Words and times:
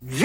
It's 0.00 0.22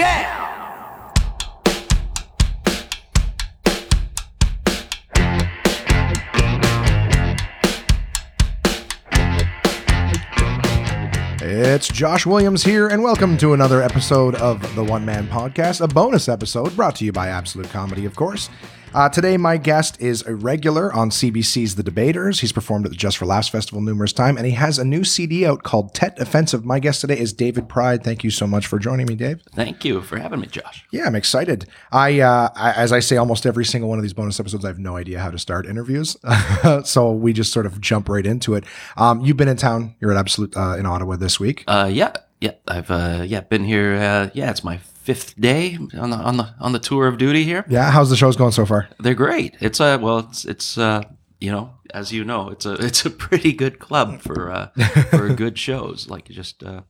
Josh 11.87 12.27
Williams 12.27 12.63
here, 12.63 12.87
and 12.87 13.01
welcome 13.01 13.35
to 13.39 13.53
another 13.53 13.81
episode 13.81 14.35
of 14.35 14.75
the 14.75 14.83
One 14.83 15.05
Man 15.05 15.25
Podcast, 15.25 15.81
a 15.81 15.87
bonus 15.87 16.29
episode 16.29 16.75
brought 16.75 16.95
to 16.97 17.05
you 17.05 17.11
by 17.11 17.29
Absolute 17.29 17.71
Comedy, 17.71 18.05
of 18.05 18.15
course. 18.15 18.51
Uh, 18.93 19.09
today, 19.09 19.37
my 19.37 19.57
guest 19.57 19.99
is 19.99 20.21
a 20.27 20.35
regular 20.35 20.93
on 20.93 21.09
CBC's 21.09 21.73
The 21.73 21.81
Debaters. 21.81 22.41
He's 22.41 22.51
performed 22.51 22.85
at 22.85 22.91
the 22.91 22.95
Just 22.97 23.17
for 23.17 23.25
Laughs 23.25 23.49
Festival 23.49 23.81
numerous 23.81 24.13
times, 24.13 24.37
and 24.37 24.45
he 24.45 24.53
has 24.53 24.77
a 24.77 24.85
new 24.85 25.03
CD 25.03 25.47
out 25.47 25.63
called 25.63 25.95
Tet 25.95 26.19
Offensive. 26.19 26.63
My 26.63 26.77
guest 26.77 27.01
today 27.01 27.17
is 27.17 27.33
David 27.33 27.67
Pryde. 27.67 28.03
Thank 28.03 28.23
you 28.23 28.29
so 28.29 28.45
much 28.45 28.67
for 28.67 28.77
joining 28.77 29.07
me, 29.07 29.15
Dave. 29.15 29.41
Thank 29.55 29.83
you 29.83 30.01
for 30.01 30.19
having 30.19 30.41
me, 30.41 30.45
Josh. 30.45 30.85
Yeah, 30.91 31.05
I'm 31.07 31.15
excited. 31.15 31.65
I, 31.91 32.19
uh, 32.19 32.49
I, 32.55 32.73
as 32.73 32.91
I 32.91 32.99
say, 32.99 33.17
almost 33.17 33.47
every 33.47 33.65
single 33.65 33.89
one 33.89 33.97
of 33.97 34.03
these 34.03 34.13
bonus 34.13 34.39
episodes, 34.39 34.63
I 34.63 34.67
have 34.67 34.77
no 34.77 34.95
idea 34.95 35.19
how 35.19 35.31
to 35.31 35.39
start 35.39 35.65
interviews, 35.65 36.15
so 36.83 37.13
we 37.13 37.33
just 37.33 37.51
sort 37.51 37.65
of 37.65 37.81
jump 37.81 38.09
right 38.09 38.25
into 38.27 38.53
it. 38.53 38.63
Um, 38.95 39.21
you've 39.21 39.37
been 39.37 39.47
in 39.47 39.57
town. 39.57 39.95
You're 40.01 40.11
at 40.11 40.17
Absolute 40.17 40.55
uh, 40.55 40.77
in 40.77 40.85
Ottawa 40.85 41.15
this 41.15 41.39
week. 41.39 41.63
Uh, 41.65 41.89
yeah, 41.91 42.13
yeah, 42.39 42.51
I've 42.67 42.91
uh, 42.91 43.23
yeah 43.25 43.39
been 43.39 43.63
here. 43.63 43.95
Uh, 43.95 44.29
yeah, 44.35 44.51
it's 44.51 44.63
my 44.63 44.79
fifth 45.03 45.39
day 45.39 45.77
on 45.97 46.09
the 46.09 46.17
on 46.17 46.37
the 46.37 46.53
on 46.59 46.71
the 46.71 46.79
tour 46.79 47.07
of 47.07 47.17
duty 47.17 47.43
here. 47.43 47.65
Yeah, 47.69 47.91
how's 47.91 48.09
the 48.09 48.15
shows 48.15 48.35
going 48.35 48.51
so 48.53 48.65
far? 48.65 48.87
They're 48.99 49.13
great. 49.13 49.55
It's 49.59 49.79
a 49.79 49.97
well, 49.97 50.19
it's 50.19 50.45
it's 50.45 50.77
uh 50.77 51.03
you 51.39 51.51
know 51.51 51.71
as 51.93 52.11
you 52.11 52.23
know 52.23 52.49
it's 52.49 52.65
a 52.65 52.73
it's 52.85 53.05
a 53.05 53.09
pretty 53.09 53.51
good 53.53 53.79
club 53.79 54.21
for 54.21 54.51
uh 54.51 54.67
for 55.11 55.29
good 55.43 55.57
shows. 55.59 56.09
Like 56.09 56.25
just 56.29 56.63
uh 56.63 56.81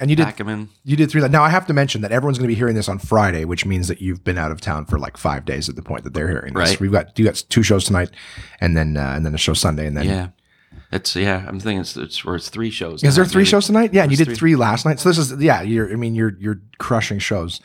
And 0.00 0.10
you 0.10 0.16
did 0.16 0.24
pack 0.26 0.38
them 0.38 0.48
in. 0.48 0.68
You 0.84 0.96
did 0.96 1.10
three. 1.10 1.26
Now 1.28 1.42
I 1.44 1.50
have 1.50 1.66
to 1.68 1.72
mention 1.72 2.00
that 2.02 2.10
everyone's 2.12 2.38
going 2.38 2.48
to 2.48 2.54
be 2.54 2.58
hearing 2.58 2.74
this 2.74 2.88
on 2.88 2.98
Friday, 2.98 3.44
which 3.44 3.64
means 3.64 3.86
that 3.88 4.00
you've 4.02 4.24
been 4.24 4.38
out 4.38 4.50
of 4.50 4.60
town 4.60 4.84
for 4.86 4.98
like 4.98 5.16
five 5.16 5.44
days 5.44 5.68
at 5.68 5.76
the 5.76 5.82
point 5.82 6.04
that 6.04 6.12
they're 6.14 6.28
hearing 6.28 6.52
this. 6.54 6.70
Right. 6.70 6.80
We've 6.80 6.92
got 6.92 7.18
you 7.18 7.24
got 7.24 7.42
two 7.48 7.62
shows 7.62 7.84
tonight, 7.84 8.10
and 8.60 8.76
then 8.76 8.96
uh, 8.96 9.12
and 9.14 9.24
then 9.24 9.34
a 9.34 9.38
show 9.38 9.54
Sunday, 9.54 9.86
and 9.86 9.96
then 9.96 10.06
Yeah, 10.06 10.28
it's 10.92 11.14
yeah. 11.16 11.44
I'm 11.46 11.60
thinking 11.60 11.80
it's 11.80 11.96
it's, 11.96 12.24
or 12.24 12.36
it's 12.36 12.48
three 12.48 12.70
shows. 12.70 13.02
is 13.04 13.16
there 13.16 13.24
three 13.24 13.40
maybe. 13.40 13.50
shows 13.50 13.66
tonight? 13.66 13.94
Yeah, 13.94 14.02
and 14.02 14.10
you 14.10 14.16
did 14.16 14.26
three. 14.26 14.34
three 14.36 14.56
last 14.56 14.84
night. 14.84 15.00
So 15.00 15.08
this 15.08 15.18
is 15.18 15.40
yeah. 15.40 15.62
You're 15.62 15.92
I 15.92 15.96
mean 15.96 16.14
you're 16.14 16.36
you're 16.38 16.60
crushing 16.78 17.18
shows. 17.18 17.60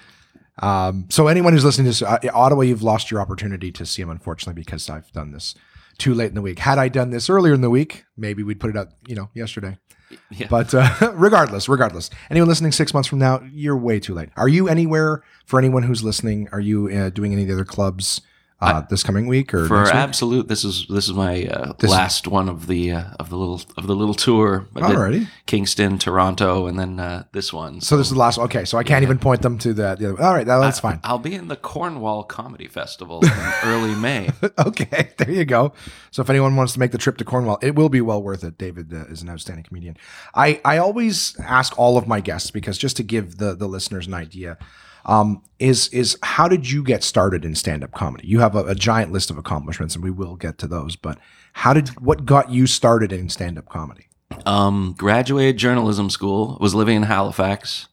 Um, 0.60 1.08
so 1.10 1.28
anyone 1.28 1.54
who's 1.54 1.66
listening 1.66 1.86
to 1.86 1.90
this, 1.90 2.02
uh, 2.02 2.18
Ottawa, 2.34 2.62
you've 2.62 2.84
lost 2.84 3.12
your 3.12 3.20
opportunity 3.20 3.72
to 3.74 3.86
see 3.86 4.02
him, 4.02 4.10
unfortunately, 4.10 4.62
because 4.62 4.90
I've 4.90 5.12
done 5.12 5.32
this 5.32 5.54
too 5.98 6.14
late 6.14 6.30
in 6.30 6.36
the 6.36 6.42
week. 6.42 6.60
Had 6.60 6.78
I 6.78 6.88
done 6.88 7.10
this 7.10 7.30
earlier 7.30 7.54
in 7.54 7.62
the 7.62 7.70
week, 7.70 8.06
maybe 8.16 8.42
we'd 8.42 8.60
put 8.60 8.70
it 8.70 8.78
up. 8.78 8.92
you 9.08 9.16
know, 9.16 9.30
yesterday. 9.34 9.78
Yeah. 10.30 10.48
But 10.50 10.74
uh, 10.74 11.12
regardless, 11.16 11.68
regardless, 11.68 12.10
anyone 12.30 12.48
listening 12.48 12.72
six 12.72 12.94
months 12.94 13.10
from 13.10 13.20
now, 13.20 13.42
you're 13.52 13.76
way 13.76 14.00
too 14.00 14.14
late. 14.14 14.30
Are 14.38 14.48
you 14.48 14.68
anywhere 14.70 15.24
for 15.46 15.60
anyone 15.60 15.84
who's 15.84 16.04
listening? 16.04 16.48
Are 16.52 16.60
you 16.60 16.88
uh, 16.90 17.10
doing 17.10 17.34
any 17.34 17.42
of 17.42 17.48
the 17.48 17.54
other 17.56 17.66
clubs 17.66 18.22
uh, 18.62 18.82
this 18.90 19.04
coming 19.04 19.28
week 19.28 19.54
or 19.54 19.68
For 19.68 19.84
week? 19.84 19.94
absolute, 19.94 20.48
this 20.48 20.64
is 20.64 20.88
this 20.90 21.06
is 21.10 21.14
my 21.14 21.46
uh, 21.46 21.74
This- 21.78 21.92
last 21.92 22.28
one 22.28 22.48
of 22.50 22.68
the 22.68 22.92
uh, 22.94 23.04
of 23.20 23.30
the 23.30 23.36
little 23.38 23.62
of 23.78 23.86
the 23.88 23.96
little 23.96 24.14
tour. 24.16 24.66
I 24.76 24.80
Alrighty. 24.80 25.28
Kingston, 25.46 25.98
Toronto, 26.00 26.66
and 26.68 26.80
then 26.80 27.00
uh, 27.00 27.26
this 27.34 27.52
one. 27.54 27.82
So 27.82 27.98
this 27.98 28.08
is 28.08 28.14
the 28.14 28.20
last. 28.20 28.40
Okay, 28.40 28.64
so 28.66 28.78
I 28.78 28.84
can't 28.84 29.04
even 29.04 29.20
point 29.20 29.42
them 29.42 29.58
to 29.60 29.74
the. 29.74 29.96
the 29.96 30.14
other, 30.14 30.22
all 30.24 30.34
right, 30.34 30.46
that, 30.48 30.58
that's 30.60 30.80
fine. 30.80 31.00
I'll 31.04 31.20
be 31.20 31.36
in 31.36 31.48
the 31.50 31.56
Cornwall 31.58 32.24
Comedy 32.24 32.68
Festival 32.68 33.20
in 33.26 33.32
early 33.64 33.94
May. 33.96 34.30
Okay, 34.58 35.10
there 35.18 35.32
you 35.32 35.44
go. 35.46 35.74
So 36.12 36.22
if 36.22 36.30
anyone 36.30 36.56
wants 36.56 36.74
to 36.74 36.80
make 36.80 36.92
the 36.92 36.98
trip 36.98 37.18
to 37.18 37.26
Cornwall, 37.26 37.60
it 37.62 37.76
will 37.76 37.90
be 37.90 38.02
well 38.02 38.24
worth 38.24 38.44
it. 38.44 38.58
David 38.58 38.94
uh, 38.94 39.06
is 39.12 39.22
an 39.22 39.30
outstanding 39.30 39.66
comedian. 39.66 39.98
I 40.34 40.62
I 40.64 40.78
always 40.78 41.36
ask 41.40 41.78
all 41.78 41.98
of 41.98 42.08
my 42.08 42.22
guests 42.22 42.52
because 42.52 42.78
just 42.78 42.96
to 42.98 43.04
give 43.04 43.38
the 43.38 43.54
the 43.56 43.68
listeners 43.68 44.08
an 44.08 44.14
idea, 44.14 44.58
um, 45.06 45.42
is 45.60 45.88
is 45.90 46.18
how 46.24 46.48
did 46.48 46.70
you 46.70 46.84
get 46.84 47.04
started 47.04 47.46
in 47.46 47.56
stand 47.56 47.84
up 47.84 47.92
comedy? 47.92 48.28
You 48.28 48.40
have 48.40 48.56
a, 48.56 48.66
a 48.66 48.76
giant 48.76 49.12
list 49.12 49.30
of 49.30 49.38
accomplishments, 49.38 49.96
and 49.96 50.04
we 50.04 50.12
will 50.12 50.36
get 50.36 50.58
to 50.60 50.68
those. 50.68 50.96
But 50.96 51.18
how 51.54 51.74
did 51.74 51.90
what 52.02 52.26
got 52.26 52.50
you 52.50 52.68
started 52.68 53.14
in 53.14 53.30
stand 53.30 53.58
up 53.58 53.70
comedy? 53.70 54.08
Um, 54.46 54.96
graduated 54.98 55.58
journalism 55.58 56.10
school. 56.10 56.58
Was 56.60 56.76
living 56.76 56.98
in 56.98 57.04
Halifax. 57.04 57.88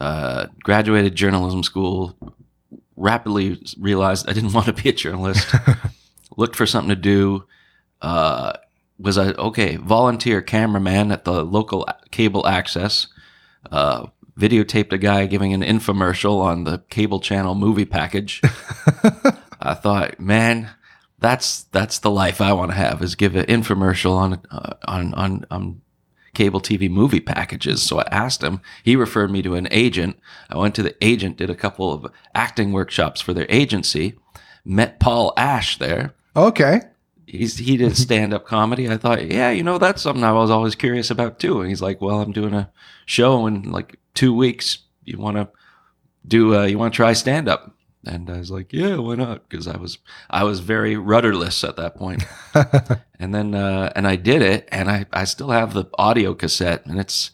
Uh, 0.00 0.46
graduated 0.62 1.14
journalism 1.14 1.62
school. 1.62 2.16
Rapidly 2.96 3.62
realized 3.78 4.28
I 4.28 4.32
didn't 4.32 4.52
want 4.54 4.66
to 4.66 4.72
be 4.72 4.88
a 4.88 4.92
journalist. 4.92 5.54
Looked 6.36 6.56
for 6.56 6.66
something 6.66 6.88
to 6.88 6.96
do. 6.96 7.44
Uh, 8.00 8.54
was 8.98 9.18
I 9.18 9.32
okay? 9.32 9.76
Volunteer 9.76 10.40
cameraman 10.40 11.12
at 11.12 11.24
the 11.24 11.44
local 11.44 11.86
cable 12.10 12.46
access. 12.46 13.08
Uh, 13.70 14.06
videotaped 14.38 14.92
a 14.92 14.98
guy 14.98 15.26
giving 15.26 15.52
an 15.52 15.62
infomercial 15.62 16.40
on 16.40 16.64
the 16.64 16.78
cable 16.88 17.20
channel 17.20 17.54
movie 17.54 17.84
package. 17.84 18.40
I 19.60 19.74
thought, 19.74 20.18
man, 20.18 20.70
that's 21.18 21.64
that's 21.64 21.98
the 21.98 22.10
life 22.10 22.40
I 22.40 22.52
want 22.52 22.70
to 22.70 22.76
have 22.76 23.02
is 23.02 23.14
give 23.14 23.36
an 23.36 23.46
infomercial 23.46 24.16
on 24.16 24.42
uh, 24.50 24.74
on 24.86 25.14
on 25.14 25.46
on 25.50 25.80
cable 26.34 26.60
TV 26.60 26.90
movie 26.90 27.20
packages. 27.20 27.82
So 27.82 28.00
I 28.00 28.08
asked 28.10 28.42
him. 28.42 28.60
He 28.82 28.96
referred 28.96 29.30
me 29.30 29.42
to 29.42 29.54
an 29.54 29.68
agent. 29.70 30.18
I 30.48 30.56
went 30.56 30.74
to 30.76 30.82
the 30.82 30.96
agent, 31.04 31.36
did 31.36 31.50
a 31.50 31.54
couple 31.54 31.92
of 31.92 32.10
acting 32.34 32.72
workshops 32.72 33.20
for 33.20 33.34
their 33.34 33.46
agency. 33.48 34.18
Met 34.64 34.98
Paul 34.98 35.34
Ash 35.36 35.76
there. 35.78 36.14
Okay, 36.34 36.80
He's 37.26 37.56
he 37.56 37.76
did 37.76 37.96
stand 37.96 38.34
up 38.34 38.46
comedy. 38.46 38.88
I 38.90 38.96
thought, 38.96 39.26
yeah, 39.26 39.50
you 39.50 39.62
know, 39.62 39.78
that's 39.78 40.02
something 40.02 40.24
I 40.24 40.32
was 40.32 40.50
always 40.50 40.74
curious 40.74 41.10
about 41.10 41.38
too. 41.38 41.60
And 41.60 41.68
he's 41.68 41.82
like, 41.82 42.00
well, 42.00 42.20
I'm 42.20 42.32
doing 42.32 42.54
a 42.54 42.70
show 43.06 43.46
in 43.46 43.70
like 43.70 43.98
two 44.14 44.34
weeks. 44.34 44.78
You 45.04 45.18
want 45.18 45.36
to 45.36 45.48
do? 46.26 46.56
Uh, 46.56 46.64
you 46.64 46.78
want 46.78 46.92
to 46.92 46.96
try 46.96 47.12
stand 47.12 47.48
up? 47.48 47.74
And 48.04 48.28
I 48.28 48.38
was 48.38 48.50
like, 48.50 48.72
yeah, 48.72 48.96
why 48.96 49.14
not? 49.14 49.48
Because 49.48 49.68
I 49.68 49.76
was 49.76 49.98
I 50.28 50.44
was 50.44 50.60
very 50.60 50.96
rudderless 50.96 51.62
at 51.62 51.76
that 51.76 51.96
point. 51.96 52.24
and 53.18 53.34
then 53.34 53.54
uh, 53.54 53.92
and 53.94 54.06
I 54.06 54.16
did 54.16 54.42
it, 54.42 54.68
and 54.72 54.90
I 54.90 55.06
I 55.12 55.24
still 55.24 55.50
have 55.50 55.72
the 55.72 55.86
audio 55.98 56.34
cassette, 56.34 56.84
and 56.86 56.98
it's 56.98 57.30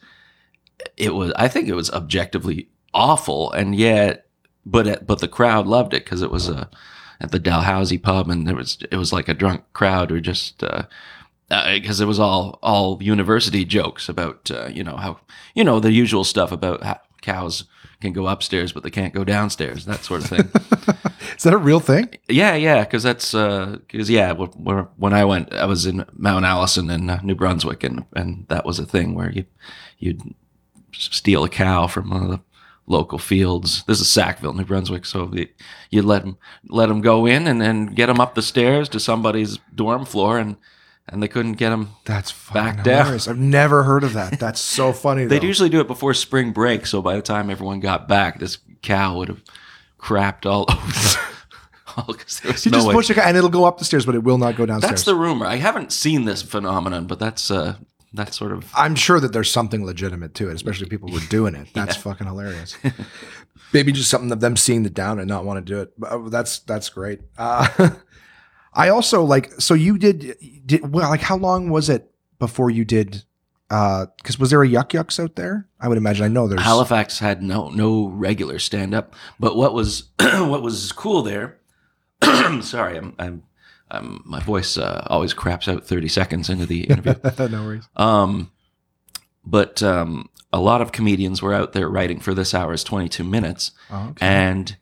it 0.97 1.15
was 1.15 1.33
I 1.37 1.49
think 1.49 1.69
it 1.69 1.75
was 1.75 1.91
objectively 1.91 2.69
awful, 2.93 3.50
and 3.53 3.75
yet 3.75 4.27
but 4.66 4.87
it, 4.87 5.06
but 5.06 5.21
the 5.21 5.28
crowd 5.28 5.66
loved 5.66 5.95
it 5.95 6.05
because 6.05 6.22
it 6.22 6.31
was 6.31 6.49
a 6.49 6.69
at 7.21 7.33
the 7.33 7.39
Dalhousie 7.39 7.99
pub, 7.99 8.28
and 8.28 8.47
there 8.47 8.55
was 8.55 8.78
it 8.91 8.97
was 8.97 9.12
like 9.12 9.28
a 9.28 9.34
drunk 9.34 9.65
crowd 9.72 10.10
who 10.10 10.21
just 10.21 10.62
because 11.48 12.00
it 12.00 12.06
was 12.06 12.19
all 12.19 12.59
all 12.62 13.03
university 13.03 13.64
jokes 13.64 14.09
about 14.09 14.50
uh, 14.50 14.66
you 14.66 14.84
know 14.84 14.97
how 14.97 15.19
you 15.54 15.64
know 15.64 15.81
the 15.81 15.92
usual 15.92 16.25
stuff 16.25 16.53
about 16.53 16.82
how 16.82 17.00
cows 17.22 17.64
can 18.00 18.12
go 18.12 18.28
upstairs 18.28 18.70
but 18.72 18.82
they 18.84 18.91
can't 18.91 19.12
go 19.12 19.25
downstairs 19.25 19.84
that 19.84 20.04
sort 20.04 20.22
of 20.22 20.28
thing. 20.28 20.48
is 21.36 21.42
that 21.42 21.54
a 21.54 21.59
real 21.59 21.81
thing? 21.81 22.09
yeah, 22.28 22.54
yeah, 22.54 22.84
because 22.84 23.03
that's 23.03 23.32
because 23.32 24.10
yeah, 24.10 24.34
wh- 24.34 24.54
wh- 24.64 25.00
when 25.00 25.12
I 25.12 25.25
went, 25.25 25.53
I 25.53 25.64
was 25.64 25.86
in 25.86 26.04
Mount 26.12 26.44
Allison 26.44 26.91
in 26.91 27.10
uh, 27.10 27.20
New 27.22 27.34
Brunswick, 27.34 27.82
and 27.82 28.04
and 28.15 28.47
that 28.48 28.65
was 28.65 28.78
a 28.78 28.86
thing 28.86 29.15
where 29.15 29.30
you 29.32 29.44
you'd 29.98 30.22
steal 30.92 31.44
a 31.44 31.48
cow 31.48 31.86
from 31.86 32.10
one 32.10 32.22
of 32.22 32.30
the 32.30 32.41
local 32.86 33.19
fields. 33.19 33.84
This 33.84 34.00
is 34.00 34.09
Sackville, 34.09 34.54
New 34.54 34.65
Brunswick. 34.65 35.04
So 35.04 35.32
you 35.91 36.03
let 36.03 36.22
them 36.22 36.38
let 36.69 36.86
them 36.86 37.00
go 37.00 37.26
in 37.26 37.47
and 37.47 37.60
then 37.60 37.86
get 37.86 38.06
them 38.06 38.20
up 38.20 38.34
the 38.34 38.42
stairs 38.42 38.88
to 38.91 39.00
somebody's 39.00 39.59
dorm 39.75 40.04
floor, 40.04 40.38
and 40.38 40.56
and 41.10 41.22
they 41.22 41.28
couldn't 41.28 41.54
get 41.54 41.70
them. 41.70 41.91
That's 42.04 42.30
fucking 42.30 42.62
Back 42.76 42.84
down. 42.84 42.98
hilarious. 43.04 43.28
I've 43.28 43.38
never 43.38 43.82
heard 43.82 44.04
of 44.04 44.12
that. 44.14 44.38
That's 44.38 44.60
so 44.60 44.92
funny. 45.04 45.24
They'd 45.26 45.42
though. 45.42 45.46
usually 45.46 45.69
do 45.69 45.80
it 45.80 45.86
before 45.86 46.14
spring 46.14 46.52
break, 46.52 46.86
so 46.86 47.00
by 47.02 47.16
the 47.16 47.22
time 47.22 47.50
everyone 47.50 47.80
got 47.80 48.08
back, 48.08 48.38
this 48.38 48.58
cow 48.82 49.16
would 49.18 49.28
have 49.28 49.42
crapped 49.98 50.47
all 50.47 50.64
over. 50.70 51.20
all 51.97 52.14
'cause 52.14 52.41
there 52.41 52.52
was 52.52 52.64
You 52.64 52.70
no 52.72 52.78
just 52.78 52.86
way. 52.88 52.94
push 52.94 53.10
a 53.10 53.14
guy 53.14 53.28
and 53.28 53.36
it'll 53.36 53.50
go 53.50 53.64
up 53.64 53.78
the 53.78 53.84
stairs, 53.84 54.06
but 54.06 54.14
it 54.14 54.22
will 54.22 54.38
not 54.38 54.56
go 54.56 54.66
downstairs. 54.66 54.91
That's 54.91 55.02
the 55.04 55.14
rumor. 55.14 55.47
I 55.47 55.56
haven't 55.56 55.92
seen 55.92 56.24
this 56.24 56.42
phenomenon, 56.42 57.06
but 57.06 57.18
that's 57.18 57.50
uh 57.50 57.74
that's 58.14 58.36
sort 58.38 58.52
of 58.52 58.70
I'm 58.74 58.94
sure 58.94 59.20
that 59.20 59.32
there's 59.32 59.50
something 59.50 59.84
legitimate 59.84 60.34
to 60.36 60.48
it, 60.48 60.54
especially 60.54 60.86
people 60.88 61.08
who 61.10 61.18
are 61.18 61.28
doing 61.28 61.54
it. 61.54 61.68
That's 61.74 61.94
fucking 61.94 62.26
hilarious. 62.26 62.74
Maybe 63.74 63.92
just 63.92 64.09
something 64.09 64.33
of 64.33 64.41
them 64.41 64.56
seeing 64.56 64.83
the 64.83 64.88
down 64.88 65.18
and 65.18 65.28
not 65.28 65.44
want 65.44 65.59
to 65.66 65.72
do 65.74 65.83
it. 65.83 65.92
But, 65.98 66.10
uh, 66.12 66.28
That's 66.30 66.60
that's 66.60 66.88
great. 66.88 67.21
Uh, 67.36 67.91
I 68.72 68.88
also 68.88 69.22
like 69.22 69.53
so 69.60 69.74
you 69.74 69.98
did 69.98 70.36
did 70.66 70.92
well 70.92 71.09
like 71.10 71.20
how 71.20 71.36
long 71.36 71.70
was 71.70 71.88
it 71.88 72.10
before 72.38 72.70
you 72.70 72.84
did 72.84 73.24
uh 73.70 74.06
because 74.16 74.38
was 74.38 74.50
there 74.50 74.62
a 74.62 74.68
Yuk 74.68 74.94
Yuk's 74.94 75.18
out 75.18 75.36
there? 75.36 75.66
I 75.80 75.88
would 75.88 75.98
imagine. 75.98 76.24
I 76.24 76.28
know 76.28 76.48
there's 76.48 76.62
Halifax 76.62 77.18
had 77.18 77.42
no 77.42 77.68
no 77.70 78.09
regular 78.09 78.59
stand 78.59 78.94
up, 78.94 79.15
but 79.38 79.56
what 79.56 79.74
was 79.74 80.10
what 80.18 80.62
was 80.62 80.92
cool 80.92 81.22
there? 81.22 81.59
sorry, 82.62 82.97
I'm 82.98 83.15
I'm, 83.18 83.42
I'm 83.91 84.22
my 84.24 84.41
voice 84.41 84.76
uh, 84.76 85.06
always 85.09 85.32
craps 85.34 85.68
out 85.68 85.86
30 85.86 86.09
seconds 86.09 86.50
into 86.50 86.66
the 86.66 86.84
interview. 86.91 87.14
no 87.48 87.64
worries. 87.64 87.88
Um, 87.97 88.50
but 89.44 89.82
um, 89.82 90.28
a 90.53 90.60
lot 90.60 90.80
of 90.80 90.92
comedians 90.92 91.41
were 91.42 91.54
out 91.54 91.72
there 91.72 91.88
writing 91.88 92.21
for 92.21 92.34
this 92.34 92.54
hour's 92.54 92.84
22 92.84 93.24
minutes. 93.24 93.72
Oh, 93.91 94.09
okay. 94.10 94.26
And 94.26 94.76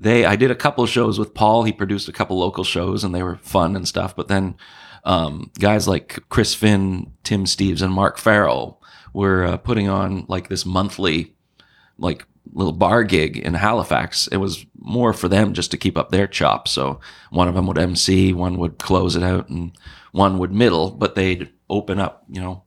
they, 0.00 0.24
I 0.24 0.34
did 0.34 0.50
a 0.50 0.56
couple 0.56 0.86
shows 0.86 1.18
with 1.18 1.34
Paul. 1.34 1.64
He 1.64 1.72
produced 1.72 2.08
a 2.08 2.12
couple 2.12 2.38
local 2.38 2.64
shows 2.64 3.04
and 3.04 3.14
they 3.14 3.22
were 3.22 3.36
fun 3.36 3.76
and 3.76 3.86
stuff. 3.86 4.16
But 4.16 4.28
then 4.28 4.56
um, 5.04 5.50
guys 5.58 5.86
like 5.86 6.18
Chris 6.30 6.54
Finn, 6.54 7.12
Tim 7.22 7.44
Steeves, 7.44 7.82
and 7.82 7.92
Mark 7.92 8.16
Farrell 8.16 8.82
were 9.12 9.44
uh, 9.44 9.56
putting 9.58 9.88
on 9.90 10.24
like 10.26 10.48
this 10.48 10.64
monthly, 10.64 11.34
like 11.98 12.24
little 12.54 12.72
bar 12.72 13.04
gig 13.04 13.36
in 13.36 13.52
Halifax. 13.52 14.26
It 14.28 14.38
was 14.38 14.64
more 14.78 15.12
for 15.12 15.28
them 15.28 15.52
just 15.52 15.70
to 15.72 15.76
keep 15.76 15.98
up 15.98 16.10
their 16.10 16.26
chops. 16.26 16.70
So 16.70 17.00
one 17.28 17.48
of 17.48 17.54
them 17.54 17.66
would 17.66 17.78
MC, 17.78 18.32
one 18.32 18.56
would 18.56 18.78
close 18.78 19.16
it 19.16 19.22
out, 19.22 19.50
and 19.50 19.76
one 20.12 20.38
would 20.38 20.50
middle. 20.50 20.92
But 20.92 21.14
they'd 21.14 21.50
open 21.68 22.00
up, 22.00 22.24
you 22.26 22.40
know, 22.40 22.62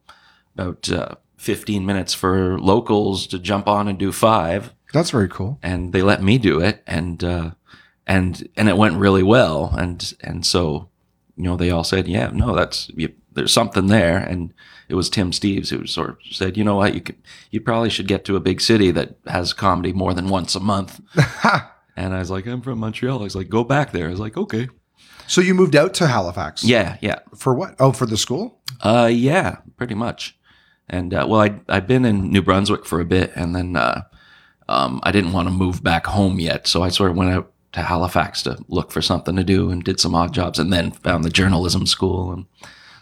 about 0.53 0.87
uh, 0.91 1.15
15 1.37 1.83
minutes 1.83 2.13
for 2.13 2.59
locals 2.59 3.25
to 3.27 3.39
jump 3.39 3.67
on 3.67 3.87
and 3.87 3.97
do 3.97 4.11
five 4.11 4.71
That's 4.93 5.09
very 5.11 5.27
cool. 5.27 5.59
and 5.61 5.91
they 5.91 6.01
let 6.01 6.21
me 6.23 6.37
do 6.37 6.59
it 6.61 6.81
and 6.87 7.21
uh 7.23 7.51
and 8.07 8.47
and 8.55 8.69
it 8.69 8.77
went 8.77 8.95
really 8.97 9.23
well 9.23 9.73
and 9.77 10.13
and 10.21 10.45
so 10.45 10.89
you 11.35 11.43
know 11.43 11.57
they 11.57 11.71
all 11.71 11.83
said 11.83 12.07
yeah 12.07 12.29
no 12.33 12.55
that's 12.55 12.89
you, 12.95 13.09
there's 13.33 13.51
something 13.53 13.87
there 13.87 14.17
and 14.17 14.53
it 14.89 14.95
was 14.95 15.09
Tim 15.09 15.31
Steeves 15.31 15.69
who 15.69 15.87
sort 15.87 16.09
of 16.11 16.17
said 16.31 16.55
you 16.57 16.63
know 16.63 16.75
what 16.75 16.93
you 16.93 17.01
could 17.01 17.15
you 17.51 17.59
probably 17.59 17.89
should 17.89 18.07
get 18.07 18.23
to 18.25 18.35
a 18.35 18.39
big 18.39 18.61
city 18.61 18.91
that 18.91 19.15
has 19.27 19.51
comedy 19.53 19.91
more 19.93 20.13
than 20.13 20.29
once 20.29 20.53
a 20.55 20.59
month 20.59 21.01
and 21.95 22.13
I 22.13 22.19
was 22.19 22.29
like 22.29 22.45
I'm 22.45 22.61
from 22.61 22.79
Montreal 22.79 23.19
I 23.19 23.23
was 23.23 23.35
like 23.35 23.49
go 23.49 23.63
back 23.63 23.91
there 23.91 24.07
I 24.07 24.11
was 24.11 24.19
like 24.19 24.37
okay 24.37 24.69
So 25.27 25.41
you 25.41 25.53
moved 25.55 25.75
out 25.75 25.93
to 25.95 26.07
Halifax. 26.07 26.63
yeah 26.63 26.97
yeah 27.01 27.19
For 27.35 27.53
what? 27.53 27.75
Oh, 27.79 27.91
for 27.93 28.05
the 28.05 28.17
school? 28.17 28.59
Uh, 28.81 29.09
yeah, 29.09 29.57
pretty 29.77 29.95
much. 29.95 30.37
And 30.89 31.13
uh, 31.13 31.25
well, 31.29 31.39
I 31.39 31.61
I've 31.69 31.87
been 31.87 32.03
in 32.05 32.29
New 32.31 32.41
Brunswick 32.41 32.85
for 32.85 32.99
a 32.99 33.05
bit, 33.05 33.31
and 33.35 33.55
then 33.55 33.75
uh, 33.77 34.01
um, 34.73 34.99
I 35.03 35.11
didn't 35.11 35.33
want 35.33 35.47
to 35.47 35.53
move 35.53 35.83
back 35.83 36.05
home 36.07 36.39
yet, 36.39 36.67
so 36.67 36.83
I 36.83 36.89
sort 36.89 37.11
of 37.11 37.17
went 37.17 37.31
out 37.31 37.51
to 37.73 37.81
Halifax 37.81 38.43
to 38.43 38.57
look 38.67 38.91
for 38.91 39.01
something 39.01 39.35
to 39.35 39.43
do, 39.43 39.69
and 39.71 39.83
did 39.83 39.99
some 39.99 40.15
odd 40.15 40.33
jobs, 40.33 40.59
and 40.59 40.71
then 40.73 40.91
found 40.91 41.23
the 41.23 41.29
journalism 41.29 41.85
school, 41.85 42.31
and 42.31 42.45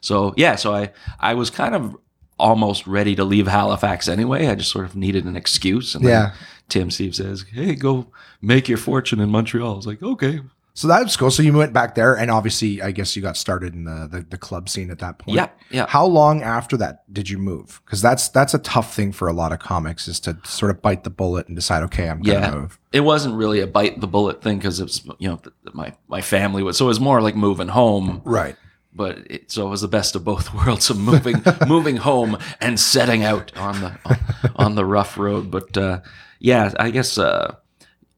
so 0.02 0.34
yeah, 0.38 0.56
so 0.56 0.74
I 0.74 0.92
I 1.20 1.34
was 1.34 1.50
kind 1.50 1.76
of 1.76 1.96
almost 2.40 2.88
ready 2.88 3.16
to 3.16 3.24
leave 3.24 3.48
Halifax 3.48 4.08
anyway. 4.08 4.48
I 4.48 4.56
just 4.56 4.72
sort 4.72 4.86
of 4.86 4.96
needed 4.96 5.26
an 5.26 5.36
excuse, 5.36 5.94
and 5.96 6.04
then 6.06 6.12
Yeah. 6.12 6.32
Tim 6.70 6.90
Steve 6.90 7.16
says, 7.16 7.46
"Hey, 7.52 7.76
go 7.76 8.08
make 8.42 8.70
your 8.70 8.78
fortune 8.78 9.20
in 9.20 9.30
Montreal." 9.30 9.74
I 9.74 9.76
was 9.76 9.88
like, 9.88 10.02
"Okay." 10.02 10.40
So 10.74 10.88
that's 10.88 11.18
cool. 11.18 11.30
So 11.32 11.44
you 11.44 11.52
went 11.54 11.74
back 11.74 11.96
there, 11.96 12.16
and 12.18 12.32
obviously, 12.32 12.82
I 12.82 12.92
guess 12.92 13.16
you 13.16 13.22
got 13.22 13.36
started 13.36 13.74
in 13.74 13.84
the 13.84 14.08
the, 14.10 14.26
the 14.30 14.38
club 14.38 14.70
scene 14.70 14.90
at 14.90 15.00
that 15.00 15.20
point. 15.20 15.36
Yeah, 15.36 15.50
yeah. 15.70 15.86
How 15.88 16.06
long 16.06 16.42
after 16.42 16.78
that 16.78 17.04
did 17.14 17.30
you 17.30 17.38
move? 17.38 17.82
Because 17.86 18.02
that's 18.02 18.30
that's 18.30 18.54
a 18.54 18.60
tough 18.60 18.96
thing 18.96 19.12
for 19.12 19.28
a 19.28 19.34
lot 19.34 19.52
of 19.52 19.60
comics 19.60 20.08
is 20.08 20.20
to 20.22 20.38
sort 20.46 20.72
of 20.72 20.82
bite 20.82 21.04
the 21.04 21.10
bullet 21.10 21.48
and 21.48 21.56
decide, 21.58 21.84
okay, 21.84 22.10
I'm 22.10 22.22
gonna 22.22 22.40
Yeah. 22.40 22.52
move. 22.52 22.80
it 22.94 23.02
wasn't 23.02 23.36
really 23.36 23.60
a 23.60 23.68
bite 23.68 24.00
the 24.00 24.08
bullet 24.08 24.42
thing 24.42 24.60
because 24.60 24.80
it's 24.80 25.04
you 25.20 25.28
know 25.30 25.42
my 25.74 25.94
my 26.08 26.22
family 26.22 26.64
was 26.64 26.78
so 26.78 26.86
it 26.86 26.88
was 26.88 27.00
more 27.02 27.22
like 27.22 27.36
moving 27.36 27.68
home 27.70 28.22
Right. 28.24 28.56
but 28.94 29.18
it, 29.30 29.52
so 29.52 29.68
it 29.68 29.70
was 29.70 29.82
the 29.82 29.88
best 29.90 30.16
of 30.16 30.24
both 30.24 30.54
worlds 30.66 30.90
of 30.90 30.98
moving 30.98 31.44
moving 31.68 31.98
home 31.98 32.38
and 32.62 32.80
setting 32.80 33.24
out 33.24 33.56
on 33.58 33.80
the 33.82 33.98
on, 34.06 34.18
on 34.56 34.76
the 34.76 34.86
rough 34.86 35.18
road 35.18 35.50
but 35.52 35.78
uh 35.78 36.00
yeah 36.40 36.72
i 36.80 36.90
guess 36.92 37.18
uh 37.18 37.56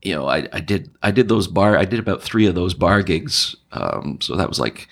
you 0.03 0.13
know 0.13 0.27
I, 0.27 0.47
I 0.51 0.59
did 0.59 0.91
i 1.01 1.11
did 1.11 1.27
those 1.29 1.47
bar 1.47 1.77
i 1.77 1.85
did 1.85 1.99
about 1.99 2.21
three 2.21 2.45
of 2.45 2.55
those 2.55 2.73
bar 2.73 3.01
gigs 3.01 3.55
um 3.71 4.19
so 4.21 4.35
that 4.35 4.49
was 4.49 4.59
like 4.59 4.87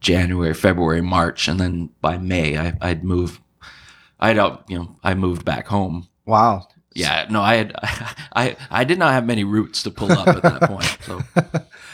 january 0.00 0.54
february 0.54 1.00
march 1.00 1.48
and 1.48 1.58
then 1.60 1.90
by 2.00 2.18
may 2.18 2.58
i 2.58 2.74
i'd 2.82 3.04
move 3.04 3.40
i'd 4.20 4.38
out 4.38 4.64
you 4.68 4.78
know 4.78 4.96
i 5.02 5.14
moved 5.14 5.44
back 5.44 5.66
home 5.68 6.08
Wow. 6.26 6.66
yeah, 6.92 7.26
no, 7.30 7.40
I 7.40 7.54
had, 7.54 7.72
I, 8.34 8.56
I 8.68 8.82
did 8.82 8.98
not 8.98 9.12
have 9.12 9.24
many 9.24 9.44
roots 9.44 9.84
to 9.84 9.92
pull 9.92 10.10
up 10.10 10.26
at 10.26 10.42
that 10.42 10.62
point, 10.62 10.98
so 11.02 11.20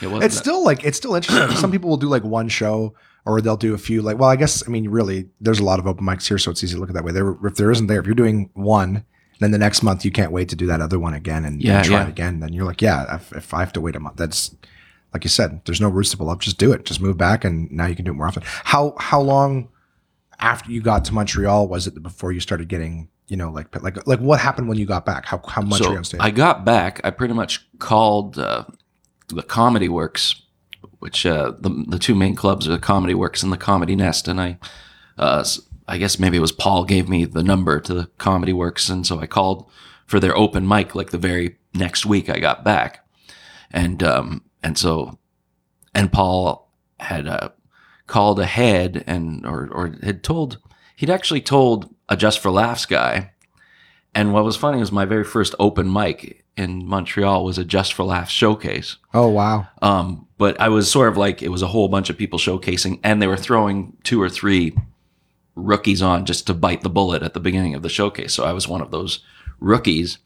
it 0.00 0.06
wasn't. 0.06 0.24
It's 0.24 0.38
still 0.38 0.64
like 0.64 0.84
it's 0.84 0.96
still 0.96 1.14
interesting. 1.14 1.54
Some 1.58 1.70
people 1.70 1.90
will 1.90 1.98
do 1.98 2.08
like 2.08 2.24
one 2.24 2.48
show, 2.48 2.94
or 3.26 3.42
they'll 3.42 3.58
do 3.58 3.74
a 3.74 3.78
few. 3.78 4.00
Like, 4.00 4.16
well, 4.16 4.30
I 4.30 4.36
guess 4.36 4.66
I 4.66 4.70
mean, 4.70 4.88
really, 4.88 5.28
there's 5.38 5.58
a 5.58 5.64
lot 5.64 5.78
of 5.80 5.86
open 5.86 6.06
mics 6.06 6.26
here, 6.26 6.38
so 6.38 6.50
it's 6.50 6.64
easy 6.64 6.76
to 6.76 6.80
look 6.80 6.88
at 6.88 6.94
that 6.94 7.04
way. 7.04 7.12
There, 7.12 7.36
if 7.44 7.56
there 7.56 7.70
isn't 7.70 7.88
there, 7.88 8.00
if 8.00 8.06
you're 8.06 8.14
doing 8.14 8.48
one, 8.54 9.04
then 9.42 9.50
the 9.50 9.58
next 9.58 9.82
month 9.82 10.04
you 10.04 10.10
can't 10.10 10.32
wait 10.32 10.48
to 10.50 10.56
do 10.56 10.66
that 10.66 10.80
other 10.80 10.98
one 10.98 11.14
again 11.14 11.44
and, 11.44 11.54
and 11.54 11.62
Yeah, 11.62 11.82
try 11.82 11.96
yeah. 11.96 12.02
it 12.04 12.08
again. 12.08 12.40
Then 12.40 12.52
you're 12.52 12.64
like, 12.66 12.82
yeah, 12.82 13.16
if, 13.16 13.32
if 13.32 13.54
I 13.54 13.60
have 13.60 13.72
to 13.74 13.80
wait 13.80 13.96
a 13.96 14.00
month, 14.00 14.16
that's 14.16 14.54
like 15.12 15.24
you 15.24 15.30
said, 15.30 15.60
there's 15.66 15.80
no 15.80 15.88
roots 15.90 16.10
to 16.10 16.16
pull 16.16 16.30
up. 16.30 16.40
Just 16.40 16.58
do 16.58 16.72
it. 16.72 16.84
Just 16.84 17.00
move 17.00 17.18
back, 17.18 17.44
and 17.44 17.70
now 17.70 17.86
you 17.86 17.94
can 17.94 18.04
do 18.04 18.12
it 18.12 18.14
more 18.14 18.26
often. 18.26 18.42
How 18.46 18.94
how 18.98 19.20
long 19.20 19.68
after 20.40 20.70
you 20.72 20.80
got 20.80 21.04
to 21.06 21.14
Montreal 21.14 21.68
was 21.68 21.86
it 21.86 22.02
before 22.02 22.32
you 22.32 22.40
started 22.40 22.68
getting, 22.68 23.08
you 23.28 23.36
know, 23.36 23.50
like 23.50 23.74
like 23.82 24.06
like 24.06 24.20
what 24.20 24.40
happened 24.40 24.68
when 24.68 24.78
you 24.78 24.86
got 24.86 25.04
back? 25.04 25.26
How 25.26 25.40
how 25.46 25.60
much 25.62 25.82
so 25.82 25.94
on 25.96 26.04
stage? 26.04 26.20
I 26.22 26.30
got 26.30 26.64
back. 26.64 27.00
I 27.04 27.10
pretty 27.10 27.34
much 27.34 27.66
called 27.78 28.38
uh, 28.38 28.64
the 29.28 29.42
Comedy 29.42 29.88
Works, 29.88 30.40
which 31.00 31.26
uh, 31.26 31.52
the 31.58 31.84
the 31.88 31.98
two 31.98 32.14
main 32.14 32.34
clubs 32.34 32.66
are 32.66 32.72
the 32.72 32.78
Comedy 32.78 33.14
Works 33.14 33.42
and 33.42 33.52
the 33.52 33.58
Comedy 33.58 33.94
Nest, 33.94 34.28
and 34.28 34.40
I, 34.40 34.58
uh, 35.18 35.44
I 35.88 35.98
guess 35.98 36.18
maybe 36.18 36.36
it 36.36 36.40
was 36.40 36.52
Paul 36.52 36.84
gave 36.84 37.08
me 37.08 37.24
the 37.24 37.42
number 37.42 37.80
to 37.80 37.94
the 37.94 38.06
Comedy 38.18 38.52
Works, 38.52 38.88
and 38.88 39.06
so 39.06 39.18
I 39.20 39.26
called 39.26 39.68
for 40.06 40.20
their 40.20 40.36
open 40.36 40.66
mic 40.66 40.94
like 40.94 41.10
the 41.10 41.18
very 41.18 41.56
next 41.74 42.06
week 42.06 42.28
I 42.28 42.38
got 42.38 42.64
back, 42.64 43.06
and 43.70 44.02
um 44.02 44.42
and 44.62 44.78
so, 44.78 45.18
and 45.94 46.12
Paul 46.12 46.70
had 47.00 47.26
uh, 47.26 47.48
called 48.06 48.38
ahead 48.38 49.02
and 49.06 49.44
or 49.44 49.68
or 49.72 49.96
had 50.02 50.22
told 50.22 50.58
he'd 50.96 51.10
actually 51.10 51.40
told 51.40 51.92
a 52.08 52.16
Just 52.16 52.38
for 52.40 52.50
Laughs 52.50 52.86
guy. 52.86 53.30
And 54.14 54.34
what 54.34 54.44
was 54.44 54.56
funny 54.56 54.78
was 54.78 54.92
my 54.92 55.06
very 55.06 55.24
first 55.24 55.54
open 55.58 55.90
mic 55.90 56.44
in 56.56 56.86
Montreal 56.86 57.44
was 57.44 57.56
a 57.56 57.64
Just 57.64 57.94
for 57.94 58.04
Laughs 58.04 58.30
showcase. 58.30 58.98
oh 59.14 59.28
wow, 59.28 59.66
Um, 59.80 60.28
but 60.36 60.60
I 60.60 60.68
was 60.68 60.90
sort 60.90 61.08
of 61.08 61.16
like 61.16 61.42
it 61.42 61.48
was 61.48 61.62
a 61.62 61.66
whole 61.68 61.88
bunch 61.88 62.10
of 62.10 62.18
people 62.18 62.38
showcasing, 62.38 63.00
and 63.02 63.20
they 63.22 63.26
were 63.26 63.38
throwing 63.38 63.96
two 64.04 64.20
or 64.20 64.28
three 64.28 64.76
rookies 65.54 66.02
on 66.02 66.24
just 66.24 66.46
to 66.46 66.54
bite 66.54 66.82
the 66.82 66.90
bullet 66.90 67.22
at 67.22 67.34
the 67.34 67.40
beginning 67.40 67.74
of 67.74 67.82
the 67.82 67.88
showcase. 67.88 68.32
So 68.32 68.44
I 68.44 68.52
was 68.52 68.68
one 68.68 68.80
of 68.80 68.90
those 68.90 69.20
rookies. 69.60 70.18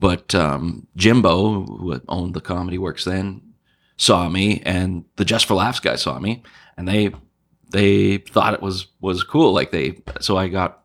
But 0.00 0.34
um, 0.34 0.86
Jimbo, 0.96 1.64
who 1.64 2.00
owned 2.08 2.34
the 2.34 2.40
Comedy 2.40 2.78
Works 2.78 3.04
then, 3.04 3.40
saw 3.96 4.28
me, 4.28 4.60
and 4.64 5.04
the 5.16 5.24
Just 5.24 5.46
for 5.46 5.54
Laughs 5.54 5.78
guy 5.78 5.94
saw 5.94 6.18
me, 6.18 6.42
and 6.76 6.88
they 6.88 7.12
they 7.70 8.18
thought 8.18 8.54
it 8.54 8.62
was 8.62 8.88
was 9.00 9.22
cool. 9.22 9.52
Like 9.52 9.70
they, 9.70 10.02
so 10.20 10.36
I 10.36 10.48
got 10.48 10.82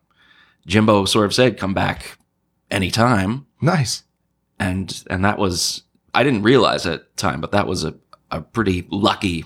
Jimbo 0.67 1.05
sort 1.05 1.25
of 1.25 1.33
said, 1.33 1.57
"Come 1.57 1.73
back 1.73 2.19
anytime." 2.69 3.47
nice. 3.59 4.03
and 4.59 5.03
and 5.09 5.25
that 5.25 5.39
was 5.39 5.83
I 6.13 6.23
didn't 6.23 6.44
realize 6.44 6.85
at 6.85 6.99
the 6.99 7.21
time, 7.21 7.41
but 7.41 7.51
that 7.51 7.67
was 7.67 7.83
a, 7.83 7.95
a 8.29 8.41
pretty 8.41 8.88
lucky 8.91 9.45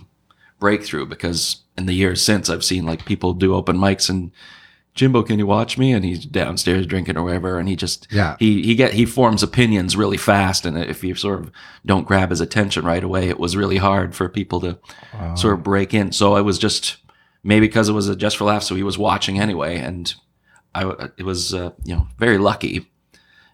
breakthrough 0.61 1.05
because 1.05 1.57
in 1.77 1.87
the 1.87 1.93
years 1.93 2.21
since 2.21 2.49
I've 2.49 2.63
seen 2.63 2.85
like 2.85 3.03
people 3.03 3.33
do 3.33 3.53
open 3.53 3.77
mics 3.77 4.09
and 4.09 4.31
Jimbo, 4.93 5.23
can 5.23 5.39
you 5.39 5.47
watch 5.47 5.77
me? 5.77 5.93
And 5.93 6.03
he's 6.03 6.25
downstairs 6.25 6.85
drinking 6.85 7.15
or 7.17 7.23
whatever, 7.23 7.57
and 7.57 7.67
he 7.69 7.77
just 7.77 8.07
Yeah. 8.11 8.35
he 8.39 8.61
he 8.61 8.75
get 8.75 8.93
he 8.93 9.05
forms 9.05 9.41
opinions 9.41 9.95
really 9.95 10.17
fast, 10.17 10.65
and 10.65 10.77
if 10.77 11.01
you 11.03 11.15
sort 11.15 11.39
of 11.39 11.51
don't 11.85 12.05
grab 12.07 12.29
his 12.29 12.41
attention 12.41 12.83
right 12.85 13.03
away, 13.03 13.29
it 13.29 13.39
was 13.39 13.55
really 13.55 13.77
hard 13.77 14.13
for 14.15 14.27
people 14.29 14.59
to 14.61 14.77
sort 15.35 15.53
of 15.53 15.63
break 15.63 15.93
in. 15.93 16.11
So 16.11 16.35
I 16.35 16.41
was 16.41 16.57
just 16.59 16.97
maybe 17.43 17.67
because 17.67 17.87
it 17.87 17.93
was 17.93 18.09
a 18.09 18.15
just 18.17 18.35
for 18.37 18.43
laughs, 18.43 18.67
so 18.67 18.75
he 18.75 18.83
was 18.83 18.97
watching 18.97 19.39
anyway, 19.39 19.77
and 19.77 20.13
I 20.75 21.09
it 21.17 21.23
was 21.23 21.53
uh, 21.53 21.71
you 21.85 21.95
know 21.95 22.07
very 22.19 22.37
lucky 22.37 22.85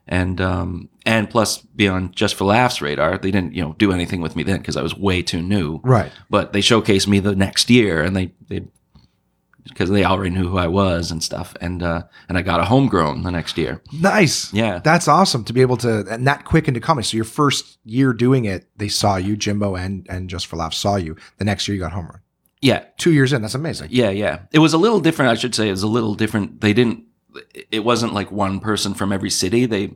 and 0.07 0.39
um, 0.41 0.89
and 1.07 1.27
plus 1.29 1.57
be 1.57 1.87
on 1.87 2.11
just 2.11 2.35
for 2.35 2.45
laughs 2.45 2.81
radar. 2.81 3.17
They 3.17 3.31
didn't 3.31 3.55
you 3.55 3.63
know 3.63 3.73
do 3.79 3.91
anything 3.91 4.21
with 4.21 4.35
me 4.35 4.43
then 4.43 4.57
because 4.59 4.77
I 4.77 4.83
was 4.83 4.95
way 4.95 5.23
too 5.23 5.41
new. 5.41 5.79
Right. 5.83 6.11
But 6.29 6.53
they 6.53 6.61
showcased 6.61 7.07
me 7.07 7.19
the 7.19 7.35
next 7.35 7.69
year, 7.71 8.03
and 8.03 8.15
they 8.15 8.33
they 8.47 8.67
because 9.63 9.89
they 9.89 10.05
already 10.05 10.29
knew 10.29 10.47
who 10.47 10.57
I 10.57 10.67
was 10.67 11.11
and 11.11 11.21
stuff, 11.21 11.55
and 11.61 11.83
uh, 11.83 12.03
and 12.29 12.37
I 12.37 12.41
got 12.41 12.59
a 12.59 12.65
homegrown 12.65 13.23
the 13.23 13.31
next 13.31 13.57
year. 13.57 13.81
Nice. 13.91 14.53
Yeah. 14.53 14.79
That's 14.83 15.07
awesome 15.07 15.43
to 15.45 15.53
be 15.53 15.61
able 15.61 15.77
to 15.77 16.05
and 16.09 16.27
that 16.27 16.45
quick 16.45 16.67
into 16.67 16.79
comedy. 16.79 17.05
So 17.05 17.17
your 17.17 17.25
first 17.25 17.77
year 17.83 18.13
doing 18.13 18.45
it, 18.45 18.67
they 18.77 18.87
saw 18.87 19.15
you, 19.17 19.35
Jimbo 19.35 19.75
and 19.75 20.05
and 20.09 20.29
Just 20.29 20.47
for 20.47 20.55
Laughs 20.57 20.77
saw 20.77 20.95
you. 20.95 21.15
The 21.37 21.45
next 21.45 21.67
year 21.67 21.75
you 21.75 21.81
got 21.81 21.91
homegrown. 21.93 22.21
Yeah, 22.61 22.85
Two 22.97 23.13
years 23.13 23.33
in, 23.33 23.43
that's 23.43 23.53
amazing. 23.53 23.89
yeah, 23.91 24.09
yeah. 24.09 24.39
It 24.51 24.59
was 24.59 24.73
a 24.73 24.79
little 24.79 24.99
different. 24.99 25.31
I 25.31 25.35
should 25.35 25.53
say 25.53 25.67
it 25.67 25.71
was 25.71 25.83
a 25.83 25.87
little 25.87 26.15
different. 26.15 26.61
They 26.61 26.73
didn't. 26.73 27.03
It 27.69 27.83
wasn't 27.83 28.13
like 28.15 28.31
one 28.31 28.59
person 28.59 28.95
from 28.95 29.13
every 29.13 29.29
city. 29.29 29.67
They 29.67 29.95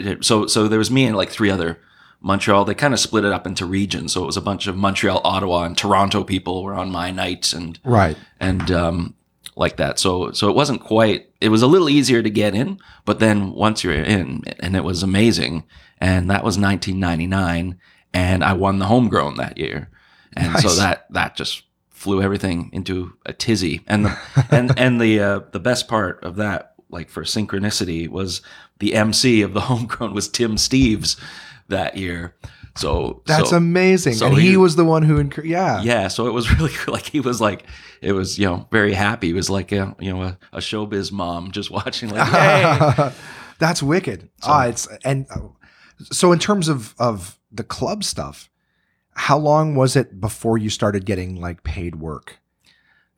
did 0.00 0.06
it. 0.06 0.24
So 0.24 0.46
so 0.46 0.66
there 0.68 0.78
was 0.78 0.90
me 0.90 1.04
and 1.04 1.16
like 1.16 1.30
three 1.30 1.50
other 1.50 1.78
Montreal. 2.20 2.64
They 2.64 2.74
kind 2.74 2.94
of 2.94 3.00
split 3.00 3.24
it 3.24 3.32
up 3.32 3.46
into 3.46 3.66
regions. 3.66 4.12
So 4.12 4.22
it 4.22 4.26
was 4.26 4.36
a 4.36 4.40
bunch 4.42 4.66
of 4.66 4.76
Montreal, 4.76 5.20
Ottawa, 5.24 5.64
and 5.64 5.76
Toronto 5.76 6.22
people 6.24 6.62
were 6.62 6.74
on 6.74 6.90
my 6.90 7.10
nights 7.10 7.52
and 7.52 7.78
Right. 7.84 8.16
and 8.40 8.70
um, 8.70 9.14
like 9.56 9.76
that. 9.76 9.98
So 9.98 10.32
so 10.32 10.48
it 10.48 10.54
wasn't 10.56 10.80
quite. 10.82 11.28
It 11.40 11.48
was 11.50 11.62
a 11.62 11.66
little 11.66 11.88
easier 11.90 12.22
to 12.22 12.30
get 12.30 12.54
in, 12.54 12.78
but 13.04 13.18
then 13.18 13.52
once 13.52 13.82
you're 13.82 13.94
in, 13.94 14.42
and 14.60 14.76
it 14.76 14.84
was 14.84 15.02
amazing. 15.02 15.64
And 16.00 16.30
that 16.30 16.42
was 16.44 16.58
1999, 16.58 17.78
and 18.12 18.44
I 18.44 18.52
won 18.54 18.78
the 18.78 18.86
homegrown 18.86 19.36
that 19.36 19.58
year, 19.58 19.88
and 20.36 20.58
so 20.60 20.68
that 20.76 21.06
that 21.10 21.36
just 21.36 21.62
flew 21.90 22.20
everything 22.22 22.70
into 22.72 23.12
a 23.26 23.32
tizzy. 23.32 23.82
And 23.86 24.06
the 24.06 24.18
and 24.50 24.76
and 24.78 25.00
the 25.00 25.20
uh, 25.20 25.40
the 25.52 25.60
best 25.60 25.86
part 25.88 26.22
of 26.24 26.36
that, 26.36 26.74
like 26.90 27.08
for 27.08 27.22
synchronicity, 27.22 28.08
was 28.08 28.42
the 28.82 28.94
MC 28.94 29.40
of 29.42 29.54
the 29.54 29.60
homegrown 29.70 30.12
was 30.12 30.28
Tim 30.28 30.56
Steeves 30.56 31.16
that 31.68 31.96
year. 31.96 32.34
So 32.76 33.22
That's 33.26 33.50
so, 33.50 33.56
amazing. 33.56 34.14
so 34.14 34.26
and 34.26 34.36
he, 34.38 34.50
he- 34.50 34.56
was 34.56 34.76
the 34.76 34.84
one 34.84 35.02
who 35.02 35.22
yeah. 35.44 35.82
yeah 35.82 36.08
so 36.08 36.26
it 36.26 36.32
was 36.32 36.50
really 36.58 36.72
cool. 36.72 36.94
like 36.94 37.04
he 37.06 37.20
was 37.20 37.38
like 37.40 37.64
it 38.00 38.12
was 38.12 38.38
you 38.38 38.46
know 38.46 38.66
very 38.72 38.94
happy 38.94 39.26
he 39.28 39.32
was 39.34 39.50
like 39.50 39.72
a 39.72 39.94
you 40.00 40.10
know 40.12 40.22
a, 40.22 40.38
a 40.54 40.58
showbiz 40.58 41.12
mom 41.12 41.50
just 41.50 41.70
watching 41.70 42.08
like 42.10 42.28
hey 42.30 43.12
That's 43.58 43.82
wicked. 43.82 44.28
Ah, 44.42 44.66
it's 44.66 44.88
and 45.04 45.26
uh, 45.30 45.48
So 46.10 46.32
in 46.32 46.38
terms 46.38 46.68
of 46.68 46.94
of 46.98 47.38
the 47.52 47.62
club 47.64 48.02
stuff, 48.04 48.48
how 49.14 49.36
long 49.38 49.74
was 49.76 49.94
it 49.94 50.18
before 50.20 50.56
you 50.58 50.70
started 50.70 51.04
getting 51.04 51.40
like 51.40 51.62
paid 51.62 51.96
work? 51.96 52.38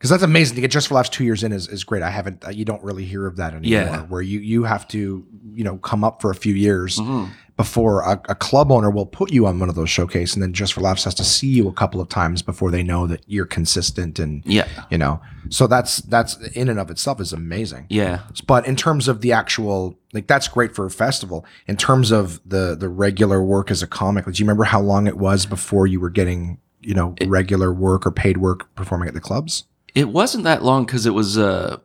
Because 0.05 0.11
that's 0.11 0.23
amazing 0.23 0.55
to 0.57 0.61
get 0.61 0.71
just 0.71 0.89
for 0.89 0.97
laughs 0.97 1.09
two 1.09 1.25
years 1.25 1.43
in 1.43 1.51
is, 1.51 1.67
is 1.67 1.83
great. 1.83 2.03
I 2.03 2.11
haven't 2.11 2.45
you 2.53 2.67
don't 2.67 2.83
really 2.85 3.07
hear 3.07 3.27
of 3.27 3.37
that 3.37 3.55
anymore. 3.55 3.81
Yeah. 3.81 4.03
Where 4.03 4.21
you 4.21 4.39
you 4.39 4.65
have 4.65 4.87
to 4.89 5.25
you 5.55 5.65
know 5.65 5.79
come 5.79 6.05
up 6.05 6.21
for 6.21 6.31
a 6.31 6.35
few 6.35 6.53
years 6.53 6.99
Mhm. 6.99 7.31
before 7.57 8.03
a, 8.03 8.21
a 8.29 8.35
club 8.35 8.71
owner 8.71 8.91
will 8.91 9.07
put 9.07 9.33
you 9.33 9.47
on 9.47 9.59
one 9.59 9.71
of 9.71 9.77
those 9.77 9.89
showcases, 9.89 10.37
and 10.37 10.43
then 10.43 10.53
just 10.53 10.75
for 10.75 10.83
laughs 10.83 11.05
has 11.05 11.15
to 11.15 11.25
see 11.25 11.47
you 11.47 11.69
a 11.69 11.73
couple 11.73 12.03
of 12.03 12.11
times 12.11 12.43
before 12.43 12.71
they 12.71 12.83
know 12.83 13.07
that 13.07 13.23
you're 13.27 13.47
consistent 13.47 14.19
and 14.19 14.43
Yeah. 14.45 14.69
you 14.91 14.99
know. 14.99 15.23
So 15.49 15.67
that's 15.67 15.97
that's 16.03 16.37
in 16.49 16.69
and 16.69 16.79
of 16.79 16.91
itself 16.91 17.19
is 17.19 17.33
amazing. 17.33 17.87
Yeah. 17.89 18.19
But 18.47 18.67
in 18.67 18.77
terms 18.77 19.09
of 19.09 19.23
the 19.23 19.33
actual, 19.33 19.97
like 20.13 20.27
that's 20.27 20.49
great 20.49 20.75
for 20.75 20.85
a 20.85 20.91
festival. 20.91 21.47
In 21.67 21.79
terms 21.79 22.11
of 22.11 22.43
the 22.45 22.77
the 22.79 22.91
regular 22.91 23.43
work 23.43 23.71
as 23.71 23.83
a 23.83 23.87
comic, 23.87 24.27
do 24.27 24.33
you 24.33 24.45
remember 24.45 24.65
how 24.65 24.83
long 24.83 25.07
it 25.07 25.17
was 25.17 25.47
before 25.47 25.87
you 25.87 25.99
were 25.99 26.11
getting, 26.11 26.59
you 26.83 26.93
know, 26.93 27.15
regular 27.27 27.73
work 27.73 28.07
or 28.07 28.11
paid 28.11 28.37
work 28.37 28.69
performing 28.75 29.09
at 29.09 29.15
the 29.15 29.21
clubs? 29.23 29.65
It 29.95 30.09
wasn't 30.09 30.45
that 30.45 30.65
long 30.65 30.87
because 30.87 31.07
it 31.07 31.15
was 31.15 31.39
uh, 31.39 31.79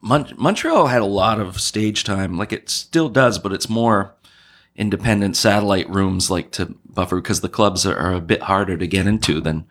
Mon- 0.00 0.34
Montreal 0.36 0.88
had 0.88 1.00
a 1.00 1.06
lot 1.06 1.40
of 1.40 1.60
stage 1.60 2.04
time. 2.04 2.36
Like 2.36 2.52
it 2.52 2.68
still 2.68 3.08
does, 3.08 3.38
but 3.38 3.52
it's 3.52 3.68
more 3.68 4.14
independent 4.74 5.36
satellite 5.36 5.88
rooms 5.88 6.30
like 6.30 6.50
to 6.52 6.74
buffer 6.86 7.16
because 7.16 7.40
the 7.40 7.48
clubs 7.48 7.86
are, 7.86 7.96
are 7.96 8.14
a 8.14 8.20
bit 8.20 8.42
harder 8.42 8.76
to 8.76 8.86
get 8.86 9.06
into 9.06 9.40
than. 9.40 9.66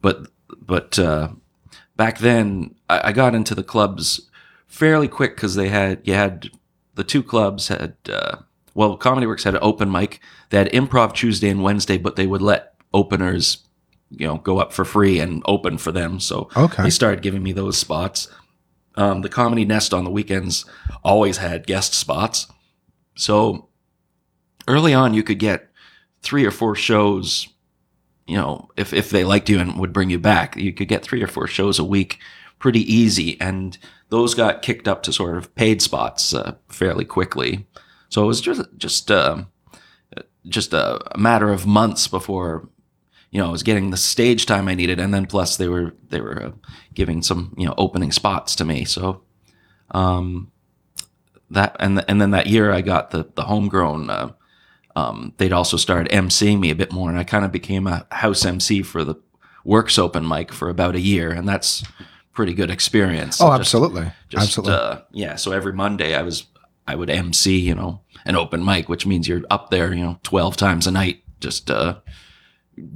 But 0.00 0.28
but 0.60 0.98
uh, 0.98 1.30
back 1.96 2.18
then, 2.18 2.74
I, 2.88 3.08
I 3.08 3.12
got 3.12 3.34
into 3.34 3.54
the 3.54 3.64
clubs 3.64 4.28
fairly 4.66 5.08
quick 5.08 5.34
because 5.34 5.56
they 5.56 5.68
had 5.68 6.00
you 6.04 6.14
had 6.14 6.50
the 6.94 7.04
two 7.04 7.22
clubs 7.22 7.68
had 7.68 7.96
uh, 8.08 8.36
well 8.74 8.96
Comedy 8.96 9.26
Works 9.26 9.44
had 9.44 9.54
an 9.54 9.60
open 9.62 9.90
mic. 9.90 10.20
They 10.50 10.58
had 10.58 10.70
improv 10.72 11.14
Tuesday 11.14 11.48
and 11.48 11.62
Wednesday, 11.62 11.98
but 11.98 12.14
they 12.14 12.26
would 12.26 12.42
let 12.42 12.74
openers 12.94 13.58
you 14.18 14.26
know 14.26 14.36
go 14.38 14.58
up 14.58 14.72
for 14.72 14.84
free 14.84 15.18
and 15.20 15.42
open 15.46 15.78
for 15.78 15.92
them. 15.92 16.20
So 16.20 16.48
Okay. 16.56 16.82
they 16.84 16.90
started 16.90 17.22
giving 17.22 17.42
me 17.42 17.52
those 17.52 17.76
spots. 17.78 18.28
Um, 18.96 19.22
the 19.22 19.28
Comedy 19.28 19.64
Nest 19.64 19.94
on 19.94 20.04
the 20.04 20.10
weekends 20.10 20.64
always 21.02 21.38
had 21.38 21.66
guest 21.66 21.94
spots. 21.94 22.46
So 23.16 23.68
early 24.68 24.92
on, 24.94 25.14
you 25.14 25.22
could 25.22 25.38
get 25.38 25.68
three 26.22 26.44
or 26.44 26.50
four 26.50 26.74
shows. 26.74 27.48
You 28.26 28.36
know, 28.36 28.68
if 28.76 28.92
if 28.92 29.10
they 29.10 29.24
liked 29.24 29.48
you 29.48 29.58
and 29.58 29.78
would 29.78 29.92
bring 29.92 30.10
you 30.10 30.18
back, 30.18 30.56
you 30.56 30.72
could 30.72 30.88
get 30.88 31.02
three 31.02 31.22
or 31.22 31.26
four 31.26 31.46
shows 31.46 31.78
a 31.78 31.84
week, 31.84 32.18
pretty 32.58 32.80
easy. 32.92 33.40
And 33.40 33.76
those 34.10 34.34
got 34.34 34.62
kicked 34.62 34.86
up 34.86 35.02
to 35.04 35.12
sort 35.12 35.36
of 35.38 35.54
paid 35.54 35.80
spots 35.82 36.34
uh, 36.34 36.54
fairly 36.68 37.04
quickly. 37.04 37.66
So 38.10 38.22
it 38.22 38.26
was 38.26 38.40
just 38.42 38.62
just 38.76 39.10
um 39.10 39.48
just 40.46 40.72
a 40.74 41.00
matter 41.16 41.50
of 41.52 41.66
months 41.66 42.08
before 42.08 42.68
you 43.32 43.40
know 43.40 43.48
I 43.48 43.50
was 43.50 43.62
getting 43.62 43.90
the 43.90 43.96
stage 43.96 44.46
time 44.46 44.68
I 44.68 44.74
needed, 44.74 45.00
and 45.00 45.12
then 45.12 45.26
plus 45.26 45.56
they 45.56 45.66
were 45.66 45.94
they 46.10 46.20
were 46.20 46.42
uh, 46.42 46.50
giving 46.94 47.22
some 47.22 47.54
you 47.56 47.66
know 47.66 47.74
opening 47.78 48.12
spots 48.12 48.54
to 48.56 48.64
me. 48.64 48.84
So 48.84 49.22
um, 49.90 50.52
that 51.50 51.74
and 51.80 52.04
and 52.08 52.20
then 52.20 52.30
that 52.30 52.46
year 52.46 52.70
I 52.70 52.82
got 52.82 53.10
the 53.10 53.26
the 53.34 53.44
homegrown. 53.44 54.10
Uh, 54.10 54.32
um, 54.94 55.32
they'd 55.38 55.54
also 55.54 55.78
started 55.78 56.12
emceeing 56.12 56.60
me 56.60 56.70
a 56.70 56.74
bit 56.74 56.92
more, 56.92 57.08
and 57.08 57.18
I 57.18 57.24
kind 57.24 57.46
of 57.46 57.50
became 57.50 57.86
a 57.86 58.06
house 58.10 58.44
MC 58.44 58.82
for 58.82 59.02
the 59.02 59.16
Works 59.64 59.96
open 59.96 60.26
mic 60.26 60.52
for 60.52 60.68
about 60.68 60.96
a 60.96 61.00
year, 61.00 61.30
and 61.30 61.48
that's 61.48 61.84
pretty 62.32 62.52
good 62.52 62.68
experience. 62.68 63.40
Oh, 63.40 63.52
absolutely, 63.52 64.10
just, 64.28 64.44
absolutely. 64.44 64.74
Uh, 64.74 65.00
yeah. 65.12 65.36
So 65.36 65.52
every 65.52 65.72
Monday 65.72 66.14
I 66.14 66.22
was 66.22 66.46
I 66.86 66.96
would 66.96 67.08
MC, 67.08 67.60
you 67.60 67.74
know, 67.74 68.00
an 68.26 68.36
open 68.36 68.64
mic, 68.64 68.88
which 68.88 69.06
means 69.06 69.28
you're 69.28 69.42
up 69.50 69.70
there, 69.70 69.94
you 69.94 70.02
know, 70.02 70.18
twelve 70.24 70.56
times 70.56 70.86
a 70.86 70.90
night, 70.90 71.22
just 71.40 71.70
uh, 71.70 72.00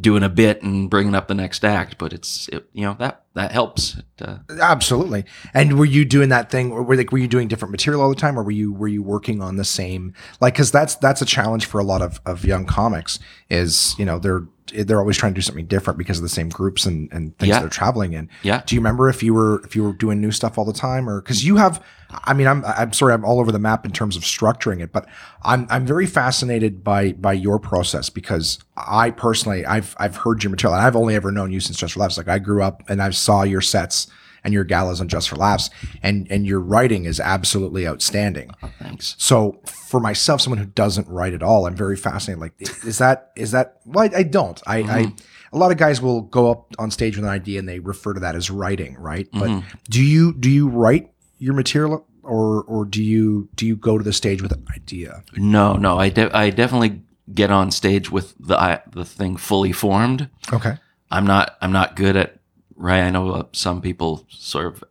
doing 0.00 0.22
a 0.22 0.28
bit 0.28 0.62
and 0.62 0.88
bringing 0.88 1.14
up 1.14 1.28
the 1.28 1.34
next 1.34 1.64
act. 1.64 1.98
But 1.98 2.12
it's 2.12 2.48
it, 2.48 2.68
you 2.72 2.82
know 2.82 2.96
that 2.98 3.24
that 3.34 3.52
helps. 3.52 3.98
Uh, 4.20 4.38
Absolutely. 4.60 5.24
And 5.52 5.78
were 5.78 5.84
you 5.84 6.04
doing 6.04 6.30
that 6.30 6.50
thing 6.50 6.72
or 6.72 6.82
were 6.82 6.96
like 6.96 7.12
were 7.12 7.18
you 7.18 7.28
doing 7.28 7.48
different 7.48 7.72
material 7.72 8.02
all 8.02 8.08
the 8.08 8.14
time 8.14 8.38
or 8.38 8.42
were 8.42 8.50
you 8.50 8.72
were 8.72 8.88
you 8.88 9.02
working 9.02 9.42
on 9.42 9.56
the 9.56 9.64
same 9.64 10.14
like 10.40 10.54
cuz 10.54 10.70
that's 10.70 10.96
that's 10.96 11.20
a 11.22 11.26
challenge 11.26 11.66
for 11.66 11.78
a 11.78 11.84
lot 11.84 12.02
of 12.02 12.20
of 12.24 12.44
young 12.44 12.64
comics 12.64 13.18
is, 13.50 13.94
you 13.98 14.04
know, 14.04 14.18
they're 14.18 14.46
they're 14.74 14.98
always 15.00 15.16
trying 15.16 15.32
to 15.32 15.38
do 15.38 15.42
something 15.42 15.66
different 15.66 15.98
because 15.98 16.18
of 16.18 16.22
the 16.22 16.28
same 16.28 16.48
groups 16.48 16.86
and 16.86 17.08
and 17.12 17.36
things 17.38 17.48
Yeah. 17.50 17.60
they're 17.60 17.68
traveling 17.68 18.12
in. 18.14 18.28
yeah. 18.42 18.62
Do 18.66 18.74
you 18.74 18.80
remember 18.80 19.08
if 19.08 19.22
you 19.22 19.34
were 19.34 19.60
if 19.64 19.74
you 19.76 19.82
were 19.84 19.92
doing 19.92 20.20
new 20.20 20.30
stuff 20.32 20.58
all 20.58 20.64
the 20.64 20.72
time 20.72 21.08
or 21.08 21.20
cuz 21.22 21.44
you 21.44 21.56
have 21.56 21.82
I 22.24 22.32
mean 22.34 22.46
I'm 22.46 22.64
I'm 22.64 22.92
sorry 22.92 23.14
I'm 23.14 23.24
all 23.24 23.40
over 23.40 23.52
the 23.52 23.58
map 23.58 23.84
in 23.84 23.92
terms 23.92 24.16
of 24.16 24.22
structuring 24.22 24.80
it 24.82 24.92
but 24.92 25.06
I'm 25.42 25.66
I'm 25.70 25.86
very 25.86 26.06
fascinated 26.06 26.82
by 26.84 27.12
by 27.12 27.32
your 27.32 27.58
process 27.58 28.10
because 28.10 28.58
I 28.76 29.10
personally 29.10 29.64
I've 29.66 29.94
I've 29.98 30.16
heard 30.16 30.42
your 30.42 30.50
material 30.50 30.76
and 30.76 30.86
I've 30.86 30.96
only 30.96 31.14
ever 31.14 31.30
known 31.32 31.52
you 31.52 31.60
since 31.60 31.78
Just 31.78 31.94
for 31.94 32.00
Laughs 32.00 32.16
like 32.18 32.28
I 32.28 32.38
grew 32.38 32.62
up 32.62 32.82
and 32.88 33.02
I 33.02 33.10
saw 33.10 33.42
your 33.42 33.60
sets 33.60 34.06
and 34.46 34.54
your 34.54 34.64
galas 34.64 35.00
on 35.00 35.08
Just 35.08 35.28
for 35.28 35.36
Laughs 35.36 35.68
and 36.02 36.26
and 36.30 36.46
your 36.46 36.60
writing 36.60 37.04
is 37.04 37.18
absolutely 37.18 37.86
outstanding. 37.86 38.52
Oh, 38.62 38.70
thanks. 38.78 39.16
So 39.18 39.60
for 39.66 39.98
myself, 40.00 40.40
someone 40.40 40.58
who 40.58 40.66
doesn't 40.66 41.08
write 41.08 41.34
at 41.34 41.42
all, 41.42 41.66
I'm 41.66 41.74
very 41.74 41.96
fascinated. 41.96 42.40
Like, 42.40 42.84
is 42.86 42.98
that 42.98 43.32
is 43.36 43.50
that? 43.50 43.80
Well, 43.84 44.08
I, 44.08 44.18
I 44.18 44.22
don't. 44.22 44.62
I, 44.64 44.78
I 44.78 44.82
mm-hmm. 44.82 45.56
a 45.56 45.58
lot 45.58 45.72
of 45.72 45.78
guys 45.78 46.00
will 46.00 46.22
go 46.22 46.50
up 46.50 46.72
on 46.78 46.92
stage 46.92 47.16
with 47.16 47.24
an 47.24 47.30
idea 47.30 47.58
and 47.58 47.68
they 47.68 47.80
refer 47.80 48.14
to 48.14 48.20
that 48.20 48.36
as 48.36 48.48
writing, 48.48 48.94
right? 48.94 49.28
But 49.32 49.50
mm-hmm. 49.50 49.68
do 49.90 50.02
you 50.02 50.32
do 50.32 50.48
you 50.48 50.68
write 50.68 51.10
your 51.38 51.54
material 51.54 52.06
or 52.22 52.62
or 52.62 52.84
do 52.84 53.02
you 53.02 53.48
do 53.56 53.66
you 53.66 53.76
go 53.76 53.98
to 53.98 54.04
the 54.04 54.12
stage 54.12 54.42
with 54.42 54.52
an 54.52 54.64
idea? 54.74 55.24
No, 55.36 55.74
no. 55.74 55.98
I 55.98 56.08
de- 56.08 56.34
I 56.34 56.50
definitely 56.50 57.02
get 57.34 57.50
on 57.50 57.72
stage 57.72 58.12
with 58.12 58.32
the 58.38 58.56
I, 58.56 58.80
the 58.92 59.04
thing 59.04 59.36
fully 59.36 59.72
formed. 59.72 60.30
Okay. 60.52 60.76
I'm 61.10 61.26
not 61.26 61.56
I'm 61.60 61.72
not 61.72 61.96
good 61.96 62.16
at 62.16 62.35
right. 62.76 63.02
I 63.02 63.10
know 63.10 63.30
uh, 63.30 63.42
some 63.52 63.80
people 63.80 64.26
sort 64.28 64.66
of 64.66 64.84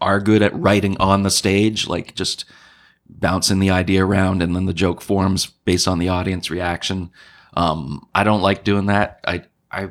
are 0.00 0.20
good 0.20 0.42
at 0.42 0.54
writing 0.58 0.96
on 0.98 1.22
the 1.22 1.30
stage, 1.30 1.86
like 1.86 2.14
just 2.14 2.44
bouncing 3.08 3.58
the 3.58 3.70
idea 3.70 4.04
around 4.04 4.42
and 4.42 4.54
then 4.56 4.66
the 4.66 4.74
joke 4.74 5.00
forms 5.00 5.46
based 5.46 5.86
on 5.86 5.98
the 5.98 6.08
audience 6.08 6.50
reaction. 6.50 7.10
Um, 7.54 8.08
I 8.14 8.24
don't 8.24 8.42
like 8.42 8.64
doing 8.64 8.86
that. 8.86 9.20
I 9.26 9.44
I 9.70 9.88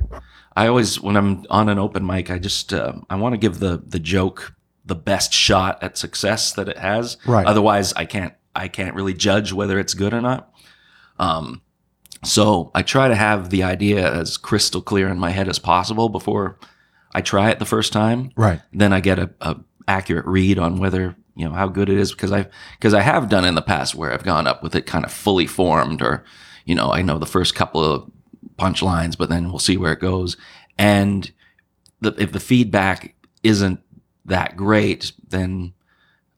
I 0.55 0.67
always 0.67 0.99
when 0.99 1.15
I'm 1.15 1.45
on 1.49 1.69
an 1.69 1.79
open 1.79 2.05
mic, 2.05 2.29
I 2.29 2.39
just 2.39 2.73
uh, 2.73 2.93
I 3.09 3.15
want 3.15 3.33
to 3.33 3.37
give 3.37 3.59
the 3.59 3.81
the 3.85 3.99
joke 3.99 4.53
the 4.85 4.95
best 4.95 5.31
shot 5.33 5.81
at 5.83 5.97
success 5.97 6.53
that 6.53 6.67
it 6.67 6.77
has. 6.77 7.17
Right. 7.25 7.45
Otherwise, 7.45 7.93
I 7.93 8.05
can't 8.05 8.33
I 8.55 8.67
can't 8.67 8.95
really 8.95 9.13
judge 9.13 9.53
whether 9.53 9.79
it's 9.79 9.93
good 9.93 10.13
or 10.13 10.21
not. 10.21 10.53
Um, 11.19 11.61
so 12.23 12.71
I 12.75 12.81
try 12.81 13.07
to 13.07 13.15
have 13.15 13.49
the 13.49 13.63
idea 13.63 14.11
as 14.11 14.37
crystal 14.37 14.81
clear 14.81 15.07
in 15.07 15.19
my 15.19 15.31
head 15.31 15.47
as 15.47 15.59
possible 15.59 16.09
before 16.09 16.57
I 17.13 17.21
try 17.21 17.49
it 17.49 17.59
the 17.59 17.65
first 17.65 17.91
time. 17.93 18.31
Right. 18.35 18.61
Then 18.73 18.93
I 18.93 18.99
get 18.99 19.19
a, 19.19 19.29
a 19.41 19.57
accurate 19.87 20.25
read 20.25 20.57
on 20.59 20.77
whether 20.77 21.15
you 21.35 21.47
know 21.47 21.53
how 21.53 21.67
good 21.67 21.89
it 21.89 21.97
is 21.97 22.11
because 22.11 22.31
I 22.31 22.47
because 22.77 22.93
I 22.93 23.01
have 23.01 23.29
done 23.29 23.45
in 23.45 23.55
the 23.55 23.61
past 23.61 23.95
where 23.95 24.13
I've 24.13 24.23
gone 24.23 24.47
up 24.47 24.61
with 24.63 24.75
it 24.75 24.85
kind 24.85 25.05
of 25.05 25.11
fully 25.11 25.47
formed 25.47 26.01
or 26.01 26.23
you 26.65 26.75
know 26.75 26.91
I 26.91 27.01
know 27.01 27.17
the 27.17 27.25
first 27.25 27.55
couple 27.55 27.83
of 27.83 28.09
punchlines, 28.57 29.17
but 29.17 29.29
then 29.29 29.49
we'll 29.49 29.59
see 29.59 29.77
where 29.77 29.93
it 29.93 29.99
goes. 29.99 30.37
And 30.77 31.31
the, 31.99 32.13
if 32.17 32.31
the 32.31 32.39
feedback 32.39 33.15
isn't 33.43 33.79
that 34.25 34.55
great, 34.55 35.11
then 35.27 35.73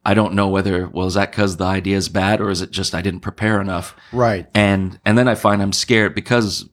I 0.06 0.14
don't 0.14 0.34
know 0.34 0.48
whether 0.48 0.88
well 0.88 1.08
is 1.08 1.14
that 1.16 1.32
because 1.32 1.58
the 1.58 1.66
idea 1.66 1.98
is 1.98 2.10
bad 2.10 2.40
or 2.42 2.50
is 2.50 2.62
it 2.62 2.72
just 2.72 2.94
I 2.96 3.02
didn't 3.02 3.22
prepare 3.22 3.60
enough 3.62 3.96
Right. 4.12 4.48
and 4.54 5.00
and 5.06 5.18
then 5.18 5.28
I 5.28 5.36
find 5.36 5.62
I'm 5.62 5.74
scared 5.74 6.14
because 6.16 6.68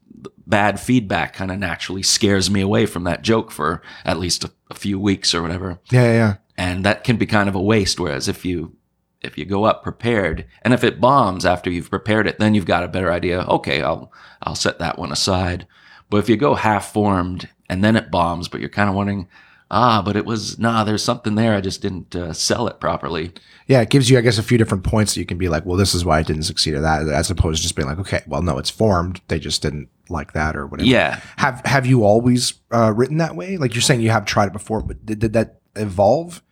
bad 0.51 0.79
feedback 0.81 1.33
kind 1.35 1.51
of 1.51 1.59
naturally 1.59 2.03
scares 2.03 2.51
me 2.51 2.61
away 2.61 2.85
from 2.87 3.05
that 3.05 3.23
joke 3.23 3.51
for 3.51 3.81
at 4.05 4.19
least 4.19 4.45
a, 4.45 4.51
a 4.71 4.75
few 4.75 4.99
weeks 5.01 5.35
or 5.35 5.43
whatever, 5.43 5.79
Yeah. 5.91 6.03
Yeah. 6.03 6.13
yeah. 6.13 6.35
and 6.59 6.85
that 6.85 7.05
can 7.05 7.17
be 7.17 7.27
kind 7.27 7.49
of 7.49 7.55
a 7.55 7.61
waste. 7.63 7.99
Whereas 8.01 8.29
if 8.29 8.45
you 8.45 8.77
if 9.23 9.37
you 9.37 9.45
go 9.45 9.65
up 9.65 9.83
prepared, 9.83 10.47
and 10.63 10.73
if 10.73 10.83
it 10.83 11.01
bombs 11.01 11.45
after 11.45 11.71
you've 11.71 11.91
prepared 11.91 12.27
it, 12.27 12.39
then 12.39 12.55
you've 12.55 12.65
got 12.65 12.83
a 12.85 12.89
better 12.89 13.13
idea. 13.13 13.43
Okay, 13.43 13.83
I'll 13.83 14.13
I'll 14.43 14.55
set 14.55 14.79
that 14.79 14.99
one 14.99 15.13
aside. 15.13 15.67
But 16.09 16.19
if 16.19 16.29
you 16.29 16.37
go 16.37 16.55
half 16.55 16.93
formed 16.93 17.49
and 17.69 17.85
then 17.85 17.97
it 17.97 18.11
bombs, 18.11 18.49
but 18.49 18.61
you're 18.61 18.69
kind 18.71 18.89
of 18.89 18.97
wondering, 18.97 19.29
ah, 19.71 20.03
but 20.03 20.17
it 20.17 20.25
was 20.25 20.59
nah, 20.59 20.85
there's 20.85 21.05
something 21.05 21.35
there. 21.35 21.55
I 21.55 21.61
just 21.61 21.83
didn't 21.83 22.15
uh, 22.15 22.33
sell 22.33 22.67
it 22.67 22.81
properly. 22.81 23.33
Yeah, 23.67 23.81
it 23.81 23.91
gives 23.91 24.11
you, 24.11 24.19
I 24.19 24.21
guess, 24.21 24.39
a 24.39 24.43
few 24.43 24.59
different 24.59 24.85
points 24.85 25.15
that 25.15 25.21
you 25.21 25.27
can 25.27 25.39
be 25.39 25.49
like, 25.49 25.65
well, 25.65 25.77
this 25.77 25.95
is 25.95 26.05
why 26.05 26.19
I 26.19 26.23
didn't 26.23 26.43
succeed 26.43 26.75
at 26.75 26.83
that, 26.83 27.09
as 27.09 27.31
opposed 27.31 27.59
to 27.59 27.63
just 27.63 27.77
being 27.77 27.89
like, 27.89 27.99
okay, 27.99 28.23
well, 28.27 28.43
no, 28.43 28.59
it's 28.59 28.71
formed. 28.71 29.21
They 29.29 29.39
just 29.39 29.63
didn't 29.63 29.89
like 30.09 30.33
that 30.33 30.57
or 30.57 30.67
whatever. 30.67 30.89
Yeah, 30.89 31.21
Have 31.37 31.63
Have 31.65 31.87
you 31.87 32.05
always 32.05 32.55
uh, 32.73 32.93
written 32.95 33.19
that 33.19 33.37
way? 33.37 33.57
Like 33.57 33.75
you're 33.75 33.83
saying, 33.83 34.01
you 34.01 34.11
have 34.11 34.25
tried 34.25 34.47
it 34.47 34.53
before, 34.53 34.83
but 34.83 35.05
did, 35.07 35.21
did 35.21 35.33
that 35.35 35.61
evolve 35.77 36.43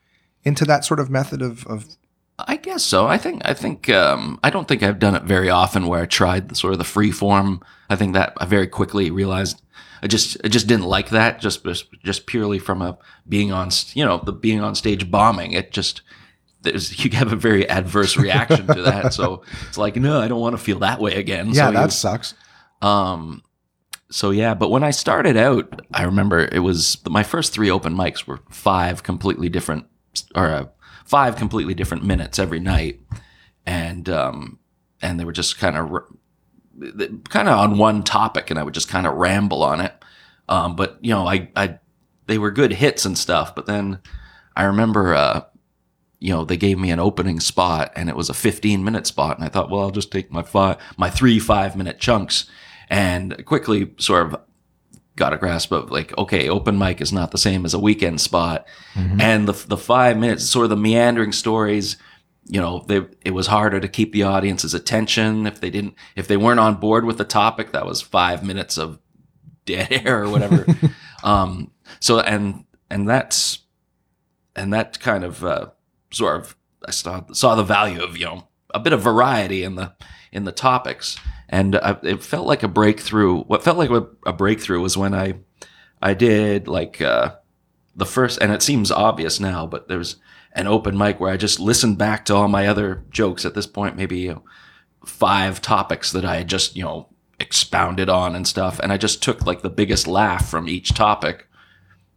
into 0.44 0.64
that 0.64 0.84
sort 0.84 1.00
of 1.00 1.10
method 1.10 1.42
of, 1.42 1.66
of 1.66 1.84
I 2.38 2.56
guess 2.56 2.84
so. 2.84 3.06
I 3.06 3.18
think 3.18 3.42
I 3.44 3.52
think 3.52 3.90
um, 3.90 4.38
I 4.44 4.50
don't 4.50 4.68
think 4.68 4.82
I've 4.82 5.00
done 5.00 5.16
it 5.16 5.25
very 5.25 5.50
often 5.50 5.87
where 5.87 6.02
I 6.02 6.06
tried 6.06 6.48
the 6.48 6.54
sort 6.54 6.72
of 6.72 6.78
the 6.78 6.84
free 6.84 7.10
form. 7.10 7.62
I 7.90 7.96
think 7.96 8.14
that 8.14 8.34
I 8.37 8.44
very 8.44 8.68
quickly 8.68 9.10
realized 9.10 9.60
I 10.02 10.06
just 10.06 10.36
I 10.44 10.48
just 10.48 10.66
didn't 10.66 10.86
like 10.86 11.10
that 11.10 11.40
just 11.40 11.66
just 12.04 12.26
purely 12.26 12.58
from 12.58 12.82
a 12.82 12.98
being 13.28 13.52
on 13.52 13.70
you 13.94 14.04
know 14.04 14.18
the 14.18 14.32
being 14.32 14.60
on 14.60 14.74
stage 14.74 15.10
bombing. 15.10 15.52
It 15.52 15.72
just 15.72 16.02
there's 16.62 17.04
you 17.04 17.10
have 17.12 17.32
a 17.32 17.36
very 17.36 17.68
adverse 17.68 18.16
reaction 18.16 18.66
to 18.66 18.82
that. 18.82 19.12
So 19.14 19.42
it's 19.68 19.78
like, 19.78 19.96
no, 19.96 20.20
I 20.20 20.28
don't 20.28 20.40
want 20.40 20.56
to 20.56 20.62
feel 20.62 20.78
that 20.80 21.00
way 21.00 21.14
again. 21.14 21.48
Yeah, 21.52 21.66
so 21.68 21.72
that 21.72 21.84
you- 21.84 21.90
sucks. 21.90 22.34
um, 22.82 23.42
so 24.10 24.30
yeah, 24.30 24.54
but 24.54 24.70
when 24.70 24.82
I 24.84 24.90
started 24.90 25.36
out, 25.36 25.82
I 25.92 26.04
remember 26.04 26.48
it 26.50 26.60
was 26.60 26.96
my 27.08 27.22
first 27.22 27.52
three 27.52 27.70
open 27.70 27.94
mics 27.94 28.26
were 28.26 28.40
five 28.50 29.02
completely 29.02 29.48
different, 29.50 29.84
or 30.34 30.46
uh, 30.48 30.66
five 31.04 31.36
completely 31.36 31.74
different 31.74 32.04
minutes 32.04 32.38
every 32.38 32.58
night, 32.60 33.00
and 33.66 34.08
um, 34.08 34.58
and 35.02 35.20
they 35.20 35.24
were 35.26 35.32
just 35.32 35.58
kind 35.58 35.76
of 35.76 35.90
kind 37.28 37.49
of 37.49 37.58
on 37.58 37.78
one 37.78 38.02
topic, 38.02 38.50
and 38.50 38.58
I 38.58 38.62
would 38.62 38.75
just 38.75 38.88
kind 38.88 39.06
of 39.06 39.14
ramble 39.14 39.62
on 39.62 39.80
it. 39.80 39.92
Um, 40.49 40.76
but 40.76 40.99
you 41.00 41.11
know, 41.11 41.26
I 41.26 41.49
I 41.56 41.78
they 42.26 42.38
were 42.38 42.50
good 42.50 42.73
hits 42.73 43.04
and 43.04 43.16
stuff, 43.16 43.54
but 43.54 43.66
then 43.66 44.00
I 44.56 44.64
remember. 44.64 45.14
Uh, 45.14 45.42
you 46.20 46.32
know, 46.32 46.44
they 46.44 46.56
gave 46.56 46.80
me 46.80 46.90
an 46.90 46.99
opening 46.99 47.38
spot 47.38 47.92
and 47.94 48.08
it 48.08 48.16
was 48.16 48.28
a 48.28 48.35
15 48.35 48.82
minute 48.82 49.06
spot. 49.06 49.37
And 49.37 49.44
I 49.44 49.49
thought, 49.49 49.70
well, 49.70 49.82
I'll 49.82 49.92
just 49.92 50.11
take 50.11 50.32
my 50.32 50.42
five, 50.42 50.78
my 50.97 51.08
three 51.11 51.38
five 51.38 51.76
minute 51.76 52.00
chunks 52.00 52.47
and 52.90 53.44
quickly 53.47 53.92
sort 53.99 54.26
of 54.26 54.40
got 55.14 55.32
a 55.32 55.37
grasp 55.37 55.73
of 55.73 55.90
like, 55.90 56.16
okay, 56.18 56.49
open 56.49 56.78
mic 56.78 57.00
is 57.00 57.12
not 57.12 57.30
the 57.30 57.38
same 57.38 57.64
as 57.64 57.75
a 57.75 57.78
weekend 57.78 58.20
spot. 58.20 58.66
And 59.20 59.47
the, 59.47 59.52
the 59.52 59.76
five 59.76 60.16
minutes, 60.16 60.44
sort 60.49 60.64
of 60.64 60.70
the 60.70 60.76
meandering 60.76 61.32
stories, 61.32 61.97
you 62.48 62.60
know, 62.60 62.84
they, 62.86 63.06
it 63.24 63.32
was 63.32 63.46
harder 63.46 63.78
to 63.78 63.88
keep 63.88 64.12
the 64.12 64.24
audience's 64.24 64.74
attention. 64.74 65.46
If 65.46 65.60
they 65.60 65.70
didn't, 65.70 65.94
if 66.16 66.26
they 66.26 66.36
weren't 66.36 66.60
on 66.60 66.76
board 66.76 67.04
with 67.04 67.18
the 67.18 67.24
topic, 67.24 67.72
that 67.72 67.86
was 67.86 68.00
five 68.02 68.42
minutes 68.42 68.78
of 68.78 68.98
dead 69.64 69.88
air 69.90 70.24
or 70.24 70.30
whatever. 70.30 70.66
um, 71.22 71.70
so, 72.00 72.20
and, 72.20 72.64
and 72.90 73.08
that's, 73.08 73.60
and 74.56 74.72
that 74.72 74.98
kind 74.98 75.24
of, 75.24 75.44
uh, 75.44 75.66
sort 76.10 76.40
of 76.40 76.56
I 76.86 76.90
saw 76.90 77.24
saw 77.32 77.54
the 77.54 77.62
value 77.62 78.02
of 78.02 78.16
you 78.16 78.26
know 78.26 78.48
a 78.74 78.80
bit 78.80 78.92
of 78.92 79.02
variety 79.02 79.62
in 79.62 79.74
the 79.76 79.92
in 80.32 80.44
the 80.44 80.52
topics, 80.52 81.16
and 81.48 81.76
I, 81.76 81.96
it 82.02 82.22
felt 82.22 82.46
like 82.46 82.62
a 82.62 82.68
breakthrough. 82.68 83.42
What 83.42 83.64
felt 83.64 83.78
like 83.78 83.90
a, 83.90 84.06
a 84.26 84.32
breakthrough 84.32 84.80
was 84.80 84.96
when 84.96 85.14
I 85.14 85.34
I 86.00 86.14
did 86.14 86.68
like 86.68 87.00
uh, 87.00 87.36
the 87.96 88.06
first, 88.06 88.40
and 88.40 88.52
it 88.52 88.62
seems 88.62 88.90
obvious 88.90 89.40
now, 89.40 89.66
but 89.66 89.88
there 89.88 89.98
was 89.98 90.16
an 90.58 90.66
open 90.66 90.96
mic 90.98 91.18
where 91.20 91.32
I 91.32 91.36
just 91.36 91.58
listened 91.60 91.96
back 91.98 92.24
to 92.26 92.34
all 92.34 92.48
my 92.48 92.66
other 92.66 93.02
jokes. 93.10 93.44
At 93.44 93.54
this 93.54 93.66
point, 93.66 93.96
maybe 93.96 94.18
you 94.18 94.34
know, 94.34 94.42
five 95.06 95.62
topics 95.62 96.12
that 96.12 96.24
I 96.24 96.36
had 96.36 96.48
just 96.48 96.76
you 96.76 96.82
know 96.84 97.08
expounded 97.40 98.08
on 98.08 98.34
and 98.36 98.46
stuff, 98.46 98.78
and 98.80 98.92
I 98.92 98.96
just 98.96 99.22
took 99.22 99.46
like 99.46 99.62
the 99.62 99.70
biggest 99.70 100.06
laugh 100.06 100.48
from 100.50 100.68
each 100.68 100.92
topic, 100.94 101.46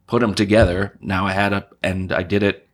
put 0.06 0.20
them 0.20 0.34
together. 0.34 0.98
Now 1.00 1.26
I 1.26 1.32
had 1.32 1.52
a, 1.52 1.66
and 1.82 2.12
I 2.12 2.22
did 2.22 2.42
it 2.42 2.68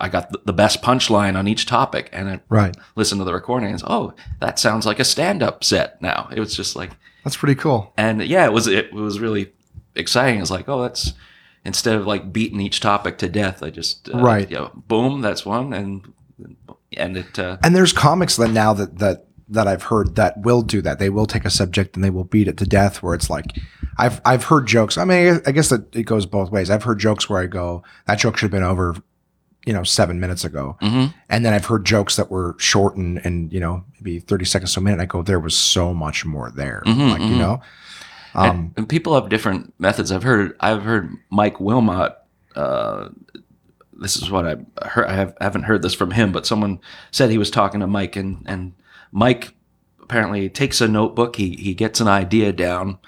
I 0.00 0.08
got 0.08 0.46
the 0.46 0.52
best 0.52 0.80
punchline 0.80 1.36
on 1.36 1.48
each 1.48 1.66
topic, 1.66 2.08
and 2.12 2.28
I 2.28 2.40
Right. 2.48 2.76
listened 2.94 3.20
to 3.20 3.24
the 3.24 3.32
recording. 3.34 3.70
And 3.70 3.74
it's, 3.74 3.84
oh, 3.84 4.14
that 4.38 4.56
sounds 4.60 4.86
like 4.86 5.00
a 5.00 5.04
stand-up 5.04 5.64
set. 5.64 6.00
Now 6.00 6.28
it 6.32 6.38
was 6.38 6.54
just 6.54 6.76
like, 6.76 6.90
That's 7.24 7.36
pretty 7.36 7.56
cool. 7.56 7.92
and 7.96 8.22
yeah, 8.22 8.44
it 8.44 8.52
was 8.52 8.68
it 8.68 8.92
was 8.92 9.18
really 9.18 9.50
exciting. 9.96 10.40
It's 10.40 10.52
like, 10.52 10.68
oh, 10.68 10.82
that's 10.82 11.14
instead 11.64 11.94
of 11.96 12.06
like 12.06 12.32
beating 12.32 12.60
each 12.60 12.80
topic 12.80 13.18
to 13.18 13.28
death, 13.28 13.62
I 13.62 13.70
just 13.70 14.08
uh, 14.12 14.18
Right. 14.18 14.50
you 14.50 14.56
know, 14.56 14.70
boom, 14.88 15.20
that's 15.20 15.44
one, 15.46 15.72
and 15.72 16.12
and 16.96 17.16
it 17.16 17.38
uh, 17.38 17.58
And 17.62 17.74
there's 17.74 17.92
comics 17.92 18.36
that 18.36 18.50
now 18.50 18.72
that 18.74 18.98
that 18.98 19.24
that 19.50 19.66
I've 19.66 19.84
heard 19.84 20.16
that 20.16 20.42
will 20.42 20.60
do 20.60 20.82
that. 20.82 20.98
They 20.98 21.08
will 21.08 21.24
take 21.26 21.46
a 21.46 21.50
subject 21.50 21.96
and 21.96 22.04
they 22.04 22.10
will 22.10 22.24
beat 22.24 22.48
it 22.48 22.58
to 22.58 22.66
death. 22.66 23.02
Where 23.02 23.14
it's 23.14 23.30
like, 23.30 23.46
I've 23.96 24.20
I've 24.24 24.44
heard 24.44 24.66
jokes. 24.66 24.98
I 24.98 25.04
mean, 25.04 25.40
I 25.46 25.52
guess 25.52 25.70
that 25.70 25.94
it 25.96 26.02
goes 26.02 26.26
both 26.26 26.50
ways. 26.50 26.68
I've 26.70 26.82
heard 26.82 26.98
jokes 26.98 27.30
where 27.30 27.40
I 27.40 27.46
go, 27.46 27.82
that 28.06 28.18
joke 28.18 28.36
should 28.36 28.46
have 28.46 28.50
been 28.50 28.62
over, 28.62 28.94
you 29.64 29.72
know, 29.72 29.84
seven 29.84 30.20
minutes 30.20 30.44
ago. 30.44 30.76
mhm. 30.82 31.14
And 31.30 31.46
then 31.46 31.54
I've 31.54 31.64
heard 31.64 31.86
jokes 31.86 32.16
that 32.16 32.30
were 32.30 32.56
short 32.58 32.96
and, 32.96 33.24
and 33.24 33.50
you 33.50 33.58
know, 33.60 33.84
maybe 34.00 34.18
30 34.20 34.44
seconds 34.44 34.74
to 34.74 34.80
a 34.80 34.82
minute. 34.82 35.00
I 35.00 35.06
go, 35.06 35.22
there 35.22 35.40
was 35.40 35.56
so 35.56 35.94
much 35.94 36.26
more 36.26 36.50
there. 36.50 36.82
Mhm, 36.86 37.10
like, 37.10 37.20
you 37.22 37.28
mhm. 37.36 37.38
know? 37.38 37.60
And, 38.34 38.50
Um, 38.50 38.74
and 38.76 38.88
people 38.88 39.14
have 39.14 39.28
different 39.28 39.72
methods. 39.78 40.12
I've 40.12 40.22
heard 40.22 40.56
I've 40.60 40.82
heard 40.82 41.16
Mike 41.30 41.60
Wilmot. 41.60 42.14
Uh, 42.54 43.08
this 44.00 44.16
is 44.16 44.30
what 44.30 44.46
I 44.46 44.56
heard. 44.86 45.06
I 45.06 45.14
have, 45.14 45.34
haven't 45.40 45.64
heard 45.64 45.82
this 45.82 45.94
from 45.94 46.12
him, 46.12 46.32
but 46.32 46.46
someone 46.46 46.80
said 47.10 47.30
he 47.30 47.38
was 47.38 47.50
talking 47.50 47.80
to 47.80 47.86
Mike, 47.86 48.16
and 48.16 48.42
and 48.46 48.74
Mike 49.12 49.54
apparently 50.02 50.48
takes 50.48 50.80
a 50.80 50.88
notebook. 50.88 51.36
He 51.36 51.56
he 51.56 51.74
gets 51.74 52.00
an 52.00 52.08
idea 52.08 52.52
down, 52.52 52.98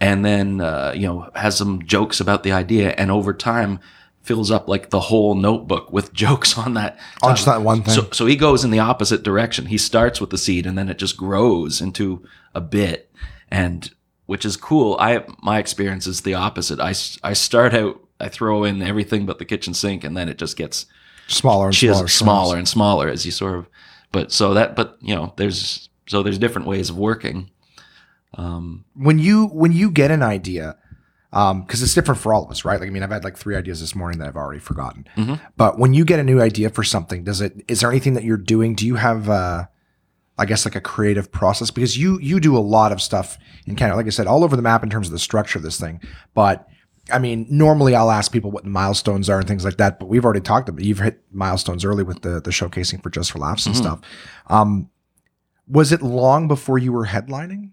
and 0.00 0.24
then 0.24 0.60
uh, 0.60 0.92
you 0.94 1.06
know 1.06 1.30
has 1.34 1.56
some 1.56 1.82
jokes 1.84 2.20
about 2.20 2.42
the 2.42 2.52
idea, 2.52 2.90
and 2.92 3.10
over 3.10 3.32
time 3.34 3.80
fills 4.22 4.50
up 4.50 4.68
like 4.68 4.90
the 4.90 4.98
whole 5.00 5.34
notebook 5.36 5.92
with 5.92 6.12
jokes 6.24 6.58
on 6.58 6.74
that. 6.74 6.98
on 7.22 7.34
just 7.34 7.46
that 7.46 7.62
one 7.62 7.82
thing. 7.82 7.94
So, 7.94 8.08
so 8.12 8.26
he 8.26 8.34
goes 8.36 8.64
in 8.64 8.70
the 8.72 8.80
opposite 8.80 9.22
direction. 9.22 9.66
He 9.66 9.78
starts 9.78 10.20
with 10.20 10.30
the 10.30 10.38
seed 10.38 10.66
and 10.66 10.76
then 10.76 10.88
it 10.88 10.98
just 10.98 11.16
grows 11.16 11.80
into 11.80 12.24
a 12.54 12.60
bit, 12.60 13.10
and 13.50 13.90
which 14.26 14.44
is 14.44 14.56
cool. 14.56 14.96
I 15.00 15.24
my 15.42 15.58
experience 15.58 16.06
is 16.06 16.20
the 16.22 16.34
opposite. 16.34 16.78
I, 16.80 16.94
I 17.22 17.32
start 17.32 17.74
out, 17.74 18.00
I 18.20 18.28
throw 18.28 18.64
in 18.64 18.82
everything 18.82 19.26
but 19.26 19.38
the 19.38 19.44
kitchen 19.44 19.74
sink, 19.74 20.04
and 20.04 20.16
then 20.16 20.28
it 20.28 20.38
just 20.38 20.56
gets 20.56 20.86
smaller 21.28 21.66
and 21.66 21.74
smaller, 21.74 22.08
smaller 22.08 22.56
and 22.56 22.68
smaller 22.68 23.08
as 23.08 23.24
you 23.24 23.32
sort 23.32 23.56
of. 23.56 23.68
But 24.12 24.32
so 24.32 24.54
that, 24.54 24.76
but 24.76 24.96
you 25.00 25.14
know, 25.14 25.32
there's 25.36 25.88
so 26.06 26.22
there's 26.22 26.38
different 26.38 26.66
ways 26.68 26.90
of 26.90 26.96
working. 26.98 27.50
Um, 28.34 28.84
when 28.94 29.18
you 29.18 29.46
when 29.46 29.72
you 29.72 29.90
get 29.90 30.10
an 30.10 30.22
idea 30.22 30.76
um 31.32 31.62
because 31.62 31.82
it's 31.82 31.94
different 31.94 32.20
for 32.20 32.32
all 32.32 32.44
of 32.44 32.50
us 32.52 32.64
right 32.64 32.78
like 32.78 32.86
i 32.88 32.90
mean 32.92 33.02
i've 33.02 33.10
had 33.10 33.24
like 33.24 33.36
three 33.36 33.56
ideas 33.56 33.80
this 33.80 33.96
morning 33.96 34.18
that 34.20 34.28
i've 34.28 34.36
already 34.36 34.60
forgotten 34.60 35.04
Mhm. 35.16 35.40
but 35.56 35.76
when 35.76 35.92
you 35.92 36.04
get 36.04 36.20
a 36.20 36.22
new 36.22 36.40
idea 36.40 36.70
for 36.70 36.84
something 36.84 37.24
does 37.24 37.40
it 37.40 37.64
is 37.66 37.80
there 37.80 37.90
anything 37.90 38.14
that 38.14 38.22
you're 38.22 38.36
doing 38.36 38.74
do 38.76 38.86
you 38.86 38.94
have 38.94 39.28
uh 39.28 39.64
i 40.38 40.44
guess 40.44 40.64
like 40.64 40.74
a 40.76 40.80
creative 40.80 41.30
process 41.32 41.70
because 41.70 41.96
you 41.96 42.18
you 42.20 42.38
do 42.40 42.56
a 42.56 42.58
lot 42.60 42.92
of 42.92 43.00
stuff 43.02 43.38
in 43.66 43.74
canada 43.76 43.96
like 43.96 44.06
i 44.06 44.10
said 44.10 44.26
all 44.26 44.44
over 44.44 44.56
the 44.56 44.62
map 44.62 44.82
in 44.82 44.90
terms 44.90 45.06
of 45.08 45.12
the 45.12 45.18
structure 45.18 45.58
of 45.58 45.62
this 45.62 45.80
thing 45.80 46.00
but 46.34 46.68
I 47.08 47.20
mean, 47.20 47.46
normally 47.48 47.94
I'll 47.94 48.10
ask 48.10 48.32
people 48.32 48.50
what 48.50 48.64
the 48.64 48.68
milestones 48.70 49.30
are 49.30 49.38
and 49.38 49.46
things 49.46 49.64
like 49.64 49.76
that, 49.76 50.00
but 50.00 50.06
we've 50.08 50.24
already 50.24 50.40
talked 50.40 50.68
about. 50.68 50.82
You've 50.84 50.98
hit 50.98 51.22
milestones 51.30 51.84
early 51.84 52.02
with 52.02 52.22
the 52.22 52.40
the 52.40 52.50
showcasing 52.50 53.00
for 53.00 53.10
Just 53.10 53.30
for 53.30 53.38
Laughs 53.38 53.64
and 53.64 53.76
Mhm. 53.76 53.78
stuff. 53.78 54.00
Um, 54.48 54.90
was 55.68 55.92
it 55.92 56.02
long 56.02 56.48
before 56.48 56.78
you 56.78 56.90
were 56.92 57.06
headlining? 57.06 57.70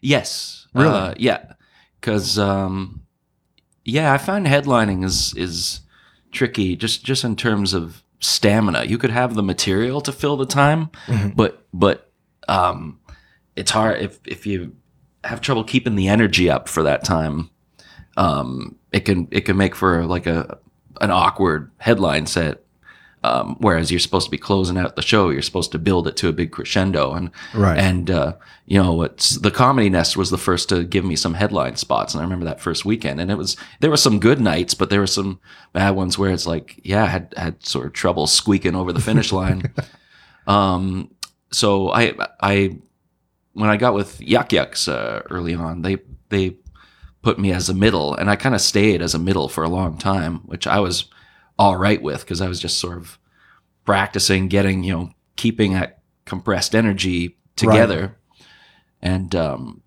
Yes. 0.00 0.66
Really? 0.74 0.88
Uh, 0.92 1.14
yeah. 1.16 1.52
Because 2.00 2.36
um, 2.36 3.02
yeah, 3.84 4.12
I 4.12 4.18
find 4.18 4.44
headlining 4.44 5.04
is 5.04 5.32
is 5.36 5.82
tricky 6.32 6.74
just 6.74 7.04
just 7.04 7.22
in 7.22 7.36
terms 7.36 7.74
of 7.74 8.02
stamina. 8.24 8.84
You 8.84 8.98
could 8.98 9.10
have 9.10 9.34
the 9.34 9.42
material 9.42 10.00
to 10.02 10.12
fill 10.12 10.36
the 10.36 10.46
time, 10.46 10.90
Mhm. 11.06 11.36
but 11.36 11.64
but 11.72 12.10
um, 12.48 12.98
it's 13.56 13.70
hard 13.70 14.00
if 14.00 14.18
if 14.26 14.46
you 14.46 14.74
have 15.24 15.40
trouble 15.40 15.64
keeping 15.64 15.94
the 15.94 16.08
energy 16.08 16.50
up 16.50 16.68
for 16.68 16.82
that 16.82 17.04
time. 17.04 17.50
Um, 18.16 18.76
it 18.92 19.00
can 19.00 19.28
it 19.30 19.42
can 19.42 19.56
make 19.56 19.74
for 19.74 20.04
like 20.06 20.26
a 20.26 20.58
an 21.00 21.10
awkward 21.10 21.70
headline 21.78 22.26
set. 22.26 22.63
Um, 23.24 23.56
whereas 23.58 23.90
you're 23.90 24.00
supposed 24.00 24.26
to 24.26 24.30
be 24.30 24.36
closing 24.38 24.76
out 24.76 24.96
the 24.96 25.02
show, 25.02 25.30
you're 25.30 25.40
supposed 25.50 25.72
to 25.72 25.78
build 25.78 26.06
it 26.06 26.16
to 26.18 26.28
a 26.28 26.32
big 26.32 26.50
crescendo, 26.52 27.12
and 27.14 27.30
Right. 27.54 27.78
and 27.78 28.10
uh, 28.10 28.34
you 28.66 28.82
know, 28.82 29.02
it's 29.02 29.36
the 29.38 29.50
Comedy 29.50 29.88
Nest 29.88 30.16
was 30.16 30.28
the 30.30 30.38
first 30.38 30.68
to 30.68 30.84
give 30.84 31.04
me 31.04 31.16
some 31.16 31.34
headline 31.34 31.76
spots, 31.76 32.12
and 32.14 32.20
I 32.20 32.24
remember 32.24 32.44
that 32.44 32.60
first 32.60 32.84
weekend. 32.84 33.20
And 33.20 33.30
it 33.30 33.38
was 33.38 33.56
there 33.80 33.90
were 33.90 33.96
some 33.96 34.18
good 34.20 34.40
nights, 34.40 34.74
but 34.74 34.90
there 34.90 35.00
were 35.00 35.06
some 35.06 35.38
bad 35.72 35.90
ones 35.96 36.18
where 36.18 36.30
it's 36.32 36.46
like, 36.46 36.78
yeah, 36.84 37.04
I 37.04 37.06
had 37.06 37.34
had 37.36 37.64
sort 37.64 37.86
of 37.86 37.92
trouble 37.94 38.26
squeaking 38.26 38.74
over 38.76 38.92
the 38.92 39.00
finish 39.00 39.32
line. 39.40 39.72
um, 40.46 41.10
so 41.50 41.90
I 41.90 42.14
I 42.40 42.78
when 43.52 43.70
I 43.70 43.76
got 43.76 43.94
with 43.94 44.20
Yuk 44.20 44.52
Yuk's 44.52 44.88
uh, 44.88 45.22
early 45.30 45.54
on, 45.54 45.82
they 45.82 45.98
they 46.28 46.56
put 47.22 47.38
me 47.38 47.52
as 47.52 47.68
a 47.70 47.74
middle, 47.74 48.14
and 48.14 48.28
I 48.28 48.36
kind 48.36 48.54
of 48.54 48.60
stayed 48.60 49.00
as 49.00 49.14
a 49.14 49.18
middle 49.18 49.48
for 49.48 49.64
a 49.64 49.68
long 49.68 49.96
time, 49.96 50.40
which 50.46 50.66
I 50.66 50.80
was 50.80 51.06
all 51.58 51.76
right 51.76 52.02
with 52.02 52.20
because 52.20 52.40
I 52.40 52.48
was 52.48 52.60
just 52.60 52.78
sort 52.78 52.98
of 52.98 53.18
practicing 53.84 54.48
getting 54.48 54.82
you 54.82 54.92
know 54.92 55.10
keeping 55.36 55.74
that 55.74 56.00
compressed 56.24 56.74
energy 56.74 57.36
together. 57.56 58.16
And 59.02 59.34
um 59.34 59.82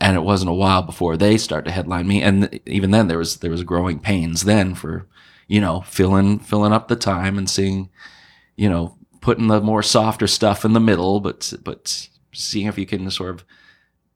and 0.00 0.16
it 0.16 0.20
wasn't 0.20 0.50
a 0.50 0.54
while 0.54 0.82
before 0.82 1.16
they 1.16 1.38
start 1.38 1.64
to 1.66 1.70
headline 1.70 2.08
me. 2.08 2.22
And 2.22 2.60
even 2.66 2.90
then 2.90 3.08
there 3.08 3.18
was 3.18 3.38
there 3.38 3.50
was 3.50 3.62
growing 3.62 4.00
pains 4.00 4.44
then 4.44 4.74
for 4.74 5.06
you 5.46 5.60
know 5.60 5.82
filling 5.82 6.38
filling 6.38 6.72
up 6.72 6.88
the 6.88 6.96
time 6.96 7.38
and 7.38 7.48
seeing 7.48 7.90
you 8.56 8.68
know 8.68 8.96
putting 9.20 9.48
the 9.48 9.60
more 9.60 9.82
softer 9.82 10.26
stuff 10.26 10.64
in 10.64 10.72
the 10.72 10.80
middle 10.80 11.20
but 11.20 11.52
but 11.62 12.08
seeing 12.32 12.66
if 12.66 12.78
you 12.78 12.86
can 12.86 13.10
sort 13.10 13.30
of 13.30 13.44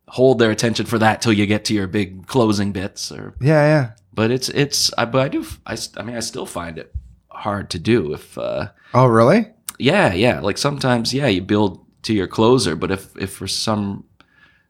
hold 0.08 0.38
their 0.38 0.50
attention 0.50 0.86
for 0.86 0.98
that 0.98 1.20
till 1.20 1.32
you 1.32 1.46
get 1.46 1.64
to 1.64 1.74
your 1.74 1.86
big 1.86 2.26
closing 2.26 2.72
bits 2.72 3.10
or 3.10 3.34
yeah, 3.40 3.66
yeah. 3.66 3.90
But 4.16 4.32
it's 4.32 4.48
it's 4.48 4.90
I 4.98 5.04
but 5.04 5.20
I 5.20 5.28
do 5.28 5.46
I, 5.64 5.76
I 5.96 6.02
mean 6.02 6.16
I 6.16 6.20
still 6.20 6.46
find 6.46 6.78
it 6.78 6.92
hard 7.30 7.70
to 7.70 7.78
do 7.78 8.12
if 8.14 8.36
uh 8.36 8.68
Oh, 8.94 9.06
really? 9.06 9.46
yeah 9.78 10.12
yeah 10.14 10.40
like 10.40 10.58
sometimes 10.58 11.14
yeah 11.14 11.26
you 11.28 11.42
build 11.42 11.84
to 12.02 12.12
your 12.14 12.26
closer 12.26 12.74
but 12.74 12.90
if 12.90 13.16
if 13.16 13.32
for 13.32 13.46
some 13.46 14.04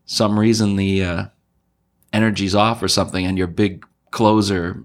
some 0.05 0.39
reason 0.39 0.77
the 0.77 1.03
uh 1.05 1.25
energy's 2.13 2.55
off 2.55 2.83
or 2.83 2.89
something 2.89 3.25
and 3.25 3.39
your 3.39 3.47
big 3.47 3.85
closer 4.11 4.85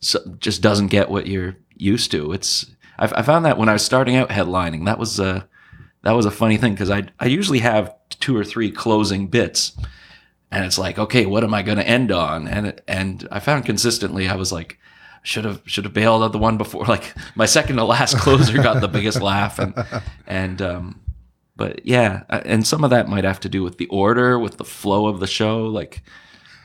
so, 0.00 0.18
just 0.38 0.62
doesn't 0.62 0.86
get 0.88 1.10
what 1.10 1.26
you're 1.26 1.56
used 1.76 2.10
to 2.12 2.32
it's 2.32 2.66
I, 2.98 3.06
I 3.16 3.22
found 3.22 3.44
that 3.44 3.58
when 3.58 3.68
I 3.68 3.72
was 3.72 3.84
starting 3.84 4.16
out 4.16 4.28
headlining, 4.28 4.84
that 4.84 4.98
was 4.98 5.18
uh, 5.18 5.42
that 6.02 6.12
was 6.12 6.26
a 6.26 6.30
funny 6.30 6.58
thing 6.58 6.74
because 6.74 6.90
I 6.90 7.04
I 7.18 7.26
usually 7.26 7.60
have 7.60 7.94
two 8.20 8.36
or 8.36 8.44
three 8.44 8.70
closing 8.70 9.26
bits, 9.28 9.72
and 10.50 10.64
it's 10.64 10.78
like, 10.78 10.98
okay, 10.98 11.26
what 11.26 11.44
am 11.44 11.54
I 11.54 11.62
going 11.62 11.78
to 11.78 11.86
end 11.86 12.10
on? 12.10 12.48
And 12.48 12.68
it, 12.68 12.84
and 12.88 13.26
I 13.30 13.40
found 13.40 13.64
consistently, 13.64 14.28
I 14.28 14.34
was 14.36 14.52
like, 14.52 14.78
should 15.22 15.44
have 15.44 15.62
should 15.66 15.84
have 15.84 15.92
bailed 15.92 16.22
out 16.22 16.32
the 16.32 16.38
one 16.38 16.56
before. 16.56 16.84
Like 16.88 17.14
my 17.34 17.46
second 17.46 17.76
to 17.76 17.84
last 17.84 18.16
closer 18.16 18.54
got 18.54 18.80
the 18.80 18.88
biggest 18.88 19.20
laugh, 19.22 19.58
and 19.58 19.74
and 20.26 20.60
um, 20.62 21.00
but 21.56 21.84
yeah, 21.86 22.24
uh, 22.30 22.40
and 22.44 22.66
some 22.66 22.84
of 22.84 22.90
that 22.90 23.08
might 23.08 23.24
have 23.24 23.40
to 23.40 23.48
do 23.48 23.62
with 23.62 23.78
the 23.78 23.86
order, 23.86 24.38
with 24.38 24.56
the 24.56 24.64
flow 24.64 25.06
of 25.06 25.20
the 25.20 25.26
show, 25.26 25.66
like. 25.66 26.02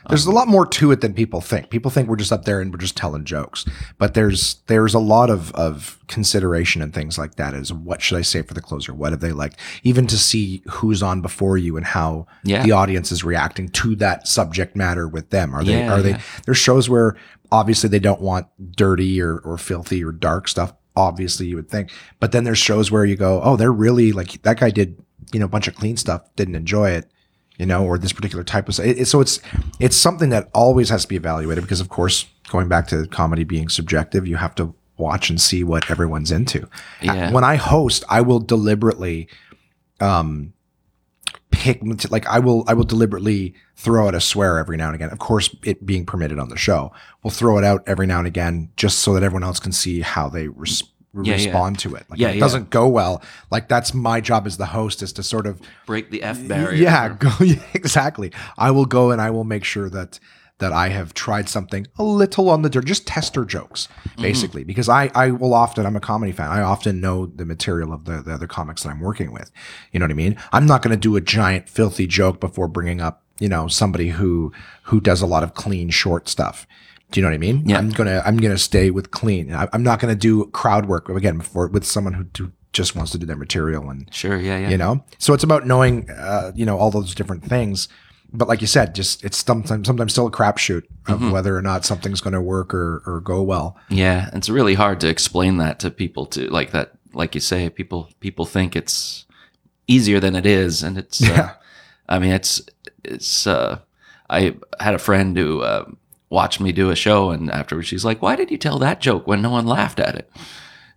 There's 0.08 0.26
a 0.26 0.30
lot 0.30 0.48
more 0.48 0.66
to 0.66 0.90
it 0.92 1.00
than 1.00 1.14
people 1.14 1.40
think. 1.40 1.70
People 1.70 1.90
think 1.90 2.08
we're 2.08 2.16
just 2.16 2.32
up 2.32 2.44
there 2.44 2.60
and 2.60 2.72
we're 2.72 2.78
just 2.78 2.96
telling 2.96 3.24
jokes, 3.24 3.64
but 3.98 4.14
there's 4.14 4.56
there's 4.66 4.94
a 4.94 4.98
lot 4.98 5.30
of 5.30 5.52
of 5.52 5.98
consideration 6.08 6.82
and 6.82 6.92
things 6.94 7.18
like 7.18 7.34
that. 7.36 7.54
Is 7.54 7.72
what 7.72 8.00
should 8.02 8.18
I 8.18 8.22
say 8.22 8.42
for 8.42 8.54
the 8.54 8.60
closer? 8.60 8.94
What 8.94 9.12
have 9.12 9.20
they 9.20 9.32
liked? 9.32 9.58
Even 9.82 10.06
to 10.08 10.16
see 10.18 10.62
who's 10.68 11.02
on 11.02 11.20
before 11.20 11.58
you 11.58 11.76
and 11.76 11.84
how 11.86 12.26
Yeah. 12.44 12.62
the 12.62 12.72
audience 12.72 13.10
is 13.12 13.24
reacting 13.24 13.68
to 13.70 13.96
that 13.96 14.28
subject 14.28 14.76
matter 14.76 15.08
with 15.08 15.30
them. 15.30 15.54
Are 15.54 15.64
they 15.64 15.78
Yeah, 15.80 15.92
are 15.92 16.02
they? 16.02 16.10
yeah. 16.10 16.20
There's 16.44 16.58
shows 16.58 16.88
where 16.88 17.16
obviously 17.52 17.88
they 17.88 17.98
don't 17.98 18.20
want 18.20 18.46
dirty 18.76 19.20
or 19.20 19.38
or 19.38 19.58
filthy 19.58 20.04
or 20.04 20.12
dark 20.12 20.48
stuff. 20.48 20.72
Obviously, 20.94 21.46
you 21.46 21.56
would 21.56 21.68
think, 21.68 21.90
but 22.20 22.32
then 22.32 22.44
there's 22.44 22.58
shows 22.58 22.90
where 22.90 23.04
you 23.04 23.16
go, 23.16 23.40
oh, 23.42 23.56
they're 23.56 23.72
really 23.72 24.12
like 24.12 24.40
that 24.42 24.58
guy 24.60 24.70
did 24.70 24.96
you 25.32 25.40
know 25.40 25.46
a 25.46 25.48
bunch 25.48 25.68
of 25.68 25.74
clean 25.74 25.96
stuff, 25.96 26.22
didn't 26.36 26.54
enjoy 26.54 26.90
it 26.90 27.10
you 27.58 27.66
know, 27.66 27.84
or 27.84 27.98
this 27.98 28.12
particular 28.12 28.44
type 28.44 28.68
of. 28.68 28.78
It, 28.80 29.06
so 29.06 29.20
it's 29.20 29.40
it's 29.80 29.96
something 29.96 30.30
that 30.30 30.48
always 30.54 30.88
has 30.90 31.02
to 31.02 31.08
be 31.08 31.16
evaluated 31.16 31.64
because, 31.64 31.80
of 31.80 31.88
course, 31.88 32.26
going 32.48 32.68
back 32.68 32.86
to 32.88 33.06
comedy 33.06 33.44
being 33.44 33.68
subjective, 33.68 34.26
you 34.26 34.36
have 34.36 34.54
to 34.56 34.74
watch 34.98 35.30
and 35.30 35.40
see 35.40 35.62
what 35.64 35.90
everyone's 35.90 36.32
into. 36.32 36.68
Yeah. 37.02 37.30
When 37.32 37.44
I 37.44 37.56
host, 37.56 38.04
I 38.08 38.22
will 38.22 38.40
deliberately, 38.40 39.28
um, 40.00 40.52
pick 41.50 41.80
like 42.10 42.26
I 42.26 42.38
will 42.38 42.64
I 42.66 42.74
will 42.74 42.84
deliberately 42.84 43.54
throw 43.76 44.08
out 44.08 44.14
a 44.14 44.20
swear 44.20 44.58
every 44.58 44.76
now 44.76 44.86
and 44.86 44.94
again. 44.94 45.10
Of 45.10 45.18
course, 45.18 45.54
it 45.62 45.84
being 45.84 46.06
permitted 46.06 46.38
on 46.38 46.48
the 46.48 46.56
show, 46.56 46.92
we'll 47.22 47.30
throw 47.30 47.58
it 47.58 47.64
out 47.64 47.82
every 47.86 48.06
now 48.06 48.18
and 48.18 48.26
again 48.26 48.70
just 48.76 48.98
so 48.98 49.14
that 49.14 49.22
everyone 49.22 49.44
else 49.44 49.60
can 49.60 49.72
see 49.72 50.00
how 50.00 50.28
they 50.28 50.48
res- 50.48 50.82
Yeah, 51.24 51.36
yeah. 51.36 51.46
respond 51.46 51.78
to 51.80 51.94
it. 51.94 52.04
Like 52.08 52.18
Yeah, 52.18 52.30
if 52.30 52.36
it 52.36 52.40
doesn't 52.40 52.70
go 52.70 52.88
well, 52.88 53.22
like 53.50 53.68
that's 53.68 53.94
my 53.94 54.20
job 54.20 54.46
as 54.46 54.56
the 54.56 54.66
host 54.66 55.02
is 55.02 55.12
to 55.14 55.22
sort 55.22 55.46
of 55.46 55.60
break 55.86 56.10
the 56.10 56.22
F 56.22 56.46
barrier. 56.46 56.82
yeah, 56.82 57.08
go, 57.18 57.32
yeah, 57.40 57.62
exactly. 57.74 58.32
I 58.58 58.70
will 58.70 58.86
go 58.86 59.10
and 59.10 59.20
I 59.20 59.30
will 59.30 59.44
make 59.44 59.64
sure 59.64 59.88
that 59.90 60.18
that 60.58 60.72
I 60.72 60.88
have 60.88 61.12
tried 61.12 61.50
something 61.50 61.86
a 61.98 62.02
little 62.02 62.48
on 62.48 62.62
the 62.62 62.70
dirt, 62.70 62.86
just 62.86 63.06
tester 63.06 63.44
jokes, 63.44 63.88
mm-hmm. 64.08 64.22
basically. 64.22 64.64
Because 64.64 64.88
I 64.88 65.10
I 65.14 65.30
will 65.30 65.54
often 65.54 65.86
I'm 65.86 65.96
a 65.96 66.00
comedy 66.00 66.32
fan. 66.32 66.50
I 66.50 66.62
often 66.62 67.00
know 67.00 67.26
the 67.26 67.44
material 67.44 67.92
of 67.92 68.04
the, 68.04 68.22
the 68.22 68.32
other 68.32 68.46
comics 68.46 68.82
that 68.82 68.90
I'm 68.90 69.00
working 69.00 69.32
with. 69.32 69.50
You 69.92 70.00
know 70.00 70.04
what 70.04 70.12
I 70.12 70.14
mean? 70.14 70.36
I'm 70.52 70.66
not 70.66 70.82
going 70.82 70.92
to 70.92 71.00
do 71.00 71.16
a 71.16 71.20
giant 71.20 71.68
filthy 71.68 72.06
joke 72.06 72.40
before 72.40 72.68
bringing 72.68 73.00
up 73.00 73.22
you 73.38 73.48
know 73.48 73.68
somebody 73.68 74.10
who 74.10 74.52
who 74.84 75.00
does 75.00 75.20
a 75.20 75.26
lot 75.26 75.42
of 75.42 75.54
clean 75.54 75.90
short 75.90 76.28
stuff. 76.28 76.66
Do 77.12 77.20
you 77.20 77.22
know 77.22 77.30
what 77.30 77.34
I 77.34 77.38
mean? 77.38 77.62
Yeah. 77.68 77.78
I'm 77.78 77.90
gonna 77.90 78.22
I'm 78.26 78.36
gonna 78.36 78.58
stay 78.58 78.90
with 78.90 79.10
clean. 79.10 79.54
I, 79.54 79.68
I'm 79.72 79.82
not 79.82 80.00
gonna 80.00 80.14
do 80.16 80.46
crowd 80.46 80.86
work 80.86 81.08
again 81.08 81.38
before 81.38 81.68
with 81.68 81.84
someone 81.84 82.14
who 82.14 82.24
do, 82.24 82.52
just 82.72 82.96
wants 82.96 83.12
to 83.12 83.18
do 83.18 83.26
their 83.26 83.36
material 83.36 83.88
and 83.90 84.12
Sure. 84.12 84.36
Yeah. 84.38 84.58
Yeah. 84.58 84.68
you 84.70 84.76
know 84.76 85.04
so 85.18 85.32
it's 85.32 85.44
about 85.44 85.66
knowing 85.66 86.10
uh, 86.10 86.52
you 86.54 86.66
know 86.66 86.76
all 86.78 86.90
those 86.90 87.14
different 87.14 87.44
things 87.44 87.88
but 88.32 88.48
like 88.48 88.60
you 88.60 88.66
said 88.66 88.94
just 88.94 89.24
it's 89.24 89.38
sometimes 89.38 89.86
sometimes 89.86 90.12
still 90.12 90.26
a 90.26 90.30
crapshoot 90.32 90.82
of 91.06 91.20
Mm-hmm. 91.20 91.30
whether 91.30 91.56
or 91.56 91.62
not 91.62 91.84
something's 91.86 92.20
going 92.20 92.34
to 92.34 92.40
work 92.42 92.74
or 92.74 93.02
or 93.06 93.20
go 93.20 93.40
well 93.42 93.78
Yeah, 93.88 94.28
it's 94.34 94.48
really 94.48 94.74
hard 94.74 95.00
to 95.00 95.08
explain 95.08 95.56
that 95.58 95.78
to 95.80 95.90
people 95.90 96.26
to 96.26 96.48
like 96.50 96.72
that 96.72 96.92
like 97.14 97.34
you 97.34 97.40
say 97.40 97.70
people 97.70 98.10
people 98.20 98.44
think 98.44 98.74
it's 98.76 99.24
easier 99.86 100.18
than 100.20 100.34
it 100.34 100.44
is 100.44 100.82
and 100.82 100.98
it's 100.98 101.22
uh, 101.22 101.32
Yeah. 101.32 101.54
I 102.08 102.18
mean 102.18 102.32
it's 102.32 102.60
it's 103.04 103.46
uh 103.46 103.78
I 104.28 104.56
had 104.80 104.94
a 104.94 104.98
friend 104.98 105.36
who 105.38 105.60
uh, 105.60 105.84
watched 106.28 106.60
me 106.60 106.72
do 106.72 106.90
a 106.90 106.96
show 106.96 107.30
and 107.30 107.50
afterwards 107.50 107.88
she's 107.88 108.04
like 108.04 108.20
why 108.20 108.34
did 108.36 108.50
you 108.50 108.58
tell 108.58 108.78
that 108.78 109.00
joke 109.00 109.26
when 109.26 109.42
no 109.42 109.50
one 109.50 109.66
laughed 109.66 110.00
at 110.00 110.14
it? 110.14 110.30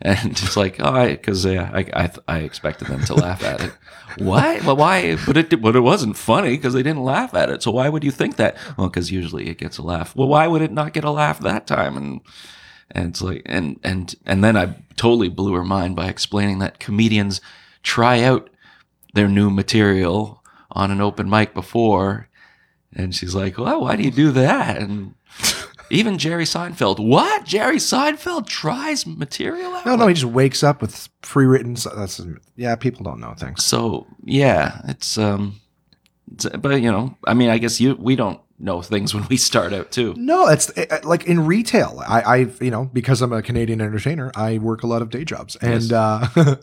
And 0.02 0.32
it's 0.32 0.56
like 0.56 0.78
oh 0.80 0.94
I 0.94 1.18
cuz 1.18 1.46
uh, 1.46 1.70
I 1.74 1.86
I 1.94 2.10
I 2.26 2.38
expected 2.40 2.88
them 2.88 3.04
to 3.04 3.16
laugh 3.16 3.44
at 3.44 3.60
it. 3.60 3.74
Why 4.18 4.62
well 4.62 4.78
why? 4.78 5.18
But 5.26 5.36
it 5.36 5.62
but 5.62 5.76
it 5.76 5.82
wasn't 5.82 6.16
funny 6.16 6.52
because 6.52 6.74
they 6.74 6.84
didn't 6.84 7.04
laugh 7.04 7.34
at 7.34 7.50
it 7.50 7.62
so 7.62 7.72
why 7.72 7.90
would 7.90 8.06
you 8.06 8.12
think 8.12 8.38
that? 8.38 8.56
Well 8.78 8.90
cuz 8.90 9.12
usually 9.12 9.50
it 9.50 9.58
gets 9.58 9.78
a 9.78 9.82
laugh. 9.84 10.16
Well 10.16 10.30
why 10.30 10.48
would 10.48 10.62
it 10.62 10.72
not 10.72 10.94
get 10.94 11.04
a 11.04 11.12
laugh 11.12 11.40
that 11.42 11.68
time? 11.68 11.98
And 11.98 12.22
and 12.92 13.10
it's 13.10 13.22
like 13.22 13.42
and 13.46 13.78
and 13.84 14.16
and 14.26 14.42
then 14.42 14.56
I 14.56 14.76
totally 14.96 15.28
blew 15.28 15.54
her 15.54 15.66
mind 15.66 15.98
by 15.98 16.08
explaining 16.08 16.60
that 16.60 16.80
comedians 16.80 17.42
try 17.84 18.22
out 18.24 18.50
their 19.16 19.28
new 19.28 19.50
material 19.50 20.42
on 20.72 20.92
an 20.92 21.02
open 21.02 21.30
mic 21.30 21.54
before 21.54 22.30
and 22.94 23.14
she's 23.14 23.36
like, 23.36 23.58
"Well, 23.58 23.82
why 23.82 23.96
do 23.96 24.04
you 24.04 24.12
do 24.12 24.32
that?" 24.32 24.78
And 24.78 25.14
even 25.92 26.18
Jerry 26.18 26.46
Seinfeld, 26.46 27.00
what? 27.00 27.46
Jerry 27.46 27.78
Seinfeld 27.78 28.48
tries 28.48 29.06
material 29.08 29.74
out? 29.74 29.86
no 29.86 29.96
no 29.96 30.08
he 30.08 30.14
just 30.14 30.26
wakes 30.26 30.64
up 30.64 30.82
with 30.82 31.10
pre-written 31.22 31.76
that's 31.96 32.22
yeah 32.56 32.76
people 32.76 33.04
don't 33.04 33.20
know 33.20 33.34
things 33.38 33.64
So 33.64 34.08
yeah, 34.24 34.82
it's 34.88 35.18
um, 35.18 35.60
it's, 36.34 36.46
but 36.46 36.82
you 36.82 36.92
know, 36.92 37.18
I 37.26 37.34
mean, 37.34 37.50
I 37.50 37.58
guess 37.58 37.80
you 37.82 37.96
we 37.96 38.16
don't 38.16 38.40
know 38.60 38.82
things 38.82 39.14
when 39.14 39.26
we 39.30 39.38
start 39.38 39.72
out 39.74 39.92
too. 39.92 40.14
no 40.18 40.48
it's 40.48 40.70
uh, 40.78 41.00
like 41.04 41.26
in 41.26 41.46
retail 41.46 42.02
i 42.08 42.22
i've 42.40 42.62
you 42.62 42.70
know 42.72 42.86
because 42.92 43.22
i'm 43.22 43.32
a 43.34 43.42
canadian 43.42 43.80
entertainer 43.82 44.32
i 44.36 44.58
work 44.58 44.84
a 44.84 44.88
lot 44.88 45.02
of 45.02 45.10
day 45.10 45.24
jobs 45.24 45.56
and 45.62 45.94
uh 45.94 46.28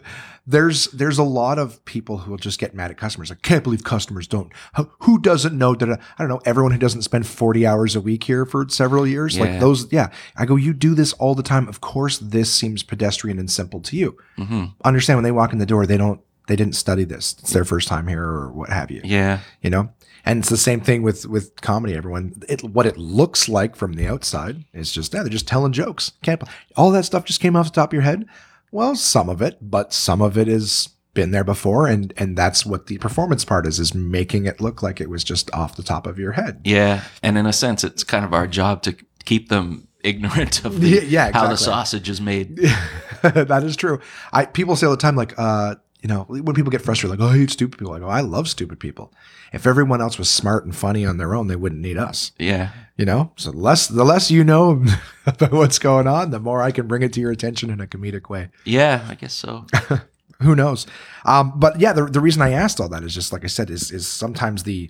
there's 0.46 0.86
there's 0.92 1.18
a 1.18 1.24
lot 1.24 1.58
of 1.58 1.84
people 1.84 2.18
who 2.18 2.30
will 2.30 2.38
just 2.38 2.60
get 2.60 2.74
mad 2.74 2.90
at 2.90 2.96
customers. 2.96 3.32
I 3.32 3.34
can't 3.34 3.64
believe 3.64 3.82
customers 3.82 4.28
don't. 4.28 4.52
Who- 5.00 5.18
doesn't 5.20 5.56
know 5.58 5.74
that? 5.74 5.88
I 5.88 5.98
don't 6.18 6.28
know. 6.28 6.40
Everyone 6.44 6.70
who 6.70 6.78
doesn't 6.78 7.02
spend 7.02 7.26
40 7.26 7.66
hours 7.66 7.96
a 7.96 8.00
week 8.00 8.22
here 8.22 8.44
for 8.46 8.68
several 8.68 9.06
years, 9.06 9.36
like 9.40 9.58
those. 9.58 9.90
Yeah, 9.92 10.10
I 10.36 10.44
go. 10.44 10.54
You 10.54 10.72
do 10.72 10.94
this 10.94 11.14
all 11.14 11.34
the 11.34 11.42
time. 11.42 11.66
Of 11.68 11.80
course, 11.80 12.18
this 12.18 12.52
seems 12.52 12.84
pedestrian 12.84 13.38
and 13.40 13.50
simple 13.50 13.80
to 13.80 13.96
you. 13.96 14.16
hmm 14.36 14.66
Understand 14.84 15.16
when 15.16 15.24
they 15.24 15.32
walk 15.32 15.52
in 15.52 15.58
the 15.58 15.66
door, 15.66 15.84
they 15.86 15.96
don't. 15.96 16.20
They 16.46 16.54
didn't 16.54 16.76
study 16.76 17.02
this. 17.02 17.34
It's 17.40 17.52
their 17.52 17.64
first 17.64 17.88
time 17.88 18.06
here, 18.06 18.22
or 18.22 18.52
what 18.52 18.68
have 18.68 18.92
you. 18.92 19.00
Yeah, 19.02 19.40
You 19.62 19.70
know. 19.70 19.88
And 20.26 20.40
it's 20.40 20.48
the 20.48 20.56
same 20.56 20.80
thing 20.80 21.02
with 21.02 21.24
with 21.26 21.54
comedy. 21.60 21.94
Everyone, 21.94 22.42
it, 22.48 22.62
what 22.64 22.84
it 22.84 22.98
looks 22.98 23.48
like 23.48 23.76
from 23.76 23.92
the 23.92 24.08
outside 24.08 24.64
is 24.74 24.90
just 24.90 25.14
yeah, 25.14 25.22
they're 25.22 25.30
just 25.30 25.46
telling 25.46 25.72
jokes. 25.72 26.12
Can't 26.22 26.42
all 26.76 26.90
that 26.90 27.04
stuff 27.04 27.24
just 27.24 27.40
came 27.40 27.54
off 27.54 27.66
the 27.66 27.80
top 27.80 27.90
of 27.90 27.94
your 27.94 28.02
head? 28.02 28.26
Well, 28.72 28.96
some 28.96 29.28
of 29.28 29.40
it, 29.40 29.58
but 29.62 29.92
some 29.92 30.20
of 30.20 30.36
it 30.36 30.48
has 30.48 30.88
been 31.14 31.30
there 31.30 31.44
before, 31.44 31.86
and 31.86 32.12
and 32.16 32.36
that's 32.36 32.66
what 32.66 32.88
the 32.88 32.98
performance 32.98 33.44
part 33.44 33.66
is: 33.66 33.78
is 33.78 33.94
making 33.94 34.46
it 34.46 34.60
look 34.60 34.82
like 34.82 35.00
it 35.00 35.08
was 35.08 35.22
just 35.22 35.52
off 35.54 35.76
the 35.76 35.84
top 35.84 36.06
of 36.08 36.18
your 36.18 36.32
head. 36.32 36.60
yeah, 36.64 37.04
and 37.22 37.38
in 37.38 37.46
a 37.46 37.52
sense, 37.52 37.84
it's 37.84 38.02
kind 38.02 38.24
of 38.24 38.34
our 38.34 38.48
job 38.48 38.82
to 38.82 38.96
keep 39.24 39.48
them 39.48 39.86
ignorant 40.06 40.64
of 40.64 40.80
the, 40.80 40.88
Yeah, 40.88 41.00
yeah, 41.06 41.30
how 41.32 41.48
the 41.48 41.56
sausage 41.56 42.08
is 42.08 42.20
made. 42.20 42.56
that 43.22 43.62
is 43.64 43.76
true. 43.76 44.00
I 44.32 44.46
people 44.46 44.76
say 44.76 44.86
all 44.86 44.92
the 44.92 44.98
time, 44.98 45.16
like, 45.16 45.34
uh, 45.38 45.76
you 46.06 46.14
know, 46.14 46.22
when 46.28 46.54
people 46.54 46.70
get 46.70 46.82
frustrated, 46.82 47.18
like, 47.18 47.28
oh, 47.28 47.32
I 47.32 47.38
hate 47.38 47.50
stupid 47.50 47.80
people. 47.80 47.92
I 47.92 47.98
go, 47.98 48.06
I 48.06 48.20
love 48.20 48.48
stupid 48.48 48.78
people. 48.78 49.12
If 49.52 49.66
everyone 49.66 50.00
else 50.00 50.18
was 50.18 50.30
smart 50.30 50.64
and 50.64 50.74
funny 50.74 51.04
on 51.04 51.16
their 51.16 51.34
own, 51.34 51.48
they 51.48 51.56
wouldn't 51.56 51.80
need 51.80 51.98
us. 51.98 52.30
Yeah, 52.38 52.70
You 52.96 53.04
know, 53.04 53.32
so 53.34 53.50
the 53.50 53.58
less 53.58 53.88
the 53.88 54.04
less 54.04 54.30
you 54.30 54.44
know 54.44 54.84
about 55.26 55.50
what's 55.50 55.80
going 55.80 56.06
on, 56.06 56.30
the 56.30 56.38
more 56.38 56.62
I 56.62 56.70
can 56.70 56.86
bring 56.86 57.02
it 57.02 57.12
to 57.14 57.20
your 57.20 57.32
attention 57.32 57.70
in 57.70 57.80
a 57.80 57.88
comedic 57.88 58.28
way. 58.30 58.50
yeah, 58.64 59.04
I 59.08 59.16
guess 59.16 59.34
so. 59.34 59.66
Who 60.42 60.54
knows? 60.54 60.86
Um, 61.24 61.54
but 61.56 61.80
yeah, 61.80 61.92
the, 61.92 62.04
the 62.04 62.20
reason 62.20 62.40
I 62.40 62.52
asked 62.52 62.78
all 62.78 62.88
that 62.90 63.02
is 63.02 63.12
just 63.12 63.32
like 63.32 63.42
I 63.42 63.48
said, 63.48 63.68
is 63.68 63.90
is 63.90 64.06
sometimes 64.06 64.62
the 64.62 64.88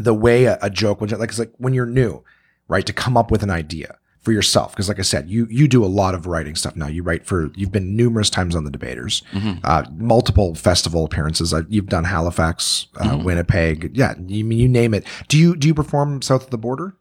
the 0.00 0.14
way 0.14 0.46
a, 0.46 0.58
a 0.62 0.68
joke, 0.68 1.00
when 1.00 1.10
like 1.10 1.28
it's 1.28 1.38
like 1.38 1.52
when 1.58 1.74
you're 1.74 1.86
new, 1.86 2.24
right, 2.66 2.86
to 2.86 2.92
come 2.92 3.16
up 3.16 3.30
with 3.30 3.44
an 3.44 3.50
idea 3.50 3.98
for 4.22 4.32
yourself. 4.32 4.72
Because 4.72 4.88
like 4.88 4.98
I 4.98 5.02
said, 5.02 5.28
you 5.28 5.46
you 5.50 5.68
do 5.68 5.84
a 5.84 5.86
lot 5.86 6.14
of 6.14 6.26
writing 6.26 6.54
stuff 6.54 6.74
now. 6.76 6.86
You 6.86 7.02
write 7.02 7.26
for 7.26 7.50
you've 7.54 7.72
been 7.72 7.94
numerous 7.96 8.30
times 8.30 8.54
on 8.56 8.64
the 8.64 8.70
debaters, 8.70 9.22
Mhm. 9.32 9.60
uh, 9.64 9.84
multiple 9.96 10.54
festival 10.54 11.04
appearances. 11.04 11.52
Uh, 11.52 11.62
you've 11.68 11.88
done 11.88 12.04
Halifax, 12.04 12.86
uh, 12.96 13.18
Winnipeg, 13.22 13.90
yeah, 13.94 14.14
you 14.26 14.44
mean 14.44 14.58
you 14.58 14.68
name 14.68 14.94
it. 14.94 15.04
Do 15.28 15.36
you 15.38 15.56
do 15.56 15.68
you 15.68 15.74
perform 15.74 16.22
south 16.22 16.44
of 16.44 16.50
the 16.50 16.58
border? 16.58 16.94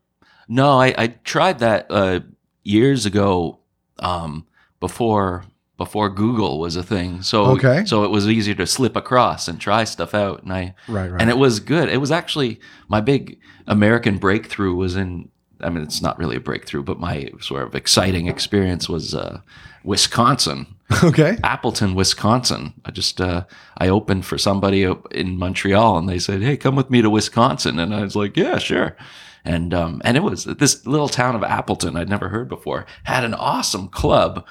No, 0.48 0.80
I, 0.82 0.94
I 0.98 1.08
tried 1.24 1.60
that 1.60 1.86
uh, 1.90 2.20
years 2.64 3.06
ago 3.06 3.60
um, 4.00 4.46
before 4.80 5.46
before 5.78 6.10
Google 6.10 6.60
was 6.60 6.76
a 6.76 6.84
thing. 6.84 7.22
So 7.24 7.46
Okay. 7.52 7.84
so 7.86 8.04
it 8.04 8.12
was 8.12 8.28
easier 8.28 8.54
to 8.56 8.68
slip 8.68 8.96
across 8.96 9.48
and 9.48 9.60
try 9.60 9.84
stuff 9.84 10.14
out, 10.14 10.44
and 10.44 10.52
I 10.54 10.76
Right, 10.88 11.12
right. 11.12 11.22
and 11.22 11.30
it 11.30 11.38
was 11.38 11.60
good. 11.60 11.90
It 11.90 11.98
was 11.98 12.12
actually 12.12 12.60
my 12.88 13.00
big 13.02 13.38
American 13.68 14.18
breakthrough 14.18 14.74
was 14.76 14.96
in. 14.96 15.30
I 15.64 15.70
mean, 15.70 15.84
it's 15.84 16.02
not 16.02 16.18
really 16.18 16.36
a 16.36 16.42
breakthrough, 16.42 16.84
but 16.84 17.00
my 17.00 17.30
sort 17.40 17.64
of 17.64 17.76
exciting 17.76 18.28
experience 18.28 18.90
was 18.90 19.16
uh, 19.16 19.42
Wisconsin. 19.84 20.76
okay. 21.04 21.38
Appleton, 21.44 21.96
Wisconsin. 21.96 22.74
I 22.86 22.92
just 22.92 23.22
uh, 23.22 23.46
I 23.78 23.88
opened 23.88 24.26
for 24.26 24.38
somebody 24.38 24.84
in 25.12 25.38
Montreal, 25.38 25.98
and 25.98 26.10
they 26.10 26.20
said, 26.20 26.42
"Hey, 26.42 26.58
come 26.58 26.76
with 26.76 26.90
me 26.90 27.02
to 27.02 27.10
Wisconsin," 27.10 27.80
and 27.80 27.94
I 27.94 28.02
was 28.02 28.16
like, 28.16 28.36
"Yeah, 28.36 28.58
sure." 28.58 28.96
And 29.44 29.74
um, 29.74 30.02
and 30.04 30.18
it 30.18 30.24
was 30.24 30.46
this 30.46 30.86
little 30.86 31.10
town 31.10 31.36
of 31.36 31.44
Appleton 31.44 31.96
I'd 31.96 32.10
never 32.10 32.30
heard 32.30 32.48
before 32.50 32.86
had 33.04 33.24
an 33.24 33.34
awesome 33.34 33.88
club, 33.88 34.46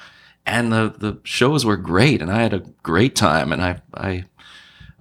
and 0.45 0.71
the 0.71 0.93
the 0.97 1.19
shows 1.23 1.65
were 1.65 1.77
great, 1.77 2.21
and 2.21 2.31
I 2.31 2.41
had 2.41 2.53
a 2.53 2.65
great 2.83 3.15
time, 3.15 3.53
and 3.53 3.61
I 3.61 3.81
I 3.93 4.25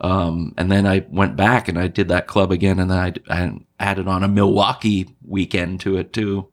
um, 0.01 0.55
and 0.57 0.71
then 0.73 0.87
I 0.87 1.05
went 1.11 1.37
back 1.37 1.69
and 1.69 1.79
I 1.79 1.89
did 1.89 2.09
that 2.09 2.27
club 2.27 2.51
again, 2.51 2.79
and 2.79 2.91
then 2.91 2.99
I, 2.99 3.13
I 3.29 3.53
added 3.79 4.09
on 4.09 4.23
a 4.23 4.29
Milwaukee 4.29 5.15
weekend 5.27 5.81
to 5.81 5.99
it 5.99 6.13
too. 6.13 6.49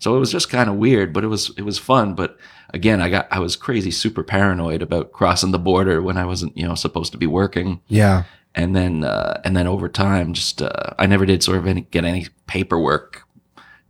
So 0.00 0.16
it 0.16 0.20
was 0.20 0.32
just 0.32 0.50
kind 0.50 0.68
of 0.68 0.76
weird, 0.76 1.12
but 1.12 1.24
it 1.24 1.28
was 1.28 1.52
it 1.56 1.62
was 1.62 1.78
fun. 1.78 2.14
But 2.14 2.36
again, 2.70 3.00
I 3.00 3.08
got 3.08 3.28
I 3.30 3.38
was 3.38 3.56
crazy, 3.56 3.90
super 3.90 4.24
paranoid 4.24 4.82
about 4.82 5.12
crossing 5.12 5.52
the 5.52 5.58
border 5.58 6.02
when 6.02 6.16
I 6.16 6.24
wasn't 6.24 6.56
you 6.56 6.66
know 6.66 6.74
supposed 6.74 7.12
to 7.12 7.18
be 7.18 7.26
working. 7.26 7.80
Yeah. 7.86 8.24
And 8.54 8.74
then 8.74 9.04
uh, 9.04 9.40
and 9.44 9.56
then 9.56 9.68
over 9.68 9.88
time, 9.88 10.32
just 10.32 10.60
uh, 10.60 10.94
I 10.98 11.06
never 11.06 11.26
did 11.26 11.42
sort 11.42 11.58
of 11.58 11.66
any, 11.66 11.82
get 11.82 12.04
any 12.04 12.26
paperwork 12.48 13.22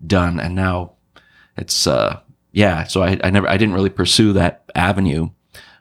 done, 0.06 0.38
and 0.38 0.54
now 0.54 0.92
it's 1.56 1.86
uh, 1.86 2.20
yeah. 2.52 2.84
So 2.84 3.02
I, 3.02 3.18
I 3.24 3.30
never 3.30 3.48
I 3.48 3.56
didn't 3.56 3.74
really 3.74 3.88
pursue 3.88 4.34
that 4.34 4.70
avenue, 4.74 5.30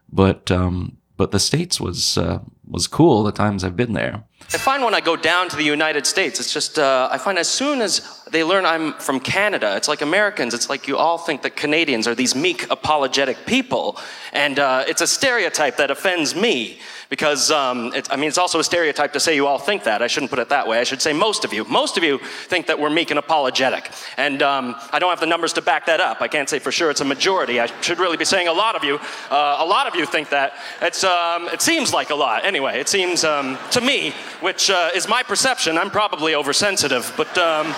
but 0.09 0.49
um, 0.49 0.97
but 1.17 1.31
the 1.31 1.39
states 1.39 1.81
was 1.81 2.17
uh, 2.17 2.39
was 2.69 2.87
cool 2.87 3.23
the 3.23 3.31
times 3.31 3.63
I've 3.63 3.75
been 3.75 3.93
there. 3.93 4.23
I 4.53 4.57
find 4.57 4.83
when 4.83 4.93
I 4.93 5.01
go 5.01 5.15
down 5.15 5.49
to 5.49 5.55
the 5.55 5.63
United 5.63 6.05
States, 6.05 6.39
it's 6.39 6.53
just, 6.53 6.79
uh, 6.79 7.09
I 7.11 7.17
find 7.17 7.37
as 7.37 7.49
soon 7.49 7.81
as 7.81 8.23
they 8.31 8.43
learn 8.43 8.65
I'm 8.65 8.93
from 8.93 9.19
Canada, 9.19 9.75
it's 9.75 9.87
like 9.87 10.01
Americans, 10.01 10.53
it's 10.53 10.69
like 10.69 10.87
you 10.87 10.97
all 10.97 11.17
think 11.17 11.41
that 11.41 11.55
Canadians 11.55 12.07
are 12.07 12.15
these 12.15 12.35
meek, 12.35 12.69
apologetic 12.69 13.45
people. 13.45 13.97
And 14.31 14.59
uh, 14.59 14.85
it's 14.87 15.01
a 15.01 15.07
stereotype 15.07 15.77
that 15.77 15.91
offends 15.91 16.35
me 16.35 16.79
because 17.09 17.51
um, 17.51 17.93
I 18.09 18.15
mean, 18.15 18.27
it's 18.27 18.37
also 18.37 18.59
a 18.59 18.63
stereotype 18.63 19.13
to 19.13 19.19
say 19.19 19.35
you 19.35 19.47
all 19.47 19.59
think 19.59 19.83
that. 19.85 20.01
I 20.01 20.07
shouldn't 20.07 20.29
put 20.29 20.39
it 20.39 20.49
that 20.49 20.67
way. 20.67 20.79
I 20.79 20.83
should 20.83 21.01
say 21.01 21.13
most 21.13 21.45
of 21.45 21.53
you. 21.53 21.63
Most 21.65 21.97
of 21.97 22.03
you 22.03 22.19
think 22.47 22.67
that 22.67 22.79
we're 22.79 22.89
meek 22.89 23.11
and 23.11 23.19
apologetic. 23.19 23.91
And 24.17 24.41
um, 24.41 24.75
I 24.91 24.99
don't 24.99 25.09
have 25.09 25.19
the 25.19 25.25
numbers 25.25 25.53
to 25.53 25.61
back 25.61 25.85
that 25.85 25.99
up. 25.99 26.21
I 26.21 26.27
can't 26.27 26.49
say 26.49 26.59
for 26.59 26.71
sure 26.71 26.89
it's 26.89 27.01
a 27.01 27.05
majority. 27.05 27.59
I 27.59 27.67
should 27.81 27.99
really 27.99 28.17
be 28.17 28.25
saying 28.25 28.47
a 28.47 28.53
lot 28.53 28.75
of 28.75 28.83
you. 28.83 28.99
Uh, 29.29 29.57
a 29.59 29.65
lot 29.65 29.87
of 29.87 29.95
you 29.95 30.05
think 30.05 30.29
that. 30.29 30.53
It's, 30.81 31.03
um, 31.03 31.47
it 31.47 31.61
seems 31.61 31.93
like 31.93 32.09
a 32.09 32.15
lot. 32.15 32.45
Anyway, 32.45 32.79
it 32.79 32.89
seems 32.89 33.23
um, 33.23 33.57
to 33.71 33.81
me, 33.81 34.13
which 34.41 34.69
uh, 34.69 34.89
is 34.93 35.07
my 35.07 35.23
perception, 35.23 35.77
I'm 35.77 35.91
probably 35.91 36.35
oversensitive, 36.35 37.13
but. 37.17 37.37
Um, 37.37 37.73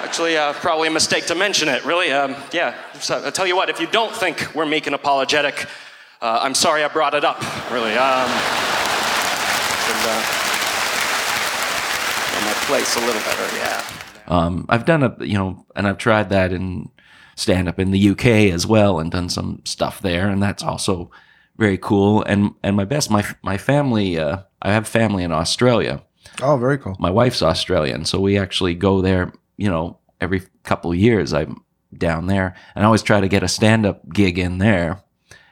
actually, 0.00 0.36
uh, 0.36 0.52
probably 0.54 0.88
a 0.88 0.90
mistake 0.90 1.26
to 1.26 1.34
mention 1.34 1.68
it, 1.68 1.84
really. 1.84 2.10
Um, 2.10 2.34
yeah, 2.52 2.74
so 3.00 3.22
I'll 3.22 3.30
tell 3.30 3.46
you 3.46 3.54
what, 3.54 3.68
if 3.68 3.78
you 3.80 3.86
don't 3.86 4.14
think 4.14 4.54
we're 4.54 4.64
meek 4.66 4.86
and 4.86 4.94
apologetic, 4.94 5.66
uh, 6.20 6.40
I'm 6.42 6.54
sorry 6.54 6.84
I 6.84 6.88
brought 6.88 7.14
it 7.14 7.24
up, 7.24 7.40
really. 7.70 7.96
Um, 7.96 8.30
and, 9.88 10.06
uh, 10.06 10.36
my 12.44 12.52
place 12.66 12.96
a 12.96 13.00
little 13.00 13.22
better, 13.22 13.56
yeah. 13.56 13.84
Um, 14.26 14.66
I've 14.68 14.84
done 14.84 15.02
a, 15.02 15.16
you 15.20 15.36
know, 15.36 15.66
and 15.74 15.86
I've 15.86 15.98
tried 15.98 16.30
that 16.30 16.52
in 16.52 16.90
stand 17.36 17.68
up 17.68 17.78
in 17.78 17.90
the 17.90 18.10
UK 18.10 18.26
as 18.52 18.66
well 18.66 18.98
and 18.98 19.10
done 19.10 19.28
some 19.28 19.62
stuff 19.64 20.00
there. 20.02 20.28
And 20.28 20.42
that's 20.42 20.62
also 20.62 21.10
very 21.56 21.78
cool. 21.78 22.22
And, 22.24 22.54
and 22.62 22.76
my 22.76 22.84
best, 22.84 23.10
my, 23.10 23.24
my 23.42 23.56
family, 23.56 24.18
uh, 24.18 24.42
I 24.62 24.72
have 24.72 24.86
family 24.86 25.24
in 25.24 25.32
Australia. 25.32 26.02
Oh, 26.42 26.58
very 26.58 26.78
cool. 26.78 26.96
My 26.98 27.10
wife's 27.10 27.42
Australian. 27.42 28.04
So 28.04 28.20
we 28.20 28.38
actually 28.38 28.74
go 28.74 29.00
there, 29.00 29.32
you 29.56 29.70
know, 29.70 29.98
every 30.20 30.42
couple 30.64 30.90
of 30.90 30.98
years. 30.98 31.32
I'm 31.32 31.64
down 31.96 32.26
there 32.26 32.54
and 32.74 32.84
I 32.84 32.86
always 32.86 33.02
try 33.02 33.20
to 33.20 33.28
get 33.28 33.42
a 33.42 33.48
stand 33.48 33.84
up 33.84 34.08
gig 34.12 34.38
in 34.38 34.58
there 34.58 35.02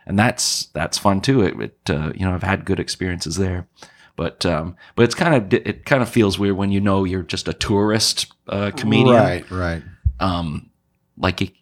and 0.09 0.18
that's 0.18 0.66
that's 0.66 0.99
fun 0.99 1.21
too. 1.21 1.42
It, 1.42 1.61
it 1.61 1.90
uh, 1.90 2.12
you 2.14 2.27
know 2.27 2.35
I've 2.35 2.42
had 2.42 2.64
good 2.64 2.81
experiences 2.81 3.37
there, 3.37 3.68
but 4.16 4.44
um, 4.47 4.75
but 4.97 5.05
it's 5.05 5.14
kind 5.14 5.35
of 5.35 5.55
it 5.55 5.85
kind 5.85 6.03
of 6.03 6.09
feels 6.09 6.38
weird 6.38 6.57
when 6.57 6.73
you 6.73 6.81
know 6.81 7.05
you're 7.05 7.23
just 7.23 7.47
a 7.47 7.53
tourist 7.53 8.33
uh, 8.49 8.73
comedian, 8.75 9.14
right? 9.14 9.51
Right. 9.51 9.83
Um, 10.18 10.71
like 11.18 11.53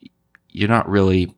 you're 0.51 0.69
not 0.69 0.89
really 0.89 1.35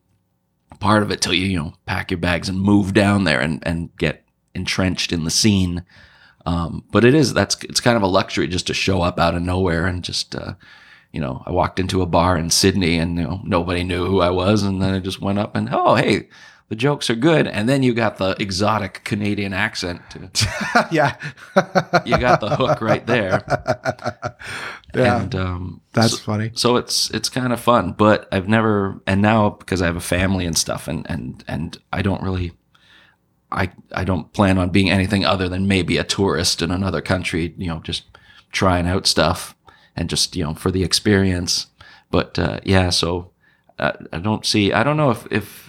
part 0.79 1.03
of 1.03 1.11
it 1.11 1.19
till 1.19 1.33
you 1.33 1.47
you 1.47 1.57
know 1.57 1.73
pack 1.87 2.11
your 2.11 2.19
bags 2.19 2.47
and 2.47 2.61
move 2.61 2.93
down 2.93 3.23
there 3.23 3.41
and 3.41 3.61
and 3.65 3.93
get 3.97 4.23
entrenched 4.53 5.11
in 5.11 5.23
the 5.23 5.31
scene. 5.31 5.83
Um, 6.45 6.85
but 6.91 7.03
it 7.03 7.15
is 7.15 7.33
that's 7.33 7.57
it's 7.63 7.81
kind 7.81 7.97
of 7.97 8.03
a 8.03 8.07
luxury 8.07 8.47
just 8.47 8.67
to 8.67 8.73
show 8.75 9.01
up 9.01 9.19
out 9.19 9.35
of 9.35 9.41
nowhere 9.41 9.87
and 9.87 10.03
just 10.03 10.35
uh, 10.35 10.53
you 11.11 11.19
know 11.19 11.41
I 11.47 11.51
walked 11.51 11.79
into 11.79 12.03
a 12.03 12.05
bar 12.05 12.37
in 12.37 12.51
Sydney 12.51 12.99
and 12.99 13.17
you 13.17 13.23
know 13.23 13.41
nobody 13.43 13.83
knew 13.83 14.05
who 14.05 14.21
I 14.21 14.29
was 14.29 14.61
and 14.61 14.79
then 14.79 14.93
I 14.93 14.99
just 14.99 15.21
went 15.21 15.39
up 15.39 15.55
and 15.55 15.69
oh 15.71 15.95
hey 15.95 16.29
the 16.69 16.75
jokes 16.75 17.09
are 17.09 17.15
good, 17.15 17.47
and 17.47 17.67
then 17.67 17.81
you 17.81 17.93
got 17.95 18.17
the 18.17 18.35
exotic 18.39 19.03
Canadian 19.03 19.53
accent. 19.53 20.01
To, 20.11 20.87
yeah, 20.91 21.15
you 22.05 22.17
got 22.17 22.41
the 22.41 22.55
hook 22.55 22.79
right 22.79 23.05
there. 23.05 23.43
Yeah, 24.95 25.21
and, 25.21 25.35
um, 25.35 25.81
that's 25.93 26.17
so, 26.17 26.17
funny. 26.17 26.51
So 26.55 26.75
it's 26.75 27.11
it's 27.11 27.29
kind 27.29 27.53
of 27.53 27.59
fun, 27.59 27.91
but 27.93 28.27
I've 28.31 28.47
never, 28.47 28.99
and 29.05 29.21
now 29.21 29.51
because 29.51 29.83
I 29.83 29.85
have 29.85 29.95
a 29.95 30.01
family 30.01 30.45
and 30.47 30.57
stuff, 30.57 30.87
and 30.87 31.05
and 31.09 31.43
and 31.47 31.77
I 31.91 32.01
don't 32.01 32.23
really. 32.23 32.53
I, 33.51 33.71
I 33.93 34.03
don't 34.03 34.31
plan 34.31 34.59
on 34.59 34.69
being 34.69 34.91
anything 34.91 35.25
other 35.25 35.49
than 35.49 35.67
maybe 35.67 35.97
a 35.97 36.03
tourist 36.03 36.61
in 36.61 36.69
another 36.69 37.01
country, 37.01 37.55
you 37.57 37.67
know, 37.67 37.79
just 37.79 38.03
trying 38.51 38.85
out 38.85 39.07
stuff 39.07 39.55
and 39.95 40.07
just, 40.07 40.35
you 40.35 40.43
know, 40.43 40.53
for 40.53 40.69
the 40.69 40.83
experience. 40.83 41.65
But 42.11 42.37
uh, 42.37 42.59
yeah, 42.63 42.91
so 42.91 43.31
uh, 43.79 43.93
I 44.13 44.19
don't 44.19 44.45
see, 44.45 44.71
I 44.71 44.83
don't 44.83 44.97
know 44.97 45.09
if, 45.09 45.25
if 45.31 45.68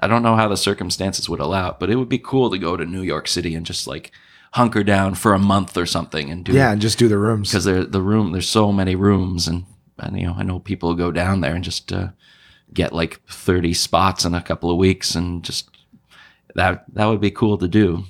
I 0.00 0.06
don't 0.06 0.22
know 0.22 0.36
how 0.36 0.48
the 0.48 0.56
circumstances 0.56 1.28
would 1.28 1.40
allow 1.40 1.70
it, 1.70 1.76
but 1.78 1.90
it 1.90 1.96
would 1.96 2.08
be 2.08 2.18
cool 2.18 2.50
to 2.50 2.58
go 2.58 2.76
to 2.76 2.84
New 2.86 3.02
York 3.02 3.28
City 3.28 3.54
and 3.54 3.66
just 3.66 3.86
like 3.86 4.10
hunker 4.52 4.82
down 4.84 5.14
for 5.14 5.32
a 5.34 5.38
month 5.38 5.76
or 5.76 5.86
something 5.86 6.30
and 6.30 6.44
do 6.44 6.52
yeah, 6.52 6.70
and 6.72 6.80
just 6.80 6.98
do 6.98 7.08
the 7.08 7.18
rooms 7.18 7.50
because 7.50 7.64
there 7.64 7.84
the 7.84 8.02
room 8.02 8.32
there's 8.32 8.48
so 8.48 8.70
many 8.72 8.94
rooms 8.94 9.48
and 9.48 9.64
and 9.98 10.18
you 10.18 10.26
know 10.26 10.34
I 10.36 10.42
know 10.42 10.58
people 10.60 10.94
go 10.94 11.10
down 11.10 11.40
there 11.40 11.54
and 11.54 11.64
just 11.64 11.92
uh, 11.92 12.08
get 12.72 12.92
like 12.92 13.20
30 13.28 13.74
spots 13.74 14.24
in 14.24 14.34
a 14.34 14.42
couple 14.42 14.70
of 14.70 14.76
weeks 14.78 15.14
and 15.14 15.42
just 15.44 15.68
that 16.54 16.84
that 16.94 17.06
would 17.06 17.20
be 17.20 17.30
cool 17.30 17.58
to 17.58 17.68
do. 17.68 18.04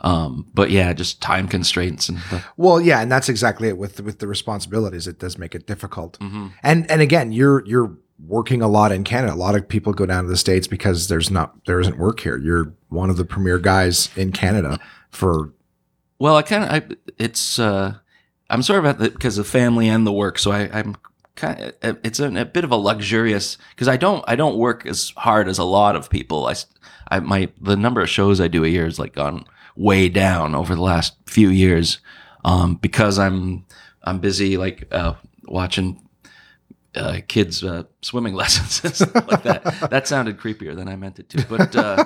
Um, 0.00 0.46
but 0.54 0.70
yeah, 0.70 0.92
just 0.92 1.20
time 1.20 1.48
constraints 1.48 2.08
and 2.08 2.18
the- 2.30 2.44
well, 2.56 2.80
yeah, 2.80 3.00
and 3.00 3.10
that's 3.10 3.28
exactly 3.28 3.68
it 3.68 3.76
with 3.78 4.00
with 4.00 4.20
the 4.20 4.28
responsibilities. 4.28 5.08
It 5.08 5.18
does 5.18 5.36
make 5.38 5.54
it 5.56 5.66
difficult. 5.66 6.18
Mhm. 6.20 6.52
And 6.62 6.88
and 6.90 7.00
again, 7.00 7.32
you're 7.32 7.64
you're 7.66 7.96
working 8.26 8.62
a 8.62 8.68
lot 8.68 8.92
in 8.92 9.04
Canada. 9.04 9.34
A 9.34 9.36
lot 9.36 9.54
of 9.54 9.68
people 9.68 9.92
go 9.92 10.06
down 10.06 10.24
to 10.24 10.30
the 10.30 10.36
states 10.36 10.66
because 10.66 11.08
there's 11.08 11.30
not 11.30 11.64
there 11.66 11.80
isn't 11.80 11.98
work 11.98 12.20
here. 12.20 12.36
You're 12.36 12.72
one 12.88 13.10
of 13.10 13.16
the 13.16 13.24
premier 13.24 13.58
guys 13.58 14.10
in 14.16 14.32
Canada 14.32 14.78
for. 15.10 15.52
Well, 16.18 16.36
I 16.36 16.42
kind 16.42 16.64
of 16.64 16.70
I 16.70 17.12
it's 17.18 17.58
uh 17.58 17.94
I'm 18.50 18.62
sort 18.62 18.80
of 18.80 18.86
at 18.86 18.98
the 18.98 19.10
because 19.10 19.38
of 19.38 19.46
family 19.46 19.88
and 19.88 20.06
the 20.06 20.12
work, 20.12 20.38
so 20.38 20.50
I, 20.50 20.68
I'm 20.72 20.96
kind 21.36 21.72
of 21.82 21.98
it's 22.02 22.18
a, 22.18 22.28
a 22.34 22.44
bit 22.44 22.64
of 22.64 22.72
a 22.72 22.76
luxurious 22.76 23.56
because 23.70 23.88
I 23.88 23.96
don't 23.96 24.24
I 24.26 24.34
don't 24.34 24.58
work 24.58 24.84
as 24.86 25.12
hard 25.16 25.48
as 25.48 25.58
a 25.58 25.64
lot 25.64 25.94
of 25.94 26.10
people. 26.10 26.46
I 26.46 26.54
I 27.10 27.20
my 27.20 27.48
the 27.60 27.76
number 27.76 28.00
of 28.00 28.10
shows 28.10 28.40
I 28.40 28.48
do 28.48 28.64
a 28.64 28.68
year 28.68 28.86
is 28.86 28.98
like 28.98 29.14
gone 29.14 29.44
way 29.76 30.08
down 30.08 30.54
over 30.56 30.74
the 30.74 30.82
last 30.82 31.14
few 31.26 31.48
years 31.50 31.98
um, 32.44 32.74
because 32.74 33.18
I'm 33.18 33.64
I'm 34.02 34.18
busy 34.18 34.56
like 34.56 34.88
uh, 34.90 35.14
watching 35.44 36.07
uh, 36.94 37.20
kids 37.26 37.62
uh, 37.62 37.84
swimming 38.02 38.34
lessons 38.42 38.84
and 38.84 38.94
stuff 38.94 39.28
like 39.28 39.42
that. 39.42 39.90
that 39.90 40.08
sounded 40.08 40.38
creepier 40.38 40.74
than 40.74 40.88
I 40.88 40.96
meant 40.96 41.18
it 41.18 41.28
to. 41.30 41.46
But 41.48 41.76
uh, 41.76 42.04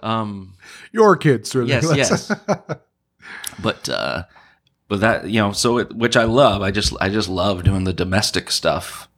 um, 0.02 0.54
your 0.92 1.16
kids, 1.16 1.54
really. 1.54 1.70
yes, 1.70 1.90
yes. 1.96 2.32
but 3.62 3.88
uh, 3.88 4.24
but 4.88 5.00
that 5.00 5.28
you 5.28 5.40
know, 5.40 5.52
so 5.52 5.78
it, 5.78 5.94
which 5.94 6.16
I 6.16 6.24
love. 6.24 6.62
I 6.62 6.70
just 6.70 6.94
I 7.00 7.08
just 7.08 7.28
love 7.28 7.64
doing 7.64 7.84
the 7.84 7.92
domestic 7.92 8.50
stuff. 8.50 9.08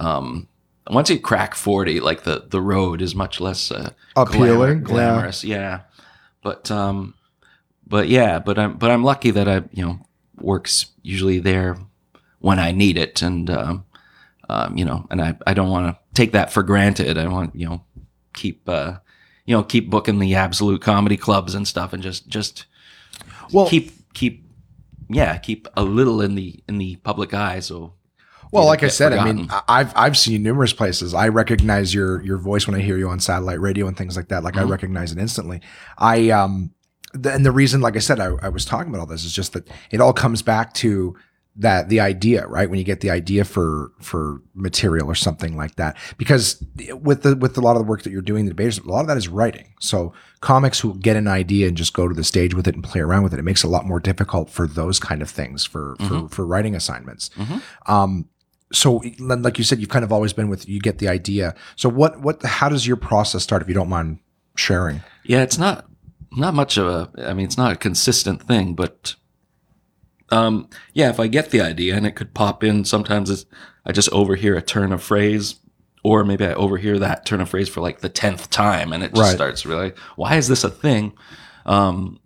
Um, 0.00 0.48
once 0.90 1.10
you 1.10 1.20
crack 1.20 1.54
forty, 1.54 2.00
like 2.00 2.24
the 2.24 2.46
the 2.48 2.60
road 2.60 3.02
is 3.02 3.14
much 3.14 3.40
less 3.40 3.70
uh, 3.70 3.90
Appealing, 4.16 4.82
glamorous. 4.82 5.44
Yeah. 5.44 5.82
But 6.42 6.70
um, 6.70 7.14
but 7.86 8.08
yeah, 8.08 8.38
but 8.38 8.58
I'm 8.58 8.76
but 8.78 8.90
I'm 8.90 9.04
lucky 9.04 9.30
that 9.30 9.48
I 9.48 9.62
you 9.70 9.84
know 9.84 10.06
works 10.40 10.86
usually 11.02 11.38
there 11.38 11.76
when 12.40 12.58
I 12.58 12.72
need 12.72 12.96
it, 12.96 13.22
and 13.22 13.48
um, 13.48 13.84
um, 14.52 14.76
you 14.76 14.84
know, 14.84 15.06
and 15.10 15.20
I, 15.22 15.34
I 15.46 15.54
don't 15.54 15.70
want 15.70 15.86
to 15.94 15.98
take 16.14 16.32
that 16.32 16.52
for 16.52 16.62
granted. 16.62 17.16
I 17.18 17.26
want, 17.28 17.54
you 17.56 17.66
know, 17.68 17.82
keep, 18.34 18.68
uh, 18.68 18.94
you 19.46 19.56
know, 19.56 19.62
keep 19.62 19.88
booking 19.90 20.18
the 20.18 20.34
absolute 20.34 20.82
comedy 20.82 21.16
clubs 21.16 21.54
and 21.54 21.66
stuff 21.66 21.92
and 21.92 22.02
just, 22.02 22.28
just 22.28 22.66
Well- 23.52 23.68
keep, 23.68 23.92
keep, 24.14 24.44
yeah, 25.08 25.36
keep 25.38 25.68
a 25.76 25.82
little 25.84 26.20
in 26.20 26.34
the, 26.34 26.62
in 26.68 26.78
the 26.78 26.96
public 26.96 27.32
eye. 27.34 27.60
So, 27.60 27.94
Well, 28.52 28.66
like 28.66 28.82
I 28.82 28.88
said, 28.88 29.12
I 29.14 29.24
mean. 29.24 29.48
I- 29.50 29.62
I've 29.80 29.92
I've 29.96 30.16
seen 30.18 30.42
numerous 30.42 30.72
places. 30.74 31.14
I 31.14 31.28
recognize 31.28 31.94
your 31.94 32.22
your 32.22 32.36
voice 32.38 32.66
when 32.66 32.76
I 32.78 32.82
hear 32.82 32.98
you 32.98 33.08
on 33.08 33.18
satellite 33.20 33.60
radio 33.60 33.86
and 33.88 33.96
things 33.96 34.14
like 34.16 34.28
that. 34.28 34.42
Like 34.44 34.56
I 34.58 34.62
Mhm. 34.64 34.70
recognize 34.70 35.10
it 35.12 35.18
instantly. 35.18 35.60
I 35.96 36.28
um, 36.30 36.70
the, 37.14 37.32
and 37.32 37.44
the 37.46 37.52
reason, 37.52 37.80
like 37.80 37.96
I 37.96 38.00
said, 38.00 38.20
I, 38.20 38.26
I 38.42 38.48
was 38.50 38.64
talking 38.66 38.88
about 38.90 39.00
all 39.00 39.06
this 39.06 39.24
is 39.24 39.32
just 39.32 39.54
that 39.54 39.68
it 39.90 40.00
all 40.02 40.12
comes 40.12 40.42
back 40.42 40.72
to 40.84 41.16
that 41.56 41.88
the 41.90 42.00
idea, 42.00 42.46
right? 42.46 42.68
When 42.70 42.78
you 42.78 42.84
get 42.84 43.00
the 43.00 43.10
idea 43.10 43.44
for 43.44 43.92
for 44.00 44.40
material 44.54 45.06
or 45.06 45.14
something 45.14 45.56
like 45.56 45.76
that, 45.76 45.96
because 46.16 46.64
with 47.02 47.22
the 47.22 47.36
with 47.36 47.58
a 47.58 47.60
lot 47.60 47.76
of 47.76 47.82
the 47.82 47.88
work 47.88 48.02
that 48.02 48.10
you're 48.10 48.22
doing, 48.22 48.46
the 48.46 48.50
debaters, 48.52 48.78
a 48.78 48.88
lot 48.88 49.00
of 49.02 49.06
that 49.08 49.16
is 49.18 49.28
writing. 49.28 49.74
So 49.80 50.14
comics 50.40 50.80
who 50.80 50.98
get 50.98 51.16
an 51.16 51.28
idea 51.28 51.68
and 51.68 51.76
just 51.76 51.92
go 51.92 52.08
to 52.08 52.14
the 52.14 52.24
stage 52.24 52.54
with 52.54 52.66
it 52.66 52.74
and 52.74 52.82
play 52.82 53.00
around 53.00 53.22
with 53.22 53.34
it, 53.34 53.38
it 53.38 53.42
makes 53.42 53.64
it 53.64 53.66
a 53.66 53.70
lot 53.70 53.86
more 53.86 54.00
difficult 54.00 54.48
for 54.48 54.66
those 54.66 54.98
kind 54.98 55.20
of 55.20 55.30
things 55.30 55.64
for 55.64 55.96
for, 56.08 56.28
for 56.28 56.46
writing 56.46 56.74
assignments. 56.74 57.28
Mhm. 57.36 57.62
Um, 57.86 58.28
so 58.72 59.02
like 59.18 59.58
you 59.58 59.64
said, 59.64 59.78
you've 59.80 59.90
kind 59.90 60.04
of 60.04 60.12
always 60.12 60.32
been 60.32 60.48
with 60.48 60.66
you 60.66 60.80
get 60.80 60.98
the 60.98 61.08
idea. 61.08 61.54
So 61.76 61.90
what 61.90 62.20
what 62.22 62.42
how 62.42 62.70
does 62.70 62.86
your 62.86 62.96
process 62.96 63.42
start 63.42 63.60
if 63.60 63.68
you 63.68 63.74
don't 63.74 63.90
mind 63.90 64.20
sharing? 64.56 65.02
Yeah, 65.24 65.42
it's 65.42 65.58
not 65.58 65.86
not 66.34 66.54
much 66.54 66.78
of 66.78 66.86
a. 66.86 67.28
I 67.28 67.34
mean, 67.34 67.44
it's 67.44 67.58
not 67.58 67.72
a 67.72 67.76
consistent 67.76 68.42
thing, 68.42 68.74
but 68.74 69.16
um, 70.32 70.68
yeah, 70.94 71.10
if 71.10 71.20
I 71.20 71.26
get 71.28 71.50
the 71.50 71.60
idea 71.60 71.94
and 71.96 72.06
it 72.06 72.12
could 72.16 72.34
pop 72.34 72.64
in, 72.64 72.84
sometimes 72.84 73.30
it's, 73.30 73.44
I 73.86 73.92
just 73.92 74.08
overhear 74.12 74.56
a 74.56 74.62
turn 74.62 74.92
of 74.92 75.02
phrase, 75.02 75.56
or 76.02 76.24
maybe 76.24 76.44
I 76.46 76.54
overhear 76.54 76.98
that 76.98 77.26
turn 77.26 77.40
of 77.40 77.48
phrase 77.50 77.68
for 77.68 77.80
like 77.80 78.00
the 78.00 78.08
tenth 78.08 78.50
time, 78.50 78.92
and 78.92 79.02
it 79.04 79.12
just 79.14 79.20
Right. 79.28 79.34
starts 79.34 79.66
really. 79.66 79.92
Why 80.16 80.36
is 80.36 80.48
this 80.48 80.64
a 80.64 80.70
thing? 80.70 81.12
Um, 81.66 82.18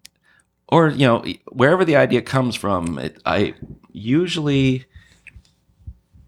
or 0.68 0.88
you 0.88 1.06
know, 1.06 1.24
wherever 1.52 1.84
the 1.84 1.96
idea 1.96 2.22
comes 2.22 2.56
from, 2.56 2.98
it, 2.98 3.20
I 3.26 3.54
usually, 3.92 4.84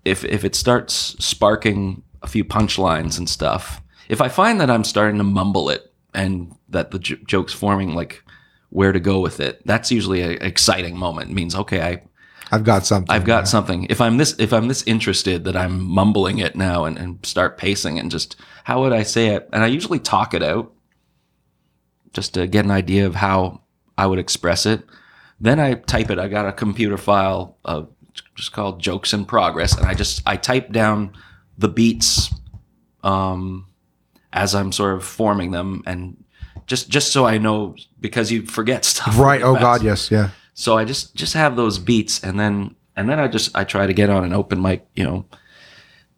if 0.04 0.24
if 0.24 0.44
it 0.44 0.54
starts 0.54 0.94
sparking 1.24 2.02
a 2.22 2.26
few 2.26 2.44
punchlines 2.44 3.18
and 3.18 3.28
stuff, 3.28 3.80
if 4.08 4.20
I 4.20 4.28
find 4.28 4.60
that 4.60 4.70
I'm 4.70 4.84
starting 4.84 5.18
to 5.18 5.24
mumble 5.24 5.70
it 5.70 5.92
and 6.14 6.54
that 6.68 6.90
the 6.90 6.98
j- 6.98 7.18
joke's 7.26 7.52
forming 7.52 7.94
like 7.94 8.22
where 8.70 8.92
to 8.92 9.00
go 9.00 9.20
with 9.20 9.40
it, 9.40 9.62
that's 9.64 9.90
usually 9.90 10.22
an 10.22 10.42
exciting 10.42 10.96
moment. 10.96 11.30
It 11.30 11.34
means 11.34 11.54
okay, 11.54 11.80
I 11.80 12.02
I've 12.50 12.64
got 12.64 12.86
something. 12.86 13.14
I've 13.14 13.24
got 13.24 13.46
something. 13.46 13.86
If 13.90 14.00
I'm 14.00 14.16
this 14.16 14.34
if 14.38 14.52
I'm 14.52 14.68
this 14.68 14.82
interested 14.84 15.44
that 15.44 15.56
I'm 15.56 15.82
mumbling 15.82 16.38
it 16.38 16.56
now 16.56 16.84
and, 16.84 16.98
and 16.98 17.24
start 17.24 17.58
pacing 17.58 17.98
and 17.98 18.10
just 18.10 18.36
how 18.64 18.80
would 18.82 18.92
I 18.92 19.02
say 19.02 19.28
it? 19.28 19.48
And 19.52 19.62
I 19.62 19.66
usually 19.66 19.98
talk 19.98 20.34
it 20.34 20.42
out 20.42 20.72
just 22.12 22.34
to 22.34 22.46
get 22.46 22.64
an 22.64 22.70
idea 22.70 23.06
of 23.06 23.14
how 23.14 23.62
I 23.96 24.06
would 24.06 24.18
express 24.18 24.64
it. 24.64 24.82
Then 25.40 25.60
I 25.60 25.74
type 25.74 26.10
it. 26.10 26.18
I 26.18 26.28
got 26.28 26.46
a 26.46 26.52
computer 26.52 26.96
file 26.96 27.58
uh, 27.64 27.82
just 28.34 28.52
called 28.52 28.80
jokes 28.80 29.12
in 29.12 29.24
progress, 29.24 29.76
and 29.76 29.86
I 29.86 29.94
just 29.94 30.22
I 30.26 30.36
type 30.36 30.72
down 30.72 31.12
the 31.58 31.68
beats 31.68 32.32
um, 33.04 33.66
as 34.32 34.54
I'm 34.54 34.72
sort 34.72 34.94
of 34.94 35.04
forming 35.04 35.50
them, 35.50 35.82
and 35.86 36.24
just 36.68 36.88
just 36.88 37.12
so 37.12 37.26
I 37.26 37.38
know 37.38 37.74
because 38.00 38.30
you 38.30 38.46
forget 38.46 38.84
stuff. 38.84 39.18
right. 39.18 39.42
Oh 39.42 39.54
fast. 39.54 39.62
God, 39.62 39.82
yes, 39.82 40.10
yeah. 40.10 40.30
So 40.54 40.78
I 40.78 40.84
just 40.84 41.16
just 41.16 41.34
have 41.34 41.56
those 41.56 41.78
beats, 41.78 42.22
and 42.22 42.38
then 42.38 42.76
and 42.94 43.08
then 43.08 43.18
I 43.18 43.26
just 43.26 43.56
I 43.56 43.64
try 43.64 43.86
to 43.86 43.92
get 43.92 44.10
on 44.10 44.24
an 44.24 44.32
open 44.32 44.62
mic, 44.62 44.86
you 44.94 45.02
know, 45.02 45.24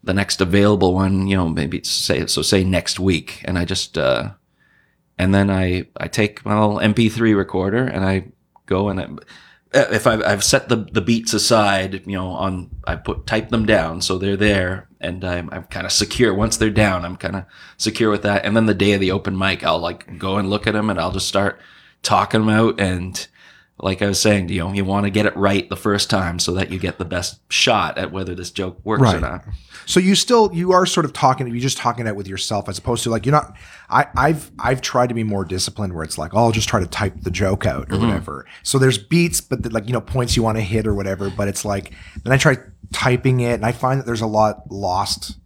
the 0.03 0.13
next 0.13 0.41
available 0.41 0.93
one, 0.93 1.27
you 1.27 1.35
know, 1.35 1.49
maybe 1.49 1.81
say 1.83 2.27
so 2.27 2.41
say 2.41 2.63
next 2.63 2.99
week, 2.99 3.41
and 3.45 3.57
I 3.57 3.65
just 3.65 3.97
uh, 3.97 4.31
and 5.17 5.33
then 5.33 5.49
I 5.49 5.85
I 5.97 6.07
take 6.07 6.45
my 6.45 6.59
little 6.59 6.77
MP3 6.77 7.35
recorder 7.35 7.85
and 7.85 8.03
I 8.03 8.25
go 8.65 8.89
and 8.89 8.99
I, 8.99 9.07
Uh, 9.73 9.85
if 9.91 10.05
I've, 10.05 10.21
I've 10.23 10.43
set 10.43 10.67
the 10.67 10.75
the 10.75 11.01
beats 11.01 11.33
aside, 11.33 12.05
you 12.05 12.17
know, 12.17 12.27
on 12.27 12.69
I 12.85 12.95
put 12.97 13.25
type 13.25 13.49
them 13.49 13.65
down 13.65 14.01
so 14.01 14.17
they're 14.17 14.35
there, 14.35 14.89
and 14.99 15.23
I'm 15.23 15.49
I'm 15.51 15.63
kind 15.63 15.85
of 15.85 15.91
secure. 15.93 16.33
Once 16.33 16.57
they're 16.57 16.69
down, 16.69 17.05
I'm 17.05 17.15
kind 17.15 17.37
of 17.37 17.45
secure 17.77 18.11
with 18.11 18.23
that. 18.23 18.45
And 18.45 18.55
then 18.55 18.65
the 18.65 18.73
day 18.73 18.91
of 18.93 18.99
the 18.99 19.11
open 19.11 19.37
mic, 19.37 19.63
I'll 19.63 19.79
like 19.79 20.17
go 20.17 20.37
and 20.37 20.49
look 20.49 20.67
at 20.67 20.73
them, 20.73 20.89
and 20.89 20.99
I'll 20.99 21.13
just 21.13 21.27
start 21.27 21.59
talking 22.03 22.41
them 22.41 22.49
out 22.49 22.79
and 22.81 23.27
like 23.83 24.01
I 24.01 24.07
was 24.07 24.21
saying, 24.21 24.49
you 24.49 24.59
know, 24.59 24.71
you 24.71 24.85
want 24.85 25.05
to 25.05 25.09
get 25.09 25.25
it 25.25 25.35
right 25.35 25.67
the 25.69 25.75
first 25.75 26.09
time 26.09 26.37
so 26.39 26.53
that 26.53 26.71
you 26.71 26.79
get 26.79 26.97
the 26.99 27.05
best 27.05 27.39
shot 27.51 27.97
at 27.97 28.11
whether 28.11 28.35
this 28.35 28.51
joke 28.51 28.79
works 28.83 29.01
or 29.01 29.05
Right. 29.05 29.21
not. 29.21 29.43
So 29.87 29.99
you 29.99 30.13
still 30.15 30.51
you 30.53 30.71
are 30.71 30.85
sort 30.85 31.05
of 31.05 31.13
talking 31.13 31.47
you're 31.47 31.57
just 31.59 31.77
talking 31.77 32.05
it 32.07 32.15
with 32.15 32.27
yourself 32.27 32.69
as 32.69 32.77
opposed 32.77 33.03
to 33.03 33.09
like 33.09 33.25
you're 33.25 33.33
not 33.33 33.55
I 33.89 34.05
I've 34.15 34.51
I've 34.59 34.81
tried 34.81 35.07
to 35.09 35.15
be 35.15 35.23
more 35.23 35.43
disciplined 35.43 35.93
where 35.93 36.03
it's 36.03 36.17
like 36.17 36.33
oh, 36.33 36.37
I'll 36.37 36.51
just 36.51 36.69
try 36.69 36.79
to 36.79 36.85
type 36.87 37.13
the 37.21 37.31
joke 37.31 37.65
out 37.65 37.87
Mm-hmm. 37.89 38.03
or 38.03 38.07
whatever. 38.07 38.45
So 38.63 38.77
there's 38.77 38.97
beats 38.99 39.41
but 39.41 39.63
the, 39.63 39.69
like 39.71 39.87
you 39.87 39.93
know 39.93 40.01
points 40.01 40.37
you 40.37 40.43
want 40.43 40.57
to 40.59 40.61
hit 40.63 40.85
or 40.85 40.93
whatever 40.93 41.29
but 41.31 41.47
it's 41.47 41.65
like 41.65 41.91
then 42.23 42.31
I 42.31 42.37
try 42.37 42.57
typing 42.93 43.39
it 43.39 43.53
and 43.53 43.65
I 43.65 43.71
find 43.71 43.99
that 43.99 44.05
there's 44.05 44.21
a 44.21 44.27
lot 44.27 44.69
lost 44.69 45.37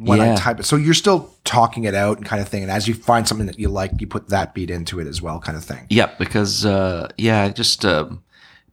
when 0.00 0.20
I 0.20 0.34
type 0.34 0.60
it. 0.60 0.64
So 0.64 0.76
you're 0.76 0.94
still 0.94 1.30
talking 1.44 1.84
it 1.84 1.94
out 1.94 2.16
and 2.16 2.26
kind 2.26 2.40
of 2.40 2.48
thing 2.48 2.62
and 2.62 2.70
as 2.70 2.88
you 2.88 2.94
find 2.94 3.28
something 3.28 3.46
that 3.46 3.58
you 3.58 3.68
like 3.68 4.00
you 4.00 4.06
put 4.06 4.28
that 4.28 4.54
beat 4.54 4.70
into 4.70 4.98
it 4.98 5.06
as 5.06 5.20
well 5.20 5.38
kind 5.40 5.58
of 5.58 5.64
thing. 5.64 5.86
Yep, 5.90 6.18
because 6.18 6.64
uh, 6.64 7.08
yeah, 7.18 7.48
just 7.50 7.84
um, 7.84 8.22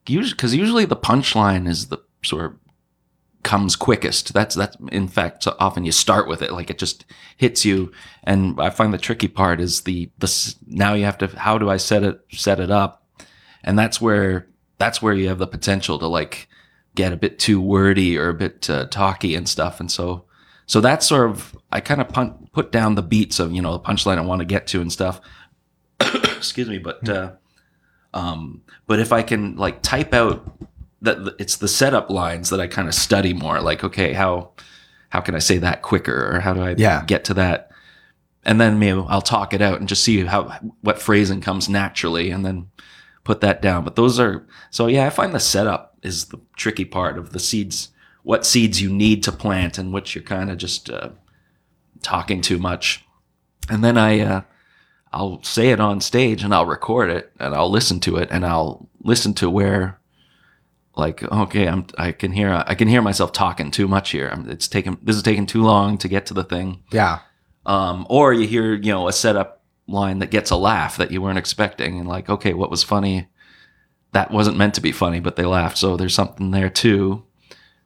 because 0.06 0.56
usually 0.56 0.86
the 0.86 0.96
punchline 0.96 1.68
is 1.68 1.88
the 1.88 1.98
sort 2.24 2.46
of 2.46 2.54
comes 3.44 3.76
quickest. 3.76 4.34
That's 4.34 4.56
that's 4.56 4.78
in 4.92 5.08
fact 5.08 5.44
so 5.44 5.56
often 5.60 5.84
you 5.84 5.92
start 5.92 6.28
with 6.28 6.42
it 6.42 6.52
like 6.52 6.70
it 6.70 6.78
just 6.78 7.06
hits 7.36 7.66
you, 7.66 7.92
and 8.24 8.60
I 8.60 8.70
find 8.70 8.94
the 8.94 8.98
tricky 8.98 9.28
part 9.28 9.60
is 9.60 9.82
the 9.82 10.10
the 10.20 10.56
now 10.66 10.94
you 10.94 11.06
have 11.06 11.18
to 11.20 11.28
how 11.28 11.58
do 11.58 11.70
I 11.70 11.78
set 11.78 12.04
it 12.04 12.22
set 12.32 12.60
it 12.60 12.72
up, 12.72 13.06
and 13.64 13.78
that's 13.78 14.00
where 14.00 14.48
that's 14.78 15.02
where 15.02 15.14
you 15.14 15.28
have 15.28 15.40
the 15.40 15.48
potential 15.48 16.00
to 16.00 16.08
like 16.08 16.48
get 16.96 17.12
a 17.12 17.18
bit 17.18 17.38
too 17.38 17.60
wordy 17.60 18.18
or 18.18 18.30
a 18.30 18.34
bit 18.34 18.70
uh, 18.70 18.86
talky 18.86 19.36
and 19.36 19.50
stuff, 19.50 19.80
and 19.80 19.92
so 19.92 20.24
so 20.68 20.80
that's 20.80 21.08
sort 21.08 21.30
of 21.32 21.58
I 21.72 21.80
kind 21.82 22.00
of 22.02 22.10
pun- 22.10 22.48
put 22.54 22.72
down 22.72 22.94
the 22.96 23.02
beats 23.02 23.40
of 23.40 23.52
you 23.52 23.62
know 23.62 23.72
the 23.74 23.80
punchline 23.80 24.18
I 24.20 24.22
want 24.22 24.40
to 24.40 24.46
get 24.46 24.68
to 24.68 24.82
and 24.82 24.92
stuff. 24.92 25.20
Excuse 26.00 26.70
me, 26.70 26.78
but 26.78 27.08
uh, 27.10 27.32
um, 28.14 28.62
but 28.86 29.00
if 29.00 29.12
I 29.12 29.24
can 29.24 29.56
like 29.56 29.82
type 29.82 30.14
out 30.14 30.46
that 31.02 31.36
it's 31.40 31.58
the 31.58 31.68
setup 31.68 32.10
lines 32.10 32.50
that 32.50 32.60
I 32.60 32.68
kind 32.68 32.88
of 32.88 32.94
study 32.96 33.34
more. 33.34 33.62
Like, 33.62 33.84
okay, 33.84 34.14
how 34.14 34.52
how 35.10 35.22
can 35.22 35.36
I 35.36 35.40
say 35.40 35.58
that 35.60 35.82
quicker, 35.82 36.36
or 36.36 36.40
how 36.40 36.54
do 36.54 36.62
I 36.62 36.76
Yeah. 36.78 37.04
get 37.06 37.24
to 37.26 37.34
that? 37.36 37.72
And 38.44 38.60
then 38.62 38.80
maybe 38.80 39.04
I'll 39.08 39.22
talk 39.22 39.54
it 39.54 39.62
out 39.62 39.80
and 39.80 39.88
just 39.90 40.04
see 40.04 40.24
how 40.26 40.50
what 40.82 41.00
phrasing 41.02 41.42
comes 41.42 41.70
naturally, 41.70 42.32
and 42.32 42.46
then 42.46 42.68
put 43.24 43.42
that 43.42 43.62
down. 43.62 43.84
But 43.84 43.96
those 43.96 44.20
are 44.20 44.46
so 44.72 44.88
yeah. 44.88 45.06
I 45.06 45.10
find 45.10 45.34
the 45.34 45.40
setup 45.40 45.98
is 46.02 46.26
the 46.26 46.40
tricky 46.56 46.86
part 46.86 47.18
of 47.18 47.32
the 47.32 47.40
seeds. 47.40 47.90
What 48.28 48.46
seeds 48.46 48.82
you 48.82 48.92
need 48.92 49.24
to 49.24 49.32
plant, 49.32 49.78
and 49.78 49.94
which 49.94 50.14
you're 50.14 50.24
kind 50.24 50.52
of 50.52 50.58
just 50.58 50.90
uh, 50.90 51.12
talking 52.02 52.42
too 52.42 52.58
much. 52.58 53.06
And 53.70 53.84
then 53.86 53.98
I 53.98 54.20
uh, 54.20 54.42
I'll 55.14 55.42
say 55.44 55.70
it 55.70 55.80
on 55.80 56.02
stage 56.02 56.44
and 56.44 56.54
I'll 56.54 56.66
record 56.66 57.10
it 57.10 57.32
and 57.40 57.56
I'll 57.56 57.72
listen 57.72 58.00
to 58.02 58.18
it 58.18 58.30
and 58.30 58.46
I'll 58.46 58.90
listen 59.02 59.34
to 59.36 59.50
where 59.50 60.00
like 60.96 61.24
okay 61.24 61.68
I'm 61.68 61.88
I 61.98 62.12
can 62.12 62.32
hear 62.34 62.64
I 62.68 62.76
can 62.76 62.88
hear 62.88 63.02
myself 63.02 63.32
talking 63.32 63.72
too 63.72 63.88
much 63.88 64.12
here. 64.12 64.30
I'm, 64.32 64.50
it's 64.50 64.68
taking 64.68 64.98
this 65.02 65.16
is 65.16 65.24
taking 65.24 65.46
too 65.46 65.64
long 65.64 65.98
to 66.00 66.08
get 66.08 66.26
to 66.28 66.34
the 66.34 66.44
thing. 66.44 66.84
Yeah. 66.92 67.20
Um, 67.66 68.06
or 68.10 68.34
you 68.34 68.48
hear 68.48 68.74
you 68.76 68.92
know 68.92 69.08
a 69.08 69.14
setup 69.14 69.64
line 69.88 70.20
that 70.20 70.32
gets 70.32 70.52
a 70.52 70.58
laugh 70.58 70.98
that 70.98 71.12
you 71.12 71.22
weren't 71.22 71.38
expecting 71.38 71.98
and 71.98 72.10
like 72.10 72.30
okay 72.30 72.54
what 72.54 72.70
was 72.70 72.84
funny 72.84 73.28
that 74.12 74.32
wasn't 74.32 74.58
meant 74.58 74.74
to 74.74 74.82
be 74.82 74.92
funny 74.92 75.22
but 75.22 75.38
they 75.38 75.46
laughed 75.46 75.78
so 75.78 75.96
there's 75.96 76.14
something 76.14 76.52
there 76.52 76.70
too 76.70 77.24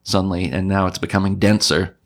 suddenly 0.04 0.46
and 0.52 0.68
now 0.68 0.88
it's 0.88 0.98
becoming 0.98 1.36
denser 1.38 1.98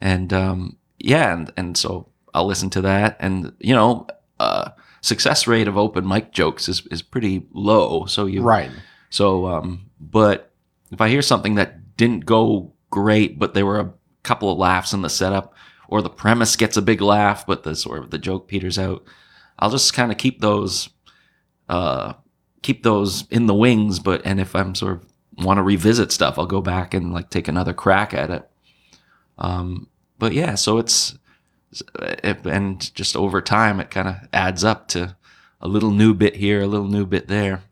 and 0.00 0.32
um, 0.32 0.76
yeah 0.98 1.32
and, 1.32 1.52
and 1.56 1.76
so 1.76 2.08
I'll 2.34 2.46
listen 2.46 2.70
to 2.70 2.80
that 2.82 3.16
and 3.20 3.52
you 3.58 3.74
know 3.74 4.06
uh, 4.40 4.70
success 5.00 5.46
rate 5.46 5.68
of 5.68 5.76
open 5.76 6.06
mic 6.06 6.32
jokes 6.32 6.68
is, 6.68 6.86
is 6.90 7.02
pretty 7.02 7.46
low 7.52 8.06
so 8.06 8.26
you 8.26 8.42
Right. 8.42 8.70
so, 9.10 9.46
um, 9.46 9.90
but 10.00 10.52
if 10.90 11.00
I 11.00 11.08
hear 11.08 11.22
something 11.22 11.54
that 11.56 11.96
didn't 11.96 12.26
go 12.26 12.72
great, 12.90 13.38
but 13.38 13.54
there 13.54 13.64
were 13.66 13.80
a 13.80 13.92
couple 14.22 14.50
of 14.50 14.58
laughs 14.58 14.92
in 14.92 15.02
the 15.02 15.08
setup, 15.08 15.54
or 15.88 16.02
the 16.02 16.10
premise 16.10 16.56
gets 16.56 16.76
a 16.76 16.82
big 16.82 17.00
laugh, 17.00 17.46
but 17.46 17.62
the 17.62 17.74
sort 17.76 18.02
of 18.02 18.10
the 18.10 18.18
joke 18.18 18.48
peters 18.48 18.78
out, 18.78 19.02
I'll 19.58 19.70
just 19.70 19.94
kind 19.94 20.10
of 20.12 20.18
keep 20.18 20.40
those, 20.40 20.88
uh, 21.68 22.14
keep 22.62 22.82
those 22.82 23.26
in 23.30 23.46
the 23.46 23.54
wings. 23.54 23.98
But 24.00 24.22
and 24.24 24.40
if 24.40 24.54
I'm 24.54 24.74
sort 24.74 24.94
of 24.96 25.11
want 25.38 25.58
to 25.58 25.62
revisit 25.62 26.12
stuff, 26.12 26.38
I'll 26.38 26.46
go 26.46 26.60
back 26.60 26.94
and 26.94 27.12
like 27.12 27.30
take 27.30 27.48
another 27.48 27.72
crack 27.72 28.14
at 28.14 28.30
it. 28.30 28.48
Um, 29.38 29.88
but 30.18 30.32
yeah, 30.32 30.54
so 30.54 30.78
it's 30.78 31.18
it, 32.00 32.44
and 32.46 32.94
just 32.94 33.16
over 33.16 33.40
time, 33.40 33.80
it 33.80 33.90
kind 33.90 34.08
of 34.08 34.16
adds 34.32 34.62
up 34.62 34.88
to 34.88 35.16
a 35.60 35.68
little 35.68 35.90
new 35.90 36.14
bit 36.14 36.36
here, 36.36 36.60
a 36.60 36.66
little 36.66 36.88
new 36.88 37.06
bit 37.06 37.28
there. 37.28 37.62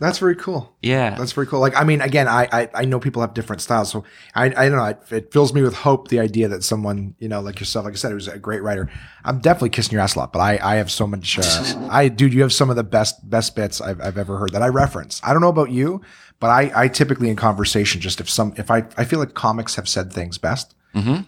That's 0.00 0.16
very 0.16 0.34
cool. 0.34 0.74
Yeah, 0.80 1.14
That's 1.14 1.32
very 1.32 1.46
cool. 1.46 1.60
Like, 1.60 1.76
I 1.76 1.84
mean, 1.84 2.00
again, 2.00 2.26
I, 2.26 2.48
I, 2.50 2.68
I 2.74 2.84
know 2.86 2.98
people 2.98 3.20
have 3.20 3.34
different 3.34 3.60
styles, 3.60 3.90
so 3.90 4.02
I, 4.34 4.46
I 4.46 4.68
don't 4.70 4.76
know. 4.76 4.84
It, 4.86 4.98
it 5.10 5.32
fills 5.32 5.52
me 5.52 5.60
with 5.60 5.74
hope. 5.74 6.08
The 6.08 6.20
idea 6.20 6.48
that 6.48 6.64
someone, 6.64 7.14
you 7.18 7.28
know, 7.28 7.40
like 7.40 7.60
yourself, 7.60 7.84
like 7.84 7.92
I 7.92 7.96
said, 7.96 8.12
who's 8.12 8.26
a 8.26 8.38
great 8.38 8.62
writer. 8.62 8.90
I'm 9.24 9.40
definitely 9.40 9.68
kissing 9.70 9.92
your 9.92 10.00
ass 10.00 10.14
a 10.14 10.20
lot, 10.20 10.32
but 10.32 10.38
I, 10.38 10.58
I 10.62 10.76
have 10.76 10.90
so 10.90 11.06
much. 11.06 11.38
Uh, 11.38 11.88
I, 11.90 12.08
dude, 12.08 12.32
you 12.32 12.40
have 12.40 12.52
some 12.52 12.70
of 12.70 12.76
the 12.76 12.82
best, 12.82 13.28
best 13.28 13.54
bits 13.54 13.82
I've, 13.82 14.00
I've 14.00 14.16
ever 14.16 14.38
heard 14.38 14.52
that 14.52 14.62
I 14.62 14.68
reference. 14.68 15.20
I 15.22 15.34
don't 15.34 15.42
know 15.42 15.48
about 15.48 15.70
you, 15.70 16.00
but 16.38 16.48
I, 16.48 16.72
I 16.74 16.88
typically 16.88 17.28
in 17.28 17.36
conversation, 17.36 18.00
just 18.00 18.22
if 18.22 18.30
some, 18.30 18.54
if 18.56 18.70
I, 18.70 18.84
I 18.96 19.04
feel 19.04 19.18
like 19.18 19.34
comics 19.34 19.74
have 19.74 19.86
said 19.86 20.12
things 20.12 20.38
best 20.38 20.74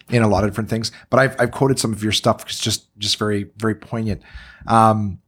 in 0.09 0.23
a 0.23 0.27
lot 0.27 0.43
of 0.43 0.49
different 0.49 0.69
things, 0.69 0.91
but 1.11 1.19
I've, 1.19 1.39
I've 1.39 1.51
quoted 1.51 1.77
some 1.79 1.93
of 1.93 2.01
your 2.03 2.11
stuff 2.11 2.39
because 2.39 2.59
just, 2.59 2.87
just 2.97 3.17
very, 3.17 3.51
very 3.55 3.75
poignant. 3.75 4.23
Um, 4.67 5.19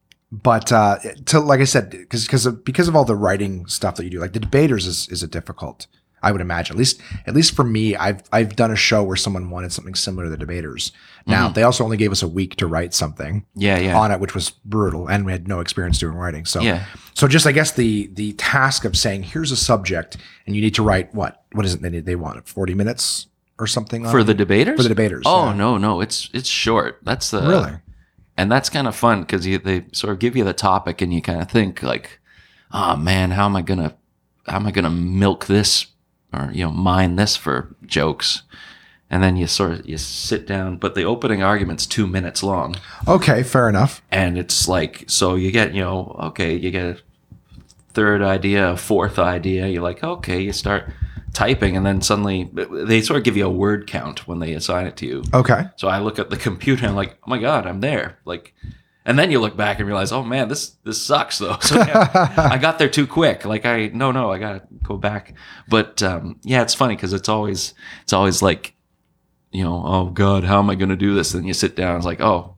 but 0.43 0.71
uh, 0.71 0.97
to 1.25 1.39
like 1.39 1.59
I 1.59 1.65
said, 1.65 1.89
because 1.91 2.25
because 2.25 2.45
of 2.45 2.63
because 2.65 2.88
of 2.88 2.95
all 2.95 3.05
the 3.05 3.15
writing 3.15 3.65
stuff 3.67 3.95
that 3.95 4.03
you 4.03 4.09
do, 4.09 4.19
like 4.19 4.33
the 4.33 4.39
debaters 4.39 4.86
is 4.88 5.07
is 5.09 5.23
a 5.23 5.27
difficult. 5.27 5.88
I 6.23 6.31
would 6.31 6.41
imagine. 6.41 6.73
At 6.75 6.79
least 6.79 6.99
at 7.27 7.36
least 7.36 7.55
for 7.55 7.63
me, 7.63 7.95
I've 7.95 8.23
I've 8.31 8.55
done 8.55 8.71
a 8.71 8.75
show 8.75 9.03
where 9.03 9.15
someone 9.15 9.51
wanted 9.51 9.71
something 9.71 9.93
similar 9.93 10.23
to 10.25 10.31
the 10.31 10.38
debaters. 10.38 10.91
Now 11.27 11.49
they 11.49 11.61
also 11.61 11.83
only 11.83 11.97
gave 11.97 12.11
us 12.11 12.23
a 12.23 12.27
week 12.27 12.55
to 12.55 12.65
write 12.67 12.93
something 12.95 13.45
Yeah, 13.55 13.77
yeah. 13.77 13.97
on 13.97 14.11
it, 14.11 14.19
which 14.19 14.33
was 14.33 14.49
brutal, 14.49 15.07
and 15.07 15.25
we 15.25 15.31
had 15.31 15.47
no 15.47 15.59
experience 15.59 15.99
doing 15.99 16.15
writing. 16.15 16.45
So 16.45 16.61
Yeah. 16.61 16.86
so 17.13 17.27
just 17.27 17.45
I 17.45 17.51
guess 17.51 17.71
the 17.73 18.07
the 18.13 18.33
task 18.33 18.86
of 18.86 18.97
saying 18.97 19.23
here's 19.23 19.51
a 19.51 19.55
subject 19.57 20.17
and 20.47 20.55
you 20.55 20.61
need 20.63 20.73
to 20.75 20.83
write 20.83 21.13
what 21.13 21.43
what 21.51 21.63
is 21.65 21.75
it 21.75 21.81
they 21.83 21.89
need 21.91 22.05
they 22.07 22.15
want 22.15 22.47
forty 22.47 22.73
minutes 22.73 23.27
or 23.59 23.67
something 23.67 24.05
on 24.05 24.11
for 24.11 24.19
it? 24.19 24.23
the 24.23 24.33
debaters. 24.33 24.77
For 24.77 24.83
the 24.83 24.89
debaters, 24.89 25.23
Oh 25.27 25.47
yeah. 25.47 25.53
no, 25.53 25.77
no, 25.77 26.01
it's 26.01 26.29
it's 26.33 26.49
short. 26.49 26.99
That's 27.03 27.29
the 27.29 27.41
really 27.41 27.73
and 28.38 28.51
that's 28.51 28.69
kind 28.69 28.88
of 28.88 28.95
fun 28.95 29.21
because 29.21 29.45
they 29.45 29.86
sort 29.91 30.13
of 30.13 30.19
give 30.19 30.36
you 30.36 30.43
the 30.43 30.53
topic 30.53 31.01
and 31.01 31.13
you 31.13 31.21
kind 31.21 31.41
of 31.41 31.49
think 31.49 31.81
like, 31.81 32.19
oh 32.71 32.95
man, 32.95 33.31
how 33.31 33.45
am 33.45 33.55
I 33.55 33.61
gonna 33.61 33.95
how 34.47 34.57
am 34.57 34.67
I 34.67 34.71
gonna 34.71 34.89
milk 34.89 35.45
this 35.45 35.88
or 36.33 36.49
you 36.53 36.63
know 36.63 36.71
mine 36.71 37.15
this 37.15 37.36
for 37.36 37.75
jokes? 37.86 38.43
And 39.09 39.21
then 39.23 39.38
you 39.38 39.47
sort 39.47 39.71
of 39.71 39.88
you 39.88 39.97
sit 39.97 40.47
down, 40.47 40.77
but 40.77 40.95
the 40.95 41.03
opening 41.03 41.43
argument's 41.43 41.86
two 41.86 42.07
minutes 42.07 42.41
long, 42.43 42.75
okay, 43.07 43.43
fair 43.43 43.69
enough. 43.69 44.01
and 44.11 44.38
it's 44.38 44.67
like 44.67 45.05
so 45.07 45.36
you 45.36 45.51
get 45.51 45.73
you 45.73 45.81
know 45.81 46.15
okay 46.23 46.55
you 46.55 46.71
get 46.71 46.86
a 46.86 46.97
third 47.93 48.21
idea, 48.21 48.71
a 48.71 48.77
fourth 48.77 49.17
idea. 49.19 49.67
You're 49.67 49.83
like 49.83 50.03
okay, 50.03 50.41
you 50.41 50.51
start 50.51 50.91
typing, 51.36 51.77
and 51.77 51.86
then 51.86 52.01
suddenly 52.01 52.49
they 52.53 53.01
sort 53.01 53.17
of 53.17 53.23
give 53.23 53.38
you 53.38 53.45
a 53.45 53.49
word 53.49 53.86
count 53.86 54.27
when 54.27 54.39
they 54.39 54.53
assign 54.53 54.88
it 54.88 54.95
to 54.97 55.05
you. 55.05 55.23
Okay, 55.33 55.65
So 55.75 55.88
I 55.88 55.99
look 55.99 56.17
at 56.17 56.29
the 56.31 56.38
computer 56.38 56.83
and 56.83 56.91
I'm 56.91 56.95
like, 56.95 57.17
oh 57.21 57.29
my 57.29 57.38
god, 57.38 57.67
I'm 57.67 57.81
there. 57.81 58.17
Like, 58.25 58.53
and 59.05 59.19
then 59.19 59.29
you 59.29 59.39
look 59.39 59.55
back 59.55 59.77
and 59.77 59.88
realize, 59.88 60.11
oh 60.11 60.23
man, 60.23 60.47
this 60.47 60.69
this 60.83 60.99
sucks 61.01 61.38
though. 61.38 61.57
So 61.61 61.75
yeah, 61.75 62.31
I 62.51 62.57
got 62.57 62.79
there 62.79 62.89
too 62.89 63.05
quick. 63.05 63.45
Like 63.45 63.65
I 63.65 63.88
no 63.93 64.11
no, 64.11 64.31
I 64.31 64.39
gotta 64.39 64.63
go 64.81 64.97
back. 64.97 65.36
But 65.67 66.01
um, 66.01 66.39
yeah, 66.43 66.63
it's 66.63 66.73
funny 66.73 66.95
because 66.95 67.13
it's 67.13 67.29
always 67.29 67.75
it's 68.01 68.13
always 68.13 68.41
like, 68.41 68.73
you 69.51 69.63
know, 69.63 69.83
oh 69.86 70.05
god, 70.05 70.43
how 70.45 70.57
am 70.59 70.69
I 70.69 70.75
gonna 70.75 70.95
do 70.95 71.13
this? 71.13 71.33
And 71.33 71.45
you 71.45 71.53
sit 71.53 71.75
down, 71.75 71.97
it's 71.97 72.05
like, 72.05 72.21
oh, 72.21 72.55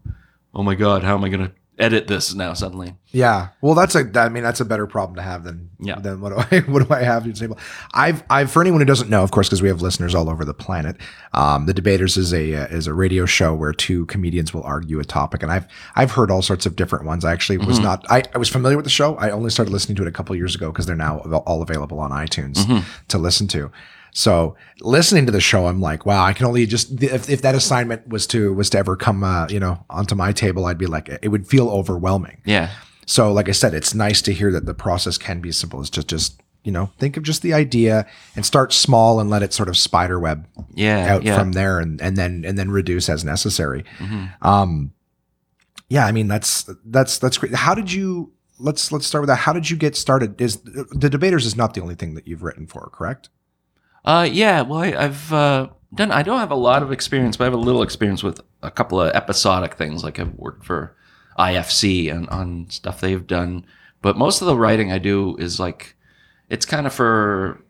oh 0.54 0.64
my 0.64 0.76
god, 0.76 1.04
how 1.04 1.16
am 1.16 1.24
I 1.24 1.30
gonna 1.30 1.52
edit 1.80 2.08
this 2.08 2.34
now 2.34 2.54
suddenly? 2.54 2.96
yeah. 3.12 3.50
Well, 3.62 3.74
that's 3.74 3.96
a 3.96 4.10
I 4.16 4.30
mean 4.30 4.44
that's 4.44 4.60
a 4.60 4.66
better 4.66 4.86
problem 4.88 5.16
to 5.16 5.22
have 5.22 5.44
than 5.44 5.70
Yeah. 5.80 6.00
than 6.00 6.20
what 6.22 6.30
do 6.50 6.58
I 6.58 6.60
what 6.72 6.88
do 6.88 6.94
I 6.94 7.04
have 7.04 7.24
to 7.24 7.34
table? 7.34 7.58
I've 7.94 8.24
I've 8.30 8.52
for 8.52 8.62
anyone 8.62 8.82
who 8.82 8.86
doesn't 8.86 9.10
know, 9.10 9.24
of 9.24 9.32
course, 9.32 9.48
because 9.48 9.62
we 9.62 9.68
have 9.70 9.82
listeners 9.82 10.14
all 10.14 10.30
over 10.30 10.44
the 10.44 10.54
planet. 10.54 10.98
Um, 11.34 11.66
the 11.66 11.74
debaters 11.74 12.18
is 12.18 12.34
a 12.34 12.54
uh, 12.56 12.66
is 12.68 12.88
a 12.88 12.94
radio 12.94 13.26
show 13.26 13.54
where 13.56 13.74
two 13.74 14.06
comedians 14.08 14.54
will 14.54 14.64
argue 14.64 15.00
a 15.00 15.06
topic, 15.06 15.42
and 15.44 15.52
I've 15.52 15.68
I've 15.96 16.12
heard 16.12 16.30
all 16.32 16.42
sorts 16.42 16.66
of 16.66 16.76
different 16.76 17.06
ones. 17.06 17.24
I 17.26 17.32
actually 17.32 17.58
was 17.60 17.80
not 17.80 18.06
I, 18.10 18.24
I 18.36 18.38
was 18.38 18.50
familiar 18.50 18.76
with 18.78 18.86
the 18.86 18.90
show. 18.92 19.16
I 19.16 19.30
only 19.30 19.50
started 19.50 19.72
listening 19.72 19.96
to 19.98 20.02
it 20.04 20.08
a 20.08 20.12
couple 20.12 20.36
years 20.36 20.56
ago 20.56 20.72
because 20.72 20.86
they're 20.86 20.96
now 20.96 21.20
all 21.46 21.62
available 21.62 22.00
on 22.00 22.12
iTunes 22.12 22.84
to 23.10 23.18
listen 23.18 23.48
to. 23.50 23.72
So 24.18 24.56
listening 24.82 25.28
to 25.28 25.32
the 25.32 25.40
show, 25.40 25.68
I'm 25.68 25.80
like, 25.80 26.04
wow, 26.04 26.26
I 26.26 26.34
can 26.34 26.48
only 26.48 26.66
just 26.66 27.04
if, 27.04 27.30
if 27.30 27.44
that 27.44 27.54
assignment 27.54 28.08
was 28.08 28.26
to 28.28 28.52
was 28.52 28.68
to 28.72 28.80
ever 28.80 28.96
come, 28.96 29.24
uh, 29.24 29.46
you 29.48 29.60
know, 29.60 29.86
onto 29.92 30.16
my 30.16 30.32
table, 30.32 30.66
I'd 30.66 30.80
be 30.80 30.88
like, 30.88 31.08
it 31.22 31.28
would 31.28 31.46
feel 31.48 31.70
overwhelming. 31.70 32.42
Yeah. 32.44 32.72
So, 33.06 33.32
like 33.32 33.48
I 33.48 33.52
said, 33.52 33.76
it's 33.76 33.94
nice 33.94 34.24
to 34.24 34.34
hear 34.34 34.52
that 34.54 34.66
the 34.66 34.74
process 34.74 35.20
can 35.20 35.40
be 35.40 35.52
simple 35.52 35.82
as 35.82 35.92
just 35.92 36.08
just 36.08 36.42
you 36.64 36.72
know 36.72 36.90
think 36.98 37.16
of 37.16 37.22
just 37.22 37.44
the 37.44 37.54
idea 37.54 38.08
and 38.36 38.44
start 38.44 38.74
small 38.74 39.20
and 39.20 39.30
let 39.30 39.44
it 39.44 39.54
sort 39.54 39.70
of 39.70 39.78
spider 39.78 40.20
web 40.20 40.48
Yeah. 40.74 41.14
out 41.14 41.22
yeah. 41.24 41.38
from 41.38 41.52
there 41.52 41.80
and 41.80 42.02
and 42.02 42.18
then 42.18 42.44
and 42.44 42.58
then 42.58 42.72
reduce 42.72 43.10
as 43.10 43.24
necessary. 43.24 43.86
Um, 44.42 44.94
yeah, 45.90 46.08
I 46.08 46.12
mean 46.12 46.28
that's 46.28 46.68
that's 46.86 47.20
that's 47.20 47.38
great. 47.38 47.54
How 47.54 47.76
did 47.76 47.94
you? 47.94 48.34
Let's 48.58 48.92
let's 48.92 49.06
start 49.06 49.22
with 49.22 49.28
that. 49.28 49.36
How 49.36 49.54
did 49.54 49.70
you 49.70 49.78
get 49.78 49.96
started? 49.96 50.42
Is 50.42 50.58
the 50.58 51.08
debaters 51.12 51.46
is 51.46 51.56
not 51.56 51.76
the 51.76 51.82
only 51.82 51.94
thing 51.94 52.16
that 52.16 52.28
you've 52.28 52.42
written 52.42 52.66
for, 52.66 52.90
correct? 52.92 53.30
Uh, 54.08 54.24
yeah. 54.24 54.62
Well, 54.62 54.80
I, 54.80 54.94
I've 54.94 55.34
uh, 55.34 55.68
done. 55.94 56.14
I 56.14 56.24
don't 56.24 56.40
have 56.40 56.50
a 56.50 56.56
lot 56.56 56.82
of 56.82 56.94
experience, 56.94 57.36
but 57.36 57.44
I 57.44 57.48
have 57.48 57.54
a 57.54 57.58
little 57.58 57.82
experience 57.82 58.24
with 58.24 58.40
a 58.64 58.72
couple 58.72 59.02
of 59.02 59.14
episodic 59.14 59.74
things. 59.74 60.02
Like 60.02 60.18
I've 60.18 60.34
worked 60.36 60.64
for 60.64 60.96
IFC 61.38 62.10
and 62.10 62.30
on 62.30 62.70
stuff 62.70 63.02
they've 63.02 63.28
done. 63.28 63.66
But 64.02 64.18
most 64.18 64.42
of 64.42 64.48
the 64.48 64.56
writing 64.56 64.94
I 64.94 64.98
do 64.98 65.36
is 65.36 65.60
like, 65.60 65.98
it's 66.50 66.66
kind 66.66 66.88
of 66.88 66.94
for. 66.94 67.62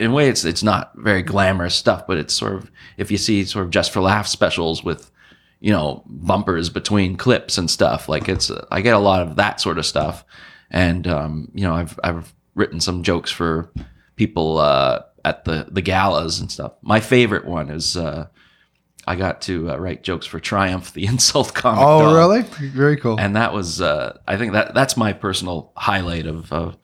In 0.00 0.10
a 0.10 0.12
way, 0.12 0.28
it's 0.28 0.44
it's 0.44 0.64
not 0.64 0.92
very 0.96 1.22
glamorous 1.22 1.76
stuff, 1.76 2.08
but 2.08 2.16
it's 2.16 2.34
sort 2.34 2.54
of 2.54 2.70
if 2.96 3.12
you 3.12 3.16
see 3.16 3.44
sort 3.44 3.64
of 3.64 3.70
just 3.70 3.92
for 3.92 4.00
laugh 4.00 4.26
specials 4.26 4.82
with, 4.82 5.12
you 5.60 5.70
know, 5.70 6.02
bumpers 6.06 6.70
between 6.70 7.16
clips 7.16 7.56
and 7.56 7.70
stuff. 7.70 8.08
Like 8.08 8.28
it's 8.28 8.50
I 8.72 8.80
get 8.80 8.94
a 8.94 8.98
lot 8.98 9.22
of 9.22 9.36
that 9.36 9.60
sort 9.60 9.78
of 9.78 9.86
stuff, 9.86 10.24
and 10.72 11.06
um, 11.06 11.52
you 11.54 11.62
know, 11.62 11.74
I've 11.74 11.98
I've 12.02 12.34
written 12.56 12.80
some 12.80 13.04
jokes 13.04 13.30
for 13.30 13.72
people 14.16 14.58
uh, 14.58 15.02
at 15.24 15.44
the 15.44 15.66
the 15.70 15.82
galas 15.82 16.40
and 16.40 16.50
stuff. 16.50 16.72
My 16.82 17.00
favorite 17.00 17.44
one 17.44 17.70
is 17.70 17.96
uh, 17.96 18.26
I 19.06 19.16
got 19.16 19.40
to 19.42 19.70
uh, 19.70 19.76
write 19.76 20.02
jokes 20.02 20.26
for 20.26 20.40
Triumph, 20.40 20.92
the 20.92 21.06
insult 21.12 21.54
comic. 21.54 21.84
Oh, 21.84 22.00
dog. 22.00 22.14
really? 22.14 22.42
Very 22.70 22.96
cool. 22.96 23.18
And 23.18 23.36
that 23.36 23.52
was 23.52 23.80
uh, 23.80 24.18
I 24.26 24.36
think 24.36 24.52
that 24.52 24.74
that's 24.74 24.96
my 24.96 25.12
personal 25.12 25.72
highlight 25.76 26.26
of. 26.26 26.52
of 26.52 26.76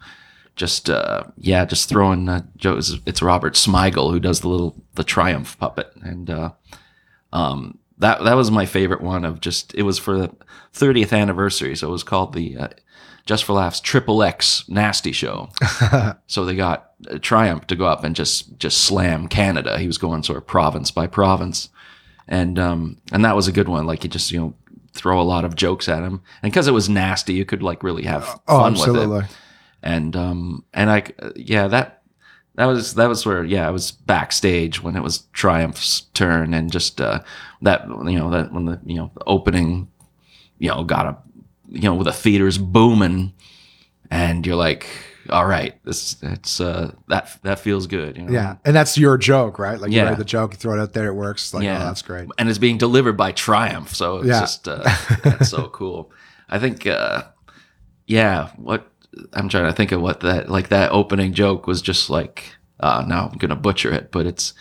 just 0.58 0.90
uh, 0.90 1.22
yeah, 1.36 1.64
just 1.64 1.88
throwing 1.88 2.28
uh, 2.28 2.42
jokes. 2.56 2.92
It's 3.06 3.22
Robert 3.22 3.54
Smigel 3.54 4.10
who 4.10 4.18
does 4.18 4.40
the 4.40 4.48
little 4.48 4.74
the 4.96 5.04
Triumph 5.04 5.56
puppet, 5.56 5.92
and 6.02 6.28
uh, 6.28 6.50
um, 7.32 7.78
that 7.98 8.24
that 8.24 8.34
was 8.34 8.50
my 8.50 8.66
favorite 8.66 9.00
one. 9.00 9.24
Of 9.24 9.40
just 9.40 9.72
it 9.74 9.84
was 9.84 9.98
for 9.98 10.18
the 10.18 10.34
30th 10.74 11.16
anniversary, 11.16 11.76
so 11.76 11.88
it 11.88 11.92
was 11.92 12.02
called 12.02 12.32
the 12.32 12.56
uh, 12.58 12.68
Just 13.28 13.44
for 13.44 13.52
Laughs 13.52 13.78
Triple 13.78 14.22
X 14.22 14.66
Nasty 14.70 15.12
Show. 15.12 15.50
so 16.26 16.46
they 16.46 16.56
got 16.56 16.92
uh, 17.10 17.18
Triumph 17.18 17.66
to 17.66 17.76
go 17.76 17.84
up 17.84 18.02
and 18.02 18.16
just 18.16 18.58
just 18.58 18.78
slam 18.78 19.28
Canada. 19.28 19.78
He 19.78 19.86
was 19.86 19.98
going 19.98 20.22
sort 20.22 20.38
of 20.38 20.46
province 20.46 20.90
by 20.90 21.08
province, 21.08 21.68
and 22.26 22.58
um, 22.58 22.96
and 23.12 23.22
that 23.26 23.36
was 23.36 23.46
a 23.46 23.52
good 23.52 23.68
one. 23.68 23.86
Like 23.86 24.02
you 24.02 24.08
just 24.08 24.32
you 24.32 24.40
know 24.40 24.54
throw 24.94 25.20
a 25.20 25.22
lot 25.22 25.44
of 25.44 25.56
jokes 25.56 25.90
at 25.90 26.02
him, 26.02 26.22
and 26.42 26.50
because 26.50 26.68
it 26.68 26.72
was 26.72 26.88
nasty, 26.88 27.34
you 27.34 27.44
could 27.44 27.62
like 27.62 27.82
really 27.82 28.04
have 28.04 28.40
oh, 28.48 28.60
fun 28.60 28.72
with 28.72 28.80
it 28.80 28.88
absolutely. 28.88 29.24
and 29.82 30.16
um 30.16 30.64
and 30.72 30.90
I 30.90 31.04
yeah 31.36 31.68
that 31.68 32.02
that 32.54 32.64
was 32.64 32.94
that 32.94 33.08
was 33.10 33.26
where 33.26 33.44
yeah 33.44 33.68
I 33.68 33.70
was 33.70 33.92
backstage 33.92 34.82
when 34.82 34.96
it 34.96 35.02
was 35.02 35.18
Triumph's 35.34 36.06
turn 36.14 36.54
and 36.54 36.72
just 36.72 36.98
uh 36.98 37.20
that 37.60 37.86
you 37.86 38.18
know 38.18 38.30
that 38.30 38.54
when 38.54 38.64
the 38.64 38.80
you 38.86 38.96
know 38.96 39.10
the 39.14 39.24
opening 39.26 39.88
you 40.58 40.70
know 40.70 40.82
got 40.82 41.06
a 41.06 41.16
you 41.70 41.82
know 41.82 41.94
with 41.94 42.06
the 42.06 42.12
theaters 42.12 42.58
booming 42.58 43.32
and 44.10 44.46
you're 44.46 44.56
like 44.56 44.86
all 45.30 45.44
right 45.46 45.82
this 45.84 46.16
it's 46.22 46.60
uh 46.60 46.90
that 47.08 47.38
that 47.42 47.58
feels 47.60 47.86
good 47.86 48.16
you 48.16 48.22
know? 48.22 48.32
Yeah, 48.32 48.56
and 48.64 48.74
that's 48.74 48.96
your 48.96 49.18
joke, 49.18 49.58
right? 49.58 49.78
Like 49.78 49.90
you 49.90 49.98
Yeah. 49.98 50.04
write 50.08 50.18
the 50.18 50.24
joke, 50.24 50.52
you 50.52 50.56
throw 50.58 50.74
it 50.78 50.80
out 50.80 50.94
there, 50.94 51.08
it 51.08 51.14
works. 51.14 51.52
Like, 51.52 51.64
Yeah. 51.64 51.82
oh, 51.82 51.84
that's 51.86 52.00
great. 52.02 52.28
and 52.38 52.48
it's 52.48 52.58
being 52.58 52.78
delivered 52.78 53.16
by 53.18 53.32
Triumph, 53.32 53.94
so 53.94 54.18
it's 54.18 54.28
Yeah. 54.28 54.40
just 54.40 54.66
uh, 54.68 54.82
that's 55.22 55.50
so 55.50 55.68
cool. 55.68 56.10
I 56.48 56.58
think, 56.58 56.86
uh, 56.86 57.24
yeah, 58.06 58.48
what 58.56 58.90
I'm 59.34 59.50
trying 59.50 59.66
to 59.66 59.72
think 59.74 59.92
of 59.92 60.00
what 60.00 60.20
that 60.20 60.48
like 60.48 60.68
that 60.70 60.92
opening 60.92 61.32
joke 61.34 61.66
was 61.66 61.82
just 61.82 62.08
like. 62.10 62.54
Uh, 62.80 63.04
now 63.06 63.28
I'm 63.30 63.36
gonna 63.38 63.56
butcher 63.56 63.92
it, 63.92 64.10
but 64.12 64.24
it's 64.24 64.54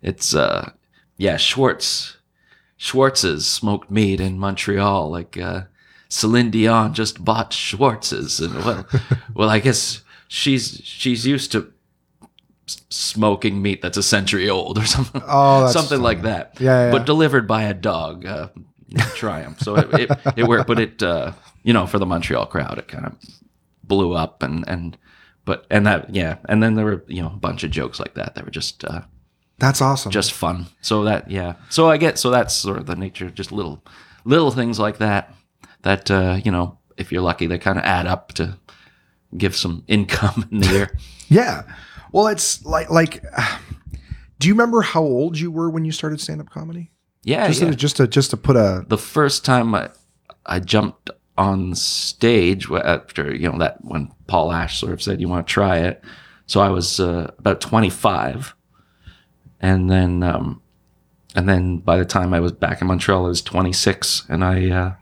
it's 0.00 0.34
uh, 0.34 0.70
yeah, 1.18 1.36
Schwartz 1.36 2.16
Schwartz's 2.78 3.46
smoked 3.46 3.90
meat 3.90 4.20
in 4.20 4.38
Montreal, 4.38 5.10
like 5.10 5.36
uh, 5.36 5.62
Celine 6.16 6.50
Dion 6.50 6.94
just 6.94 7.22
bought 7.22 7.52
Schwartz's, 7.52 8.40
and 8.40 8.54
well, 8.64 8.86
well, 9.34 9.50
I 9.50 9.58
guess 9.58 10.02
she's 10.28 10.80
she's 10.82 11.26
used 11.26 11.52
to 11.52 11.70
smoking 12.88 13.60
meat 13.60 13.82
that's 13.82 13.98
a 13.98 14.02
century 14.02 14.48
old 14.48 14.78
or 14.78 14.84
something 14.96 15.22
Oh, 15.26 15.70
something 15.70 16.00
like 16.00 16.22
that. 16.22 16.56
Yeah, 16.58 16.86
yeah, 16.86 16.90
But 16.90 17.04
delivered 17.04 17.46
by 17.46 17.64
a 17.64 17.74
dog, 17.74 18.24
uh, 18.24 18.48
Triumph. 19.14 19.60
So 19.60 19.76
it, 19.76 19.92
it, 20.00 20.10
it 20.36 20.44
worked, 20.44 20.66
but 20.66 20.80
it, 20.80 21.02
uh, 21.02 21.32
you 21.62 21.72
know, 21.74 21.86
for 21.86 21.98
the 21.98 22.06
Montreal 22.06 22.46
crowd, 22.46 22.78
it 22.78 22.88
kind 22.88 23.04
of 23.06 23.14
blew 23.84 24.14
up 24.14 24.42
and, 24.42 24.64
and, 24.66 24.96
but, 25.44 25.66
and 25.70 25.86
that, 25.86 26.14
yeah. 26.14 26.38
And 26.48 26.62
then 26.62 26.74
there 26.76 26.84
were, 26.86 27.04
you 27.06 27.22
know, 27.22 27.28
a 27.28 27.36
bunch 27.36 27.62
of 27.62 27.70
jokes 27.70 28.00
like 28.00 28.14
that 28.14 28.34
that 28.34 28.44
were 28.44 28.50
just, 28.50 28.84
uh, 28.84 29.02
That's 29.58 29.82
awesome. 29.82 30.10
just 30.10 30.32
fun. 30.32 30.66
So 30.80 31.04
that, 31.04 31.30
yeah. 31.30 31.54
So 31.68 31.88
I 31.90 31.98
get, 31.98 32.18
so 32.18 32.30
that's 32.30 32.54
sort 32.54 32.78
of 32.78 32.86
the 32.86 32.96
nature, 32.96 33.26
of 33.26 33.34
just 33.34 33.52
little, 33.52 33.84
little 34.24 34.50
things 34.50 34.78
like 34.80 34.98
that, 34.98 35.32
that, 35.82 36.10
uh, 36.10 36.40
you 36.44 36.50
know, 36.50 36.78
if 36.96 37.12
you're 37.12 37.22
lucky, 37.22 37.46
they 37.46 37.58
kind 37.58 37.78
of 37.78 37.84
add 37.84 38.06
up 38.06 38.32
to 38.34 38.58
give 39.36 39.56
some 39.56 39.84
income 39.88 40.48
in 40.50 40.60
the 40.60 40.66
year. 40.66 40.98
Yeah. 41.28 41.62
Well, 42.12 42.28
it's 42.28 42.64
like 42.64 42.90
like. 42.90 43.22
Do 44.38 44.48
you 44.48 44.54
remember 44.54 44.82
how 44.82 45.00
old 45.00 45.38
you 45.38 45.50
were 45.50 45.70
when 45.70 45.86
you 45.86 45.92
started 45.92 46.20
stand 46.20 46.42
up 46.42 46.50
comedy? 46.50 46.90
Yeah. 47.22 47.48
Just 47.48 47.62
yeah. 47.62 47.70
to, 47.70 47.74
just 47.74 47.96
to 47.96 48.06
just 48.06 48.30
to 48.30 48.36
put 48.36 48.54
a 48.54 48.84
the 48.86 48.98
first 48.98 49.46
time 49.46 49.74
I, 49.74 49.88
I 50.44 50.60
jumped 50.60 51.08
on 51.38 51.74
stage 51.74 52.70
after 52.70 53.34
you 53.34 53.50
know 53.50 53.58
that 53.58 53.82
when 53.84 54.12
Paul 54.26 54.52
Ash 54.52 54.78
sort 54.78 54.92
of 54.92 55.02
said 55.02 55.20
you 55.20 55.28
want 55.28 55.46
to 55.46 55.52
try 55.52 55.78
it, 55.78 56.02
so 56.46 56.60
I 56.60 56.68
was 56.68 57.00
uh, 57.00 57.32
about 57.38 57.60
25, 57.60 58.54
and 59.60 59.90
then 59.90 60.22
um, 60.22 60.62
and 61.34 61.48
then 61.48 61.78
by 61.78 61.98
the 61.98 62.04
time 62.04 62.32
I 62.32 62.40
was 62.40 62.52
back 62.52 62.80
in 62.80 62.88
Montreal, 62.88 63.26
I 63.26 63.28
was 63.28 63.42
26, 63.42 64.26
and 64.28 64.44
I 64.44 64.70
uh, 64.70 64.94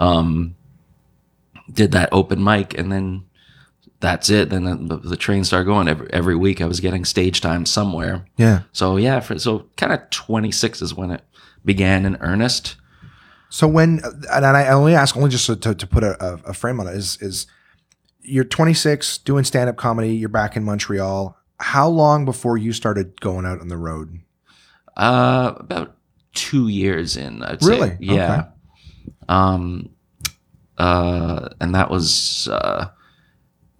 um, 0.00 0.56
did 1.72 1.92
that 1.92 2.08
open 2.10 2.42
mic, 2.42 2.76
and 2.76 2.90
then 2.90 3.24
that's 4.00 4.30
it. 4.30 4.50
Then 4.50 4.88
the, 4.88 4.96
the 4.96 5.16
train 5.16 5.44
started 5.44 5.66
going 5.66 5.86
every 5.86 6.12
every 6.12 6.34
week. 6.34 6.60
I 6.60 6.66
was 6.66 6.80
getting 6.80 7.04
stage 7.04 7.40
time 7.40 7.64
somewhere. 7.66 8.24
Yeah. 8.36 8.62
So 8.72 8.96
yeah, 8.96 9.20
for, 9.20 9.38
so 9.38 9.66
kind 9.76 9.92
of 9.92 10.10
26 10.10 10.82
is 10.82 10.94
when 10.94 11.12
it 11.12 11.22
began 11.64 12.04
in 12.06 12.16
earnest. 12.16 12.76
So 13.50 13.68
when 13.68 14.00
and 14.32 14.46
I 14.46 14.68
only 14.68 14.94
ask 14.94 15.16
only 15.16 15.30
just 15.30 15.46
to, 15.46 15.74
to, 15.74 15.86
put 15.86 16.02
a, 16.02 16.22
a, 16.24 16.34
a 16.46 16.54
frame 16.54 16.80
on 16.80 16.86
it 16.86 16.94
is 16.96 17.18
is 17.20 17.46
you're 18.22 18.44
26 18.44 19.18
doing 19.18 19.44
stand 19.44 19.68
up 19.68 19.76
comedy. 19.76 20.14
You're 20.14 20.28
back 20.28 20.56
in 20.56 20.64
Montreal. 20.64 21.36
How 21.58 21.88
long 21.88 22.24
before 22.24 22.56
you 22.56 22.72
started 22.72 23.20
going 23.20 23.44
out 23.44 23.60
on 23.60 23.68
the 23.68 23.76
road? 23.76 24.20
Uh, 24.96 25.54
about 25.56 25.96
two 26.32 26.68
years 26.68 27.16
in, 27.16 27.42
I'd 27.42 27.62
Really? 27.62 27.88
say. 27.90 27.96
Yeah. 28.00 28.32
Okay. 28.32 28.48
Um, 29.30 29.90
uh, 30.78 31.48
and 31.60 31.74
that 31.74 31.90
was 31.90 32.48
uh, 32.48 32.88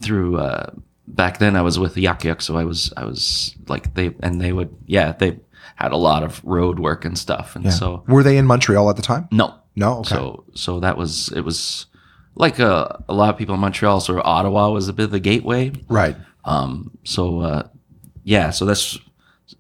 through. 0.01 0.39
Uh, 0.39 0.71
back 1.09 1.39
then, 1.39 1.57
I 1.57 1.63
was 1.63 1.79
with 1.79 1.97
Yuk 1.97 2.25
Yuk, 2.25 2.41
so 2.41 2.57
I 2.57 2.65
was 2.65 2.93
I 2.97 3.05
was 3.05 3.55
like 3.69 3.95
they 3.95 4.15
and 4.23 4.41
they 4.41 4.53
would 4.53 4.75
yeah 4.87 5.13
they 5.13 5.39
had 5.77 5.93
a 5.93 5.97
lot 5.97 6.23
of 6.23 6.43
road 6.45 6.79
work 6.79 7.05
and 7.05 7.19
stuff, 7.19 7.57
and 7.57 7.73
so 7.73 8.05
Were 8.07 8.23
they 8.23 8.37
in 8.37 8.47
Montreal 8.47 8.89
at 8.91 8.97
the 8.97 9.03
time? 9.03 9.29
no 9.33 9.55
No. 9.77 10.01
Okay. 10.01 10.15
So 10.15 10.45
so 10.55 10.81
that 10.81 10.97
was 10.97 11.29
it 11.33 11.41
was 11.41 11.87
like 12.37 12.59
a, 12.59 13.03
a 13.09 13.15
lot 13.15 13.31
of 13.31 13.37
people 13.39 13.55
in 13.55 13.61
Montreal. 13.61 14.01
so 14.01 14.21
Ottawa 14.23 14.71
was 14.71 14.89
a 14.89 14.93
bit 14.93 15.05
of 15.05 15.11
the 15.11 15.21
gateway. 15.21 15.73
right. 15.89 16.17
Um, 16.45 16.97
so 17.05 17.41
uh, 17.41 17.63
yeah, 18.25 18.51
so 18.51 18.65
that's 18.65 18.99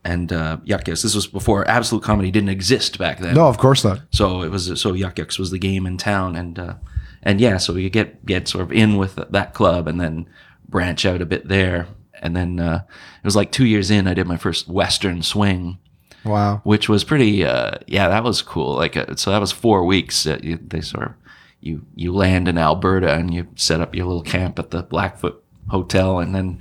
and 0.04 0.32
uh, 0.32 0.58
Yuk 0.64 0.86
Yuk's. 0.88 1.02
This 1.02 1.14
was 1.14 1.26
before 1.26 1.66
Absolute 1.68 2.02
Comedy 2.02 2.30
didn't 2.30 2.48
exist 2.50 2.98
back 2.98 3.18
then. 3.18 3.34
No, 3.34 3.46
of 3.48 3.58
course 3.58 3.84
not. 3.84 4.00
So 4.10 4.42
it 4.42 4.50
was 4.50 4.80
so 4.80 4.92
Yuk 4.92 5.18
Yuk's 5.18 5.38
was 5.38 5.50
the 5.50 5.58
game 5.58 5.86
in 5.86 5.96
town, 5.96 6.36
and 6.36 6.58
uh, 6.58 6.74
and 7.22 7.40
yeah, 7.40 7.56
so 7.58 7.74
you 7.76 7.90
get 7.90 8.24
get 8.26 8.48
sort 8.48 8.62
of 8.62 8.72
in 8.72 8.96
with 8.96 9.16
that 9.30 9.54
club, 9.54 9.86
and 9.88 10.00
then 10.00 10.28
branch 10.68 11.04
out 11.04 11.20
a 11.20 11.26
bit 11.26 11.48
there, 11.48 11.86
and 12.20 12.36
then 12.36 12.60
uh, 12.60 12.82
it 12.86 13.24
was 13.24 13.36
like 13.36 13.50
two 13.52 13.66
years 13.66 13.90
in, 13.90 14.06
I 14.06 14.14
did 14.14 14.26
my 14.26 14.36
first 14.36 14.68
Western 14.68 15.22
swing, 15.22 15.78
Wow. 16.24 16.60
which 16.64 16.88
was 16.88 17.02
pretty. 17.04 17.44
Uh, 17.44 17.72
yeah, 17.86 18.08
that 18.08 18.22
was 18.24 18.42
cool. 18.42 18.74
Like 18.76 18.96
uh, 18.96 19.16
so, 19.16 19.30
that 19.30 19.40
was 19.40 19.52
four 19.52 19.84
weeks. 19.84 20.26
You, 20.26 20.58
they 20.62 20.80
sort 20.80 21.06
of 21.08 21.12
you 21.60 21.84
you 21.94 22.14
land 22.14 22.48
in 22.48 22.56
Alberta 22.56 23.12
and 23.12 23.34
you 23.34 23.48
set 23.56 23.80
up 23.80 23.94
your 23.94 24.06
little 24.06 24.22
camp 24.22 24.58
at 24.58 24.70
the 24.70 24.82
Blackfoot 24.82 25.42
Hotel, 25.68 26.18
and 26.20 26.34
then 26.34 26.60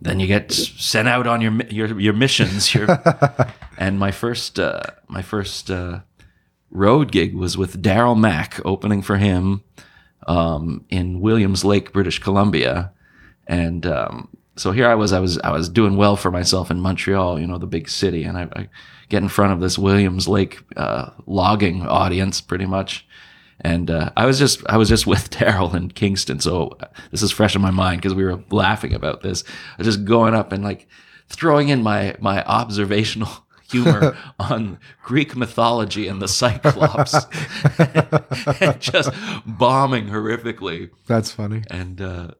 then 0.00 0.20
you 0.20 0.26
get 0.26 0.52
sent 0.52 1.08
out 1.08 1.26
on 1.26 1.40
your 1.40 1.52
your 1.70 2.00
your 2.00 2.12
missions. 2.12 2.74
Your 2.74 2.86
and 3.78 3.98
my 3.98 4.10
first 4.10 4.58
uh, 4.58 4.82
my 5.08 5.22
first 5.22 5.70
uh, 5.70 6.00
road 6.70 7.12
gig 7.12 7.34
was 7.34 7.56
with 7.56 7.82
Daryl 7.82 8.18
Mack 8.18 8.60
opening 8.64 9.02
for 9.02 9.16
him 9.16 9.62
um, 10.26 10.84
in 10.88 11.20
Williams 11.20 11.64
Lake, 11.64 11.92
British 11.92 12.18
Columbia, 12.18 12.92
and 13.46 13.86
um, 13.86 14.28
so 14.56 14.70
here 14.70 14.88
I 14.88 14.94
was, 14.94 15.12
I 15.12 15.18
was, 15.18 15.38
I 15.38 15.50
was 15.50 15.68
doing 15.68 15.96
well 15.96 16.16
for 16.16 16.30
myself 16.30 16.70
in 16.70 16.80
Montreal, 16.80 17.40
you 17.40 17.46
know, 17.46 17.58
the 17.58 17.66
big 17.66 17.88
city, 17.88 18.24
and 18.24 18.38
I, 18.38 18.48
I 18.54 18.68
get 19.08 19.22
in 19.22 19.28
front 19.28 19.52
of 19.52 19.60
this 19.60 19.78
Williams 19.78 20.28
Lake 20.28 20.60
uh, 20.76 21.10
logging 21.26 21.86
audience, 21.86 22.40
pretty 22.40 22.66
much, 22.66 23.06
and 23.60 23.90
uh, 23.90 24.10
I 24.16 24.26
was 24.26 24.38
just, 24.38 24.62
I 24.68 24.76
was 24.76 24.88
just 24.88 25.06
with 25.12 25.30
Daryl 25.30 25.74
in 25.74 25.90
Kingston, 25.90 26.40
so 26.40 26.76
this 27.10 27.22
is 27.22 27.30
fresh 27.30 27.54
in 27.54 27.62
my 27.62 27.70
mind 27.70 28.00
because 28.00 28.14
we 28.14 28.24
were 28.24 28.42
laughing 28.50 28.94
about 28.94 29.22
this. 29.22 29.44
I 29.46 29.76
was 29.78 29.86
just 29.86 30.04
going 30.04 30.34
up 30.34 30.52
and 30.52 30.64
like 30.64 30.88
throwing 31.28 31.68
in 31.68 31.82
my 31.82 32.16
my 32.20 32.44
observational 32.44 33.30
humor 33.70 34.16
on 34.38 34.78
Greek 35.02 35.34
mythology 35.36 36.06
and 36.06 36.20
the 36.20 36.28
Cyclops, 36.28 37.14
and 38.60 38.80
just 38.80 39.10
bombing 39.46 40.06
horrifically. 40.06 40.90
That's 41.06 41.30
funny. 41.30 41.62
And 41.70 42.00
uh, 42.00 42.30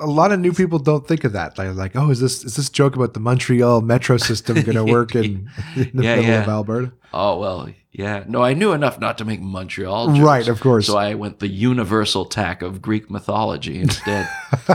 A 0.00 0.06
lot 0.06 0.32
of 0.32 0.40
new 0.40 0.52
people 0.52 0.78
don't 0.80 1.06
think 1.06 1.22
of 1.24 1.32
that. 1.34 1.54
They're 1.54 1.72
like, 1.72 1.94
"Oh, 1.94 2.10
is 2.10 2.18
this 2.20 2.44
is 2.44 2.56
this 2.56 2.68
joke 2.68 2.96
about 2.96 3.14
the 3.14 3.20
Montreal 3.20 3.80
metro 3.80 4.16
system 4.16 4.60
going 4.62 4.76
to 4.84 4.84
work 4.84 5.14
in, 5.14 5.48
in 5.76 5.90
the 5.94 6.02
Yeah, 6.02 6.16
middle 6.16 6.30
yeah. 6.30 6.42
of 6.42 6.48
Alberta?" 6.48 6.92
oh 7.12 7.38
well, 7.38 7.68
yeah. 7.92 8.24
No, 8.26 8.42
I 8.42 8.54
knew 8.54 8.72
enough 8.72 8.98
not 8.98 9.18
to 9.18 9.24
make 9.24 9.40
Montreal. 9.40 10.08
Jokes, 10.08 10.18
Right, 10.18 10.48
of 10.48 10.58
course. 10.60 10.86
So 10.88 10.96
I 10.96 11.14
went 11.14 11.38
the 11.38 11.46
universal 11.48 12.24
tack 12.24 12.60
of 12.60 12.82
Greek 12.82 13.08
mythology 13.08 13.78
instead. 13.80 14.28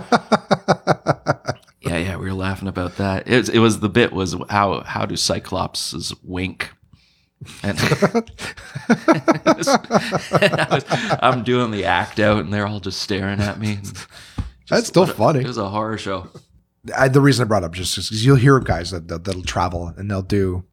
yeah, 1.81 1.97
yeah. 1.97 2.15
We 2.15 2.25
were 2.25 2.33
laughing 2.33 2.69
about 2.69 2.95
that. 2.95 3.27
It 3.27 3.37
was, 3.37 3.49
it 3.49 3.59
was 3.59 3.79
the 3.81 3.89
bit 3.89 4.13
was 4.13 4.35
how 4.49 4.83
how 4.83 5.05
do 5.05 5.15
Cyclopses 5.15 6.15
wink. 6.23 6.71
And, 7.63 7.77
and 8.89 10.61
I 10.61 11.19
I'm 11.21 11.43
doing 11.43 11.71
the 11.71 11.85
act 11.85 12.19
out, 12.19 12.39
and 12.39 12.53
they're 12.53 12.67
all 12.67 12.79
just 12.79 13.01
staring 13.01 13.39
at 13.39 13.59
me. 13.59 13.73
and 13.75 14.05
That's 14.69 14.87
still 14.87 15.03
a- 15.03 15.07
funny. 15.07 15.39
It 15.41 15.47
was 15.47 15.57
a 15.57 15.69
horror 15.69 15.97
show. 15.97 16.27
I, 16.97 17.07
the 17.09 17.21
reason 17.21 17.43
I 17.45 17.47
brought 17.47 17.63
up 17.63 17.73
just 17.73 17.95
because 17.95 18.25
you'll 18.25 18.37
hear 18.37 18.59
guys 18.59 18.91
that, 18.91 19.07
that 19.09 19.25
that'll 19.25 19.43
travel 19.43 19.93
and 19.97 20.09
they'll 20.09 20.21
do, 20.21 20.63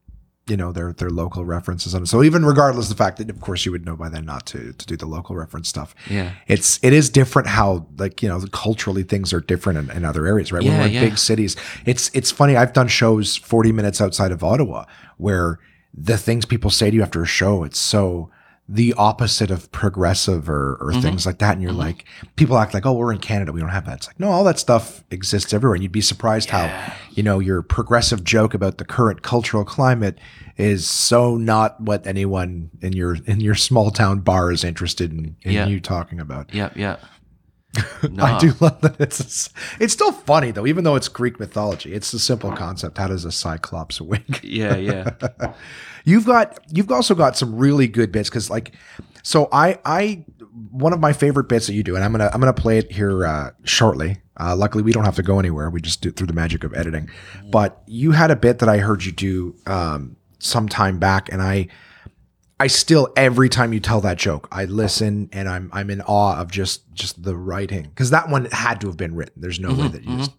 you 0.47 0.57
know, 0.57 0.70
their 0.70 0.92
their 0.92 1.11
local 1.11 1.44
references 1.44 1.94
on 1.97 2.05
it. 2.05 2.07
So 2.07 2.22
even 2.22 2.44
regardless 2.47 2.88
of 2.88 2.97
the 2.97 3.03
fact 3.03 3.18
that, 3.18 3.28
of 3.28 3.40
course, 3.40 3.66
you 3.66 3.72
would 3.72 3.84
know 3.84 3.97
by 3.97 4.09
then 4.09 4.24
not 4.24 4.47
to 4.47 4.72
to 4.72 4.86
do 4.86 4.97
the 4.97 5.07
local 5.07 5.34
reference 5.34 5.68
stuff. 5.68 5.94
Yeah. 6.09 6.30
It's 6.47 6.78
it 6.82 6.92
is 6.92 7.11
different 7.11 7.49
how 7.49 7.88
like 7.99 8.22
you 8.22 8.28
know 8.28 8.40
culturally 8.53 9.03
things 9.03 9.32
are 9.32 9.40
different 9.40 9.90
in, 9.90 9.97
in 9.97 10.05
other 10.05 10.26
areas, 10.26 10.53
right? 10.53 10.62
when 10.62 10.72
Yeah, 10.72 10.80
we're 10.80 10.86
in 10.86 10.92
yeah. 10.92 11.01
big 11.01 11.18
cities, 11.18 11.57
it's 11.84 12.09
it's 12.14 12.30
funny. 12.30 12.57
I've 12.57 12.72
done 12.72 12.86
shows 12.88 13.36
forty 13.36 13.72
minutes 13.72 14.01
outside 14.01 14.30
of 14.30 14.44
Ottawa 14.44 14.84
where 15.16 15.59
the 15.92 16.16
things 16.16 16.44
people 16.44 16.70
say 16.70 16.90
to 16.90 16.97
you 16.97 17.03
after 17.03 17.20
a 17.22 17.26
show, 17.26 17.64
it's 17.64 17.80
so 17.80 18.30
the 18.69 18.93
opposite 18.95 19.51
of 19.51 19.71
progressive 19.71 20.49
or, 20.49 20.77
or 20.81 20.91
Mm-hmm. 20.91 21.01
things 21.01 21.25
like 21.27 21.39
that. 21.39 21.53
And 21.53 21.62
you're 21.62 21.73
like, 21.73 22.05
people 22.35 22.59
act 22.59 22.75
like, 22.75 22.85
oh, 22.85 22.95
we're 22.95 23.12
in 23.12 23.19
Canada. 23.21 23.53
We 23.53 23.61
don't 23.61 23.69
have 23.71 23.87
that. 23.87 23.99
It's 23.99 24.07
like, 24.09 24.19
no, 24.19 24.31
all 24.31 24.43
that 24.45 24.59
stuff 24.59 25.05
exists 25.11 25.55
everywhere. 25.55 25.75
And 25.75 25.83
you'd 25.85 25.93
be 25.93 26.01
surprised 26.01 26.51
how, 26.51 26.93
you 27.12 27.23
know, 27.23 27.39
your 27.39 27.62
progressive 27.62 28.25
joke 28.25 28.55
about 28.55 28.79
the 28.79 28.85
current 28.85 29.23
cultural 29.23 29.64
climate 29.64 30.19
is 30.57 30.89
so 30.89 31.37
not 31.37 31.81
what 31.81 32.07
anyone 32.09 32.71
in 32.83 32.93
your, 32.93 33.17
in 33.27 33.39
your 33.41 33.55
small 33.55 33.91
town 33.93 34.21
bar 34.21 34.51
is 34.51 34.64
interested 34.64 35.12
in, 35.12 35.37
in 35.43 35.53
Yeah. 35.53 35.67
you 35.69 35.79
talking 35.81 36.19
about. 36.19 36.53
Yeah, 36.53 36.71
yeah. 36.75 36.97
No, 38.11 38.25
I 38.25 38.39
do 38.39 38.55
love 38.61 38.81
that 38.81 38.97
it's 38.99 39.51
it's 39.79 39.93
still 39.93 40.11
funny 40.11 40.51
though, 40.51 40.67
even 40.67 40.83
though 40.83 40.95
it's 40.97 41.09
Greek 41.09 41.39
mythology. 41.39 41.93
It's 41.93 42.11
a 42.14 42.19
simple 42.19 42.51
concept. 42.53 42.97
How 42.97 43.07
does 43.09 43.27
a 43.27 43.31
cyclops 43.33 44.01
wink? 44.01 44.41
Yeah, 44.43 44.77
yeah. 44.77 45.11
You've 46.07 46.25
got 46.25 46.59
you've 46.69 46.91
also 46.91 47.15
got 47.15 47.37
some 47.37 47.57
really 47.57 47.89
good 47.89 48.13
bits 48.13 48.31
because 48.31 48.49
like 48.49 48.73
so 49.23 49.49
I 49.51 49.81
I 49.85 50.25
one 50.71 50.93
of 50.93 51.01
my 51.01 51.13
favorite 51.13 51.49
bits 51.49 51.67
that 51.67 51.75
you 51.75 51.83
do, 51.83 51.97
and 51.97 52.05
I'm 52.05 52.13
gonna 52.13 52.31
I'm 52.33 52.41
gonna 52.41 52.55
play 52.55 52.79
it 52.79 52.93
here 52.93 53.27
uh, 53.27 53.51
shortly. 53.65 54.21
Uh, 54.39 54.55
luckily, 54.55 54.85
we 54.85 54.93
don't 54.93 55.05
have 55.05 55.17
to 55.17 55.23
go 55.23 55.41
anywhere. 55.41 55.69
We 55.69 55.81
just 55.81 56.03
do 56.03 56.11
it 56.11 56.17
through 56.17 56.29
the 56.29 56.33
magic 56.33 56.63
of 56.63 56.75
editing. 56.75 57.11
But 57.51 57.83
you 57.87 58.13
had 58.13 58.31
a 58.31 58.37
bit 58.37 58.61
that 58.61 58.69
I 58.69 58.79
heard 58.79 59.05
you 59.05 59.11
do 59.11 59.57
um, 59.67 60.17
some 60.39 60.69
time 60.69 61.01
back, 61.01 61.29
and 61.33 61.43
I 61.43 61.67
I 62.61 62.69
still 62.69 63.13
every 63.17 63.49
time 63.49 63.73
you 63.73 63.81
tell 63.81 64.01
that 64.03 64.17
joke, 64.17 64.47
I 64.53 64.67
listen 64.67 65.29
and 65.33 65.49
I'm 65.49 65.71
I'm 65.73 65.91
in 65.91 66.03
awe 66.03 66.41
of 66.41 66.53
just 66.53 66.93
just 66.95 67.23
the 67.23 67.37
writing 67.37 67.83
because 67.83 68.11
that 68.11 68.29
one 68.29 68.47
had 68.53 68.81
to 68.83 68.87
have 68.87 68.97
been 68.97 69.17
written. 69.17 69.35
There's 69.41 69.59
no 69.59 69.75
way 69.75 69.89
that 69.89 70.05
you 70.05 70.19
just. 70.19 70.33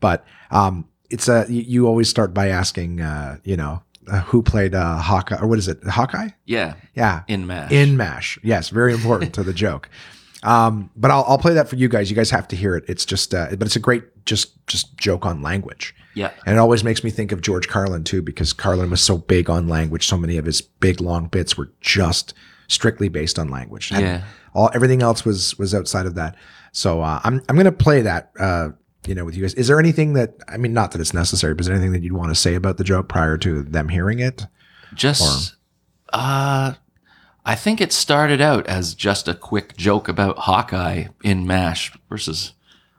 But 0.00 0.24
um, 0.50 0.88
it's 1.10 1.28
a 1.28 1.46
you, 1.48 1.86
always 1.86 2.08
start 2.08 2.34
by 2.34 2.48
asking, 2.48 3.00
uh, 3.00 3.38
you 3.44 3.56
know, 3.56 3.82
who 4.26 4.42
played 4.42 4.74
uh, 4.74 4.98
Hawkeye 4.98 5.38
or 5.40 5.46
what 5.46 5.58
is 5.58 5.68
it, 5.68 5.82
Hawkeye? 5.84 6.28
Yeah. 6.46 6.74
Yeah, 6.94 7.22
In 7.28 7.46
mash. 7.46 7.70
in 7.72 7.96
Mash. 7.96 8.38
Yes, 8.42 8.68
very 8.70 8.92
important 8.94 9.34
to 9.34 9.42
the 9.42 9.52
joke. 9.52 9.88
Um, 10.44 10.90
but 10.94 11.10
I'll, 11.10 11.24
I'll 11.26 11.36
play 11.38 11.54
that 11.54 11.68
for 11.68 11.74
you 11.74 11.88
guys. 11.88 12.10
You 12.10 12.14
guys 12.14 12.30
have 12.30 12.46
to 12.46 12.54
hear 12.54 12.76
it. 12.76 12.84
It's 12.86 13.04
just, 13.04 13.34
uh, 13.34 13.48
but 13.56 13.62
it's 13.62 13.74
a 13.74 13.80
great 13.80 14.24
just 14.24 14.64
just 14.68 14.96
joke 14.96 15.26
on 15.26 15.42
language. 15.42 15.96
Yeah. 16.14 16.30
And 16.46 16.54
it 16.54 16.58
always 16.60 16.84
makes 16.84 17.02
me 17.02 17.10
think 17.10 17.32
of 17.32 17.40
George 17.40 17.66
Carlin 17.66 18.04
too, 18.04 18.22
because 18.22 18.52
Carlin 18.52 18.88
was 18.88 19.00
so 19.00 19.18
big 19.18 19.50
on 19.50 19.66
language. 19.66 20.06
So 20.06 20.16
many 20.16 20.36
of 20.36 20.44
his 20.44 20.60
big 20.60 21.00
long 21.00 21.26
bits 21.26 21.56
were 21.58 21.72
just 21.80 22.34
strictly 22.68 23.08
based 23.08 23.36
on 23.36 23.48
language. 23.48 23.90
And 23.90 24.00
Yeah. 24.00 24.22
All 24.54 24.70
everything 24.74 25.02
else 25.02 25.24
was 25.24 25.58
was 25.58 25.74
outside 25.74 26.06
of 26.06 26.14
that. 26.14 26.36
So 26.70 27.00
uh, 27.02 27.20
I'm 27.24 27.42
I'm 27.48 27.56
gonna 27.56 27.72
play 27.72 28.02
that. 28.02 28.30
Uh, 28.38 28.68
you 29.08 29.14
know, 29.14 29.24
with 29.24 29.34
you 29.36 29.42
guys. 29.42 29.54
Is 29.54 29.68
there 29.68 29.78
anything 29.78 30.12
that 30.14 30.34
I 30.48 30.56
mean, 30.56 30.72
not 30.72 30.92
that 30.92 31.00
it's 31.00 31.14
necessary, 31.14 31.54
but 31.54 31.62
is 31.62 31.66
there 31.66 31.76
anything 31.76 31.92
that 31.92 32.02
you'd 32.02 32.12
want 32.12 32.30
to 32.30 32.34
say 32.34 32.54
about 32.54 32.76
the 32.76 32.84
joke 32.84 33.08
prior 33.08 33.36
to 33.38 33.62
them 33.62 33.88
hearing 33.88 34.18
it? 34.18 34.46
Just 34.94 35.56
uh 36.12 36.74
I 37.44 37.54
think 37.54 37.80
it 37.80 37.92
started 37.92 38.40
out 38.42 38.66
as 38.66 38.94
just 38.94 39.26
a 39.26 39.34
quick 39.34 39.76
joke 39.76 40.06
about 40.06 40.38
Hawkeye 40.40 41.06
in 41.24 41.46
MASH 41.46 41.96
versus 42.08 42.52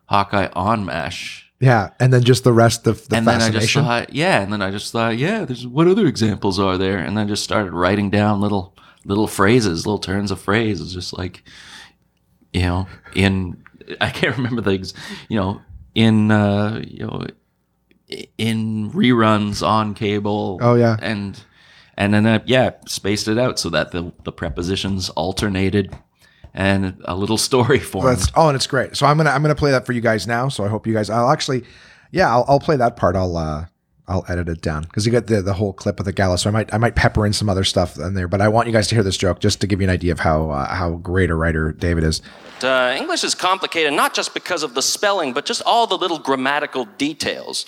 Hawkeye 0.05 0.49
on 0.53 0.85
MASH. 0.85 1.51
Yeah, 1.59 1.89
and 1.99 2.11
then 2.13 2.23
just 2.23 2.43
the 2.45 2.53
rest 2.53 2.87
of 2.87 3.07
the 3.09 3.17
and 3.17 3.27
then 3.27 3.35
I 3.35 3.49
just 3.49 3.73
fascination. 3.73 3.83
thought, 3.83 4.13
yeah, 4.13 4.41
and 4.41 4.51
then 4.51 4.61
I 4.61 4.71
just 4.71 4.91
thought, 4.91 5.17
yeah, 5.17 5.45
there's 5.45 5.67
what 5.67 5.87
other 5.87 6.07
examples 6.07 6.57
are 6.57 6.77
there? 6.77 6.97
And 6.97 7.17
then 7.17 7.27
just 7.27 7.43
started 7.43 7.73
writing 7.73 8.09
down 8.09 8.41
little 8.41 8.75
little 9.05 9.27
phrases, 9.27 9.85
little 9.85 9.99
turns 9.99 10.31
of 10.31 10.39
phrases, 10.41 10.93
just 10.93 11.17
like 11.17 11.43
you 12.53 12.61
know, 12.61 12.87
in 13.13 13.61
I 13.99 14.09
can't 14.09 14.35
remember 14.37 14.61
the 14.61 14.93
you 15.27 15.37
know, 15.37 15.61
in 15.95 16.31
uh, 16.31 16.81
you 16.85 17.05
know, 17.05 17.25
in 18.37 18.91
reruns 18.91 19.65
on 19.65 19.93
cable. 19.93 20.59
Oh, 20.61 20.75
yeah. 20.75 20.97
and 21.01 21.39
and 21.97 22.13
then 22.13 22.25
uh, 22.25 22.39
yeah, 22.45 22.71
spaced 22.87 23.27
it 23.27 23.37
out 23.37 23.59
so 23.59 23.69
that 23.69 23.91
the 23.91 24.11
the 24.23 24.31
prepositions 24.31 25.09
alternated 25.11 25.95
and 26.53 27.01
a 27.05 27.15
little 27.15 27.37
story 27.37 27.79
for 27.79 28.03
him. 28.03 28.15
That's 28.15 28.31
oh, 28.35 28.47
and 28.47 28.55
it's 28.55 28.67
great. 28.67 28.95
So 28.95 29.05
I'm 29.05 29.17
gonna 29.17 29.31
I'm 29.31 29.41
gonna 29.41 29.55
play 29.55 29.71
that 29.71 29.85
for 29.85 29.93
you 29.93 30.01
guys 30.01 30.27
now. 30.27 30.49
So 30.49 30.63
I 30.63 30.67
hope 30.67 30.87
you 30.87 30.93
guys. 30.93 31.09
I'll 31.09 31.29
actually, 31.29 31.63
yeah, 32.11 32.29
I'll, 32.29 32.45
I'll 32.47 32.59
play 32.59 32.77
that 32.77 32.95
part. 32.95 33.15
I'll 33.15 33.35
uh 33.35 33.65
I'll 34.09 34.25
edit 34.27 34.49
it 34.49 34.61
down 34.61 34.83
because 34.83 35.05
you 35.05 35.11
got 35.11 35.27
the 35.27 35.41
the 35.41 35.53
whole 35.53 35.71
clip 35.71 35.99
of 35.99 36.05
the 36.05 36.11
gala. 36.11 36.37
So 36.37 36.49
I 36.49 36.53
might 36.53 36.73
I 36.73 36.77
might 36.77 36.95
pepper 36.95 37.25
in 37.25 37.33
some 37.33 37.47
other 37.47 37.63
stuff 37.63 37.97
in 37.97 38.15
there. 38.15 38.27
But 38.27 38.41
I 38.41 38.47
want 38.47 38.67
you 38.67 38.73
guys 38.73 38.87
to 38.87 38.95
hear 38.95 39.03
this 39.03 39.17
joke 39.17 39.39
just 39.39 39.61
to 39.61 39.67
give 39.67 39.79
you 39.79 39.87
an 39.87 39.93
idea 39.93 40.11
of 40.11 40.19
how 40.19 40.49
uh, 40.49 40.73
how 40.73 40.95
great 40.95 41.29
a 41.29 41.35
writer 41.35 41.71
David 41.71 42.03
is. 42.03 42.21
Uh, 42.61 42.95
English 42.97 43.23
is 43.23 43.35
complicated 43.35 43.93
not 43.93 44.13
just 44.13 44.33
because 44.33 44.63
of 44.63 44.73
the 44.73 44.81
spelling, 44.81 45.33
but 45.33 45.45
just 45.45 45.61
all 45.65 45.87
the 45.87 45.97
little 45.97 46.19
grammatical 46.19 46.85
details. 46.97 47.65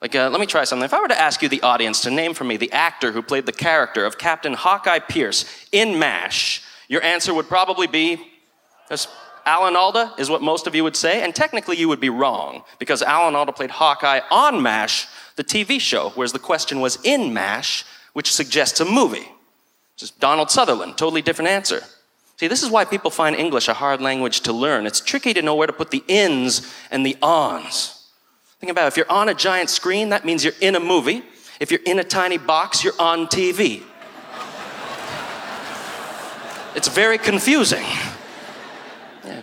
Like, 0.00 0.14
uh, 0.14 0.30
let 0.30 0.40
me 0.40 0.46
try 0.46 0.64
something. 0.64 0.84
If 0.84 0.94
I 0.94 1.00
were 1.00 1.08
to 1.08 1.20
ask 1.20 1.42
you, 1.42 1.48
the 1.50 1.60
audience, 1.60 2.00
to 2.02 2.10
name 2.10 2.32
for 2.32 2.44
me 2.44 2.56
the 2.56 2.72
actor 2.72 3.12
who 3.12 3.20
played 3.20 3.44
the 3.44 3.52
character 3.52 4.06
of 4.06 4.16
Captain 4.16 4.54
Hawkeye 4.54 5.00
Pierce 5.00 5.44
in 5.72 5.98
MASH, 5.98 6.62
your 6.88 7.02
answer 7.02 7.34
would 7.34 7.48
probably 7.48 7.86
be 7.86 8.18
there's 8.88 9.08
Alan 9.46 9.76
Alda, 9.76 10.14
is 10.18 10.30
what 10.30 10.42
most 10.42 10.66
of 10.66 10.74
you 10.74 10.84
would 10.84 10.96
say, 10.96 11.22
and 11.22 11.34
technically 11.34 11.76
you 11.76 11.88
would 11.88 12.00
be 12.00 12.10
wrong, 12.10 12.62
because 12.78 13.02
Alan 13.02 13.34
Alda 13.34 13.52
played 13.52 13.70
Hawkeye 13.70 14.20
on 14.30 14.62
MASH, 14.62 15.06
the 15.40 15.64
TV 15.64 15.80
show, 15.80 16.10
whereas 16.10 16.32
the 16.32 16.38
question 16.38 16.80
was 16.80 16.98
in 17.02 17.32
MASH, 17.32 17.86
which 18.12 18.30
suggests 18.30 18.78
a 18.78 18.84
movie. 18.84 19.26
Just 19.96 20.20
Donald 20.20 20.50
Sutherland, 20.50 20.98
totally 20.98 21.22
different 21.22 21.50
answer. 21.50 21.82
See, 22.36 22.46
this 22.46 22.62
is 22.62 22.68
why 22.68 22.84
people 22.84 23.10
find 23.10 23.34
English 23.34 23.66
a 23.66 23.72
hard 23.72 24.02
language 24.02 24.40
to 24.42 24.52
learn. 24.52 24.84
It's 24.84 25.00
tricky 25.00 25.32
to 25.32 25.40
know 25.40 25.54
where 25.54 25.66
to 25.66 25.72
put 25.72 25.90
the 25.90 26.04
ins 26.08 26.70
and 26.90 27.06
the 27.06 27.16
ons. 27.22 28.10
Think 28.58 28.70
about 28.70 28.84
it. 28.84 28.88
If 28.88 28.98
you're 28.98 29.10
on 29.10 29.30
a 29.30 29.34
giant 29.34 29.70
screen, 29.70 30.10
that 30.10 30.26
means 30.26 30.44
you're 30.44 30.60
in 30.60 30.76
a 30.76 30.80
movie. 30.80 31.22
If 31.58 31.70
you're 31.70 31.86
in 31.86 31.98
a 31.98 32.04
tiny 32.04 32.36
box, 32.36 32.84
you're 32.84 33.00
on 33.00 33.26
TV. 33.26 33.82
It's 36.74 36.88
very 36.88 37.16
confusing. 37.16 37.86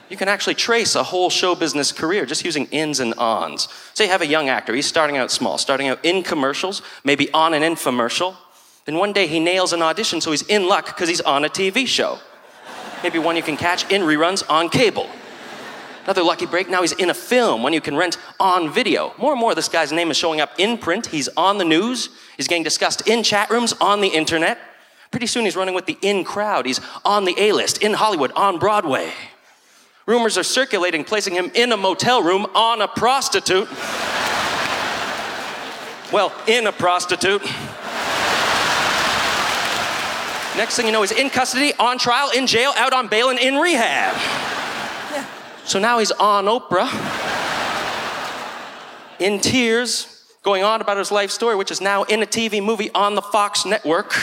You 0.10 0.18
can 0.18 0.28
actually 0.28 0.56
trace 0.56 0.96
a 0.96 1.04
whole 1.04 1.30
show 1.30 1.54
business 1.56 1.92
career 1.92 2.26
just 2.26 2.44
using 2.44 2.66
ins 2.68 3.00
and 3.00 3.14
ons. 3.16 3.68
Say 3.94 4.06
you 4.06 4.12
have 4.12 4.22
a 4.22 4.28
young 4.28 4.50
actor, 4.50 4.74
he's 4.74 4.86
starting 4.86 5.18
out 5.18 5.32
small, 5.32 5.58
starting 5.58 5.88
out 5.88 6.00
in 6.04 6.24
commercials, 6.24 6.82
maybe 7.04 7.32
on 7.34 7.54
an 7.54 7.62
infomercial. 7.62 8.36
Then 8.86 8.96
one 8.96 9.14
day 9.14 9.28
he 9.28 9.40
nails 9.40 9.74
an 9.74 9.82
audition, 9.82 10.22
so 10.22 10.32
he's 10.32 10.44
in 10.44 10.68
luck 10.68 10.86
because 10.86 11.10
he's 11.10 11.22
on 11.22 11.44
a 11.44 11.50
TV 11.50 11.86
show. 11.86 12.20
Maybe 13.04 13.20
one 13.20 13.36
you 13.36 13.44
can 13.44 13.58
catch 13.58 13.92
in 13.92 14.02
reruns 14.04 14.50
on 14.50 14.70
cable. 14.70 15.10
Another 16.06 16.24
lucky 16.24 16.46
break, 16.46 16.70
now 16.70 16.82
he's 16.82 16.94
in 16.94 17.10
a 17.10 17.14
film, 17.14 17.64
one 17.64 17.74
you 17.74 17.82
can 17.82 17.98
rent 17.98 18.18
on 18.40 18.72
video. 18.72 19.14
More 19.18 19.34
and 19.34 19.42
more, 19.42 19.54
this 19.54 19.68
guy's 19.68 19.92
name 19.92 20.10
is 20.10 20.16
showing 20.16 20.40
up 20.40 20.52
in 20.58 20.78
print. 20.78 21.08
He's 21.08 21.28
on 21.36 21.58
the 21.58 21.66
news. 21.66 22.10
He's 22.38 22.48
getting 22.48 22.64
discussed 22.64 23.06
in 23.10 23.24
chat 23.24 23.50
rooms, 23.50 23.74
on 23.82 24.00
the 24.00 24.08
internet. 24.08 24.58
Pretty 25.12 25.28
soon, 25.28 25.44
he's 25.44 25.58
running 25.58 25.76
with 25.76 25.86
the 25.86 25.98
in 26.02 26.24
crowd. 26.24 26.66
He's 26.66 26.80
on 27.04 27.26
the 27.26 27.36
A 27.38 27.52
list, 27.52 27.84
in 27.84 27.94
Hollywood, 27.94 28.32
on 28.38 28.58
Broadway. 28.58 29.12
Rumors 30.08 30.38
are 30.38 30.44
circulating, 30.44 31.04
placing 31.04 31.36
him 31.36 31.52
in 31.54 31.70
a 31.74 31.78
motel 31.78 32.24
room 32.24 32.46
on 32.56 32.82
a 32.82 32.88
prostitute. 32.88 33.68
Well, 36.14 36.34
in 36.48 36.66
a 36.66 36.72
prostitute. 36.72 37.42
Next 40.56 40.78
thing 40.78 40.86
you 40.86 40.94
know, 40.94 41.02
he's 41.02 41.12
in 41.12 41.30
custody, 41.30 41.74
on 41.78 42.00
trial, 42.00 42.32
in 42.34 42.48
jail, 42.48 42.72
out 42.78 42.94
on 42.94 43.10
bail, 43.10 43.30
and 43.30 43.38
in 43.38 43.56
rehab. 43.56 44.16
So 45.66 45.78
now 45.78 46.00
he's 46.00 46.12
on 46.12 46.46
Oprah, 46.46 46.88
in 49.20 49.42
tears, 49.42 50.24
going 50.42 50.64
on 50.64 50.80
about 50.80 50.96
his 50.96 51.12
life 51.12 51.32
story, 51.32 51.58
which 51.58 51.70
is 51.70 51.82
now 51.82 52.04
in 52.04 52.24
a 52.24 52.26
TV 52.26 52.64
movie 52.64 52.90
on 52.92 53.16
the 53.16 53.22
Fox 53.22 53.66
network, 53.66 54.16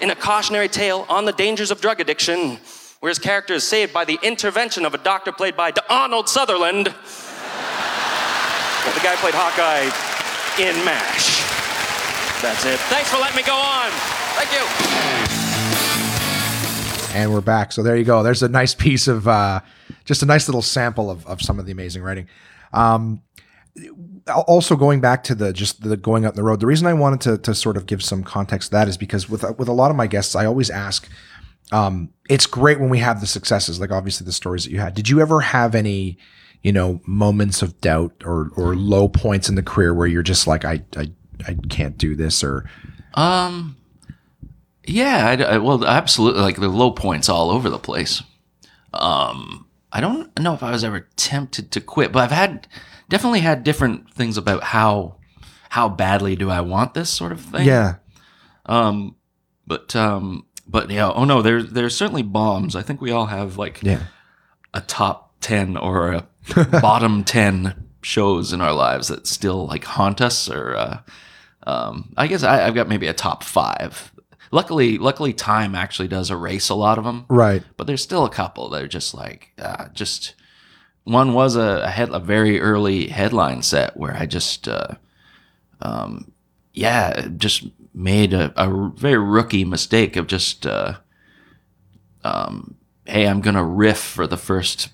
in 0.00 0.10
a 0.10 0.14
cautionary 0.14 0.68
tale 0.68 1.04
on 1.08 1.24
the 1.24 1.32
dangers 1.32 1.72
of 1.72 1.80
drug 1.80 2.00
addiction, 2.00 2.58
where 3.00 3.10
his 3.10 3.18
character 3.18 3.54
is 3.54 3.64
saved 3.64 3.92
by 3.92 4.04
the 4.04 4.18
intervention 4.22 4.84
of 4.84 4.92
a 4.92 4.98
doctor 4.98 5.30
played 5.30 5.56
by 5.56 5.70
Donald 5.70 6.28
Sutherland. 6.28 6.86
the 6.86 6.92
guy 9.02 9.14
played 9.16 9.34
Hawkeye 9.36 9.88
in 10.60 10.74
MASH. 10.84 11.44
That's 12.42 12.64
it. 12.64 12.78
Thanks 12.90 13.10
for 13.10 13.18
letting 13.18 13.36
me 13.36 13.44
go 13.44 13.54
on. 13.54 13.90
Thank 14.34 14.52
you. 14.52 14.64
And 17.16 17.32
we're 17.32 17.40
back. 17.40 17.72
So 17.72 17.82
there 17.82 17.96
you 17.96 18.04
go. 18.04 18.22
There's 18.22 18.42
a 18.42 18.48
nice 18.48 18.74
piece 18.74 19.06
of 19.06 19.28
uh, 19.28 19.60
just 20.04 20.22
a 20.22 20.26
nice 20.26 20.48
little 20.48 20.62
sample 20.62 21.10
of, 21.10 21.26
of 21.26 21.40
some 21.40 21.58
of 21.58 21.66
the 21.66 21.72
amazing 21.72 22.02
writing. 22.02 22.28
Um, 22.72 23.22
also 24.28 24.76
going 24.76 25.00
back 25.00 25.22
to 25.24 25.34
the 25.34 25.52
just 25.52 25.82
the 25.82 25.96
going 25.96 26.26
up 26.26 26.34
the 26.34 26.42
road. 26.42 26.60
The 26.60 26.66
reason 26.66 26.86
I 26.86 26.94
wanted 26.94 27.20
to 27.22 27.38
to 27.38 27.54
sort 27.54 27.76
of 27.76 27.86
give 27.86 28.02
some 28.02 28.24
context 28.24 28.70
to 28.70 28.72
that 28.72 28.88
is 28.88 28.96
because 28.96 29.28
with 29.28 29.44
with 29.56 29.68
a 29.68 29.72
lot 29.72 29.90
of 29.90 29.96
my 29.96 30.08
guests, 30.08 30.34
I 30.34 30.44
always 30.46 30.68
ask. 30.68 31.08
Um, 31.72 32.10
it's 32.30 32.46
great 32.46 32.80
when 32.80 32.88
we 32.90 32.98
have 32.98 33.20
the 33.20 33.26
successes, 33.26 33.78
like 33.80 33.90
obviously 33.92 34.24
the 34.24 34.32
stories 34.32 34.64
that 34.64 34.70
you 34.70 34.78
had. 34.80 34.94
Did 34.94 35.08
you 35.08 35.20
ever 35.20 35.40
have 35.40 35.74
any, 35.74 36.16
you 36.62 36.72
know, 36.72 37.00
moments 37.06 37.60
of 37.62 37.78
doubt 37.80 38.12
or 38.24 38.50
or 38.56 38.74
low 38.74 39.08
points 39.08 39.48
in 39.48 39.54
the 39.54 39.62
career 39.62 39.92
where 39.94 40.06
you're 40.06 40.22
just 40.22 40.46
like, 40.46 40.64
I 40.64 40.82
I, 40.96 41.10
I 41.46 41.56
can't 41.68 41.98
do 41.98 42.14
this 42.16 42.42
or 42.42 42.68
Um, 43.14 43.76
yeah, 44.86 45.26
I, 45.38 45.42
I- 45.54 45.58
well, 45.58 45.84
absolutely. 45.84 46.40
Like 46.42 46.56
the 46.56 46.68
low 46.68 46.90
points 46.90 47.28
all 47.28 47.50
over 47.50 47.68
the 47.68 47.78
place. 47.78 48.22
Um, 48.94 49.66
I 49.92 50.00
don't 50.00 50.38
know 50.40 50.54
if 50.54 50.62
I 50.62 50.70
was 50.70 50.84
ever 50.84 51.06
tempted 51.16 51.70
to 51.72 51.80
quit, 51.80 52.12
but 52.12 52.20
I've 52.24 52.30
had 52.32 52.66
definitely 53.08 53.40
had 53.40 53.64
different 53.64 54.10
things 54.12 54.36
about 54.36 54.62
how 54.64 55.16
how 55.70 55.88
badly 55.88 56.34
do 56.36 56.48
I 56.50 56.62
want 56.62 56.94
this 56.94 57.10
sort 57.10 57.32
of 57.32 57.40
thing. 57.40 57.66
yeah 57.66 57.96
Um, 58.66 59.16
but 59.66 59.94
um, 59.94 60.46
but 60.68 60.90
yeah. 60.90 61.10
Oh 61.10 61.24
no, 61.24 61.42
there's 61.42 61.70
there's 61.70 61.96
certainly 61.96 62.22
bombs. 62.22 62.76
I 62.76 62.82
think 62.82 63.00
we 63.00 63.10
all 63.10 63.26
have 63.26 63.56
like 63.56 63.82
yeah 63.82 64.04
a 64.74 64.80
top 64.82 65.34
10 65.40 65.76
or 65.76 66.12
a 66.12 66.28
bottom 66.80 67.24
10 67.24 67.88
shows 68.02 68.52
in 68.52 68.60
our 68.60 68.72
lives 68.72 69.08
that 69.08 69.26
still 69.26 69.66
like 69.66 69.84
haunt 69.84 70.20
us 70.20 70.48
or 70.48 70.76
uh, 70.76 71.00
um, 71.66 72.12
i 72.16 72.26
guess 72.26 72.42
I, 72.42 72.66
i've 72.66 72.74
got 72.74 72.88
maybe 72.88 73.06
a 73.06 73.12
top 73.12 73.42
five 73.42 74.12
luckily 74.50 74.98
luckily 74.98 75.32
time 75.32 75.74
actually 75.74 76.08
does 76.08 76.30
erase 76.30 76.68
a 76.68 76.74
lot 76.74 76.98
of 76.98 77.04
them 77.04 77.26
right 77.28 77.62
but 77.76 77.86
there's 77.86 78.02
still 78.02 78.24
a 78.24 78.30
couple 78.30 78.68
that 78.70 78.82
are 78.82 78.88
just 78.88 79.14
like 79.14 79.52
uh, 79.58 79.88
just 79.88 80.34
one 81.04 81.32
was 81.32 81.56
a, 81.56 81.82
a 81.84 81.88
head 81.88 82.10
a 82.10 82.20
very 82.20 82.60
early 82.60 83.08
headline 83.08 83.62
set 83.62 83.96
where 83.96 84.16
i 84.16 84.26
just 84.26 84.68
uh, 84.68 84.94
um, 85.82 86.32
yeah 86.72 87.26
just 87.36 87.66
made 87.98 88.32
a, 88.32 88.52
a 88.56 88.90
very 88.96 89.18
rookie 89.18 89.64
mistake 89.64 90.16
of 90.16 90.26
just 90.26 90.66
uh, 90.66 90.94
um, 92.24 92.76
hey 93.06 93.26
i'm 93.26 93.40
gonna 93.40 93.64
riff 93.64 93.98
for 93.98 94.26
the 94.26 94.36
first 94.36 94.90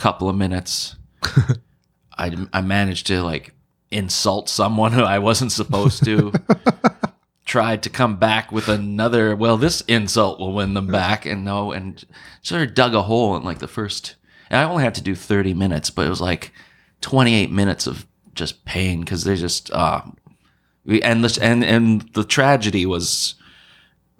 couple 0.00 0.30
of 0.30 0.36
minutes. 0.36 0.96
I, 2.16 2.34
I 2.52 2.62
managed 2.62 3.06
to 3.08 3.22
like 3.22 3.52
insult 3.90 4.48
someone 4.48 4.92
who 4.92 5.02
i 5.02 5.18
wasn't 5.18 5.52
supposed 5.52 6.04
to. 6.04 6.32
Tried 7.44 7.82
to 7.82 7.90
come 7.90 8.16
back 8.16 8.52
with 8.52 8.68
another 8.68 9.34
well 9.36 9.56
this 9.56 9.82
insult 9.82 10.38
will 10.38 10.52
win 10.52 10.74
them 10.74 10.86
back 10.86 11.26
and 11.26 11.44
no 11.44 11.72
and 11.72 12.02
sort 12.42 12.62
of 12.62 12.74
dug 12.74 12.94
a 12.94 13.02
hole 13.02 13.36
in 13.36 13.42
like 13.42 13.58
the 13.58 13.66
first 13.66 14.14
and 14.48 14.60
i 14.60 14.64
only 14.64 14.84
had 14.84 14.94
to 14.94 15.02
do 15.02 15.16
30 15.16 15.52
minutes 15.54 15.90
but 15.90 16.06
it 16.06 16.10
was 16.10 16.20
like 16.20 16.52
28 17.00 17.50
minutes 17.50 17.88
of 17.88 18.06
just 18.34 18.64
pain 18.64 19.00
because 19.00 19.24
they 19.24 19.34
just 19.34 19.68
uh 19.72 20.00
and 21.02 21.24
this 21.24 21.38
and 21.38 21.64
and 21.64 22.02
the 22.14 22.24
tragedy 22.24 22.84
was 22.86 23.34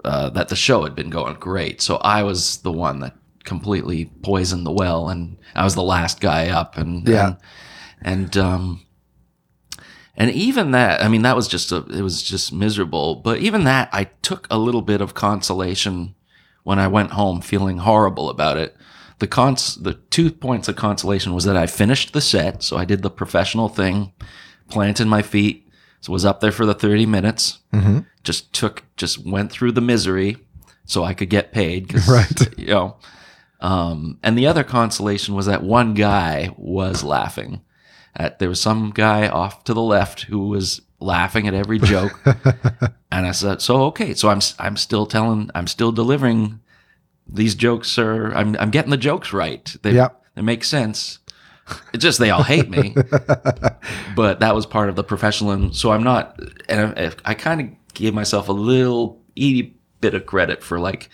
uh, 0.04 0.30
that 0.30 0.48
the 0.48 0.56
show 0.56 0.84
had 0.84 0.94
been 0.94 1.10
going 1.10 1.34
great 1.34 1.82
so 1.82 1.96
i 1.96 2.22
was 2.22 2.58
the 2.58 2.72
one 2.72 3.00
that 3.00 3.14
completely 3.44 4.06
poisoned 4.22 4.64
the 4.66 4.72
well 4.72 5.08
and 5.08 5.36
i 5.54 5.64
was 5.64 5.74
the 5.74 5.82
last 5.82 6.20
guy 6.20 6.48
up 6.48 6.76
and 6.78 7.08
Yeah. 7.08 7.34
and, 8.00 8.24
and 8.24 8.36
um 8.36 8.80
and 10.16 10.30
even 10.32 10.72
that, 10.72 11.02
I 11.02 11.08
mean, 11.08 11.22
that 11.22 11.36
was 11.36 11.48
just 11.48 11.72
a, 11.72 11.76
it 11.86 12.02
was 12.02 12.22
just 12.22 12.52
miserable. 12.52 13.14
But 13.14 13.38
even 13.38 13.64
that, 13.64 13.88
I 13.90 14.04
took 14.20 14.46
a 14.50 14.58
little 14.58 14.82
bit 14.82 15.00
of 15.00 15.14
consolation 15.14 16.14
when 16.62 16.78
I 16.78 16.88
went 16.88 17.12
home, 17.12 17.40
feeling 17.40 17.78
horrible 17.78 18.28
about 18.28 18.58
it. 18.58 18.76
The 19.20 19.26
cons, 19.26 19.76
the 19.76 19.94
two 19.94 20.30
points 20.30 20.68
of 20.68 20.76
consolation 20.76 21.32
was 21.32 21.44
that 21.44 21.56
I 21.56 21.66
finished 21.66 22.12
the 22.12 22.20
set, 22.20 22.62
so 22.62 22.76
I 22.76 22.84
did 22.84 23.00
the 23.00 23.08
professional 23.08 23.70
thing, 23.70 24.12
planted 24.68 25.06
my 25.06 25.22
feet, 25.22 25.66
so 26.00 26.12
was 26.12 26.24
up 26.24 26.40
there 26.40 26.52
for 26.52 26.66
the 26.66 26.74
thirty 26.74 27.06
minutes. 27.06 27.58
Mhm. 27.72 28.06
Just 28.24 28.52
took, 28.52 28.84
just 28.96 29.24
went 29.26 29.50
through 29.50 29.72
the 29.72 29.80
misery, 29.80 30.36
so 30.84 31.04
I 31.04 31.14
could 31.14 31.30
get 31.30 31.52
paid. 31.52 31.94
Right. 32.08 32.58
You 32.58 32.66
know. 32.66 32.96
Um, 33.60 34.18
and 34.22 34.38
the 34.38 34.46
other 34.46 34.64
consolation 34.64 35.34
was 35.34 35.46
that 35.46 35.62
one 35.62 35.92
guy 35.94 36.50
was 36.56 37.04
laughing. 37.04 37.60
At, 38.16 38.38
there 38.38 38.48
was 38.48 38.60
some 38.60 38.90
guy 38.90 39.28
off 39.28 39.64
to 39.64 39.74
the 39.74 39.82
left 39.82 40.22
who 40.22 40.48
was 40.48 40.80
laughing 40.98 41.46
at 41.46 41.54
every 41.54 41.78
joke, 41.78 42.18
and 43.12 43.26
I 43.26 43.30
said, 43.32 43.62
"So 43.62 43.84
okay, 43.84 44.14
so 44.14 44.28
I'm 44.30 44.40
I'm 44.58 44.76
still 44.76 45.06
telling, 45.06 45.50
I'm 45.54 45.66
still 45.68 45.92
delivering 45.92 46.60
these 47.32 47.54
jokes, 47.54 47.88
sir. 47.88 48.32
I'm 48.34 48.56
I'm 48.58 48.70
getting 48.70 48.90
the 48.90 48.96
jokes 48.96 49.32
right. 49.32 49.64
They 49.82 49.92
Yep. 49.92 50.22
they 50.34 50.42
make 50.42 50.64
sense. 50.64 51.19
It's 51.92 52.02
just 52.02 52.18
they 52.18 52.30
all 52.30 52.42
hate 52.42 52.70
me, 52.70 52.94
but 54.16 54.40
that 54.40 54.54
was 54.54 54.66
part 54.66 54.88
of 54.88 54.96
the 54.96 55.04
professional. 55.04 55.50
And 55.50 55.74
so 55.74 55.90
I'm 55.92 56.02
not, 56.02 56.38
and 56.68 56.98
I, 56.98 57.12
I 57.24 57.34
kind 57.34 57.60
of 57.60 57.94
gave 57.94 58.14
myself 58.14 58.48
a 58.48 58.52
little 58.52 59.20
itty 59.36 59.74
bit 60.00 60.14
of 60.14 60.26
credit 60.26 60.62
for 60.62 60.78
like, 60.78 61.10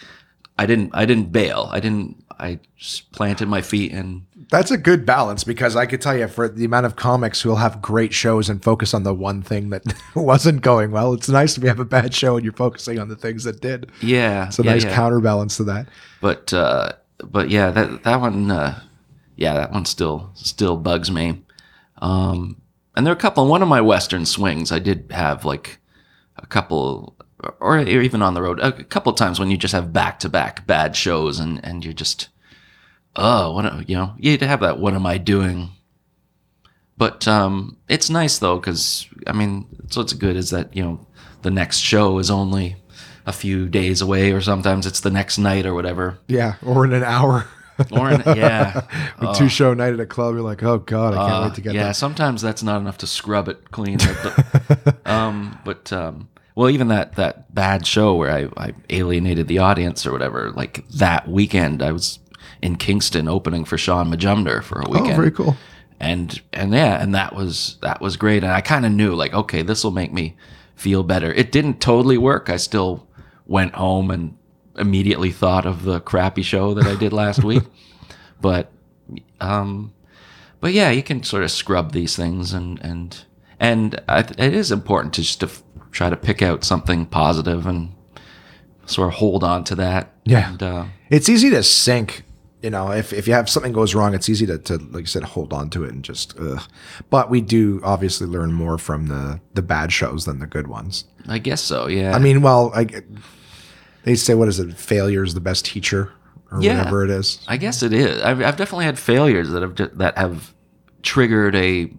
I 0.58 0.66
didn't, 0.66 0.90
I 0.94 1.04
didn't 1.04 1.32
bail. 1.32 1.68
I 1.70 1.80
didn't, 1.80 2.22
I 2.38 2.60
just 2.76 3.10
planted 3.12 3.48
my 3.48 3.62
feet 3.62 3.92
and 3.92 4.24
That's 4.50 4.70
a 4.70 4.76
good 4.76 5.06
balance 5.06 5.42
because 5.44 5.74
I 5.74 5.86
could 5.86 6.02
tell 6.02 6.16
you 6.16 6.28
for 6.28 6.48
the 6.48 6.64
amount 6.66 6.84
of 6.86 6.94
comics 6.96 7.40
who 7.40 7.48
will 7.48 7.56
have 7.56 7.80
great 7.80 8.12
shows 8.12 8.50
and 8.50 8.62
focus 8.62 8.92
on 8.92 9.02
the 9.02 9.14
one 9.14 9.40
thing 9.42 9.70
that 9.70 9.82
wasn't 10.14 10.60
going 10.60 10.90
well, 10.90 11.14
it's 11.14 11.28
nice 11.30 11.54
to 11.54 11.66
have 11.66 11.80
a 11.80 11.84
bad 11.86 12.12
show 12.14 12.36
and 12.36 12.44
you're 12.44 12.52
focusing 12.52 12.98
on 12.98 13.08
the 13.08 13.16
things 13.16 13.44
that 13.44 13.60
did. 13.60 13.90
yeah, 14.02 14.48
It's 14.48 14.58
a 14.58 14.62
yeah, 14.62 14.70
nice 14.72 14.84
yeah. 14.84 14.94
counterbalance 14.94 15.56
to 15.56 15.64
that. 15.64 15.88
but 16.20 16.52
uh 16.52 16.92
but 17.24 17.48
yeah 17.48 17.70
that 17.70 18.02
that 18.04 18.20
one 18.20 18.50
uh 18.50 18.78
yeah 19.36 19.54
that 19.54 19.72
one 19.72 19.84
still 19.84 20.30
still 20.34 20.76
bugs 20.76 21.10
me. 21.10 21.42
Um 21.98 22.60
and 22.96 23.06
there 23.06 23.12
are 23.12 23.16
a 23.16 23.20
couple 23.20 23.46
one 23.46 23.62
of 23.62 23.68
my 23.68 23.80
western 23.80 24.24
swings 24.24 24.72
i 24.72 24.78
did 24.78 25.06
have 25.10 25.44
like 25.44 25.78
a 26.36 26.46
couple 26.46 27.14
or 27.60 27.78
even 27.78 28.22
on 28.22 28.34
the 28.34 28.42
road 28.42 28.58
a 28.60 28.72
couple 28.84 29.12
times 29.12 29.38
when 29.38 29.50
you 29.50 29.56
just 29.56 29.74
have 29.74 29.92
back-to-back 29.92 30.66
bad 30.66 30.96
shows 30.96 31.38
and 31.38 31.62
and 31.64 31.84
you're 31.84 31.94
just 31.94 32.28
oh 33.14 33.52
what 33.52 33.88
you 33.88 33.96
know 33.96 34.14
you 34.18 34.36
to 34.36 34.46
have 34.46 34.60
that 34.60 34.78
what 34.78 34.94
am 34.94 35.06
i 35.06 35.18
doing? 35.18 35.70
But 36.98 37.28
um 37.28 37.76
it's 37.88 38.08
nice 38.08 38.38
though 38.38 38.56
because 38.56 39.06
i 39.26 39.32
mean 39.32 39.66
so 39.90 40.00
what's 40.00 40.14
good 40.14 40.36
is 40.36 40.50
that 40.50 40.74
you 40.74 40.82
know 40.82 41.06
the 41.42 41.50
next 41.50 41.78
show 41.78 42.18
is 42.18 42.30
only 42.30 42.76
a 43.26 43.32
few 43.32 43.68
days 43.68 44.00
away 44.00 44.32
or 44.32 44.40
sometimes 44.40 44.86
it's 44.86 45.00
the 45.00 45.10
next 45.10 45.36
night 45.36 45.66
or 45.66 45.74
whatever. 45.74 46.18
Yeah, 46.28 46.54
or 46.64 46.84
in 46.84 46.92
an 46.92 47.04
hour. 47.04 47.46
In, 47.78 48.22
yeah 48.36 48.82
A 49.20 49.34
two 49.34 49.48
show 49.48 49.74
night 49.74 49.92
at 49.92 50.00
a 50.00 50.06
club, 50.06 50.34
you're 50.34 50.42
like, 50.42 50.62
oh 50.62 50.78
god, 50.78 51.14
I 51.14 51.16
can't 51.16 51.32
Uh, 51.32 51.46
wait 51.48 51.54
to 51.56 51.60
get 51.60 51.74
yeah, 51.74 51.84
that. 51.88 51.96
sometimes 51.96 52.40
that's 52.42 52.62
not 52.62 52.80
enough 52.80 52.98
to 52.98 53.06
scrub 53.06 53.48
it 53.48 53.70
clean. 53.70 53.98
But, 53.98 54.96
um, 55.06 55.58
but 55.64 55.92
um, 55.92 56.28
well, 56.54 56.70
even 56.70 56.88
that 56.88 57.16
that 57.16 57.54
bad 57.54 57.86
show 57.86 58.14
where 58.14 58.30
I, 58.30 58.48
I 58.68 58.72
alienated 58.90 59.46
the 59.48 59.58
audience 59.58 60.06
or 60.06 60.12
whatever, 60.12 60.50
like 60.52 60.88
that 60.88 61.28
weekend, 61.28 61.82
I 61.82 61.92
was 61.92 62.18
in 62.62 62.76
Kingston 62.76 63.28
opening 63.28 63.64
for 63.66 63.76
Shaun 63.76 64.10
Majumder 64.10 64.62
for 64.62 64.80
a 64.80 64.88
weekend. 64.88 65.12
Oh, 65.12 65.16
very 65.16 65.30
cool. 65.30 65.56
And 66.00 66.40
and 66.52 66.72
yeah, 66.72 67.00
and 67.02 67.14
that 67.14 67.34
was 67.34 67.76
that 67.82 68.00
was 68.00 68.16
great. 68.16 68.42
And 68.42 68.52
I 68.52 68.60
kind 68.62 68.86
of 68.86 68.92
knew 68.92 69.14
like, 69.14 69.34
okay, 69.34 69.62
this 69.62 69.84
will 69.84 69.90
make 69.90 70.12
me 70.12 70.36
feel 70.74 71.02
better. 71.02 71.32
It 71.32 71.52
didn't 71.52 71.80
totally 71.80 72.18
work. 72.18 72.48
I 72.48 72.56
still 72.56 73.06
went 73.46 73.74
home 73.74 74.10
and 74.10 74.36
immediately 74.78 75.30
thought 75.32 75.66
of 75.66 75.84
the 75.84 76.00
crappy 76.00 76.42
show 76.42 76.74
that 76.74 76.86
I 76.86 76.96
did 76.96 77.12
last 77.12 77.42
week. 77.44 77.62
But 78.38 78.70
um, 79.40 79.94
but 80.60 80.74
yeah, 80.74 80.90
you 80.90 81.02
can 81.02 81.22
sort 81.22 81.42
of 81.42 81.50
scrub 81.50 81.92
these 81.92 82.14
things, 82.14 82.52
and 82.52 82.78
and 82.84 83.24
and 83.58 83.98
I, 84.08 84.18
it 84.20 84.52
is 84.52 84.70
important 84.70 85.14
to 85.14 85.22
just 85.22 85.40
to 85.40 85.46
f- 85.46 85.62
try 85.90 86.10
to 86.10 86.16
pick 86.16 86.42
out 86.42 86.62
something 86.62 87.06
positive 87.06 87.66
and 87.66 87.94
sort 88.84 89.08
of 89.08 89.14
hold 89.14 89.42
on 89.42 89.64
to 89.64 89.74
that. 89.76 90.12
Yeah. 90.24 90.50
And, 90.50 90.62
uh, 90.62 90.84
It's 91.08 91.30
easy 91.30 91.48
to 91.48 91.62
sink. 91.62 92.24
You 92.62 92.68
know, 92.70 92.90
if, 92.92 93.12
if 93.12 93.26
you 93.26 93.32
have 93.34 93.48
something 93.48 93.72
goes 93.72 93.94
wrong, 93.94 94.12
it's 94.14 94.28
easy 94.28 94.44
to, 94.46 94.58
to 94.58 94.76
like 94.76 95.02
you 95.02 95.06
said, 95.06 95.22
hold 95.22 95.52
on 95.54 95.70
to 95.70 95.84
it 95.84 95.92
and 95.92 96.02
just. 96.04 96.38
Ugh. 96.38 96.60
But 97.08 97.30
we 97.30 97.40
do 97.40 97.80
obviously 97.84 98.26
learn 98.26 98.52
more 98.52 98.76
from 98.76 99.06
the 99.06 99.40
the 99.54 99.62
bad 99.62 99.92
shows 99.92 100.26
than 100.26 100.40
the 100.40 100.46
good 100.46 100.66
ones. 100.66 101.04
I 101.26 101.38
guess 101.38 101.62
so. 101.62 101.86
Yeah. 101.86 102.14
I 102.14 102.18
mean, 102.18 102.42
well, 102.42 102.70
I, 102.74 102.86
they 104.06 104.14
say 104.14 104.34
what 104.34 104.46
is 104.48 104.58
it? 104.60 104.72
Failure 104.78 105.22
is 105.24 105.34
the 105.34 105.40
best 105.40 105.66
teacher, 105.66 106.12
or 106.52 106.62
Yeah. 106.62 106.78
whatever 106.78 107.04
it 107.04 107.10
is. 107.10 107.40
I 107.48 107.56
guess 107.56 107.82
it 107.82 107.92
is. 107.92 108.22
I've, 108.22 108.40
I've 108.40 108.56
definitely 108.56 108.84
had 108.86 108.98
failures 108.98 109.50
that 109.50 109.62
have 109.62 109.98
that 109.98 110.16
have 110.16 110.54
triggered 111.02 111.54
a, 111.56 111.92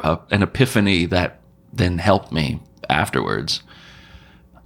a 0.00 0.18
an 0.30 0.42
epiphany 0.42 1.06
that 1.06 1.40
then 1.72 1.98
helped 1.98 2.32
me 2.32 2.60
afterwards. 2.90 3.62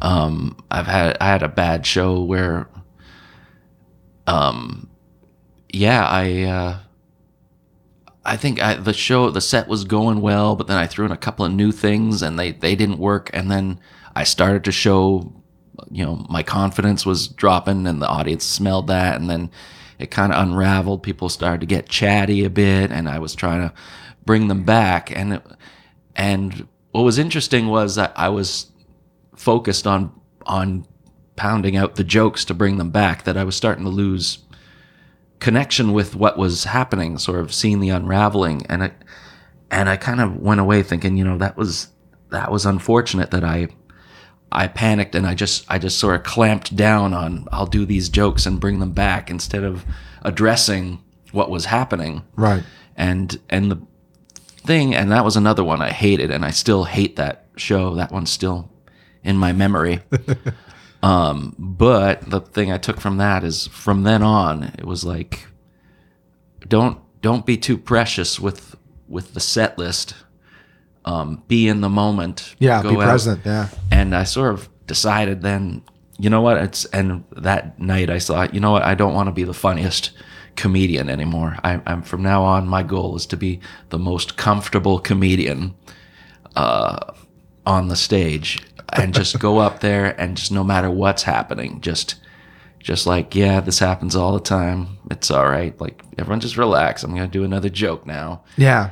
Um, 0.01 0.57
I've 0.71 0.87
had 0.87 1.17
I 1.21 1.27
had 1.27 1.43
a 1.43 1.49
bad 1.49 1.85
show 1.87 2.23
where, 2.23 2.67
um, 4.27 4.89
yeah, 5.73 6.07
I 6.07 6.43
uh, 6.45 6.79
I 8.25 8.37
think 8.37 8.63
I, 8.63 8.75
the 8.75 8.93
show 8.95 9.31
the 9.31 9.41
set 9.41 9.69
was 9.69 9.85
going 9.85 10.21
well, 10.23 10.57
but 10.57 10.67
then 10.67 10.77
I 10.79 10.87
threw 10.87 11.05
in 11.05 11.13
a 11.13 11.17
couple 11.17 11.45
of 11.45 11.53
new 11.53 11.73
things 11.73 12.23
and 12.23 12.39
they 12.39 12.53
they 12.53 12.75
didn't 12.75 12.99
work, 12.99 13.31
and 13.33 13.51
then 13.51 13.81
I 14.15 14.25
started 14.25 14.65
to 14.65 14.73
show 14.73 15.33
you 15.91 16.05
know 16.05 16.27
my 16.29 16.43
confidence 16.43 17.05
was 17.05 17.29
dropping 17.29 17.87
and 17.87 18.01
the 18.01 18.09
audience 18.09 18.45
smelled 18.45 18.87
that. 18.89 19.21
And 19.21 19.29
then 19.29 19.51
it 19.99 20.11
kind 20.11 20.33
of 20.33 20.43
unraveled. 20.43 21.03
People 21.03 21.29
started 21.29 21.61
to 21.61 21.67
get 21.67 21.89
chatty 21.89 22.45
a 22.45 22.51
bit 22.51 22.91
and 22.91 23.09
i 23.09 23.19
was 23.19 23.35
trying 23.35 23.69
to 23.69 23.75
bring 24.25 24.49
them 24.49 24.65
back. 24.65 25.11
And 25.17 25.35
it, 25.35 25.43
and 26.15 26.67
what 26.93 27.03
was 27.03 27.19
interesting 27.19 27.69
was 27.69 27.95
that 27.97 28.13
i 28.17 28.29
was 28.29 28.71
focused 29.37 29.87
on 29.87 30.13
on 30.47 30.87
pounding 31.37 31.77
out 31.77 31.97
the 31.97 32.05
jokes 32.05 32.45
to 32.47 32.55
bring 32.55 32.79
them 32.79 32.91
back 32.91 33.25
that 33.25 33.37
i 33.37 33.45
was 33.45 33.55
starting 33.55 33.85
to 33.85 33.91
lose 33.91 34.39
connection 35.39 35.93
with 35.93 36.17
what 36.17 36.39
was 36.39 36.65
happening 36.65 37.19
sort 37.19 37.41
of 37.41 37.53
seeing 37.53 37.81
the 37.81 37.91
unraveling. 37.91 38.65
And 38.67 38.85
i 38.85 38.93
and 39.71 39.89
i 39.89 39.97
kind 39.97 40.21
of 40.21 40.37
went 40.37 40.61
away 40.61 40.83
thinking 40.83 41.17
you 41.17 41.25
know 41.25 41.39
that 41.39 41.57
was 41.57 41.89
that 42.31 42.51
was 42.51 42.67
unfortunate 42.67 43.31
that 43.31 43.45
i 43.45 43.69
I 44.53 44.69
panicked 44.69 45.15
and 45.15 45.27
I 45.27 45.35
just 45.35 45.65
I 45.69 45.79
just 45.79 45.99
sort 45.99 46.17
of 46.17 46.23
clamped 46.23 46.77
down 46.77 47.13
on 47.13 47.47
I'll 47.53 47.67
do 47.67 47.85
these 47.85 48.09
jokes 48.09 48.47
and 48.47 48.61
bring 48.61 48.79
them 48.79 48.93
back 48.93 49.31
instead 49.31 49.65
of 49.65 49.85
addressing 50.23 51.03
what 51.33 51.51
was 51.51 51.67
happening. 51.67 52.23
Right. 52.37 52.63
And 52.97 53.39
and 53.49 53.71
the 53.71 53.83
thing 54.59 54.95
and 54.95 55.11
that 55.13 55.25
was 55.25 55.37
another 55.37 55.65
one 55.65 55.83
I 55.83 55.91
hated 55.91 56.31
and 56.31 56.45
I 56.45 56.51
still 56.51 56.85
hate 56.85 57.17
that 57.17 57.47
show. 57.57 57.95
That 57.95 58.13
one's 58.13 58.31
still 58.31 58.71
in 59.23 59.37
my 59.37 59.53
memory. 59.53 60.01
um 61.03 61.55
but 61.59 62.31
the 62.31 62.41
thing 62.41 62.73
I 62.73 62.79
took 62.79 63.01
from 63.01 63.19
that 63.19 63.45
is 63.45 63.67
from 63.69 64.05
then 64.05 64.23
on 64.23 64.63
it 64.63 64.85
was 64.85 65.05
like 65.05 65.47
don't 66.67 67.01
don't 67.21 67.45
be 67.45 67.57
too 67.57 67.77
precious 67.77 68.39
with 68.39 68.77
with 69.09 69.35
the 69.35 69.41
set 69.41 69.79
list. 69.79 70.15
Um, 71.07 71.43
be 71.47 71.69
in 71.69 71.81
the 71.81 71.89
moment. 71.89 72.55
Yeah. 72.59 72.83
Be 72.83 72.89
out 72.89 72.99
present. 72.99 73.41
Yeah. 73.45 73.69
and 73.93 74.15
I 74.15 74.25
sort 74.25 74.53
of 74.55 74.69
decided 74.87 75.41
then, 75.43 75.83
you 76.19 76.29
know 76.29 76.41
what? 76.43 76.57
It's 76.59 76.85
and 76.87 77.23
that 77.37 77.79
night 77.79 78.11
I 78.11 78.19
thought, 78.19 78.53
you 78.53 78.61
know 78.61 78.73
what? 78.73 78.83
I 78.83 78.95
don't 78.95 79.15
want 79.15 79.29
to 79.29 79.33
be 79.33 79.45
the 79.45 79.55
funniest 79.55 80.11
comedian 80.57 81.09
anymore. 81.09 81.59
I, 81.63 81.81
I'm 81.87 82.03
from 82.03 82.23
now 82.23 82.43
on. 82.43 82.67
My 82.67 82.83
goal 82.83 83.15
is 83.15 83.27
to 83.27 83.37
be 83.37 83.61
the 83.91 83.99
most 83.99 84.37
comfortable 84.37 84.99
comedian 84.99 85.75
uh, 86.57 87.13
on 87.67 87.89
the 87.89 87.97
stage, 87.97 88.63
and 88.93 89.15
just 89.15 89.39
go 89.39 89.59
up 89.59 89.81
there 89.81 90.19
and 90.21 90.37
just 90.37 90.51
no 90.51 90.65
matter 90.65 90.91
what's 90.91 91.23
happening, 91.23 91.81
just 91.81 92.17
just 92.81 93.07
like 93.07 93.35
yeah, 93.35 93.61
this 93.61 93.79
happens 93.79 94.17
all 94.17 94.33
the 94.33 94.41
time. 94.41 94.99
It's 95.11 95.31
all 95.31 95.47
right. 95.49 95.79
Like 95.81 96.03
everyone, 96.19 96.41
just 96.41 96.57
relax. 96.57 97.03
I'm 97.03 97.15
gonna 97.15 97.27
do 97.29 97.45
another 97.45 97.69
joke 97.69 98.07
now 98.07 98.43
Yeah. 98.57 98.91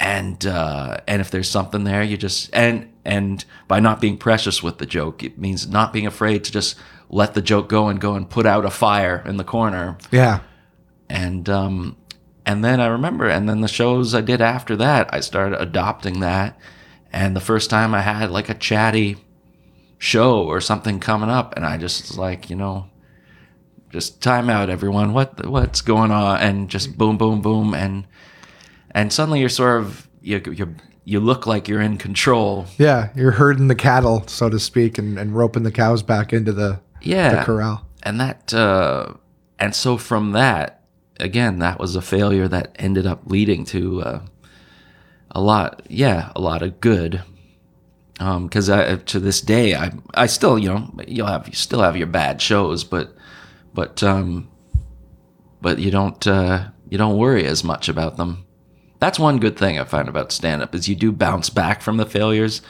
And 0.00 0.44
uh, 0.46 0.98
and 1.06 1.20
if 1.20 1.30
there's 1.30 1.48
something 1.48 1.84
there, 1.84 2.02
you 2.02 2.16
just 2.16 2.50
and 2.52 2.92
and 3.04 3.44
by 3.68 3.80
not 3.80 4.00
being 4.00 4.16
precious 4.16 4.62
with 4.62 4.78
the 4.78 4.86
joke, 4.86 5.22
it 5.22 5.38
means 5.38 5.68
not 5.68 5.92
being 5.92 6.06
afraid 6.06 6.44
to 6.44 6.52
just 6.52 6.76
let 7.08 7.34
the 7.34 7.42
joke 7.42 7.68
go 7.68 7.88
and 7.88 8.00
go 8.00 8.14
and 8.14 8.28
put 8.28 8.46
out 8.46 8.64
a 8.64 8.70
fire 8.70 9.22
in 9.26 9.36
the 9.36 9.44
corner. 9.44 9.96
Yeah. 10.10 10.40
And 11.08 11.48
um, 11.48 11.96
and 12.46 12.64
then 12.64 12.80
I 12.80 12.86
remember, 12.86 13.28
and 13.28 13.48
then 13.48 13.60
the 13.60 13.68
shows 13.68 14.14
I 14.14 14.20
did 14.20 14.40
after 14.40 14.76
that, 14.76 15.12
I 15.12 15.20
started 15.20 15.60
adopting 15.60 16.20
that. 16.20 16.58
And 17.12 17.36
the 17.36 17.40
first 17.40 17.70
time 17.70 17.94
I 17.94 18.00
had 18.00 18.30
like 18.30 18.48
a 18.48 18.54
chatty 18.54 19.16
show 19.98 20.42
or 20.42 20.60
something 20.60 20.98
coming 20.98 21.30
up, 21.30 21.54
and 21.56 21.64
I 21.64 21.78
just 21.78 22.08
was 22.08 22.18
like, 22.18 22.50
you 22.50 22.56
know, 22.56 22.88
just 23.90 24.20
time 24.20 24.50
out, 24.50 24.68
everyone. 24.68 25.12
What 25.12 25.46
what's 25.46 25.80
going 25.80 26.10
on? 26.10 26.40
And 26.40 26.68
just 26.68 26.98
boom, 26.98 27.16
boom, 27.16 27.40
boom, 27.40 27.74
and 27.74 28.06
and 28.94 29.12
suddenly 29.12 29.40
you're 29.40 29.48
sort 29.48 29.80
of 29.82 30.08
you 30.22 30.40
you 30.52 30.74
you 31.04 31.20
look 31.20 31.46
like 31.46 31.68
you're 31.68 31.82
in 31.82 31.98
control. 31.98 32.66
Yeah. 32.78 33.10
You're 33.14 33.32
herding 33.32 33.68
the 33.68 33.74
cattle, 33.74 34.26
so 34.26 34.48
to 34.48 34.58
speak, 34.58 34.96
and, 34.96 35.18
and 35.18 35.36
roping 35.36 35.62
the 35.62 35.70
cows 35.70 36.02
back 36.02 36.32
into 36.32 36.50
the, 36.50 36.80
Yeah, 37.02 37.34
the 37.40 37.44
corral. 37.44 37.86
and 38.02 38.18
that 38.20 38.54
uh, 38.54 39.12
and 39.58 39.74
so 39.74 39.98
from 39.98 40.32
that 40.32 40.82
again 41.20 41.58
that 41.60 41.78
was 41.78 41.94
a 41.94 42.02
failure 42.02 42.48
that 42.48 42.74
ended 42.78 43.06
up 43.06 43.20
leading 43.26 43.64
to 43.66 44.02
uh, 44.02 44.20
a 45.30 45.40
lot 45.40 45.82
yeah 45.88 46.32
a 46.34 46.40
lot 46.40 46.62
of 46.62 46.80
good 46.80 47.22
because 48.18 48.68
I 48.70 48.96
to 48.96 49.20
this 49.20 49.40
day 49.40 49.74
I 49.74 49.92
I 50.14 50.26
still 50.26 50.58
you 50.58 50.68
know 50.70 50.90
you'll 51.06 51.26
have 51.26 51.46
you 51.48 51.54
still 51.54 51.82
have 51.82 51.96
your 51.96 52.06
bad 52.08 52.40
shows 52.42 52.82
but 52.84 53.14
but 53.74 54.02
um 54.02 54.48
but 55.60 55.78
you 55.78 55.90
don't 55.90 56.26
uh, 56.26 56.68
you 56.88 56.98
don't 56.98 57.16
worry 57.18 57.44
as 57.46 57.62
much 57.64 57.88
about 57.88 58.16
them 58.16 58.43
that's 59.04 59.18
one 59.18 59.38
good 59.38 59.58
thing 59.58 59.78
I 59.78 59.84
find 59.84 60.08
about 60.08 60.32
stand 60.32 60.62
up 60.62 60.74
is 60.74 60.88
you 60.88 60.94
do 60.94 61.12
bounce 61.12 61.50
back 61.50 61.82
from 61.82 61.98
the 61.98 62.06
failures 62.06 62.62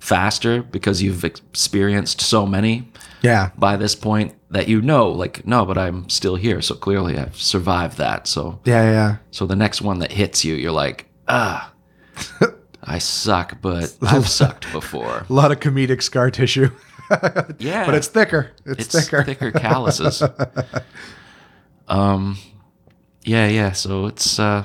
faster 0.00 0.62
because 0.62 1.02
you've 1.02 1.22
experienced 1.22 2.20
so 2.22 2.46
many 2.46 2.88
Yeah. 3.20 3.50
by 3.58 3.76
this 3.76 3.94
point 3.94 4.34
that 4.50 4.66
you 4.68 4.80
know 4.80 5.08
like 5.10 5.46
no 5.46 5.64
but 5.66 5.76
i'm 5.78 6.08
still 6.08 6.34
here 6.36 6.60
so 6.62 6.74
clearly 6.74 7.16
i've 7.18 7.36
survived 7.36 7.98
that 7.98 8.26
so 8.26 8.58
Yeah. 8.64 8.84
Yeah. 8.90 9.16
so 9.30 9.46
the 9.46 9.54
next 9.54 9.80
one 9.82 9.98
that 10.00 10.10
hits 10.12 10.44
you 10.44 10.54
you're 10.54 10.72
like 10.86 11.06
ah 11.28 11.72
i 12.82 12.98
suck 12.98 13.60
but 13.62 13.94
i've 14.02 14.28
sucked 14.28 14.70
before 14.72 15.24
A 15.30 15.32
lot 15.32 15.52
of 15.52 15.60
comedic 15.60 16.02
scar 16.02 16.30
tissue, 16.30 16.70
yeah 17.58 17.84
but 17.86 17.94
it's 17.94 18.08
thicker. 18.08 18.50
It's, 18.66 18.86
it's 18.86 18.94
thicker. 19.08 19.22
thicker 19.24 19.52
calluses 19.52 20.22
um 21.88 22.38
yeah, 23.24 23.46
yeah. 23.46 23.70
So 23.70 24.06
it's 24.06 24.40
uh, 24.40 24.64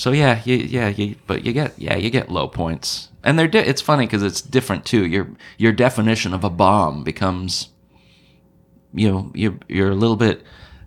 so 0.00 0.12
yeah, 0.12 0.40
you, 0.46 0.56
yeah, 0.56 0.88
you, 0.88 1.16
but 1.26 1.44
you 1.44 1.52
get 1.52 1.78
yeah, 1.78 1.94
you 1.94 2.08
get 2.08 2.30
low 2.30 2.48
points, 2.48 3.10
and 3.22 3.38
they're 3.38 3.46
di- 3.46 3.58
it's 3.58 3.82
funny 3.82 4.06
because 4.06 4.22
it's 4.22 4.40
different 4.40 4.86
too. 4.86 5.04
Your 5.04 5.28
your 5.58 5.72
definition 5.72 6.32
of 6.32 6.42
a 6.42 6.48
bomb 6.48 7.04
becomes, 7.04 7.68
you 8.94 9.10
know, 9.10 9.30
you 9.34 9.60
you're 9.68 9.90
a 9.90 9.94
little 9.94 10.16
bit. 10.16 10.42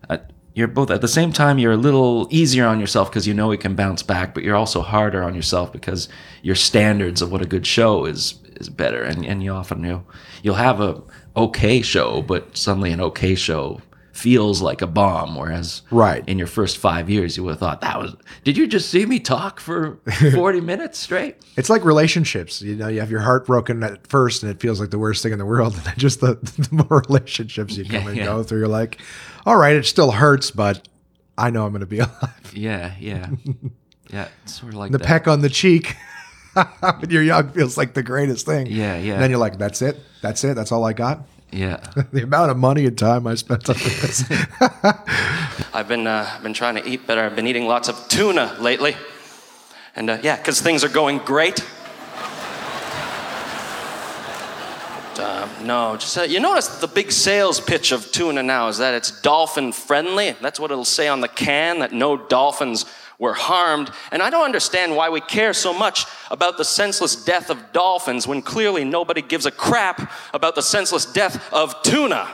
Uh, 0.10 0.18
you're 0.56 0.68
both 0.68 0.90
at 0.90 1.02
the 1.02 1.08
same 1.08 1.32
time. 1.32 1.60
You're 1.60 1.74
a 1.74 1.78
little 1.78 2.28
easier 2.32 2.66
on 2.66 2.80
yourself 2.80 3.12
because 3.12 3.28
you 3.28 3.36
know 3.36 3.52
it 3.52 3.60
can 3.60 3.76
bounce 3.76 4.02
back, 4.02 4.34
but 4.34 4.42
you're 4.42 4.56
also 4.56 4.82
harder 4.82 5.22
on 5.22 5.36
yourself 5.36 5.72
because 5.72 6.10
your 6.42 6.56
standards 6.56 7.22
of 7.22 7.32
what 7.32 7.44
a 7.44 7.46
good 7.46 7.68
show 7.68 8.06
is 8.06 8.40
is 8.56 8.68
better, 8.68 9.04
and 9.04 9.24
and 9.28 9.44
you 9.44 9.52
often 9.52 9.84
you 9.84 10.04
you'll 10.42 10.56
have 10.56 10.82
a 10.82 11.04
okay 11.38 11.84
show, 11.84 12.24
but 12.24 12.58
suddenly 12.58 12.92
an 12.92 13.00
okay 13.00 13.36
show 13.36 13.80
feels 14.14 14.62
like 14.62 14.82
a 14.82 14.88
bomb. 14.88 15.36
Whereas 15.36 15.82
Right. 15.92 16.24
in 16.30 16.38
your 16.38 16.48
first 16.48 16.78
five 16.78 17.10
years, 17.10 17.36
you 17.36 17.44
would 17.44 17.52
have 17.52 17.60
thought 17.60 17.82
that 17.82 18.00
was. 18.00 18.16
Did 18.46 18.56
you 18.58 18.68
just 18.68 18.90
see 18.90 19.06
me 19.06 19.20
talk 19.20 19.60
for 19.60 19.98
forty 20.34 20.62
minutes 20.62 20.98
straight? 21.00 21.36
It's 21.58 21.70
like 21.70 21.84
relationships. 21.84 22.62
You 22.62 22.76
know, 22.76 22.88
you 22.88 23.00
have 23.02 23.12
your 23.12 23.20
heart 23.22 23.46
broken 23.46 23.84
at 23.84 24.08
first, 24.08 24.42
and 24.44 24.52
it 24.52 24.60
feels 24.62 24.80
like 24.80 24.92
the 24.92 25.00
worst 25.00 25.22
thing 25.24 25.34
in 25.34 25.40
the 25.40 25.46
world. 25.46 25.74
And 25.78 25.84
then 25.84 25.96
just 25.98 26.22
the, 26.22 26.36
the 26.36 26.86
more 26.90 27.04
relationships 27.10 27.76
you 27.76 27.84
come 27.84 28.04
Yeah, 28.04 28.08
and 28.10 28.18
yeah. 28.18 28.26
go 28.26 28.44
through, 28.44 28.60
you're 28.60 28.68
like, 28.68 29.02
all 29.46 29.58
right, 29.58 29.76
it 29.76 29.86
still 29.86 30.12
hurts, 30.12 30.52
but 30.52 30.88
I 31.38 31.50
know 31.50 31.66
I'm 31.66 31.72
going 31.72 31.82
to 31.82 31.86
be 31.88 32.00
alive. 32.08 32.52
Yeah, 32.54 32.94
yeah, 33.00 33.30
yeah. 34.12 34.28
It's 34.44 34.60
sort 34.60 34.74
of 34.74 34.80
like 34.80 34.92
The 34.92 35.00
that. 35.00 35.08
peck 35.08 35.28
on 35.28 35.42
the 35.42 35.50
cheek 35.50 35.96
when 36.54 37.10
you're 37.10 37.24
young 37.24 37.50
feels 37.50 37.78
like 37.78 37.96
the 37.96 38.04
greatest 38.04 38.46
thing. 38.46 38.68
Yeah, 38.68 38.98
yeah. 38.98 39.14
And 39.14 39.24
then 39.24 39.32
you're 39.32 39.40
like, 39.40 39.58
that's 39.58 39.82
it. 39.82 40.00
That's 40.22 40.44
it. 40.44 40.54
That's 40.56 40.72
all 40.72 40.86
I 40.86 40.94
got. 40.94 41.26
Yeah, 41.54 41.78
The 42.12 42.24
amount 42.24 42.50
of 42.50 42.58
money 42.58 42.86
and 42.86 42.98
time 42.98 43.28
I 43.28 43.36
spent 43.36 43.70
on 43.70 43.76
this. 43.76 44.24
I've 45.74 45.88
been, 45.88 46.08
uh, 46.08 46.40
been 46.42 46.54
trying 46.54 46.76
to 46.76 46.88
eat 46.88 47.06
better. 47.06 47.22
I've 47.22 47.36
been 47.36 47.46
eating 47.48 47.68
lots 47.68 47.90
of 47.90 48.08
tuna 48.08 48.58
lately. 48.60 48.96
And 49.96 50.10
uh, 50.10 50.18
yeah, 50.24 50.38
because 50.38 50.62
things 50.62 50.84
are 50.84 50.90
going 50.90 51.20
great. 51.20 51.64
Uh, 55.24 55.48
no, 55.64 55.96
just 55.96 56.18
uh, 56.18 56.24
you 56.24 56.42
notice 56.42 56.68
the 56.82 56.88
big 56.88 57.10
sales 57.10 57.62
pitch 57.62 57.94
of 57.94 58.12
tuna 58.12 58.44
now 58.44 58.68
is 58.68 58.80
that 58.80 58.94
it's 58.94 59.22
dolphin 59.22 59.72
friendly. 59.72 60.36
That's 60.42 60.60
what 60.60 60.70
it'll 60.70 60.84
say 60.84 61.08
on 61.08 61.22
the 61.22 61.30
can 61.30 61.80
that 61.80 61.94
no 61.94 62.18
dolphins 62.18 62.86
were 63.18 63.34
harmed. 63.34 63.90
And 64.12 64.22
I 64.22 64.30
don't 64.30 64.44
understand 64.44 64.98
why 64.98 65.08
we 65.08 65.22
care 65.22 65.54
so 65.54 65.74
much 65.74 66.06
about 66.30 66.58
the 66.58 66.66
senseless 66.66 67.16
death 67.24 67.50
of 67.50 67.72
dolphins 67.72 68.28
when 68.28 68.42
clearly 68.42 68.84
nobody 68.84 69.22
gives 69.22 69.46
a 69.46 69.52
crap 69.52 70.12
about 70.34 70.56
the 70.56 70.62
senseless 70.62 71.06
death 71.06 71.54
of 71.54 71.82
tuna. 71.84 72.30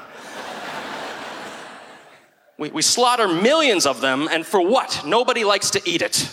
We, 2.58 2.72
we 2.72 2.82
slaughter 2.82 3.28
millions 3.28 3.86
of 3.86 4.02
them, 4.02 4.28
and 4.32 4.44
for 4.44 4.68
what? 4.68 5.04
Nobody 5.06 5.44
likes 5.44 5.70
to 5.72 5.82
eat 5.88 6.02
it. 6.02 6.28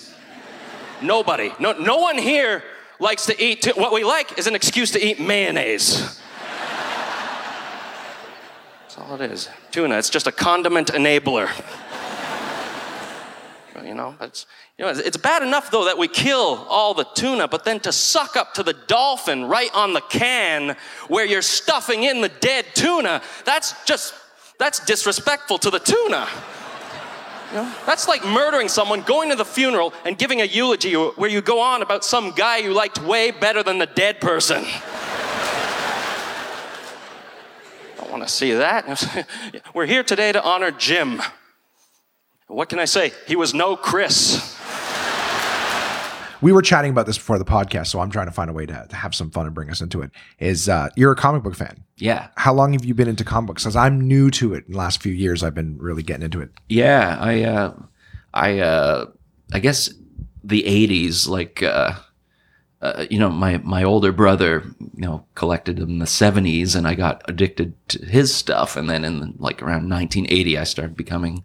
Nobody. 1.02 1.52
No, 1.60 1.72
no 1.72 1.98
one 1.98 2.16
here 2.16 2.64
likes 2.98 3.26
to 3.26 3.44
eat. 3.44 3.60
tu- 3.60 3.74
what 3.74 3.92
we 3.92 4.04
like 4.04 4.38
is 4.38 4.46
an 4.46 4.54
excuse 4.54 4.90
to 4.92 5.06
eat 5.06 5.20
mayonnaise. 5.20 6.18
All 8.98 9.20
it 9.20 9.30
is. 9.30 9.48
Tuna, 9.70 9.98
it's 9.98 10.10
just 10.10 10.26
a 10.26 10.32
condiment 10.32 10.88
enabler. 10.88 11.48
You 13.84 13.94
know, 13.94 14.16
it's, 14.20 14.46
you 14.78 14.84
know, 14.84 14.90
it's- 14.90 15.06
it's 15.06 15.16
bad 15.16 15.42
enough 15.42 15.70
though 15.70 15.84
that 15.84 15.96
we 15.96 16.08
kill 16.08 16.66
all 16.68 16.92
the 16.94 17.04
tuna, 17.14 17.46
but 17.46 17.64
then 17.64 17.78
to 17.80 17.92
suck 17.92 18.34
up 18.36 18.54
to 18.54 18.62
the 18.62 18.72
dolphin 18.72 19.44
right 19.44 19.72
on 19.74 19.92
the 19.92 20.00
can 20.00 20.76
where 21.08 21.24
you're 21.24 21.42
stuffing 21.42 22.02
in 22.02 22.20
the 22.20 22.28
dead 22.28 22.64
tuna, 22.74 23.22
that's 23.44 23.74
just, 23.84 24.12
that's 24.58 24.80
disrespectful 24.80 25.58
to 25.58 25.70
the 25.70 25.78
tuna. 25.78 26.26
You 27.52 27.58
know, 27.58 27.72
that's 27.86 28.08
like 28.08 28.24
murdering 28.24 28.68
someone, 28.68 29.02
going 29.02 29.28
to 29.30 29.36
the 29.36 29.44
funeral, 29.44 29.94
and 30.04 30.18
giving 30.18 30.40
a 30.40 30.44
eulogy 30.44 30.94
where 30.94 31.30
you 31.30 31.40
go 31.40 31.60
on 31.60 31.80
about 31.80 32.04
some 32.04 32.32
guy 32.32 32.56
you 32.56 32.72
liked 32.72 33.00
way 33.02 33.30
better 33.30 33.62
than 33.62 33.78
the 33.78 33.86
dead 33.86 34.20
person. 34.20 34.64
Don't 38.06 38.20
want 38.20 38.28
to 38.28 38.32
see 38.32 38.52
that. 38.52 39.26
We're 39.74 39.86
here 39.86 40.04
today 40.04 40.30
to 40.30 40.40
honor 40.40 40.70
Jim. 40.70 41.20
What 42.46 42.68
can 42.68 42.78
I 42.78 42.84
say? 42.84 43.10
He 43.26 43.34
was 43.34 43.52
no 43.52 43.74
Chris. 43.76 44.56
we 46.40 46.52
were 46.52 46.62
chatting 46.62 46.92
about 46.92 47.06
this 47.06 47.18
before 47.18 47.36
the 47.40 47.44
podcast, 47.44 47.88
so 47.88 47.98
I'm 47.98 48.08
trying 48.12 48.26
to 48.26 48.32
find 48.32 48.48
a 48.48 48.52
way 48.52 48.64
to, 48.64 48.86
to 48.88 48.94
have 48.94 49.12
some 49.12 49.32
fun 49.32 49.46
and 49.46 49.54
bring 49.56 49.70
us 49.70 49.80
into 49.80 50.02
it. 50.02 50.12
Is 50.38 50.68
uh, 50.68 50.88
you're 50.94 51.10
a 51.10 51.16
comic 51.16 51.42
book 51.42 51.56
fan? 51.56 51.82
yeah, 51.96 52.28
How 52.36 52.54
long 52.54 52.74
have 52.74 52.84
you 52.84 52.94
been 52.94 53.08
into 53.08 53.24
comic 53.24 53.48
books? 53.48 53.64
Because 53.64 53.74
I'm 53.74 54.06
new 54.06 54.30
to 54.30 54.54
it. 54.54 54.66
In 54.68 54.74
the 54.74 54.78
last 54.78 55.02
few 55.02 55.12
years, 55.12 55.42
I've 55.42 55.54
been 55.56 55.76
really 55.78 56.04
getting 56.04 56.22
into 56.22 56.40
it. 56.40 56.50
yeah. 56.68 57.18
I, 57.20 57.42
uh, 57.42 57.74
I, 58.32 58.60
uh, 58.60 59.06
I 59.52 59.58
guess 59.58 59.92
the 60.44 60.62
'80s, 60.62 61.26
like, 61.26 61.60
uh, 62.82 63.06
you 63.10 63.18
know, 63.18 63.30
my 63.30 63.58
my 63.58 63.82
older 63.82 64.12
brother, 64.12 64.62
you 64.78 65.02
know, 65.02 65.24
collected 65.34 65.76
them 65.76 65.90
in 65.90 65.98
the 65.98 66.04
'70s, 66.04 66.76
and 66.76 66.86
I 66.86 66.94
got 66.94 67.22
addicted 67.28 67.74
to 67.88 68.04
his 68.04 68.34
stuff. 68.34 68.76
And 68.76 68.88
then 68.88 69.04
in 69.04 69.34
like 69.38 69.62
around 69.62 69.88
1980, 69.88 70.58
I 70.58 70.64
started 70.64 70.96
becoming 70.96 71.42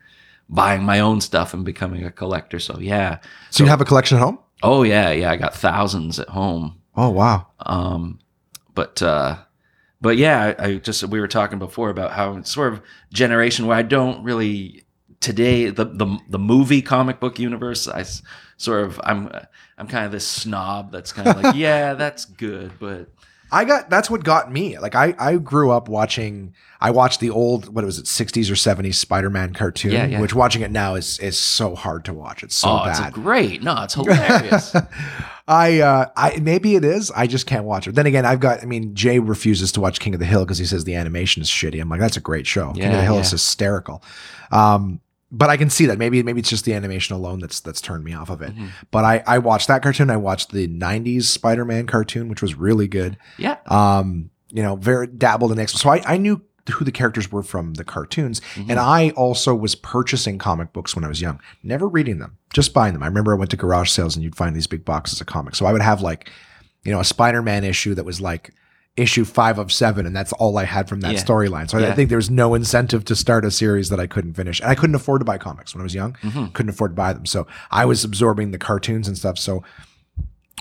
buying 0.50 0.84
my 0.84 1.00
own 1.00 1.22
stuff 1.22 1.54
and 1.54 1.64
becoming 1.64 2.04
a 2.04 2.12
collector. 2.12 2.60
So 2.60 2.78
yeah. 2.80 3.20
So, 3.50 3.64
you 3.64 3.70
have 3.70 3.82
a 3.82 3.86
collection 3.86 4.18
at 4.18 4.24
home? 4.24 4.40
Oh 4.62 4.84
yeah, 4.84 5.12
yeah. 5.12 5.32
I 5.32 5.38
got 5.38 5.56
thousands 5.56 6.20
at 6.20 6.30
home. 6.30 6.78
Oh 6.96 7.10
wow! 7.10 7.48
Um, 7.60 8.20
but 8.76 9.02
uh, 9.02 9.38
but 10.02 10.18
yeah, 10.18 10.56
I, 10.60 10.66
I 10.66 10.76
just 10.78 11.04
we 11.06 11.22
were 11.22 11.28
talking 11.30 11.60
before 11.60 11.90
about 11.90 12.12
how 12.12 12.36
it's 12.36 12.52
sort 12.52 12.74
of 12.74 12.82
generation 13.14 13.68
where 13.68 13.78
I 13.78 13.84
don't 13.84 14.24
really 14.24 14.84
today 15.22 15.70
the 15.70 15.86
the 15.86 16.20
the 16.28 16.40
movie 16.40 16.82
comic 16.82 17.20
book 17.20 17.40
universe. 17.40 17.88
I 17.88 18.04
sort 18.62 18.84
of 18.84 19.00
I'm 19.04 19.32
I'm 19.78 19.88
kind 19.88 20.06
of 20.06 20.12
this 20.12 20.28
snob 20.28 20.92
that's 20.92 21.12
kind 21.12 21.28
of 21.28 21.42
like 21.42 21.56
yeah, 21.68 21.94
that's 21.96 22.26
good, 22.26 22.72
but 22.80 23.08
I 23.54 23.66
got 23.66 23.90
that's 23.90 24.10
what 24.10 24.24
got 24.24 24.52
me. 24.52 24.78
Like 24.80 24.96
I 24.96 25.14
I 25.20 25.38
grew 25.38 25.72
up 25.72 25.90
watching. 25.90 26.54
I 26.80 26.90
watched 26.92 27.20
the 27.20 27.30
old 27.30 27.74
what 27.76 27.84
was 27.86 28.00
it, 28.00 28.06
60s 28.06 28.50
or 28.50 28.56
70s 28.56 28.96
Spider-Man 28.96 29.54
cartoon, 29.54 29.92
Yeah, 29.92 30.06
yeah. 30.08 30.20
which 30.22 30.34
watching 30.34 30.62
it 30.64 30.72
now 30.72 30.96
is 30.96 31.20
is 31.20 31.38
so 31.38 31.76
hard 31.76 32.06
to 32.06 32.14
watch. 32.14 32.42
It's 32.44 32.56
so 32.56 32.70
oh, 32.72 32.86
it's 32.90 33.00
bad. 33.00 33.14
great. 33.14 33.62
No, 33.62 33.84
it's 33.84 33.94
hilarious. 33.96 34.74
I 35.48 35.80
uh 35.82 36.06
I 36.16 36.38
maybe 36.42 36.76
it 36.76 36.86
is. 36.86 37.12
I 37.12 37.28
just 37.28 37.46
can't 37.46 37.66
watch 37.66 37.88
it. 37.88 37.94
Then 37.96 38.06
again, 38.06 38.26
I've 38.26 38.40
got 38.40 38.62
I 38.64 38.66
mean 38.66 38.96
Jay 38.96 39.20
refuses 39.20 39.72
to 39.74 39.82
watch 39.82 40.00
King 40.00 40.14
of 40.14 40.20
the 40.20 40.26
Hill 40.26 40.46
because 40.46 40.58
he 40.58 40.66
says 40.66 40.84
the 40.86 40.96
animation 40.96 41.42
is 41.42 41.50
shitty. 41.50 41.80
I'm 41.82 41.90
like, 41.90 42.00
that's 42.00 42.18
a 42.18 42.22
great 42.22 42.48
show. 42.48 42.72
King 42.74 42.86
of 42.86 42.92
the 42.92 42.98
Yeah, 42.98 43.04
Hill 43.04 43.20
is 43.20 43.32
hysterical. 43.32 44.02
Um 44.52 45.02
but 45.32 45.50
I 45.50 45.58
can 45.58 45.70
see 45.70 45.86
that 45.86 45.98
maybe 45.98 46.22
maybe 46.24 46.40
it's 46.42 46.50
just 46.50 46.66
the 46.66 46.74
animation 46.74 47.16
alone 47.16 47.40
that's 47.40 47.60
that's 47.60 47.82
turned 47.82 48.04
me 48.04 48.14
off 48.14 48.30
of 48.30 48.42
it. 48.42 48.54
Mm-hmm. 48.54 48.68
But 48.92 49.06
I 49.06 49.24
I 49.26 49.38
watched 49.38 49.68
that 49.70 49.82
cartoon. 49.82 50.10
I 50.10 50.18
watched 50.18 50.52
the 50.52 50.68
'90s 50.68 51.24
Spider-Man 51.24 51.88
cartoon, 51.88 52.28
which 52.30 52.42
was 52.42 52.56
really 52.56 52.88
good. 52.88 53.18
yeah. 53.38 53.58
Um, 53.68 54.30
you 54.50 54.62
know, 54.62 54.76
very 54.76 55.08
dabbled 55.08 55.52
in 55.54 55.60
X. 55.60 55.74
So 55.74 55.90
I 55.90 56.02
I 56.06 56.18
knew 56.18 56.42
who 56.74 56.86
the 56.86 56.92
characters 56.92 57.32
were 57.32 57.42
from 57.44 57.74
the 57.74 57.84
cartoons, 57.84 58.40
Mm-hmm. 58.56 58.70
and 58.72 58.80
I 58.80 59.10
also 59.12 59.56
was 59.56 59.74
purchasing 59.76 60.38
comic 60.38 60.74
books 60.74 60.96
when 60.96 61.04
I 61.04 61.08
was 61.08 61.20
young, 61.22 61.40
never 61.64 61.88
reading 61.88 62.20
them, 62.20 62.38
just 62.54 62.74
buying 62.74 62.94
them. 62.94 63.02
I 63.02 63.08
remember 63.08 63.34
I 63.34 63.38
went 63.38 63.50
to 63.52 63.58
garage 63.58 63.90
sales 63.90 64.16
and 64.16 64.24
you'd 64.24 64.36
find 64.36 64.56
these 64.56 64.68
big 64.68 64.86
boxes 64.86 65.20
of 65.22 65.28
comics. 65.28 65.58
So 65.58 65.66
I 65.66 65.72
would 65.72 65.82
have 65.82 66.02
like, 66.02 66.30
you 66.84 66.92
know, 66.92 67.00
a 67.00 67.04
Spider-Man 67.06 67.64
issue 67.64 67.96
that 67.96 68.06
was 68.06 68.22
like 68.22 68.54
issue 68.98 69.24
five 69.24 69.58
of 69.58 69.72
seven, 69.72 70.06
and 70.06 70.16
that's 70.16 70.34
all 70.34 70.58
I 70.58 70.66
had 70.66 70.90
from 70.90 71.00
that 71.02 71.14
Yeah. 71.14 71.24
storyline. 71.24 71.70
So 71.70 71.80
I 71.80 71.94
think 71.94 72.10
there 72.10 72.18
was 72.18 72.30
no 72.30 72.54
incentive 72.54 73.06
to 73.06 73.16
start 73.16 73.46
a 73.46 73.52
series 73.52 73.90
that 73.90 74.00
I 74.00 74.08
couldn't 74.08 74.34
finish, 74.34 74.60
and 74.60 74.70
I 74.70 74.76
couldn't 74.76 74.96
afford 74.96 75.22
to 75.22 75.26
buy 75.26 75.38
comics 75.38 75.74
when 75.74 75.82
I 75.82 75.84
was 75.84 75.96
young. 75.96 76.14
Mm-hmm. 76.22 76.48
Couldn't 76.48 76.72
afford 76.72 76.92
to 76.92 76.96
buy 76.96 77.14
them, 77.14 77.26
so 77.26 77.48
I 77.72 77.86
was 77.86 78.04
absorbing 78.04 78.52
the 78.52 78.58
cartoons 78.58 79.08
and 79.08 79.18
stuff. 79.18 79.38
So 79.38 79.64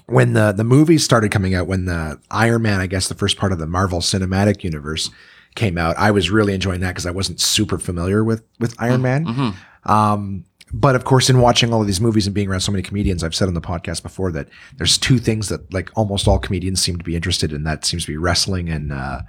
when 0.06 0.32
the 0.32 0.52
the 0.52 0.64
movies 0.64 1.04
started 1.04 1.30
coming 1.30 1.54
out, 1.54 1.66
when 1.66 1.86
the 1.86 2.20
Iron 2.30 2.62
Man, 2.62 2.80
I 2.80 2.86
guess 2.86 3.08
the 3.08 3.14
first 3.14 3.36
part 3.36 3.52
of 3.52 3.58
the 3.58 3.66
Marvel 3.66 4.00
Cinematic 4.00 4.62
Universe 4.64 5.10
came 5.56 5.76
out, 5.76 5.96
I 5.98 6.12
was 6.12 6.30
really 6.30 6.54
enjoying 6.54 6.80
that 6.80 6.90
because 6.90 7.06
I 7.06 7.10
wasn't 7.10 7.40
super 7.40 7.78
familiar 7.78 8.22
with 8.22 8.42
with 8.60 8.74
Iron 8.78 9.02
Man. 9.02 9.54
Um, 9.84 10.44
but 10.72 10.94
of 10.94 11.04
course, 11.04 11.28
in 11.28 11.40
watching 11.40 11.72
all 11.72 11.80
of 11.80 11.86
these 11.86 12.00
movies 12.00 12.26
and 12.26 12.34
being 12.34 12.48
around 12.48 12.60
so 12.60 12.72
many 12.72 12.82
comedians, 12.82 13.24
I've 13.24 13.34
said 13.34 13.48
on 13.48 13.54
the 13.54 13.60
podcast 13.60 14.02
before 14.02 14.30
that 14.32 14.48
there's 14.76 14.98
two 14.98 15.18
things 15.18 15.48
that 15.48 15.72
like 15.72 15.90
almost 15.96 16.28
all 16.28 16.38
comedians 16.38 16.80
seem 16.80 16.96
to 16.98 17.04
be 17.04 17.16
interested 17.16 17.52
in. 17.52 17.64
That 17.64 17.84
seems 17.84 18.04
to 18.04 18.12
be 18.12 18.16
wrestling 18.16 18.68
and 18.68 18.92
uh, 18.92 19.22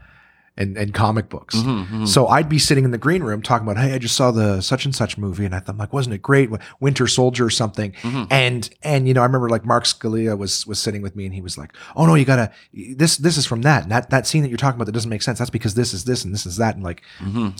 and 0.57 0.77
and 0.77 0.93
comic 0.93 1.29
books. 1.29 1.55
Mm-hmm, 1.55 1.69
mm-hmm. 1.69 2.05
So 2.05 2.27
I'd 2.27 2.49
be 2.49 2.59
sitting 2.59 2.83
in 2.83 2.91
the 2.91 2.97
green 2.97 3.23
room 3.23 3.41
talking 3.41 3.67
about, 3.67 3.81
hey, 3.81 3.93
I 3.93 3.97
just 3.97 4.15
saw 4.15 4.31
the 4.31 4.61
such 4.61 4.85
and 4.85 4.95
such 4.95 5.17
movie, 5.17 5.45
and 5.45 5.55
I 5.55 5.59
thought, 5.59 5.77
like, 5.77 5.93
wasn't 5.93 6.15
it 6.15 6.21
great? 6.21 6.49
Winter 6.79 7.07
Soldier 7.07 7.45
or 7.45 7.49
something. 7.49 7.93
Mm-hmm. 7.93 8.23
And 8.29 8.69
and 8.83 9.07
you 9.07 9.13
know, 9.13 9.21
I 9.21 9.25
remember 9.25 9.49
like 9.49 9.65
Mark 9.65 9.85
Scalia 9.85 10.37
was 10.37 10.67
was 10.67 10.79
sitting 10.79 11.01
with 11.01 11.15
me, 11.15 11.25
and 11.25 11.33
he 11.33 11.41
was 11.41 11.57
like, 11.57 11.73
oh 11.95 12.05
no, 12.05 12.15
you 12.15 12.25
gotta 12.25 12.51
this 12.73 13.17
this 13.17 13.37
is 13.37 13.45
from 13.45 13.61
that 13.63 13.83
and 13.83 13.91
that 13.91 14.09
that 14.09 14.27
scene 14.27 14.43
that 14.43 14.49
you're 14.49 14.57
talking 14.57 14.77
about 14.77 14.85
that 14.85 14.91
doesn't 14.91 15.09
make 15.09 15.21
sense. 15.21 15.39
That's 15.39 15.49
because 15.49 15.75
this 15.75 15.93
is 15.93 16.03
this 16.03 16.25
and 16.25 16.33
this 16.33 16.45
is 16.45 16.57
that, 16.57 16.75
and 16.75 16.83
like 16.83 17.01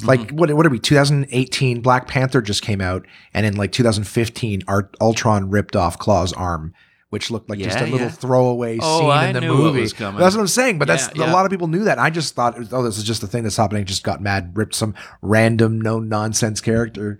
like 0.04 0.32
what 0.32 0.54
what 0.54 0.66
are 0.66 0.70
we? 0.70 0.80
2018, 0.80 1.82
Black 1.82 2.08
Panther 2.08 2.42
just 2.42 2.62
came 2.62 2.82
out, 2.82 3.06
and 3.34 3.46
in 3.46 3.56
like 3.56 3.72
2015, 3.72 4.64
Art, 4.68 4.96
Ultron 5.00 5.50
ripped 5.50 5.76
off 5.76 5.98
Klaue's 5.98 6.34
arm. 6.34 6.74
Which 7.12 7.30
looked 7.30 7.49
like 7.49 7.59
just 7.59 7.78
a 7.78 7.84
little 7.84 7.99
yeah. 8.07 8.09
throwaway 8.09 8.80
Oh, 8.82 8.99
scene 9.01 9.09
I 9.09 9.28
in 9.28 9.34
the 9.36 9.41
movie. 9.41 9.82
That's 9.86 9.99
what 9.99 10.38
I'm 10.38 10.47
saying. 10.47 10.80
But 10.80 10.88
that's 10.88 11.09
Yeah, 11.14 11.30
a 11.30 11.34
lot 11.34 11.45
of 11.45 11.51
people 11.51 11.68
knew 11.68 11.84
that. 11.84 11.99
I 11.99 12.09
just 12.09 12.34
thought, 12.36 12.55
oh, 12.72 12.82
this 12.84 12.97
is 12.97 13.03
just 13.03 13.22
a 13.22 13.28
thing 13.28 13.43
that's 13.43 13.57
happening. 13.57 13.86
Just 13.86 14.03
got 14.03 14.22
mad, 14.22 14.51
ripped 14.55 14.74
some 14.76 14.95
random, 15.22 15.80
no 15.80 15.99
nonsense 15.99 16.62
character. 16.62 17.20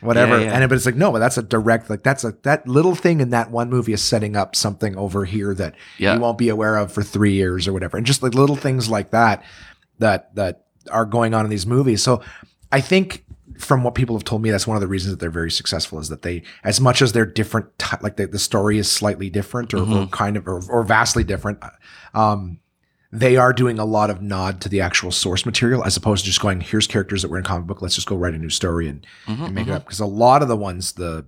whatever. 0.00 0.38
Yeah, 0.38 0.44
yeah. 0.46 0.52
And 0.54 0.64
it, 0.64 0.68
but 0.68 0.74
it's 0.76 0.86
like 0.86 0.96
no, 0.96 1.10
but 1.12 1.20
that's 1.20 1.38
a 1.38 1.42
direct 1.42 1.88
like 1.88 2.02
that's 2.02 2.24
a 2.24 2.36
that 2.42 2.66
little 2.68 2.94
thing 2.94 3.20
in 3.20 3.30
that 3.30 3.50
one 3.50 3.70
movie 3.70 3.92
is 3.92 4.02
setting 4.02 4.36
up 4.36 4.54
something 4.56 4.96
over 4.96 5.24
here 5.24 5.54
that 5.54 5.74
Yeah. 5.98 6.14
you 6.14 6.20
won't 6.20 6.36
be 6.38 6.48
aware 6.48 6.76
of 6.76 6.92
for 6.92 7.02
three 7.02 7.32
years 7.32 7.66
or 7.68 7.72
whatever. 7.72 7.96
And 7.96 8.04
just 8.06 8.22
like 8.22 8.34
little 8.34 8.56
things 8.56 8.88
like 8.90 9.10
that 9.12 9.44
that 10.00 10.34
that 10.34 10.64
are 10.90 11.04
going 11.06 11.32
on 11.32 11.44
in 11.44 11.50
these 11.50 11.66
movies. 11.66 12.02
So 12.02 12.22
I 12.72 12.80
think 12.80 13.24
from 13.58 13.82
what 13.82 13.94
people 13.94 14.16
have 14.16 14.24
told 14.24 14.40
me, 14.40 14.50
that's 14.50 14.66
one 14.66 14.76
of 14.76 14.80
the 14.80 14.86
reasons 14.86 15.12
that 15.12 15.20
they're 15.20 15.30
very 15.30 15.50
successful 15.50 15.98
is 15.98 16.08
that 16.08 16.22
they, 16.22 16.42
as 16.64 16.80
much 16.80 17.02
as 17.02 17.12
they're 17.12 17.26
different, 17.26 17.66
t- 17.78 17.96
like 18.00 18.16
the, 18.16 18.26
the 18.26 18.38
story 18.38 18.78
is 18.78 18.90
slightly 18.90 19.28
different 19.28 19.74
or, 19.74 19.78
or 19.78 19.86
mm-hmm. 19.86 20.10
kind 20.10 20.36
of 20.36 20.46
or, 20.46 20.62
or 20.70 20.84
vastly 20.84 21.24
different. 21.24 21.58
Uh, 21.60 21.70
um, 22.18 22.60
they 23.10 23.36
are 23.36 23.52
doing 23.52 23.78
a 23.78 23.84
lot 23.84 24.10
of 24.10 24.22
nod 24.22 24.60
to 24.60 24.68
the 24.68 24.80
actual 24.80 25.10
source 25.10 25.44
material 25.44 25.82
as 25.84 25.96
opposed 25.96 26.24
to 26.24 26.30
just 26.30 26.40
going, 26.40 26.60
here's 26.60 26.86
characters 26.86 27.22
that 27.22 27.30
were 27.30 27.38
in 27.38 27.44
comic 27.44 27.66
book. 27.66 27.82
Let's 27.82 27.94
just 27.94 28.06
go 28.06 28.16
write 28.16 28.34
a 28.34 28.38
new 28.38 28.50
story 28.50 28.86
and, 28.86 29.06
mm-hmm, 29.26 29.44
and 29.44 29.54
make 29.54 29.66
it 29.66 29.72
up. 29.72 29.82
Mm-hmm. 29.82 29.88
Because 29.88 30.00
a 30.00 30.06
lot 30.06 30.42
of 30.42 30.48
the 30.48 30.56
ones, 30.56 30.92
the 30.92 31.26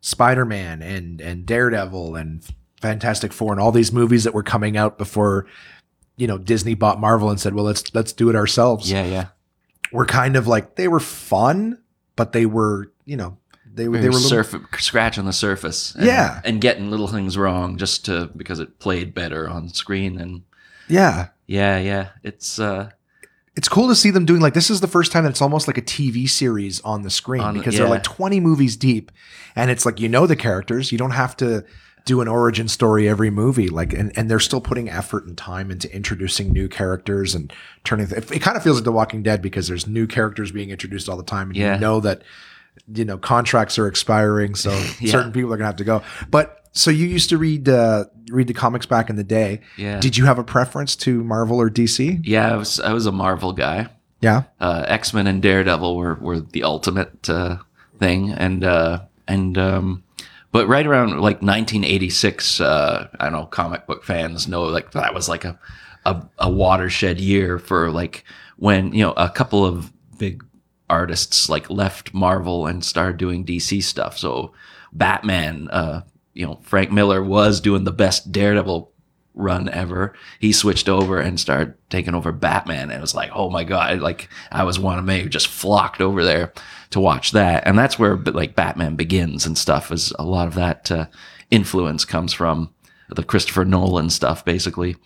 Spider-Man 0.00 0.82
and, 0.82 1.20
and 1.20 1.46
Daredevil 1.46 2.16
and 2.16 2.42
Fantastic 2.80 3.32
Four 3.32 3.52
and 3.52 3.60
all 3.60 3.70
these 3.70 3.92
movies 3.92 4.24
that 4.24 4.34
were 4.34 4.42
coming 4.42 4.76
out 4.76 4.98
before, 4.98 5.46
you 6.16 6.26
know, 6.26 6.38
Disney 6.38 6.74
bought 6.74 6.98
Marvel 6.98 7.30
and 7.30 7.38
said, 7.38 7.54
well, 7.54 7.66
let's, 7.66 7.94
let's 7.94 8.12
do 8.12 8.30
it 8.30 8.34
ourselves 8.34 8.90
Yeah, 8.90 9.04
yeah. 9.04 9.26
Were 9.92 10.06
kind 10.06 10.36
of 10.36 10.46
like 10.46 10.76
they 10.76 10.88
were 10.88 11.00
fun, 11.00 11.78
but 12.16 12.32
they 12.32 12.46
were 12.46 12.90
you 13.04 13.16
know 13.16 13.36
they 13.72 13.88
were 13.88 13.98
They 13.98 14.08
were 14.08 14.14
were 14.14 14.20
little, 14.20 14.44
surf- 14.44 14.66
scratching 14.80 15.24
the 15.26 15.32
surface. 15.32 15.94
And, 15.94 16.06
Yeah. 16.06 16.40
and 16.44 16.60
getting 16.60 16.90
little 16.90 17.06
things 17.08 17.38
wrong 17.38 17.76
just 17.76 18.04
to 18.06 18.30
because 18.36 18.58
it 18.58 18.78
played 18.80 19.14
better 19.14 19.48
on 19.48 19.68
screen. 19.68 20.18
And 20.18 20.42
yeah. 20.88 21.28
yeah, 21.46 21.78
yeah, 21.78 22.08
it's 22.24 22.58
uh, 22.58 22.90
It's 23.56 23.68
cool 23.68 23.86
to 23.88 23.94
see 23.94 24.10
them 24.10 24.24
doing 24.24 24.40
like 24.40 24.54
this 24.54 24.70
is 24.70 24.80
the 24.80 24.88
first 24.88 25.12
time 25.12 25.22
that 25.24 25.30
it's 25.30 25.42
almost 25.42 25.68
like 25.68 25.78
a 25.78 25.82
TV 25.82 26.28
series 26.28 26.80
on 26.80 27.02
the 27.02 27.10
screen 27.10 27.42
On- 27.42 27.54
because 27.54 27.76
they're 27.76 27.88
like 27.88 28.02
20 28.02 28.40
movies 28.40 28.76
deep 28.76 29.12
and 29.54 29.70
it's 29.70 29.86
like 29.86 30.00
you 30.00 30.08
know 30.08 30.26
the 30.26 30.36
characters, 30.36 30.90
you 30.90 30.98
don't 30.98 31.10
have 31.12 31.36
to 31.36 31.64
do 32.06 32.20
an 32.20 32.28
origin 32.28 32.66
story 32.68 33.08
every 33.08 33.30
movie 33.30 33.68
like 33.68 33.92
and, 33.92 34.16
and 34.16 34.30
they're 34.30 34.40
still 34.40 34.60
putting 34.60 34.88
effort 34.88 35.26
and 35.26 35.36
time 35.36 35.70
into 35.70 35.92
introducing 35.94 36.52
new 36.52 36.68
characters 36.68 37.34
and 37.34 37.52
turning 37.84 38.06
it, 38.10 38.30
it 38.30 38.40
kind 38.40 38.56
of 38.56 38.62
feels 38.62 38.76
like 38.76 38.84
The 38.84 38.92
Walking 38.92 39.22
Dead 39.22 39.42
because 39.42 39.68
there's 39.68 39.86
new 39.86 40.06
characters 40.06 40.50
being 40.52 40.70
introduced 40.70 41.08
all 41.08 41.16
the 41.16 41.22
time 41.24 41.48
and 41.48 41.56
Yeah. 41.56 41.74
you 41.74 41.80
know 41.80 42.00
that 42.00 42.22
you 42.92 43.04
know 43.04 43.18
contracts 43.18 43.78
are 43.78 43.86
expiring 43.86 44.54
so 44.54 44.70
Yeah. 45.00 45.10
certain 45.12 45.32
people 45.32 45.52
are 45.52 45.56
going 45.56 45.64
to 45.64 45.66
have 45.66 45.76
to 45.76 45.84
go. 45.84 46.02
But 46.30 46.56
so 46.72 46.90
you 46.90 47.06
used 47.06 47.28
to 47.30 47.38
read 47.38 47.68
uh 47.68 48.04
read 48.30 48.46
the 48.46 48.54
comics 48.54 48.86
back 48.86 49.10
in 49.10 49.16
the 49.16 49.24
day. 49.24 49.60
yeah, 49.76 49.98
Did 49.98 50.16
you 50.16 50.24
have 50.24 50.38
a 50.38 50.44
preference 50.44 50.94
to 50.96 51.22
Marvel 51.24 51.60
or 51.60 51.68
DC? 51.68 52.20
yeah. 52.24 52.52
I 52.52 52.56
was 52.56 52.78
I 52.80 52.92
was 52.92 53.06
a 53.06 53.12
Marvel 53.12 53.52
guy. 53.52 53.88
Yeah. 54.20 54.42
uh, 54.60 54.84
X 54.86 55.12
Men 55.12 55.26
and 55.26 55.42
Daredevil 55.42 55.96
were 55.96 56.14
were 56.14 56.40
the 56.40 56.62
ultimate 56.62 57.28
uh, 57.28 57.56
thing, 57.98 58.30
and 58.32 58.62
uh, 58.62 59.00
and 59.26 59.56
um, 59.58 60.02
but 60.52 60.66
right 60.66 60.86
around 60.86 61.10
like 61.10 61.42
1986, 61.42 62.60
uh, 62.60 63.08
I 63.18 63.24
don't 63.24 63.32
know, 63.32 63.46
comic 63.46 63.86
book 63.86 64.04
fans 64.04 64.48
know 64.48 64.64
like 64.64 64.92
that 64.92 65.14
was 65.14 65.28
like 65.28 65.44
a, 65.44 65.58
a 66.04 66.22
a 66.38 66.50
watershed 66.50 67.20
year 67.20 67.58
for 67.58 67.90
like 67.90 68.24
when 68.56 68.92
you 68.92 69.02
know 69.04 69.12
a 69.12 69.28
couple 69.28 69.64
of 69.64 69.92
big 70.18 70.44
artists 70.88 71.48
like 71.48 71.70
left 71.70 72.12
Marvel 72.12 72.66
and 72.66 72.84
started 72.84 73.16
doing 73.16 73.44
DC 73.44 73.82
stuff. 73.82 74.18
So 74.18 74.52
Batman, 74.92 75.68
uh, 75.70 76.02
you 76.34 76.44
know, 76.44 76.58
Frank 76.62 76.90
Miller 76.90 77.22
was 77.22 77.60
doing 77.60 77.84
the 77.84 77.92
best 77.92 78.32
Daredevil 78.32 78.90
run 79.34 79.68
ever. 79.68 80.14
He 80.40 80.52
switched 80.52 80.88
over 80.88 81.20
and 81.20 81.38
started 81.38 81.74
taking 81.88 82.14
over 82.14 82.32
Batman, 82.32 82.90
and 82.90 82.92
it 82.92 83.00
was 83.00 83.14
like, 83.14 83.30
oh 83.32 83.50
my 83.50 83.62
god! 83.62 84.00
Like 84.00 84.28
I 84.50 84.64
was 84.64 84.78
one 84.78 84.98
of 84.98 85.04
me 85.04 85.20
who 85.20 85.28
just 85.28 85.46
flocked 85.46 86.00
over 86.00 86.24
there 86.24 86.52
to 86.90 87.00
watch 87.00 87.32
that, 87.32 87.66
and 87.66 87.78
that's 87.78 87.98
where 87.98 88.16
like 88.16 88.54
Batman 88.54 88.96
begins 88.96 89.46
and 89.46 89.56
stuff. 89.56 89.90
Is 89.92 90.12
a 90.18 90.24
lot 90.24 90.48
of 90.48 90.54
that 90.54 90.90
uh, 90.90 91.06
influence 91.50 92.04
comes 92.04 92.32
from 92.32 92.72
the 93.08 93.22
Christopher 93.22 93.64
Nolan 93.64 94.10
stuff, 94.10 94.44
basically, 94.44 94.96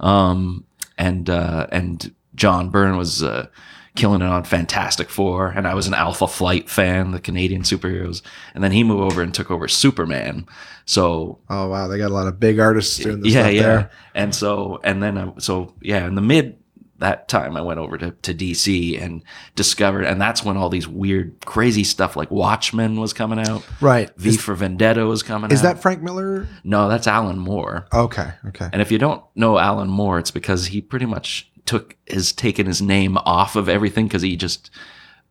um, 0.00 0.64
and 0.98 1.28
uh, 1.30 1.66
and 1.70 2.14
John 2.34 2.70
Byrne 2.70 2.96
was. 2.96 3.22
Uh, 3.22 3.48
Killing 3.94 4.20
it 4.20 4.26
on 4.26 4.44
Fantastic 4.44 5.08
Four, 5.08 5.48
and 5.48 5.66
I 5.66 5.72
was 5.72 5.86
an 5.86 5.94
Alpha 5.94 6.28
Flight 6.28 6.68
fan, 6.68 7.12
the 7.12 7.18
Canadian 7.18 7.62
superheroes. 7.62 8.20
And 8.54 8.62
then 8.62 8.70
he 8.70 8.84
moved 8.84 9.10
over 9.10 9.22
and 9.22 9.32
took 9.32 9.50
over 9.50 9.68
Superman. 9.68 10.46
So 10.84 11.38
Oh 11.48 11.68
wow, 11.68 11.88
they 11.88 11.96
got 11.96 12.10
a 12.10 12.14
lot 12.14 12.26
of 12.26 12.38
big 12.38 12.60
artists 12.60 12.98
doing 12.98 13.22
this 13.22 13.32
yeah, 13.32 13.48
yeah. 13.48 13.62
there. 13.62 13.90
And 14.14 14.34
so, 14.34 14.80
and 14.84 15.02
then, 15.02 15.16
uh, 15.16 15.32
so 15.38 15.72
yeah, 15.80 16.06
in 16.06 16.14
the 16.14 16.20
mid 16.20 16.58
that 16.98 17.28
time, 17.28 17.56
I 17.56 17.60
went 17.60 17.78
over 17.78 17.98
to, 17.98 18.10
to 18.10 18.34
DC 18.34 19.00
and 19.02 19.22
discovered, 19.54 20.04
and 20.04 20.20
that's 20.20 20.42
when 20.44 20.56
all 20.56 20.68
these 20.68 20.88
weird, 20.88 21.34
crazy 21.44 21.84
stuff 21.84 22.16
like 22.16 22.30
Watchmen 22.30 22.98
was 23.00 23.12
coming 23.12 23.38
out. 23.38 23.62
Right. 23.80 24.10
V 24.16 24.30
Is, 24.30 24.40
for 24.40 24.54
Vendetta 24.54 25.04
was 25.06 25.22
coming 25.22 25.50
is 25.50 25.60
out. 25.60 25.74
that 25.74 25.82
Frank 25.82 26.02
Miller? 26.02 26.48
no? 26.64 26.88
That's 26.88 27.06
Alan 27.06 27.38
Moore. 27.38 27.86
Okay. 27.92 28.30
Okay. 28.48 28.68
And 28.72 28.80
if 28.80 28.90
you 28.90 28.98
don't 28.98 29.22
know 29.34 29.58
Alan 29.58 29.88
Moore, 29.88 30.18
it's 30.18 30.30
because 30.30 30.66
he 30.66 30.80
pretty 30.80 31.06
much 31.06 31.50
took 31.66 31.96
has 32.08 32.32
taken 32.32 32.66
his 32.66 32.80
name 32.80 33.16
off 33.18 33.56
of 33.56 33.68
everything 33.68 34.06
because 34.06 34.22
he 34.22 34.36
just 34.36 34.70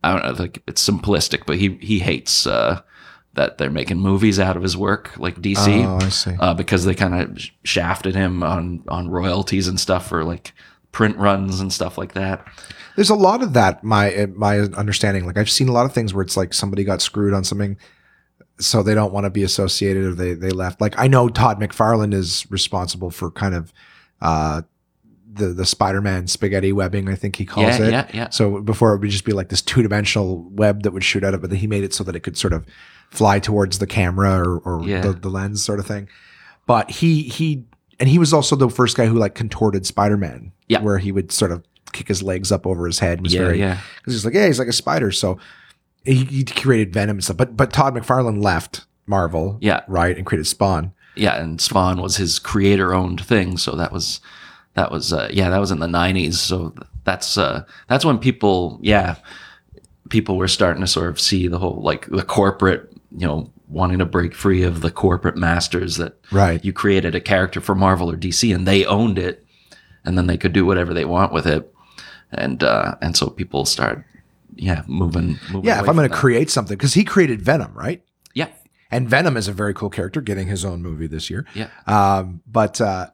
I 0.04 0.12
don't 0.12 0.24
know 0.36 0.42
like 0.42 0.62
it's 0.68 0.86
simplistic, 0.88 1.46
but 1.46 1.56
he 1.56 1.78
he 1.80 1.98
hates 1.98 2.46
uh, 2.46 2.82
that 3.34 3.58
they're 3.58 3.70
making 3.70 3.98
movies 3.98 4.38
out 4.38 4.56
of 4.56 4.62
his 4.62 4.76
work 4.76 5.12
like 5.18 5.40
DC 5.40 5.84
Oh, 5.84 5.96
I 6.04 6.08
see. 6.10 6.34
uh, 6.38 6.54
because 6.54 6.84
they 6.84 6.94
kind 6.94 7.14
of 7.14 7.42
shafted 7.64 8.14
him 8.14 8.42
on 8.42 8.84
on 8.88 9.08
royalties 9.08 9.66
and 9.66 9.80
stuff 9.80 10.08
for 10.08 10.22
like 10.24 10.52
print 10.96 11.18
runs 11.18 11.60
and 11.60 11.70
stuff 11.70 11.98
like 11.98 12.14
that. 12.14 12.42
There's 12.94 13.10
a 13.10 13.14
lot 13.14 13.42
of 13.42 13.52
that. 13.52 13.84
My 13.84 14.26
my 14.34 14.60
understanding. 14.60 15.26
Like 15.26 15.36
I've 15.36 15.50
seen 15.50 15.68
a 15.68 15.72
lot 15.72 15.84
of 15.84 15.92
things 15.92 16.14
where 16.14 16.22
it's 16.22 16.38
like 16.38 16.54
somebody 16.54 16.84
got 16.84 17.02
screwed 17.02 17.34
on 17.34 17.44
something, 17.44 17.76
so 18.58 18.82
they 18.82 18.94
don't 18.94 19.12
want 19.12 19.24
to 19.24 19.30
be 19.30 19.42
associated 19.42 20.04
or 20.04 20.14
they 20.14 20.32
they 20.32 20.48
left. 20.48 20.80
Like 20.80 20.98
I 20.98 21.06
know 21.06 21.28
Todd 21.28 21.60
McFarlane 21.60 22.14
is 22.14 22.46
responsible 22.50 23.10
for 23.10 23.30
kind 23.30 23.54
of 23.54 23.74
uh 24.22 24.62
the 25.30 25.48
the 25.48 25.66
Spider-Man 25.66 26.28
spaghetti 26.28 26.72
webbing. 26.72 27.10
I 27.10 27.14
think 27.14 27.36
he 27.36 27.44
calls 27.44 27.78
Yeah, 27.78 27.84
it. 27.86 27.90
yeah, 27.92 28.10
yeah. 28.14 28.28
So 28.30 28.62
before 28.62 28.94
it 28.94 29.00
would 29.02 29.10
just 29.10 29.26
be 29.26 29.32
like 29.32 29.50
this 29.50 29.60
two 29.60 29.82
dimensional 29.82 30.48
web 30.50 30.82
that 30.84 30.92
would 30.92 31.04
shoot 31.04 31.22
out 31.24 31.34
of 31.34 31.44
it, 31.44 31.48
but 31.50 31.58
he 31.58 31.66
made 31.66 31.84
it 31.84 31.92
so 31.92 32.04
that 32.04 32.16
it 32.16 32.20
could 32.20 32.38
sort 32.38 32.54
of 32.54 32.64
fly 33.10 33.38
towards 33.38 33.78
the 33.78 33.86
camera 33.86 34.38
or, 34.42 34.58
or 34.60 34.82
Yeah. 34.88 35.02
the, 35.02 35.12
the 35.12 35.28
lens 35.28 35.62
sort 35.62 35.78
of 35.78 35.86
thing. 35.86 36.08
But 36.66 36.90
he 36.90 37.24
he 37.24 37.66
and 38.00 38.08
he 38.08 38.18
was 38.18 38.32
also 38.32 38.56
the 38.56 38.68
first 38.68 38.96
guy 38.96 39.06
who 39.06 39.18
like 39.18 39.34
contorted 39.34 39.86
Spider-Man. 39.86 40.52
Yeah. 40.68 40.80
Where 40.82 40.98
he 40.98 41.12
would 41.12 41.30
sort 41.32 41.52
of 41.52 41.64
kick 41.92 42.08
his 42.08 42.22
legs 42.22 42.50
up 42.52 42.66
over 42.66 42.86
his 42.86 42.98
head. 42.98 43.18
It 43.18 43.22
was 43.22 43.32
Yeah, 43.34 43.40
very 43.42 43.58
yeah. 43.60 43.80
because 43.98 44.12
he's 44.14 44.24
like, 44.24 44.34
yeah, 44.34 44.46
he's 44.46 44.58
like 44.58 44.68
a 44.68 44.72
spider. 44.72 45.12
So 45.12 45.38
he, 46.04 46.24
he 46.24 46.44
created 46.44 46.92
Venom 46.92 47.16
and 47.16 47.24
stuff. 47.24 47.36
But 47.36 47.56
but 47.56 47.72
Todd 47.72 47.94
McFarlane 47.94 48.42
left 48.42 48.84
Marvel, 49.06 49.58
Yeah. 49.60 49.82
right, 49.88 50.16
and 50.16 50.26
created 50.26 50.46
Spawn. 50.46 50.92
Yeah, 51.14 51.40
and 51.40 51.60
Spawn 51.60 52.02
was 52.02 52.16
his 52.16 52.38
creator-owned 52.38 53.24
thing, 53.24 53.56
so 53.56 53.74
that 53.76 53.92
was 53.92 54.20
that 54.74 54.90
was 54.90 55.12
uh, 55.12 55.30
yeah, 55.32 55.48
that 55.50 55.58
was 55.60 55.70
in 55.70 55.78
the 55.78 55.86
'90s. 55.86 56.34
So 56.34 56.74
that's 57.04 57.38
uh, 57.38 57.64
that's 57.88 58.04
when 58.04 58.18
people 58.18 58.78
yeah, 58.82 59.14
people 60.10 60.36
were 60.36 60.48
starting 60.48 60.80
to 60.82 60.86
sort 60.86 61.08
of 61.08 61.20
see 61.20 61.48
the 61.48 61.58
whole 61.58 61.80
like 61.80 62.06
the 62.06 62.22
corporate 62.24 62.90
you 63.16 63.26
know 63.26 63.50
wanting 63.68 63.98
to 63.98 64.04
break 64.04 64.34
free 64.34 64.62
of 64.62 64.80
the 64.80 64.90
corporate 64.90 65.36
masters 65.36 65.96
that 65.96 66.18
Right. 66.30 66.64
you 66.64 66.72
created 66.72 67.14
a 67.14 67.20
character 67.20 67.60
for 67.60 67.74
Marvel 67.74 68.10
or 68.10 68.16
DC 68.16 68.54
and 68.54 68.66
they 68.66 68.84
owned 68.84 69.18
it, 69.18 69.44
and 70.04 70.16
then 70.16 70.26
they 70.26 70.36
could 70.36 70.52
do 70.52 70.64
whatever 70.64 70.94
they 70.94 71.04
want 71.04 71.32
with 71.32 71.46
it, 71.46 71.72
and 72.32 72.62
uh, 72.62 72.94
and 73.02 73.16
so 73.16 73.28
people 73.28 73.64
start 73.64 74.04
yeah 74.54 74.82
moving. 74.86 75.38
moving 75.52 75.64
Yeah, 75.68 75.80
if 75.82 75.88
I'm 75.88 75.96
going 75.96 76.08
to 76.08 76.14
create 76.14 76.48
something, 76.50 76.76
because 76.76 76.94
he 76.94 77.04
created 77.04 77.42
Venom, 77.42 77.72
right? 77.74 78.02
yeah 78.34 78.48
And 78.90 79.08
Venom 79.08 79.36
is 79.36 79.48
a 79.48 79.52
very 79.52 79.74
cool 79.74 79.90
character, 79.90 80.20
getting 80.20 80.46
his 80.48 80.64
own 80.64 80.80
movie 80.82 81.06
this 81.08 81.28
year. 81.30 81.44
yeah 81.54 81.68
Um, 81.86 82.42
but 82.46 82.80
uh, 82.80 83.08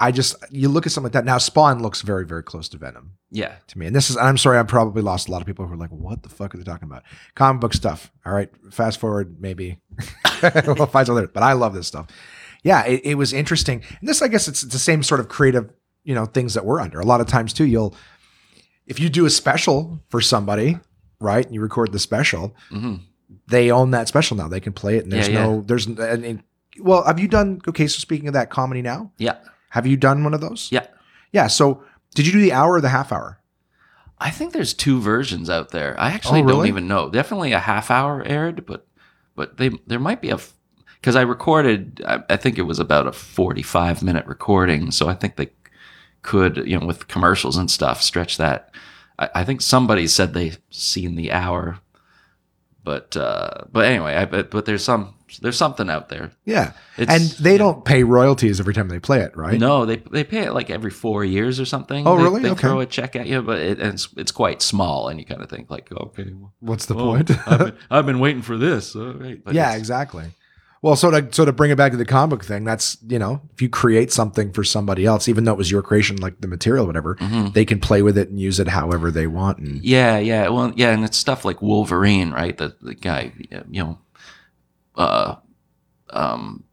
I 0.00 0.12
just 0.12 0.34
you 0.50 0.70
look 0.70 0.86
at 0.86 0.92
something 0.92 1.08
like 1.08 1.12
that 1.12 1.26
now. 1.26 1.36
Spawn 1.36 1.82
looks 1.82 2.00
very 2.00 2.24
very 2.24 2.42
close 2.42 2.68
to 2.70 2.78
Venom 2.78 3.12
yeah 3.30 3.56
to 3.66 3.78
me, 3.78 3.86
and 3.86 3.94
this 3.94 4.08
is. 4.08 4.16
I'm 4.16 4.38
sorry, 4.38 4.58
I 4.58 4.62
probably 4.62 5.02
lost 5.02 5.28
a 5.28 5.30
lot 5.30 5.42
of 5.42 5.46
people 5.46 5.66
who 5.66 5.74
are 5.74 5.76
like, 5.76 5.90
"What 5.90 6.22
the 6.22 6.30
fuck 6.30 6.54
are 6.54 6.58
they 6.58 6.64
talking 6.64 6.88
about?" 6.88 7.02
Comic 7.34 7.60
book 7.60 7.74
stuff. 7.74 8.10
All 8.24 8.32
right, 8.32 8.48
fast 8.70 8.98
forward, 8.98 9.36
maybe 9.40 9.78
we'll 10.66 10.86
find 10.86 11.06
something. 11.06 11.28
But 11.32 11.42
I 11.42 11.52
love 11.52 11.74
this 11.74 11.86
stuff. 11.86 12.06
Yeah, 12.62 12.84
it, 12.86 13.02
it 13.04 13.14
was 13.16 13.32
interesting. 13.32 13.82
And 14.00 14.08
this, 14.08 14.22
I 14.22 14.28
guess, 14.28 14.48
it's 14.48 14.62
the 14.62 14.78
same 14.78 15.02
sort 15.02 15.20
of 15.20 15.28
creative, 15.28 15.70
you 16.02 16.14
know, 16.14 16.24
things 16.24 16.54
that 16.54 16.64
we're 16.64 16.80
under. 16.80 16.98
A 17.00 17.06
lot 17.06 17.20
of 17.20 17.26
times 17.26 17.52
too, 17.52 17.66
you'll 17.66 17.94
if 18.86 18.98
you 18.98 19.10
do 19.10 19.26
a 19.26 19.30
special 19.30 20.02
for 20.08 20.22
somebody, 20.22 20.78
right, 21.20 21.44
and 21.44 21.54
you 21.54 21.60
record 21.60 21.92
the 21.92 21.98
special, 21.98 22.54
hmm 22.70 22.96
they 23.46 23.70
own 23.70 23.92
that 23.92 24.08
special 24.08 24.36
now. 24.36 24.48
They 24.48 24.58
can 24.60 24.72
play 24.72 24.96
it, 24.96 25.04
and 25.04 25.12
there's 25.12 25.28
Yeah, 25.28 25.34
no, 25.34 25.62
there's, 25.64 25.86
and, 25.86 26.24
and, 26.24 26.42
well, 26.80 27.04
have 27.04 27.20
you 27.20 27.28
done? 27.28 27.60
Okay, 27.68 27.86
so 27.86 27.98
speaking 28.00 28.26
of 28.26 28.34
that, 28.34 28.50
comedy 28.50 28.82
now, 28.82 29.12
yeah 29.18 29.36
have 29.70 29.86
you 29.86 29.96
done 29.96 30.22
one 30.24 30.34
of 30.34 30.40
those? 30.40 30.68
yeah. 30.70 30.86
yeah. 31.32 31.46
So 31.48 31.82
did 32.14 32.26
you 32.26 32.32
do 32.32 32.40
the 32.40 32.52
hour 32.52 32.74
or 32.74 32.80
the 32.80 32.88
half 32.90 33.10
hour? 33.12 33.38
I 34.18 34.30
think 34.30 34.52
there's 34.52 34.74
two 34.74 35.00
versions 35.00 35.48
out 35.48 35.70
there. 35.70 35.98
I 35.98 36.10
actually 36.10 36.42
Oh, 36.42 36.48
don't 36.48 36.66
even 36.66 36.86
know. 36.86 37.08
Definitely 37.08 37.52
a 37.52 37.58
half 37.58 37.90
hour 37.90 38.22
aired, 38.22 38.66
but 38.66 38.86
but 39.34 39.56
they 39.56 39.70
there 39.86 39.98
might 39.98 40.20
be 40.20 40.30
a 40.30 40.38
because 41.00 41.16
I 41.16 41.22
recorded. 41.22 42.02
I, 42.06 42.22
I 42.28 42.36
think 42.36 42.58
it 42.58 42.62
was 42.62 42.78
about 42.78 43.06
a 43.06 43.12
45 43.12 44.02
minute 44.02 44.26
recording, 44.26 44.90
so 44.90 45.08
I 45.08 45.14
think 45.14 45.36
they 45.36 45.48
could 46.22 46.58
you 46.66 46.78
know 46.78 46.84
with 46.86 47.08
commercials 47.08 47.56
and 47.56 47.70
stuff 47.70 48.02
stretch 48.02 48.36
that. 48.36 48.74
I, 49.18 49.30
I 49.36 49.44
think 49.44 49.62
somebody 49.62 50.06
said 50.06 50.34
they 50.34 50.52
seen 50.68 51.14
the 51.16 51.32
hour, 51.32 51.78
but 52.84 53.16
uh, 53.16 53.64
but 53.72 53.86
anyway, 53.86 54.16
I 54.16 54.26
but, 54.26 54.50
but 54.50 54.66
there's 54.66 54.84
some 54.84 55.14
there's 55.38 55.56
something 55.56 55.88
out 55.88 56.08
there. 56.08 56.32
Yeah. 56.44 56.72
It's- 56.98 57.08
and 57.38 57.44
they 57.44 57.56
don't 57.58 57.84
pay 57.84 58.02
royalties 58.02 58.60
every 58.60 58.74
time 58.74 58.88
they 58.88 58.98
play 58.98 59.20
it, 59.20 59.36
right? 59.36 59.58
No, 59.58 59.86
they 59.86 59.96
they 59.96 60.24
pay 60.24 60.40
it 60.40 60.52
like 60.52 60.70
every 60.70 60.90
four 60.90 61.24
years 61.24 61.60
or 61.60 61.64
something. 61.64 62.06
Oh, 62.06 62.16
They- 62.16 62.22
really? 62.22 62.42
They 62.42 62.50
Okay. 62.50 62.60
throw 62.68 62.80
a 62.80 62.86
check 62.86 63.16
at 63.16 63.26
you, 63.26 63.42
but 63.42 63.58
it, 63.58 63.78
and 63.78 63.94
it's 63.94 64.08
it's 64.16 64.32
quite 64.32 64.62
small, 64.62 65.08
and 65.08 65.18
you 65.20 65.26
kind 65.26 65.42
of 65.42 65.48
think 65.48 65.70
like, 65.70 65.90
okay, 65.92 66.32
well, 66.34 66.52
What's 66.60 66.86
the 66.86 66.94
oh, 66.94 67.04
point? 67.04 67.30
I've, 67.48 67.58
been, 67.58 67.74
I've 67.90 68.06
been 68.06 68.18
waiting 68.20 68.42
for 68.42 68.56
this. 68.56 68.94
Right. 68.96 69.40
Yeah, 69.50 69.74
exactly. 69.76 70.24
Well, 70.82 70.96
so 70.96 71.10
to 71.10 71.28
so 71.30 71.44
to 71.44 71.52
bring 71.52 71.70
it 71.70 71.76
back 71.76 71.92
to 71.92 71.98
the 71.98 72.06
comic 72.06 72.30
book 72.30 72.44
thing, 72.46 72.64
that's 72.64 72.96
you 73.06 73.18
know, 73.18 73.42
if 73.52 73.60
you 73.60 73.68
create 73.68 74.10
something 74.10 74.50
for 74.50 74.64
somebody 74.64 75.04
else, 75.04 75.28
even 75.28 75.44
though 75.44 75.52
it 75.52 75.58
was 75.58 75.70
your 75.70 75.82
creation, 75.82 76.16
like 76.16 76.40
the 76.40 76.48
material, 76.48 76.86
whatever, 76.86 77.16
Mhm. 77.16 77.52
they 77.52 77.66
can 77.66 77.80
play 77.80 78.00
with 78.00 78.16
it 78.16 78.30
and 78.30 78.40
use 78.40 78.58
it 78.58 78.68
however 78.68 79.10
they 79.10 79.26
want. 79.26 79.58
And 79.58 79.84
Yeah, 79.84 80.16
yeah. 80.18 80.48
Well, 80.48 80.72
yeah, 80.76 80.92
and 80.92 81.04
it's 81.04 81.18
stuff 81.18 81.44
like 81.44 81.60
Wolverine, 81.60 82.30
right? 82.30 82.56
The 82.56 82.74
the 82.80 82.94
guy, 82.94 83.32
you 83.70 83.82
know, 83.84 83.98
uh, 85.00 85.36
um, 86.10 86.64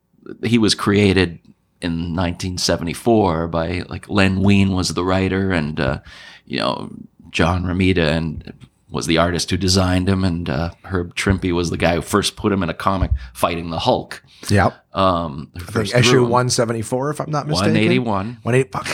he 0.44 0.58
was 0.58 0.76
created 0.76 1.40
in 1.82 2.16
1974 2.16 3.48
by 3.48 3.84
like 3.88 4.10
Len 4.10 4.42
Wein 4.42 4.72
was 4.72 4.90
the 4.90 5.04
writer, 5.06 5.52
and 5.52 5.80
uh, 5.80 6.00
you 6.46 6.60
know 6.60 6.90
John 7.30 7.64
Romita 7.64 8.08
and 8.18 8.54
was 8.90 9.06
the 9.06 9.18
artist 9.18 9.50
who 9.52 9.58
designed 9.58 10.08
him, 10.10 10.24
and 10.24 10.50
uh, 10.50 10.72
Herb 10.86 11.14
Trimpe 11.16 11.52
was 11.54 11.70
the 11.70 11.78
guy 11.78 11.96
who 11.96 12.02
first 12.02 12.36
put 12.36 12.52
him 12.52 12.64
in 12.64 12.70
a 12.70 12.74
comic 12.74 13.12
fighting 13.34 13.70
the 13.70 13.80
Hulk. 13.80 14.24
yeah, 14.50 14.72
Um, 14.94 15.52
I 15.56 15.60
think 15.60 15.96
issue 15.96 16.26
one 16.26 16.50
seventy 16.50 16.82
four, 16.82 17.10
if 17.10 17.20
I'm 17.20 17.30
not 17.32 17.48
mistaken. 17.48 17.74
181. 17.74 18.40
One 18.44 18.56
eight. 18.56 18.72
Fuck. 18.72 18.88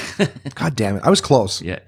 God 0.55 0.75
damn 0.75 0.97
it! 0.97 1.03
I 1.03 1.09
was 1.09 1.21
close. 1.21 1.61
Yeah. 1.61 1.79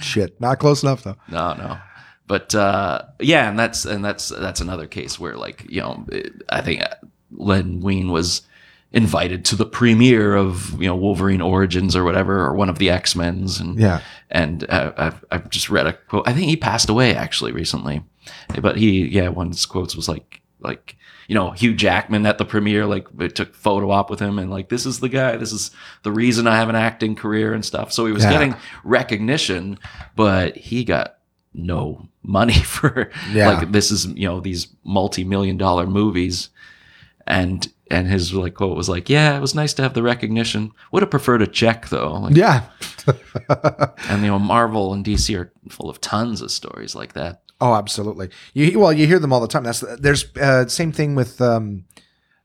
Shit, 0.00 0.38
not 0.40 0.58
close 0.58 0.82
enough 0.82 1.02
though. 1.04 1.16
No, 1.30 1.54
no. 1.54 1.78
But 2.26 2.54
uh, 2.54 3.02
yeah, 3.20 3.48
and 3.50 3.58
that's 3.58 3.84
and 3.84 4.04
that's 4.04 4.28
that's 4.30 4.60
another 4.60 4.86
case 4.86 5.20
where 5.20 5.36
like 5.36 5.66
you 5.68 5.80
know 5.80 6.04
it- 6.10 6.32
I 6.48 6.62
think 6.62 6.82
Len 7.32 7.80
Wein 7.80 8.10
was 8.10 8.42
invited 8.92 9.44
to 9.44 9.56
the 9.56 9.66
premiere 9.66 10.34
of 10.36 10.80
you 10.80 10.86
know 10.86 10.96
Wolverine 10.96 11.40
Origins 11.42 11.94
or 11.96 12.04
whatever 12.04 12.44
or 12.46 12.54
one 12.54 12.68
of 12.70 12.78
the 12.78 12.90
X 12.90 13.14
Men's 13.16 13.60
and 13.60 13.78
Yeah. 13.78 14.00
and 14.30 14.64
uh, 14.70 14.92
I've 14.96 15.24
I've 15.30 15.50
just 15.50 15.68
read 15.68 15.86
a 15.86 15.92
quote. 15.92 16.26
I 16.28 16.32
think 16.32 16.48
he 16.48 16.56
passed 16.56 16.88
away 16.88 17.14
actually 17.14 17.52
recently, 17.52 18.02
but 18.60 18.76
he 18.76 19.06
yeah 19.08 19.28
one 19.28 19.48
of 19.48 19.52
his 19.52 19.66
quotes 19.66 19.94
was 19.96 20.08
like 20.08 20.40
like 20.60 20.96
you 21.28 21.34
know 21.34 21.50
Hugh 21.50 21.74
Jackman 21.74 22.24
at 22.24 22.38
the 22.38 22.44
premiere 22.46 22.86
like 22.86 23.06
took 23.34 23.54
photo 23.54 23.90
op 23.90 24.08
with 24.08 24.20
him 24.20 24.38
and 24.38 24.50
like 24.50 24.68
this 24.70 24.86
is 24.86 25.00
the 25.00 25.08
guy 25.10 25.36
this 25.36 25.52
is 25.52 25.72
the 26.04 26.12
reason 26.12 26.46
I 26.46 26.56
have 26.56 26.68
an 26.70 26.76
acting 26.76 27.16
career 27.16 27.52
and 27.52 27.64
stuff. 27.64 27.92
So 27.92 28.06
he 28.06 28.12
was 28.12 28.22
Yeah. 28.24 28.30
getting 28.32 28.54
recognition, 28.84 29.78
but 30.16 30.56
he 30.56 30.84
got 30.84 31.16
no 31.54 32.08
money 32.22 32.52
for 32.74 33.10
Yeah. 33.30 33.50
like 33.50 33.72
this 33.72 33.90
is 33.90 34.06
you 34.06 34.26
know 34.28 34.40
these 34.40 34.68
multi 34.84 35.24
million 35.24 35.56
dollar 35.56 35.86
movies 35.86 36.50
and 37.26 37.66
and 37.90 38.08
his 38.08 38.32
like 38.34 38.54
quote 38.54 38.76
was 38.76 38.88
like 38.88 39.08
yeah 39.08 39.36
it 39.36 39.40
was 39.40 39.54
nice 39.54 39.72
to 39.74 39.82
have 39.82 39.94
the 39.94 40.02
recognition 40.02 40.72
would 40.90 41.02
have 41.02 41.10
preferred 41.10 41.42
a 41.42 41.46
check 41.46 41.88
though 41.90 42.12
like, 42.14 42.34
Yeah. 42.36 42.64
and 44.08 44.22
you 44.22 44.28
know 44.28 44.38
marvel 44.38 44.92
and 44.92 45.04
dc 45.04 45.38
are 45.38 45.52
full 45.68 45.88
of 45.90 46.00
tons 46.00 46.40
of 46.40 46.50
stories 46.50 46.94
like 46.94 47.12
that 47.14 47.40
Oh, 47.60 47.74
absolutely. 47.74 48.28
You 48.52 48.78
well, 48.80 48.92
you 48.92 49.06
hear 49.06 49.20
them 49.20 49.32
all 49.32 49.40
the 49.40 49.46
time. 49.46 49.62
That's 49.62 49.80
there's 49.98 50.26
uh, 50.36 50.66
same 50.66 50.90
thing 50.92 51.14
with 51.14 51.40
um, 51.40 51.84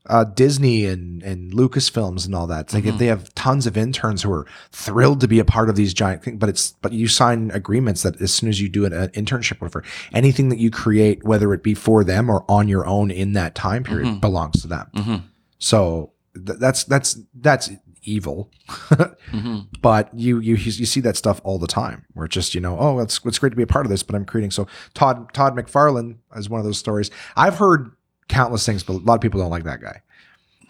uh, 0.06 0.24
Disney 0.24 0.86
and 0.86 1.22
and 1.22 1.52
Lucasfilms 1.52 2.24
and 2.26 2.34
all 2.34 2.46
that. 2.46 2.60
It's 2.66 2.74
like 2.74 2.84
Mm-hmm. 2.84 2.96
they 2.98 3.06
have 3.06 3.32
tons 3.34 3.66
of 3.66 3.76
interns 3.76 4.22
who 4.22 4.32
are 4.32 4.46
thrilled 4.72 5.20
to 5.20 5.28
be 5.28 5.38
a 5.38 5.44
part 5.44 5.68
of 5.68 5.76
these 5.76 5.92
giant 5.94 6.22
things, 6.24 6.38
but 6.38 6.48
it's 6.48 6.72
but 6.80 6.92
you 6.92 7.06
sign 7.08 7.50
agreements 7.52 8.02
that 8.02 8.20
as 8.20 8.32
soon 8.32 8.48
as 8.48 8.60
you 8.60 8.68
do 8.68 8.84
an, 8.86 8.92
an 8.92 9.08
internship, 9.10 9.56
or 9.60 9.66
whatever, 9.66 9.84
anything 10.12 10.48
that 10.48 10.58
you 10.58 10.70
create, 10.70 11.22
whether 11.24 11.52
it 11.52 11.62
be 11.62 11.74
for 11.74 12.02
them 12.02 12.30
or 12.30 12.44
on 12.48 12.66
your 12.68 12.86
own 12.86 13.10
in 13.10 13.34
that 13.34 13.54
time 13.54 13.84
period, 13.84 14.06
Mhm. 14.06 14.20
belongs 14.20 14.62
to 14.62 14.68
them. 14.68 14.86
Mhm. 14.96 15.22
So 15.58 16.12
th- 16.34 16.58
that's 16.58 16.84
that's 16.84 17.18
that's 17.34 17.70
evil. 18.02 18.50
hmm 19.30 19.58
but 19.82 20.12
you 20.14 20.38
you 20.40 20.54
you 20.56 20.86
see 20.86 21.00
that 21.00 21.16
stuff 21.16 21.40
all 21.44 21.58
the 21.58 21.66
time 21.66 22.04
where 22.14 22.24
it's 22.24 22.34
just 22.34 22.54
you 22.54 22.60
know 22.60 22.76
oh 22.78 22.98
it's 23.00 23.20
it's 23.26 23.38
great 23.38 23.50
to 23.50 23.56
be 23.56 23.62
a 23.62 23.66
part 23.66 23.84
of 23.84 23.90
this 23.90 24.02
but 24.02 24.14
i'm 24.14 24.24
creating 24.24 24.50
so 24.50 24.66
todd 24.94 25.32
todd 25.34 25.54
mcfarlane 25.56 26.16
is 26.36 26.48
one 26.48 26.58
of 26.60 26.64
those 26.64 26.78
stories 26.78 27.10
i've 27.36 27.56
heard 27.58 27.90
countless 28.30 28.64
things 28.64 28.82
but 28.82 28.94
a 28.94 28.98
lot 28.98 29.14
of 29.14 29.20
people 29.20 29.40
don't 29.40 29.50
like 29.50 29.64
that 29.64 29.80
guy 29.80 30.00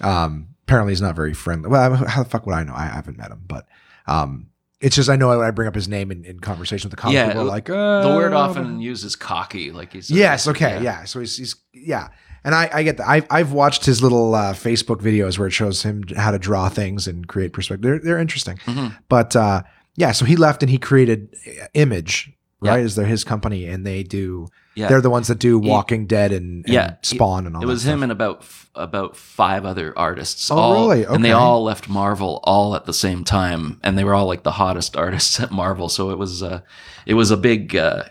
um 0.02 0.48
apparently 0.64 0.92
he's 0.92 1.02
not 1.02 1.14
very 1.14 1.34
friendly 1.34 1.68
well 1.68 1.94
how 1.94 2.22
the 2.22 2.28
fuck 2.28 2.46
would 2.46 2.54
i 2.54 2.62
know 2.62 2.74
i 2.74 2.86
haven't 2.86 3.18
met 3.18 3.30
him 3.30 3.42
but 3.46 3.66
um 4.06 4.46
it's 4.80 4.96
just 4.96 5.08
i 5.10 5.16
know 5.16 5.28
when 5.28 5.40
i 5.40 5.50
bring 5.50 5.68
up 5.68 5.74
his 5.74 5.88
name 5.88 6.10
in, 6.10 6.24
in 6.24 6.40
conversation 6.40 6.88
with 6.88 6.96
the 6.96 7.00
comic 7.00 7.14
Yeah, 7.14 7.26
people 7.28 7.42
are 7.42 7.44
like 7.44 7.66
the 7.66 7.76
uh, 7.78 8.16
word 8.16 8.32
often 8.32 8.80
uses 8.80 9.14
cocky 9.14 9.70
like 9.72 9.92
he's 9.92 10.10
Yes. 10.10 10.48
Okay. 10.48 10.82
Yeah. 10.82 11.04
So 11.04 11.20
he's, 11.20 11.36
he's 11.36 11.54
yeah, 11.74 12.08
and 12.44 12.54
I, 12.54 12.70
I 12.72 12.82
get 12.82 12.96
that. 12.96 13.06
I've 13.08 13.26
I've 13.30 13.52
watched 13.52 13.84
his 13.84 14.02
little 14.02 14.34
uh, 14.34 14.54
Facebook 14.54 15.00
videos 15.02 15.38
where 15.38 15.46
it 15.48 15.52
shows 15.52 15.82
him 15.82 16.04
how 16.16 16.30
to 16.30 16.38
draw 16.38 16.68
things 16.70 17.06
and 17.06 17.28
create 17.28 17.52
perspective. 17.52 17.82
They're 17.82 17.98
they're 17.98 18.18
interesting. 18.18 18.56
Mhm. 18.64 18.96
But 19.10 19.36
uh, 19.36 19.62
yeah, 19.96 20.12
so 20.12 20.24
he 20.24 20.36
left 20.36 20.62
and 20.62 20.70
he 20.70 20.78
created 20.78 21.34
uh, 21.46 21.66
Image. 21.74 22.32
Right, 22.62 22.80
is 22.80 22.94
there 22.94 23.06
his 23.06 23.24
company, 23.24 23.64
and 23.66 23.86
they 23.86 24.02
do. 24.02 24.48
yeah 24.74 24.88
They're 24.88 25.00
the 25.00 25.08
ones 25.10 25.28
that 25.28 25.38
do 25.38 25.60
He- 25.60 25.68
Walking 25.68 26.06
Dead 26.06 26.30
and, 26.32 26.64
and 26.66 26.74
Yeah, 26.74 26.96
Spawn 27.02 27.46
and 27.46 27.56
all. 27.56 27.60
That. 27.62 27.66
It 27.66 27.70
was 27.70 27.86
him 27.86 28.02
and 28.02 28.12
about 28.12 28.40
f- 28.42 28.68
about 28.74 29.16
five 29.16 29.64
other 29.64 29.92
artists 29.98 30.50
Oh, 30.50 30.56
all, 30.56 30.88
really? 30.90 31.04
and 31.04 31.24
they 31.24 31.32
all 31.32 31.62
left 31.64 31.88
marvel 31.88 32.40
all 32.44 32.76
at 32.76 32.84
the 32.84 32.92
same 32.94 33.24
time 33.24 33.80
and 33.82 33.96
they 33.98 34.04
were 34.04 34.14
all 34.14 34.26
like 34.26 34.42
the 34.42 34.52
hottest 34.52 34.96
artists 35.04 35.40
at 35.40 35.50
marvel 35.50 35.88
so 35.88 36.10
it 36.10 36.18
was 36.18 36.42
uh 36.42 36.60
it 37.04 37.14
was 37.14 37.30
a 37.32 37.36
big 37.36 37.74
uh 37.74 38.04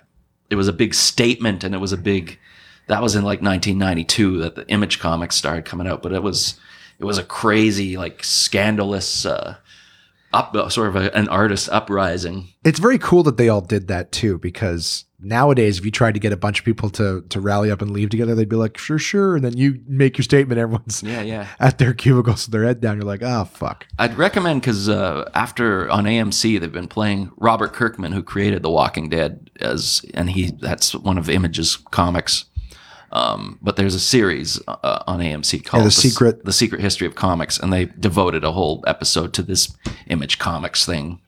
it 0.49 0.55
was 0.55 0.67
a 0.67 0.73
big 0.73 0.93
statement 0.93 1.63
and 1.63 1.73
it 1.73 1.77
was 1.77 1.93
a 1.93 1.97
big 1.97 2.37
that 2.87 3.01
was 3.01 3.15
in 3.15 3.23
like 3.23 3.41
1992 3.41 4.39
that 4.39 4.55
the 4.55 4.67
image 4.67 4.99
comics 4.99 5.35
started 5.37 5.63
coming 5.63 5.87
out 5.87 6.01
but 6.03 6.11
it 6.11 6.21
was 6.23 6.59
it 6.99 7.05
was 7.05 7.17
a 7.17 7.23
crazy 7.23 7.95
like 7.97 8.21
scandalous 8.23 9.25
uh 9.25 9.55
up 10.33 10.53
sort 10.71 10.87
of 10.87 10.95
a, 10.95 11.15
an 11.15 11.27
artist 11.29 11.69
uprising 11.69 12.47
It's 12.63 12.79
very 12.79 12.97
cool 12.97 13.23
that 13.23 13.37
they 13.37 13.49
all 13.49 13.61
did 13.61 13.87
that 13.87 14.11
too, 14.11 14.37
because 14.37 15.05
nowadays, 15.19 15.77
if 15.79 15.85
you 15.85 15.91
tried 15.91 16.13
to 16.13 16.19
get 16.19 16.31
a 16.31 16.37
bunch 16.37 16.59
of 16.59 16.65
people 16.65 16.89
to 16.91 17.21
to 17.29 17.39
rally 17.39 17.71
up 17.71 17.81
and 17.81 17.91
leave 17.91 18.09
together, 18.09 18.35
they'd 18.35 18.49
be 18.49 18.55
like, 18.55 18.77
"Sure, 18.77 18.99
sure," 18.99 19.35
and 19.35 19.43
then 19.43 19.57
you 19.57 19.81
make 19.87 20.17
your 20.17 20.23
statement. 20.23 20.59
Everyone's 20.59 21.03
yeah 21.03 21.21
yeah 21.21 21.47
at 21.59 21.77
their 21.77 21.93
cubicles 21.93 22.45
with 22.45 22.53
their 22.53 22.63
head 22.63 22.81
down. 22.81 22.97
You're 22.97 23.05
like, 23.05 23.23
"Oh 23.23 23.45
fuck." 23.45 23.85
I'd 23.97 24.17
recommend 24.17 24.61
because 24.61 24.89
uh, 24.89 25.29
after 25.33 25.89
on 25.89 26.05
AMC 26.05 26.59
they've 26.59 26.71
been 26.71 26.87
playing 26.87 27.31
Robert 27.37 27.73
Kirkman, 27.73 28.11
who 28.11 28.23
created 28.23 28.63
The 28.63 28.69
Walking 28.69 29.09
Dead, 29.09 29.49
as 29.59 30.05
and 30.13 30.29
he 30.29 30.51
that's 30.51 30.95
one 30.95 31.17
of 31.17 31.29
Image's 31.29 31.77
comics. 31.91 32.45
Um, 33.11 33.57
but 33.61 33.75
there's 33.75 33.95
a 33.95 33.99
series 33.99 34.61
uh, 34.67 35.03
on 35.07 35.19
AMC 35.19 35.65
called 35.65 35.83
The 35.83 35.87
S- 35.87 35.95
Secret- 35.95 36.45
The 36.45 36.53
Secret 36.53 36.81
History 36.81 37.07
of 37.07 37.15
Comics, 37.15 37.59
and 37.59 37.73
they 37.73 37.85
devoted 37.85 38.43
a 38.43 38.51
whole 38.51 38.83
episode 38.85 39.33
to 39.33 39.41
this 39.41 39.75
Image 40.07 40.37
Comics 40.39 40.85
thing, 40.85 41.19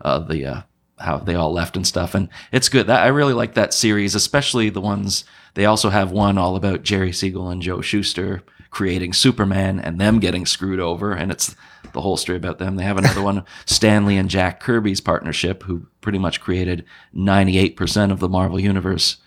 uh, 0.00 0.20
the 0.20 0.46
uh, 0.46 0.62
how 1.00 1.18
they 1.18 1.34
all 1.34 1.52
left 1.52 1.76
and 1.76 1.86
stuff, 1.86 2.14
and 2.14 2.28
it's 2.52 2.68
good. 2.68 2.86
That 2.86 3.02
I 3.02 3.08
really 3.08 3.32
like 3.34 3.54
that 3.54 3.74
series, 3.74 4.14
especially 4.14 4.70
the 4.70 4.80
ones. 4.80 5.24
They 5.54 5.64
also 5.66 5.90
have 5.90 6.12
one 6.12 6.38
all 6.38 6.56
about 6.56 6.82
Jerry 6.82 7.12
Siegel 7.12 7.48
and 7.48 7.62
Joe 7.62 7.80
Shuster 7.80 8.42
creating 8.70 9.12
Superman 9.12 9.78
and 9.78 10.00
them 10.00 10.18
getting 10.18 10.44
screwed 10.46 10.80
over, 10.80 11.12
and 11.12 11.30
it's 11.30 11.54
the 11.92 12.00
whole 12.00 12.16
story 12.16 12.36
about 12.36 12.58
them. 12.58 12.74
They 12.76 12.82
have 12.82 12.98
another 12.98 13.22
one, 13.22 13.44
Stan 13.66 14.04
Lee 14.04 14.16
and 14.16 14.28
Jack 14.28 14.58
Kirby's 14.60 15.00
partnership, 15.00 15.62
who 15.62 15.86
pretty 16.00 16.18
much 16.18 16.40
created 16.40 16.84
98% 17.14 18.10
of 18.10 18.18
the 18.18 18.28
Marvel 18.28 18.58
Universe, 18.58 19.18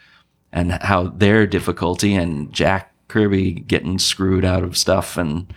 and 0.52 0.72
how 0.74 1.04
their 1.10 1.46
difficulty 1.48 2.16
and 2.16 2.52
Jack 2.54 2.94
Kirby 3.08 3.52
getting 3.54 4.00
screwed 4.00 4.46
out 4.46 4.64
of 4.64 4.78
stuff, 4.78 5.18
and 5.18 5.54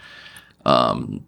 um, 0.64 1.24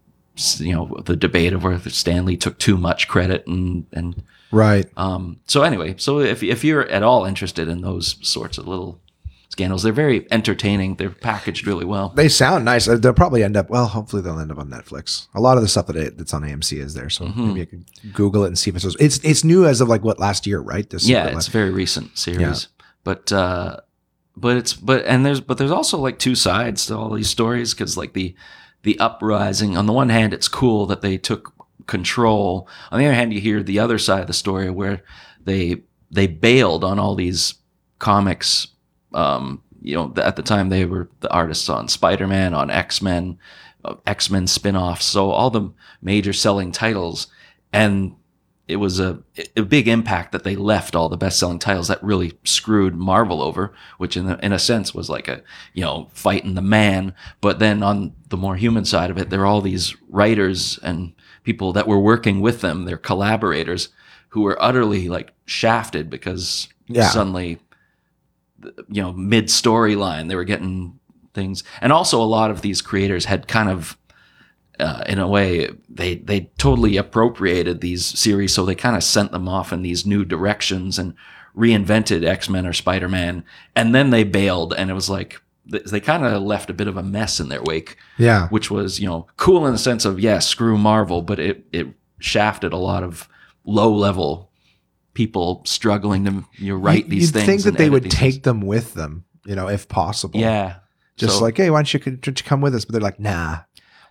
you 0.58 0.72
know 0.72 1.00
the 1.04 1.16
debate 1.16 1.52
of 1.52 1.64
whether 1.64 1.90
Stan 1.90 2.24
Lee 2.24 2.36
took 2.36 2.58
too 2.58 2.76
much 2.76 3.08
credit, 3.08 3.46
and 3.46 3.86
and 3.92 4.22
Right. 4.50 4.86
um, 4.98 5.40
so 5.46 5.62
anyway, 5.62 5.94
so 5.96 6.20
if 6.20 6.42
if 6.42 6.62
you're 6.64 6.86
at 6.88 7.02
all 7.02 7.24
interested 7.24 7.68
in 7.68 7.80
those 7.80 8.16
sorts 8.20 8.58
of 8.58 8.68
little 8.68 9.00
scandals, 9.48 9.82
they're 9.82 9.92
very 9.92 10.26
entertaining. 10.30 10.96
They're 10.96 11.10
packaged 11.10 11.66
really 11.66 11.84
well. 11.86 12.10
They 12.10 12.28
sound 12.28 12.64
nice. 12.64 12.86
Uh, 12.88 12.96
They'll 12.96 13.12
probably 13.14 13.42
end 13.44 13.56
up. 13.56 13.68
Well, 13.70 13.86
hopefully 13.86 14.22
they'll 14.22 14.38
end 14.38 14.50
up 14.52 14.58
on 14.58 14.68
Netflix. 14.70 15.26
A 15.34 15.40
lot 15.40 15.56
of 15.56 15.62
the 15.62 15.68
stuff 15.68 15.86
that 15.88 15.96
it, 15.96 16.18
that's 16.18 16.32
on 16.34 16.42
AMC 16.42 16.78
is 16.78 16.94
there, 16.94 17.08
so 17.10 17.24
Mm-hmm. 17.26 17.46
maybe 17.48 17.62
I 17.62 17.64
could 17.64 17.84
Google 18.12 18.44
it 18.44 18.48
and 18.48 18.58
see 18.58 18.70
if 18.70 18.76
it's 18.76 18.84
it's 19.00 19.18
it's 19.24 19.42
new 19.44 19.64
as 19.66 19.80
of 19.80 19.88
like 19.88 20.04
what 20.04 20.18
last 20.18 20.46
year, 20.46 20.60
right? 20.60 20.88
This 20.88 21.08
yeah, 21.08 21.26
it's 21.28 21.48
a 21.48 21.50
very 21.50 21.70
recent 21.70 22.16
series, 22.18 22.68
but 23.04 23.32
uh, 23.32 23.78
but 24.36 24.56
it's 24.56 24.72
but 24.72 25.04
and 25.06 25.24
there's 25.24 25.40
but 25.40 25.58
there's 25.58 25.70
also 25.70 25.98
like 25.98 26.18
two 26.18 26.34
sides 26.34 26.86
to 26.86 26.96
all 26.96 27.12
these 27.12 27.30
stories 27.30 27.74
because 27.74 27.96
like 27.96 28.12
the 28.12 28.34
the 28.82 28.98
uprising 28.98 29.76
on 29.76 29.86
the 29.86 29.92
one 29.92 30.08
hand, 30.08 30.32
it's 30.32 30.48
cool 30.48 30.86
that 30.86 31.02
they 31.02 31.16
took 31.18 31.52
control. 31.86 32.68
On 32.90 32.98
the 32.98 33.06
other 33.06 33.14
hand, 33.14 33.32
you 33.32 33.40
hear 33.40 33.62
the 33.62 33.78
other 33.78 33.98
side 33.98 34.20
of 34.20 34.26
the 34.26 34.32
story 34.32 34.70
where 34.70 35.02
they 35.44 35.82
they 36.10 36.26
bailed 36.26 36.84
on 36.84 36.98
all 36.98 37.14
these 37.14 37.54
comics. 37.98 38.68
Um, 39.14 39.62
you 39.80 39.96
know, 39.96 40.12
at 40.16 40.36
the 40.36 40.42
time 40.42 40.68
they 40.68 40.84
were 40.84 41.08
the 41.20 41.30
artists 41.30 41.68
on 41.68 41.88
Spider 41.88 42.26
Man, 42.26 42.54
on 42.54 42.70
X 42.70 43.02
Men, 43.02 43.38
X 44.06 44.30
Men 44.30 44.46
spin 44.46 44.76
offs. 44.76 45.04
So 45.04 45.30
all 45.30 45.50
the 45.50 45.70
major 46.00 46.32
selling 46.32 46.72
titles, 46.72 47.26
and 47.72 48.14
it 48.72 48.76
was 48.76 48.98
a, 48.98 49.18
a 49.56 49.62
big 49.62 49.86
impact 49.86 50.32
that 50.32 50.42
they 50.44 50.56
left 50.56 50.96
all 50.96 51.08
the 51.08 51.16
best-selling 51.16 51.58
titles 51.58 51.88
that 51.88 52.02
really 52.02 52.32
screwed 52.44 52.94
Marvel 52.96 53.42
over, 53.42 53.72
which 53.98 54.16
in 54.16 54.28
a, 54.28 54.38
in 54.42 54.52
a 54.52 54.58
sense 54.58 54.94
was 54.94 55.08
like 55.10 55.28
a 55.28 55.42
you 55.74 55.82
know 55.82 56.08
fighting 56.12 56.54
the 56.54 56.62
man. 56.62 57.14
But 57.40 57.58
then 57.58 57.82
on 57.82 58.14
the 58.28 58.36
more 58.36 58.56
human 58.56 58.84
side 58.84 59.10
of 59.10 59.18
it, 59.18 59.30
there 59.30 59.42
are 59.42 59.46
all 59.46 59.60
these 59.60 59.94
writers 60.08 60.78
and 60.82 61.12
people 61.44 61.72
that 61.74 61.86
were 61.88 62.00
working 62.00 62.40
with 62.40 62.60
them, 62.60 62.84
their 62.84 62.96
collaborators, 62.96 63.90
who 64.30 64.42
were 64.42 64.60
utterly 64.62 65.08
like 65.08 65.32
shafted 65.44 66.08
because 66.10 66.68
Yeah. 66.88 67.08
suddenly, 67.08 67.58
you 68.88 69.02
know, 69.02 69.12
mid 69.12 69.46
storyline 69.46 70.28
they 70.28 70.36
were 70.36 70.44
getting 70.44 70.98
things, 71.34 71.64
and 71.80 71.92
also 71.92 72.20
a 72.22 72.24
lot 72.24 72.50
of 72.50 72.60
these 72.62 72.82
creators 72.82 73.24
had 73.24 73.48
kind 73.48 73.68
of 73.70 73.96
uh, 74.80 75.04
in 75.06 75.18
a 75.18 75.28
way, 75.28 75.68
they 75.88 76.16
they 76.16 76.50
totally 76.58 76.96
appropriated 76.96 77.80
these 77.80 78.04
series, 78.04 78.52
so 78.54 78.64
they 78.64 78.74
kind 78.74 78.96
of 78.96 79.04
sent 79.04 79.32
them 79.32 79.48
off 79.48 79.72
in 79.72 79.82
these 79.82 80.06
new 80.06 80.24
directions 80.24 80.98
and 80.98 81.14
reinvented 81.56 82.24
X 82.24 82.48
Men 82.48 82.66
or 82.66 82.72
Spider 82.72 83.08
Man, 83.08 83.44
and 83.76 83.94
then 83.94 84.10
they 84.10 84.24
bailed, 84.24 84.72
and 84.72 84.90
it 84.90 84.94
was 84.94 85.10
like 85.10 85.40
they 85.66 86.00
kind 86.00 86.24
of 86.24 86.42
left 86.42 86.70
a 86.70 86.74
bit 86.74 86.88
of 86.88 86.96
a 86.96 87.02
mess 87.02 87.38
in 87.38 87.48
their 87.48 87.62
wake, 87.62 87.96
Yeah. 88.18 88.48
which 88.48 88.70
was 88.70 88.98
you 88.98 89.06
know 89.06 89.26
cool 89.36 89.66
in 89.66 89.72
the 89.72 89.78
sense 89.78 90.04
of 90.04 90.18
yeah, 90.18 90.38
screw 90.40 90.76
Marvel, 90.78 91.22
but 91.22 91.38
it 91.38 91.64
it 91.72 91.86
shafted 92.18 92.72
a 92.72 92.76
lot 92.78 93.02
of 93.04 93.28
low 93.64 93.92
level 93.94 94.50
people 95.14 95.62
struggling 95.66 96.24
to 96.24 96.44
you 96.56 96.72
know, 96.72 96.78
write 96.80 97.08
these 97.08 97.24
You'd 97.26 97.32
things. 97.34 97.46
think 97.46 97.62
that 97.64 97.76
they 97.76 97.90
would 97.90 98.10
take 98.10 98.34
things. 98.34 98.42
them 98.44 98.60
with 98.62 98.94
them, 98.94 99.24
you 99.44 99.54
know, 99.54 99.68
if 99.68 99.86
possible. 99.86 100.40
yeah, 100.40 100.76
Just 101.16 101.36
So- 101.36 101.42
like, 101.44 101.56
hey, 101.58 101.68
why 101.70 101.78
don't 101.78 101.92
you, 101.92 102.00
could 102.00 102.26
you 102.26 102.44
come 102.44 102.62
with 102.62 102.74
us? 102.74 102.86
But 102.86 102.92
they're 102.94 103.02
like, 103.02 103.20
nah, 103.20 103.58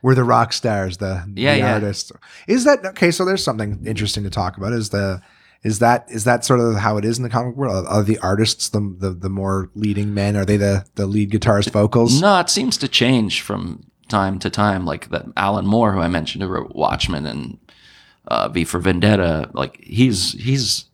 we're 0.02 0.15
the 0.15 0.23
rock 0.23 0.53
stars, 0.53 0.98
the, 0.98 1.23
Yeah, 1.36 1.53
the 1.53 1.60
yeah. 1.60 1.73
artists. 1.73 2.11
Is 2.48 2.64
that 2.65 2.86
okay? 2.86 3.11
So 3.11 3.26
there's 3.26 3.44
something 3.44 3.86
interesting 3.86 4.23
to 4.23 4.30
talk 4.30 4.57
about. 4.57 4.73
Is 4.73 4.90
the 4.90 5.22
is 5.64 5.80
that 5.80 6.06
is 6.10 6.23
that 6.23 6.44
sort 6.44 6.60
of 6.60 6.76
how 6.76 6.98
it 6.98 7.06
is 7.06 7.18
in 7.18 7.23
the 7.23 7.30
comic 7.30 7.56
world? 7.56 7.86
Are 7.88 8.03
the 8.03 8.18
artists 8.19 8.69
the 8.69 8.95
the, 8.99 9.11
the 9.11 9.30
more 9.30 9.69
leading 9.76 10.14
men? 10.14 10.36
Are 10.36 10.45
they 10.45 10.57
the 10.57 10.86
the 10.95 11.06
lead 11.06 11.32
guitarist 11.32 11.72
vocals? 11.72 12.19
No, 12.22 12.40
it 12.40 12.49
seems 12.49 12.78
to 12.78 12.88
change 12.88 13.41
from 13.41 13.86
time 14.10 14.40
to 14.40 14.49
time. 14.49 14.86
Like 14.86 15.10
that 15.10 15.26
Alan 15.38 15.65
Moore, 15.68 15.94
who 15.94 15.99
I 15.99 16.07
mentioned, 16.07 16.44
who 16.44 16.49
wrote 16.49 16.76
Watchmen 16.76 17.26
and 17.26 17.57
uh, 18.28 18.49
V 18.49 18.64
for 18.64 18.80
Vendetta. 18.80 19.49
Like 19.53 19.80
he's 19.84 20.32
he's 20.34 20.86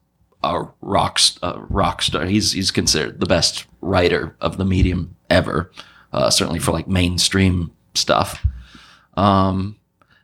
a 0.44 0.66
rock 0.82 1.20
a 1.42 1.60
rock 1.70 2.02
star. 2.02 2.26
He's 2.26 2.52
he's 2.52 2.72
considered 2.72 3.20
the 3.22 3.26
best 3.26 3.66
writer 3.82 4.36
of 4.42 4.58
the 4.58 4.66
medium 4.66 5.16
ever. 5.30 5.72
Uh, 6.12 6.30
certainly 6.30 6.60
for 6.60 6.72
like 6.72 6.88
mainstream 6.88 7.72
stuff. 7.96 8.46
Um, 9.18 9.76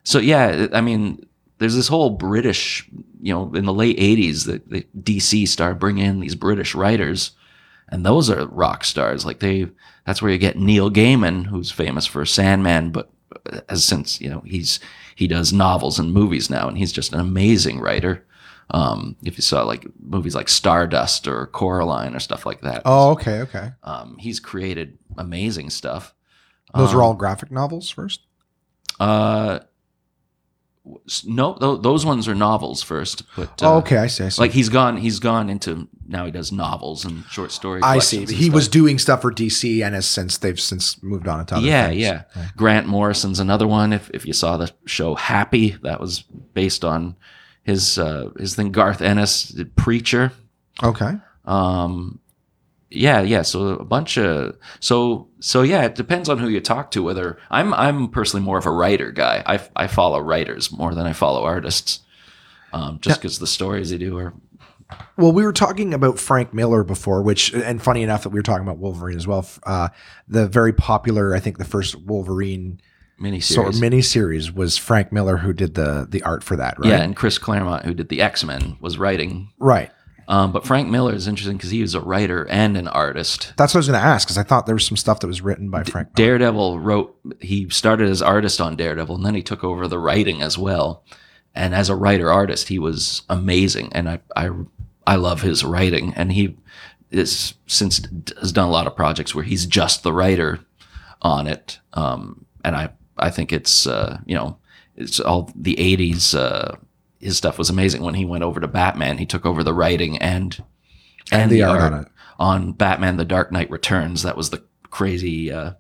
so 0.04 0.20
yeah, 0.20 0.68
I 0.74 0.82
mean, 0.82 1.26
there's 1.60 1.76
this 1.76 1.88
whole 1.88 2.10
British, 2.12 2.88
you 3.22 3.34
know, 3.34 3.54
in 3.54 3.66
the 3.66 3.74
late 3.74 3.98
'80s, 3.98 4.46
that 4.46 4.70
the 4.70 4.86
DC 5.02 5.48
started 5.48 5.80
bringing 5.80 6.06
in 6.06 6.20
these 6.20 6.36
British 6.36 6.76
writers, 6.76 7.32
and 7.90 8.06
those 8.06 8.30
are 8.30 8.48
rock 8.48 8.84
stars. 8.84 9.26
Like 9.26 9.40
they, 9.40 9.68
that's 10.06 10.22
where 10.22 10.32
you 10.32 10.38
get 10.38 10.58
Neil 10.58 10.92
Gaiman, 10.92 11.46
who's 11.46 11.72
famous 11.72 12.06
for 12.06 12.26
Sandman, 12.26 12.92
but 12.92 13.10
has 13.70 13.84
since 13.84 14.22
you 14.22 14.30
know 14.30 14.42
he's 14.46 14.80
he 15.16 15.28
does 15.28 15.52
novels 15.54 16.00
and 16.00 16.14
movies 16.14 16.50
now, 16.50 16.68
and 16.68 16.78
he's 16.78 16.92
just 16.92 17.14
an 17.14 17.20
amazing 17.20 17.80
writer. 17.80 18.26
Um, 18.72 19.16
if 19.24 19.38
you 19.38 19.42
saw 19.42 19.64
like 19.64 19.86
movies 20.02 20.36
like 20.36 20.50
Stardust 20.50 21.28
or 21.28 21.48
Coraline 21.48 22.16
or 22.16 22.20
stuff 22.20 22.46
like 22.46 22.62
that, 22.62 22.82
Oh, 22.86 23.12
okay, 23.12 23.42
okay. 23.42 23.72
um, 23.84 24.18
he's 24.18 24.40
created 24.40 24.98
amazing 25.18 25.70
stuff. 25.70 26.14
Those 26.76 26.92
Um, 26.94 27.00
are 27.00 27.04
all 27.04 27.14
graphic 27.14 27.52
novels 27.52 27.90
first. 27.90 28.22
Uh, 29.00 29.60
no, 31.26 31.54
th- 31.54 31.82
those 31.82 32.06
ones 32.06 32.28
are 32.28 32.36
novels 32.36 32.84
first. 32.84 33.24
But 33.36 33.64
uh, 33.64 33.76
oh, 33.76 33.78
okay, 33.78 33.98
I 33.98 34.08
see. 34.08 34.26
I 34.26 34.30
see. 34.30 34.42
Like 34.42 34.52
he's 34.52 34.70
gone, 34.70 34.98
he's 34.98 35.20
gone 35.20 35.50
into 35.50 35.88
now 36.08 36.26
he 36.26 36.32
does 36.32 36.52
novels 36.52 37.06
and 37.06 37.24
short 37.26 37.52
story. 37.52 37.82
I 37.82 38.00
see. 38.00 38.26
He 38.26 38.50
was 38.50 38.68
doing 38.68 39.00
stuff 39.00 39.22
for 39.22 39.32
DC, 39.32 39.84
and 39.84 39.96
has 39.96 40.06
since 40.06 40.38
they've 40.38 40.60
since 40.60 41.02
moved 41.02 41.28
on 41.28 41.46
to 41.48 41.56
other 41.56 41.66
yeah, 41.66 41.88
things. 41.88 42.02
yeah. 42.02 42.24
Grant 42.58 42.88
Morrison's 42.88 43.40
another 43.40 43.68
one. 43.68 43.94
If 43.94 44.10
if 44.12 44.26
you 44.26 44.34
saw 44.34 44.58
the 44.58 44.72
show 44.86 45.16
Happy, 45.16 45.78
that 45.84 46.02
was 46.02 46.22
based 46.54 46.84
on 46.84 47.16
his 47.64 47.98
uh, 47.98 48.32
his 48.38 48.56
thing. 48.56 48.72
Garth 48.72 49.02
Ennis 49.02 49.56
Preacher. 49.78 50.34
Okay. 50.82 51.14
Um, 51.46 52.20
yeah, 52.94 53.22
yeah. 53.22 53.42
So 53.42 53.70
a 53.70 53.84
bunch 53.86 54.18
of 54.18 54.58
so 54.80 55.28
so 55.40 55.62
yeah. 55.62 55.84
It 55.84 55.96
depends 55.96 56.30
on 56.30 56.38
who 56.38 56.48
you 56.48 56.62
talk 56.62 56.92
to. 56.92 57.04
Whether 57.04 57.38
I'm 57.50 57.74
I'm 57.74 58.10
personally 58.10 58.46
more 58.46 58.58
of 58.58 58.66
a 58.66 58.72
writer 58.72 59.12
guy. 59.12 59.44
I 59.46 59.60
I 59.76 59.88
follow 59.88 60.20
writers 60.20 60.72
more 60.72 60.94
than 60.94 61.06
I 61.06 61.14
follow 61.14 61.44
artists. 61.44 62.00
Um, 62.72 63.00
just 63.02 63.22
because 63.22 63.38
the 63.38 63.48
stories 63.48 63.92
they 63.92 64.00
do 64.00 64.18
are 64.18 64.34
Well, 65.16 65.32
we 65.32 65.44
were 65.44 65.54
talking 65.54 65.94
about 65.94 66.18
Frank 66.18 66.56
Miller 66.56 66.84
before, 66.84 67.22
which, 67.22 67.54
and 67.54 67.82
funny 67.82 68.02
enough 68.02 68.24
that 68.24 68.30
we 68.30 68.40
were 68.40 68.44
talking 68.44 68.64
about 68.64 68.80
Wolverine 68.80 69.16
as 69.16 69.28
well. 69.28 69.48
Uh, 69.64 69.90
the 70.28 70.48
very 70.48 70.74
popular, 70.74 71.36
I 71.36 71.40
think, 71.40 71.60
the 71.60 71.66
first 71.66 71.96
Wolverine 71.96 72.82
miniseries. 73.22 73.54
sort 73.54 73.68
of 73.68 73.76
miniseries 73.76 74.54
was 74.54 74.78
Frank 74.78 75.12
Miller 75.12 75.38
who 75.38 75.54
did 75.54 75.76
the 75.76 76.08
the 76.10 76.24
art 76.24 76.44
for 76.44 76.56
that, 76.56 76.80
right? 76.80 76.90
Yeah, 76.90 77.02
and 77.02 77.16
Chris 77.16 77.38
Claremont, 77.38 77.86
who 77.86 77.94
did 77.94 78.10
the 78.10 78.22
X 78.22 78.44
Men, 78.44 78.78
was 78.82 78.98
writing. 78.98 79.50
right. 79.60 79.92
Um, 80.28 80.52
but 80.52 80.66
Frank 80.66 80.90
Miller 80.90 81.14
is 81.14 81.28
interesting 81.28 81.58
because 81.58 81.72
he 81.72 81.82
was 81.82 81.96
a 81.96 82.02
writer 82.02 82.48
and 82.48 82.78
an 82.78 82.88
artist. 82.88 83.54
That's 83.58 83.74
what 83.74 83.80
I 83.80 83.82
was 83.82 83.88
going 83.88 84.00
to 84.00 84.06
ask 84.06 84.28
because 84.28 84.38
I 84.38 84.44
thought 84.44 84.66
there 84.66 84.76
was 84.76 84.86
some 84.86 84.98
stuff 84.98 85.20
that 85.20 85.28
was 85.28 85.42
written 85.42 85.70
by 85.70 85.84
Frank. 85.84 86.18
Miller. 86.18 86.28
Daredevil 86.28 86.80
wrote. 86.80 87.18
He 87.42 87.70
started 87.70 88.10
as 88.10 88.22
artist 88.22 88.62
on 88.62 88.76
Daredevil, 88.76 89.16
and 89.16 89.26
then 89.26 89.36
he 89.36 89.44
took 89.44 89.64
over 89.64 89.88
the 89.88 90.00
writing 90.00 90.42
as 90.42 90.58
well. 90.58 91.04
And 91.56 91.76
as 91.76 91.90
a 91.90 91.96
writer 91.96 92.32
artist, 92.32 92.70
he 92.70 92.80
was 92.80 93.24
amazing, 93.30 93.92
and 93.94 94.10
I 94.10 94.20
I 94.36 94.50
I 95.06 95.16
love 95.16 95.42
his 95.42 95.64
writing. 95.64 96.14
And 96.16 96.32
he 96.32 96.58
is 97.12 97.54
since 97.68 98.02
has 98.40 98.52
done 98.52 98.68
a 98.68 98.72
lot 98.72 98.88
of 98.88 98.96
projects 98.96 99.36
where 99.36 99.44
he's 99.44 99.66
just 99.66 100.04
the 100.04 100.14
writer 100.14 100.60
on 101.22 101.48
it. 101.48 101.80
Um, 101.94 102.46
and 102.64 102.76
I 102.76 102.90
I 103.18 103.30
think 103.30 103.54
it's 103.54 103.86
uh, 103.86 104.20
you 104.26 104.36
know 104.36 104.58
it's 104.96 105.20
all 105.20 105.52
the 105.56 105.76
'80s. 105.76 106.36
Uh, 106.38 106.78
his 107.24 107.38
stuff 107.38 107.58
was 107.58 107.70
amazing. 107.70 108.02
When 108.04 108.14
he 108.16 108.26
went 108.26 108.44
over 108.44 108.60
to 108.60 108.68
Batman, 108.68 109.18
he 109.18 109.26
took 109.26 109.46
over 109.46 109.64
the 109.64 109.74
writing 109.74 110.18
and 110.18 110.64
And 111.32 111.52
the 111.52 111.64
art 111.64 111.94
on 111.94 112.02
it. 112.04 112.08
on 112.40 112.72
Batman: 112.74 113.18
The 113.18 113.26
Dark 113.26 113.52
Knight 113.52 113.70
Returns. 113.72 114.24
That 114.24 114.38
was 114.38 114.50
the 114.50 114.64
crazy, 114.90 115.52
uh, 115.52 115.74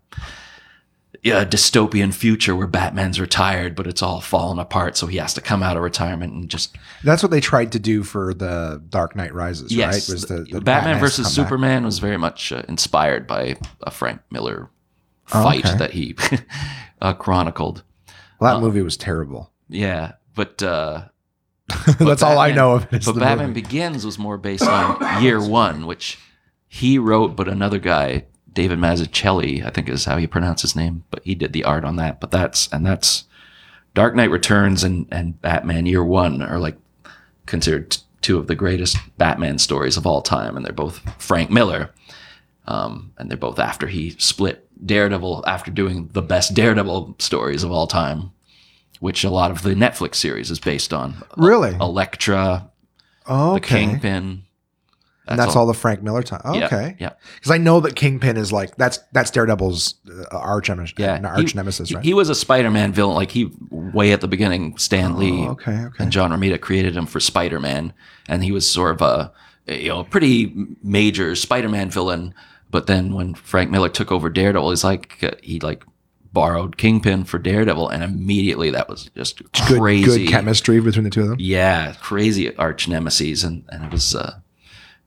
yeah, 1.21 1.45
dystopian 1.45 2.13
future 2.13 2.55
where 2.55 2.67
Batman's 2.67 3.19
retired, 3.19 3.75
but 3.75 3.87
it's 3.87 4.01
all 4.01 4.19
fallen 4.19 4.59
apart, 4.59 4.97
so 4.97 5.07
he 5.07 5.17
has 5.17 5.33
to 5.35 5.41
come 5.41 5.63
out 5.63 5.77
of 5.77 5.83
retirement 5.83 6.33
and 6.33 6.49
just 6.49 6.75
That's 7.03 7.23
what 7.23 7.31
they 7.31 7.39
tried 7.39 7.71
to 7.73 7.79
do 7.79 8.03
for 8.03 8.33
the 8.33 8.81
Dark 8.89 9.15
Knight 9.15 9.33
Rises, 9.33 9.71
yes, 9.71 10.09
right? 10.09 10.13
Was 10.13 10.25
the, 10.25 10.43
the 10.51 10.59
Batman 10.61 10.95
has 10.95 11.01
versus 11.01 11.27
come 11.27 11.43
back. 11.43 11.49
Superman 11.49 11.85
was 11.85 11.99
very 11.99 12.17
much 12.17 12.51
uh, 12.51 12.63
inspired 12.67 13.25
by 13.27 13.55
a 13.81 13.91
Frank 13.91 14.19
Miller 14.31 14.69
fight 15.25 15.65
Oh, 15.65 15.69
okay. 15.69 15.77
that 15.77 15.91
he 15.91 16.15
uh, 17.01 17.13
chronicled. 17.13 17.83
Well, 18.39 18.55
that 18.55 18.61
movie 18.65 18.81
was 18.81 18.97
terrible. 18.97 19.51
Yeah, 19.69 20.13
but. 20.35 20.61
Uh, 20.61 21.05
That's 21.99 22.23
all 22.23 22.39
I 22.39 22.51
know 22.51 22.73
of. 22.75 22.93
Is 22.93 23.05
But 23.05 23.19
Batman 23.19 23.49
movie. 23.49 23.61
Begins 23.61 24.05
was 24.05 24.19
more 24.19 24.37
based 24.37 24.67
on 24.67 25.23
Year 25.23 25.41
One, 25.41 25.85
which 25.85 26.19
he 26.67 26.97
wrote, 26.97 27.35
but 27.35 27.47
another 27.47 27.79
guy, 27.79 28.25
David 28.51 28.79
Mazzucchelli, 28.79 29.65
I 29.65 29.69
think 29.69 29.89
is 29.89 30.05
how 30.05 30.17
you 30.17 30.27
pronounce 30.27 30.61
his 30.61 30.75
name, 30.75 31.03
but 31.09 31.23
he 31.23 31.35
did 31.35 31.53
the 31.53 31.63
art 31.63 31.85
on 31.85 31.95
that. 31.97 32.19
But 32.19 32.31
that's 32.31 32.67
and 32.73 32.85
that's 32.85 33.25
Dark 33.93 34.15
Knight 34.15 34.31
Returns 34.31 34.83
and 34.83 35.07
and 35.11 35.41
Batman 35.41 35.85
Year 35.85 36.03
One 36.03 36.41
are 36.41 36.59
like 36.59 36.77
considered 37.45 37.97
two 38.21 38.37
of 38.37 38.47
the 38.47 38.55
greatest 38.55 38.97
Batman 39.17 39.57
stories 39.59 39.97
of 39.97 40.05
all 40.05 40.21
time, 40.21 40.55
and 40.57 40.65
they're 40.65 40.73
both 40.73 40.99
Frank 41.21 41.49
Miller. 41.49 41.91
Um, 42.65 43.11
and 43.17 43.29
they're 43.29 43.37
both 43.37 43.59
after 43.59 43.87
he 43.87 44.11
split 44.11 44.65
Daredevil 44.85 45.43
after 45.45 45.69
doing 45.69 46.09
the 46.13 46.21
best 46.21 46.53
Daredevil 46.53 47.15
stories 47.19 47.61
of 47.63 47.71
all 47.71 47.87
time, 47.87 48.31
which 49.03 49.25
a 49.25 49.29
lot 49.29 49.51
of 49.51 49.63
the 49.63 49.75
Netflix 49.75 50.15
series 50.15 50.49
is 50.49 50.59
based 50.59 50.93
on. 50.93 51.15
Really? 51.35 51.75
Elektra, 51.75 52.69
Oh, 53.27 53.51
the 53.51 53.55
okay. 53.57 53.79
Kingpin. 53.85 54.43
and 55.27 55.39
that's 55.39 55.55
all, 55.57 55.65
the 55.65 55.73
Frank 55.73 56.01
Miller 56.03 56.23
time. 56.23 56.41
Yeah, 56.55 56.65
okay. 56.67 56.95
Yeah. 56.99 57.11
Because 57.35 57.51
I 57.51 57.57
know 57.57 57.81
that 57.81 57.95
Kingpin 57.97 58.37
is 58.37 58.51
like 58.53 58.75
that's 58.77 58.99
that's 59.11 59.29
Daredevil's 59.31 59.95
uh, 60.09 60.37
arch 60.37 60.69
nemesis, 60.69 60.93
Yeah. 60.97 61.19
arch 61.25 61.51
He- 61.51 61.57
nemesis, 61.57 61.93
right? 61.93 62.03
he 62.03 62.13
was 62.13 62.29
a 62.29 62.35
Spider-Man 62.35 62.93
villain. 62.93 63.15
Like 63.15 63.31
he 63.31 63.51
way 63.71 64.13
at 64.13 64.21
the 64.21 64.27
beginning, 64.29 64.77
Stan 64.77 65.17
Lee 65.17 65.45
Oh, 65.47 65.51
okay, 65.51 65.71
okay. 65.87 66.03
and 66.03 66.09
John 66.11 66.31
Romita 66.31 66.59
created 66.59 66.95
him 66.95 67.05
for 67.05 67.19
Spider-Man, 67.19 67.91
and 68.29 68.43
he 68.43 68.51
was 68.53 68.65
sort 68.69 68.95
of 68.95 69.01
a 69.01 69.31
you 69.67 69.89
know 69.89 70.03
pretty 70.05 70.53
major 70.81 71.35
Spider-Man 71.35 71.89
villain. 71.89 72.33
But 72.71 72.87
then 72.87 73.13
when 73.13 73.35
Frank 73.35 73.69
Miller 73.69 73.89
took 73.89 74.11
over 74.11 74.29
Daredevil, 74.29 74.69
he's 74.71 74.83
like 74.83 75.19
uh, 75.23 75.31
he 75.41 75.59
like 75.59 75.83
borrowed 76.33 76.77
Kingpin 76.77 77.23
for 77.23 77.37
Daredevil, 77.37 77.89
and 77.89 78.03
immediately 78.03 78.71
that 78.71 78.89
was 78.89 79.09
just 79.15 79.37
good, 79.67 79.79
crazy. 79.79 80.25
good 80.25 80.31
chemistry 80.31 80.81
between 80.81 81.03
the 81.03 81.09
two 81.09 81.21
of 81.21 81.29
them. 81.29 81.37
Yeah, 81.39 81.93
crazy 82.01 82.55
arch 82.57 82.87
nemesis, 82.87 83.43
and 83.43 83.63
and 83.69 83.85
it 83.85 83.91
was 83.91 84.15
uh, 84.15 84.39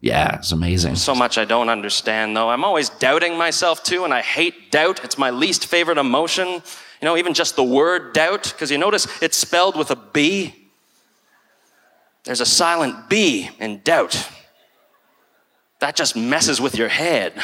yeah, 0.00 0.36
it's 0.36 0.52
amazing. 0.52 0.96
So 0.96 1.14
much 1.14 1.38
I 1.38 1.44
don't 1.44 1.68
understand, 1.68 2.36
though. 2.36 2.50
I'm 2.50 2.64
always 2.64 2.88
doubting 2.90 3.36
myself, 3.36 3.82
too, 3.82 4.04
and 4.04 4.14
I 4.14 4.22
hate 4.22 4.70
doubt. 4.70 5.02
It's 5.04 5.18
my 5.18 5.30
least 5.30 5.66
favorite 5.66 5.98
emotion. 5.98 6.46
You 6.46 6.62
know, 7.02 7.16
even 7.16 7.34
just 7.34 7.56
the 7.56 7.64
word 7.64 8.12
doubt, 8.12 8.44
because 8.44 8.70
you 8.70 8.78
notice 8.78 9.06
it's 9.20 9.36
spelled 9.36 9.76
with 9.76 9.90
a 9.90 9.96
B. 9.96 10.54
there's 12.24 12.40
a 12.40 12.46
silent 12.46 13.08
B 13.08 13.50
in 13.58 13.80
doubt. 13.82 14.30
That 15.80 15.96
just 15.96 16.16
messes 16.16 16.60
with 16.60 16.76
your 16.76 16.88
head. 16.88 17.34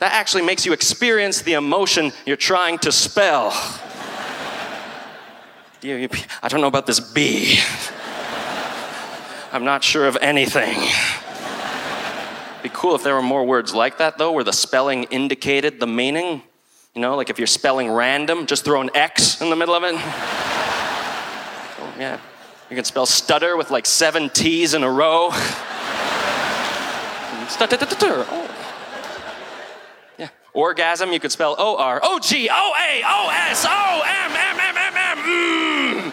That 0.00 0.12
actually 0.14 0.42
makes 0.42 0.66
you 0.66 0.72
experience 0.72 1.42
the 1.42 1.52
emotion 1.52 2.12
you're 2.26 2.36
trying 2.36 2.78
to 2.78 2.90
spell. 2.90 3.50
I 5.82 6.48
don't 6.48 6.60
know 6.60 6.66
about 6.66 6.86
this 6.86 7.00
B. 7.00 7.58
I'm 9.52 9.64
not 9.64 9.84
sure 9.84 10.06
of 10.06 10.16
anything. 10.20 10.78
Be 12.62 12.70
cool 12.70 12.94
if 12.94 13.02
there 13.02 13.14
were 13.14 13.22
more 13.22 13.44
words 13.44 13.74
like 13.74 13.98
that, 13.98 14.16
though, 14.18 14.32
where 14.32 14.44
the 14.44 14.52
spelling 14.52 15.04
indicated 15.04 15.80
the 15.80 15.86
meaning. 15.86 16.42
You 16.94 17.00
know, 17.02 17.16
like 17.16 17.30
if 17.30 17.38
you're 17.38 17.46
spelling 17.46 17.90
random, 17.90 18.46
just 18.46 18.64
throw 18.64 18.80
an 18.80 18.90
X 18.94 19.40
in 19.40 19.50
the 19.50 19.56
middle 19.56 19.74
of 19.74 19.84
it. 19.84 19.94
Oh, 19.96 21.94
yeah. 21.98 22.18
You 22.68 22.76
can 22.76 22.84
spell 22.84 23.06
stutter 23.06 23.56
with 23.56 23.70
like 23.70 23.86
seven 23.86 24.30
T's 24.30 24.74
in 24.74 24.82
a 24.82 24.90
row. 24.90 25.30
Stutter. 27.48 27.76
Oh. 28.30 28.49
Orgasm, 30.52 31.12
you 31.12 31.20
could 31.20 31.32
spell 31.32 31.54
O 31.58 31.76
R 31.76 32.00
O 32.02 32.18
G 32.18 32.48
O 32.50 32.74
A 32.78 33.02
O 33.04 33.30
S 33.32 33.64
O 33.68 34.02
M 34.04 34.32
M 34.32 34.58
M 34.60 34.76
M 34.76 34.96
M. 34.96 35.18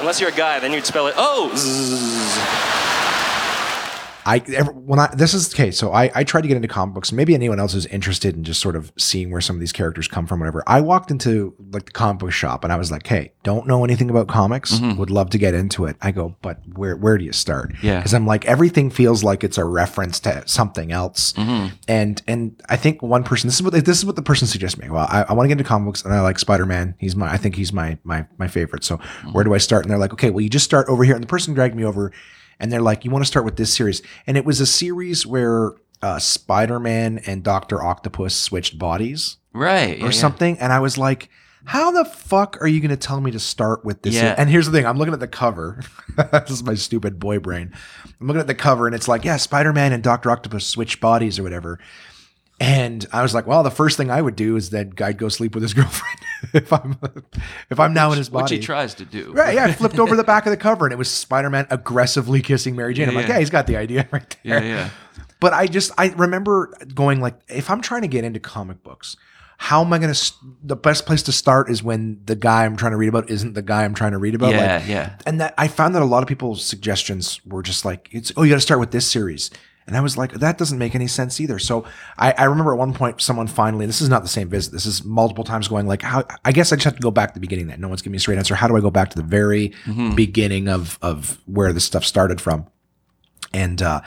Unless 0.00 0.20
you're 0.20 0.30
a 0.30 0.32
guy, 0.32 0.58
then 0.58 0.72
you'd 0.72 0.84
spell 0.84 1.06
it 1.06 1.14
O. 1.16 1.50
zzz. 1.54 2.83
I 4.26 4.42
ever, 4.54 4.72
when 4.72 4.98
I 4.98 5.14
this 5.14 5.34
is 5.34 5.52
okay. 5.54 5.70
So 5.70 5.92
I 5.92 6.10
I 6.14 6.24
tried 6.24 6.42
to 6.42 6.48
get 6.48 6.56
into 6.56 6.68
comic 6.68 6.94
books. 6.94 7.12
Maybe 7.12 7.34
anyone 7.34 7.60
else 7.60 7.74
is 7.74 7.86
interested 7.86 8.34
in 8.36 8.44
just 8.44 8.60
sort 8.60 8.76
of 8.76 8.92
seeing 8.98 9.30
where 9.30 9.40
some 9.40 9.56
of 9.56 9.60
these 9.60 9.72
characters 9.72 10.08
come 10.08 10.26
from. 10.26 10.40
Whatever. 10.40 10.62
I 10.66 10.80
walked 10.80 11.10
into 11.10 11.54
like 11.72 11.86
the 11.86 11.92
comic 11.92 12.20
book 12.20 12.32
shop 12.32 12.64
and 12.64 12.72
I 12.72 12.76
was 12.76 12.90
like, 12.90 13.06
hey, 13.06 13.32
don't 13.42 13.66
know 13.66 13.84
anything 13.84 14.10
about 14.10 14.28
comics. 14.28 14.74
Mm-hmm. 14.74 14.98
Would 14.98 15.10
love 15.10 15.30
to 15.30 15.38
get 15.38 15.54
into 15.54 15.84
it. 15.84 15.96
I 16.00 16.10
go, 16.10 16.36
but 16.42 16.60
where 16.74 16.96
where 16.96 17.18
do 17.18 17.24
you 17.24 17.32
start? 17.32 17.74
Yeah. 17.82 17.98
Because 17.98 18.14
I'm 18.14 18.26
like 18.26 18.46
everything 18.46 18.90
feels 18.90 19.22
like 19.22 19.44
it's 19.44 19.58
a 19.58 19.64
reference 19.64 20.20
to 20.20 20.42
something 20.46 20.90
else. 20.90 21.32
Mm-hmm. 21.34 21.74
And 21.86 22.22
and 22.26 22.62
I 22.68 22.76
think 22.76 23.02
one 23.02 23.24
person 23.24 23.48
this 23.48 23.56
is 23.56 23.62
what 23.62 23.72
this 23.72 23.98
is 23.98 24.06
what 24.06 24.16
the 24.16 24.22
person 24.22 24.48
suggested 24.48 24.80
me. 24.80 24.90
Well, 24.90 25.06
I, 25.10 25.24
I 25.28 25.32
want 25.34 25.44
to 25.44 25.48
get 25.48 25.58
into 25.58 25.64
comic 25.64 25.86
books 25.86 26.04
and 26.04 26.14
I 26.14 26.20
like 26.20 26.38
Spider 26.38 26.66
Man. 26.66 26.94
He's 26.98 27.14
my 27.14 27.30
I 27.30 27.36
think 27.36 27.56
he's 27.56 27.72
my 27.72 27.98
my 28.04 28.26
my 28.38 28.48
favorite. 28.48 28.84
So 28.84 28.96
mm-hmm. 28.96 29.32
where 29.32 29.44
do 29.44 29.54
I 29.54 29.58
start? 29.58 29.84
And 29.84 29.90
they're 29.90 29.98
like, 29.98 30.14
okay, 30.14 30.30
well 30.30 30.40
you 30.40 30.48
just 30.48 30.64
start 30.64 30.88
over 30.88 31.04
here. 31.04 31.14
And 31.14 31.22
the 31.22 31.28
person 31.28 31.52
dragged 31.52 31.74
me 31.74 31.84
over 31.84 32.10
and 32.60 32.70
they're 32.72 32.80
like, 32.82 33.04
you 33.04 33.10
want 33.10 33.24
to 33.24 33.28
start 33.28 33.44
with 33.44 33.56
this 33.56 33.74
series. 33.74 34.02
And 34.26 34.36
it 34.36 34.44
was 34.44 34.60
a 34.60 34.66
series 34.66 35.26
where 35.26 35.72
uh, 36.02 36.18
Spider 36.18 36.78
Man 36.80 37.18
and 37.26 37.42
Doctor 37.42 37.82
Octopus 37.82 38.34
switched 38.36 38.78
bodies 38.78 39.36
Right. 39.52 40.02
or 40.02 40.12
something. 40.12 40.58
And 40.58 40.72
I 40.72 40.80
was 40.80 40.98
like, 40.98 41.28
how 41.66 41.90
the 41.92 42.04
fuck 42.04 42.58
are 42.60 42.66
you 42.68 42.80
going 42.80 42.90
to 42.90 42.96
tell 42.96 43.20
me 43.22 43.30
to 43.30 43.40
start 43.40 43.84
with 43.86 44.02
this? 44.02 44.14
Yeah. 44.14 44.34
And 44.36 44.50
here's 44.50 44.66
the 44.66 44.72
thing 44.72 44.84
I'm 44.84 44.98
looking 44.98 45.14
at 45.14 45.20
the 45.20 45.26
cover. 45.28 45.80
this 46.32 46.50
is 46.50 46.62
my 46.62 46.74
stupid 46.74 47.18
boy 47.18 47.38
brain. 47.38 47.72
I'm 48.20 48.26
looking 48.26 48.40
at 48.40 48.46
the 48.46 48.54
cover 48.54 48.86
and 48.86 48.94
it's 48.94 49.08
like, 49.08 49.24
yeah, 49.24 49.36
Spider 49.38 49.72
Man 49.72 49.92
and 49.92 50.02
Doctor 50.02 50.30
Octopus 50.30 50.66
switch 50.66 51.00
bodies 51.00 51.38
or 51.38 51.42
whatever. 51.42 51.78
And 52.60 53.06
I 53.12 53.22
was 53.22 53.34
like, 53.34 53.46
well, 53.46 53.62
the 53.62 53.70
first 53.70 53.96
thing 53.96 54.10
I 54.10 54.22
would 54.22 54.36
do 54.36 54.56
is 54.56 54.70
that 54.70 55.00
I'd 55.02 55.18
go 55.18 55.28
sleep 55.28 55.54
with 55.54 55.62
his 55.62 55.74
girlfriend 55.74 56.18
if 56.52 56.72
I'm 56.72 56.98
if 57.70 57.80
I'm 57.80 57.94
now 57.94 58.12
in 58.12 58.18
his 58.18 58.28
body. 58.28 58.42
Which 58.44 58.50
he 58.52 58.58
tries 58.58 58.94
to 58.94 59.04
do. 59.04 59.32
Right, 59.32 59.54
yeah, 59.54 59.64
I 59.66 59.72
flipped 59.80 59.98
over 59.98 60.16
the 60.16 60.24
back 60.24 60.46
of 60.46 60.50
the 60.50 60.56
cover 60.56 60.86
and 60.86 60.92
it 60.92 60.96
was 60.98 61.10
Spider-Man 61.10 61.66
aggressively 61.70 62.40
kissing 62.42 62.76
Mary 62.76 62.94
Jane. 62.94 63.08
I'm 63.08 63.14
like, 63.14 63.26
yeah. 63.28 63.34
yeah, 63.34 63.38
he's 63.40 63.50
got 63.50 63.66
the 63.66 63.76
idea 63.76 64.08
right 64.12 64.36
Yeah, 64.42 64.60
there. 64.60 64.68
yeah. 64.68 64.76
yeah. 64.76 64.90
But 65.40 65.52
I 65.52 65.66
just 65.66 65.92
I 65.98 66.08
remember 66.08 66.72
going 66.94 67.20
like, 67.20 67.34
if 67.48 67.70
I'm 67.70 67.80
trying 67.80 68.02
to 68.02 68.08
get 68.08 68.24
into 68.24 68.40
comic 68.40 68.82
books, 68.82 69.16
how 69.58 69.82
am 69.84 69.92
I 69.92 69.98
going 69.98 70.10
to? 70.10 70.14
St- 70.14 70.54
the 70.66 70.76
best 70.76 71.06
place 71.06 71.22
to 71.24 71.32
start 71.32 71.70
is 71.70 71.82
when 71.82 72.20
the 72.24 72.34
guy 72.34 72.64
I'm 72.64 72.76
trying 72.76 72.92
to 72.92 72.96
read 72.96 73.08
about 73.08 73.30
isn't 73.30 73.52
the 73.54 73.62
guy 73.62 73.84
I'm 73.84 73.94
trying 73.94 74.12
to 74.12 74.18
read 74.18 74.34
about. 74.34 74.52
Yeah, 74.52 74.78
like, 74.78 74.88
yeah. 74.88 75.16
And 75.26 75.40
that 75.40 75.54
I 75.56 75.68
found 75.68 75.94
that 75.94 76.02
a 76.02 76.06
lot 76.06 76.22
of 76.22 76.28
people's 76.28 76.64
suggestions 76.64 77.40
were 77.46 77.62
just 77.62 77.84
like, 77.84 78.08
it's 78.10 78.32
oh, 78.36 78.42
you 78.42 78.50
got 78.50 78.56
to 78.56 78.60
start 78.62 78.80
with 78.80 78.90
this 78.90 79.08
series. 79.10 79.50
And 79.86 79.96
I 79.96 80.00
was 80.00 80.16
like, 80.16 80.32
that 80.32 80.56
doesn't 80.56 80.78
make 80.78 80.94
any 80.94 81.06
sense 81.06 81.40
either. 81.40 81.58
So 81.58 81.84
I, 82.16 82.32
I 82.32 82.44
remember 82.44 82.72
at 82.72 82.78
one 82.78 82.94
point, 82.94 83.20
someone 83.20 83.46
finally, 83.46 83.84
this 83.84 84.00
is 84.00 84.08
not 84.08 84.22
the 84.22 84.28
same 84.28 84.48
visit. 84.48 84.72
This 84.72 84.86
is 84.86 85.04
multiple 85.04 85.44
times 85.44 85.68
going 85.68 85.86
like, 85.86 86.00
how, 86.00 86.24
I 86.44 86.52
guess 86.52 86.72
I 86.72 86.76
just 86.76 86.84
have 86.84 86.96
to 86.96 87.02
go 87.02 87.10
back 87.10 87.30
to 87.30 87.34
the 87.34 87.40
beginning 87.40 87.66
then. 87.66 87.80
No 87.80 87.88
one's 87.88 88.00
giving 88.00 88.12
me 88.12 88.16
a 88.16 88.20
straight 88.20 88.38
answer. 88.38 88.54
How 88.54 88.66
do 88.66 88.76
I 88.76 88.80
go 88.80 88.90
back 88.90 89.10
to 89.10 89.16
the 89.16 89.22
very 89.22 89.74
beginning 90.14 90.68
of, 90.68 90.98
of 91.02 91.38
where 91.46 91.72
this 91.72 91.84
stuff 91.84 92.04
started 92.04 92.40
from? 92.40 92.66
And, 93.52 93.82
uh, 93.82 94.00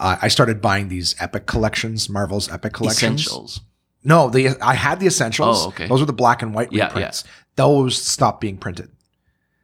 I 0.00 0.28
started 0.28 0.60
buying 0.60 0.88
these 0.88 1.16
epic 1.18 1.46
collections, 1.46 2.08
Marvel's 2.08 2.48
epic 2.48 2.72
collections. 2.72 3.20
Essentials. 3.22 3.60
No, 4.04 4.30
the 4.30 4.50
I 4.60 4.74
had 4.74 5.00
the 5.00 5.06
essentials. 5.06 5.66
Oh, 5.66 5.68
okay. 5.70 5.88
Those 5.88 5.98
were 5.98 6.06
the 6.06 6.12
black 6.12 6.40
and 6.40 6.54
white 6.54 6.72
Yeah, 6.72 6.86
reprints. 6.86 7.24
Those 7.56 8.00
stopped 8.00 8.40
being 8.40 8.58
printed. 8.58 8.90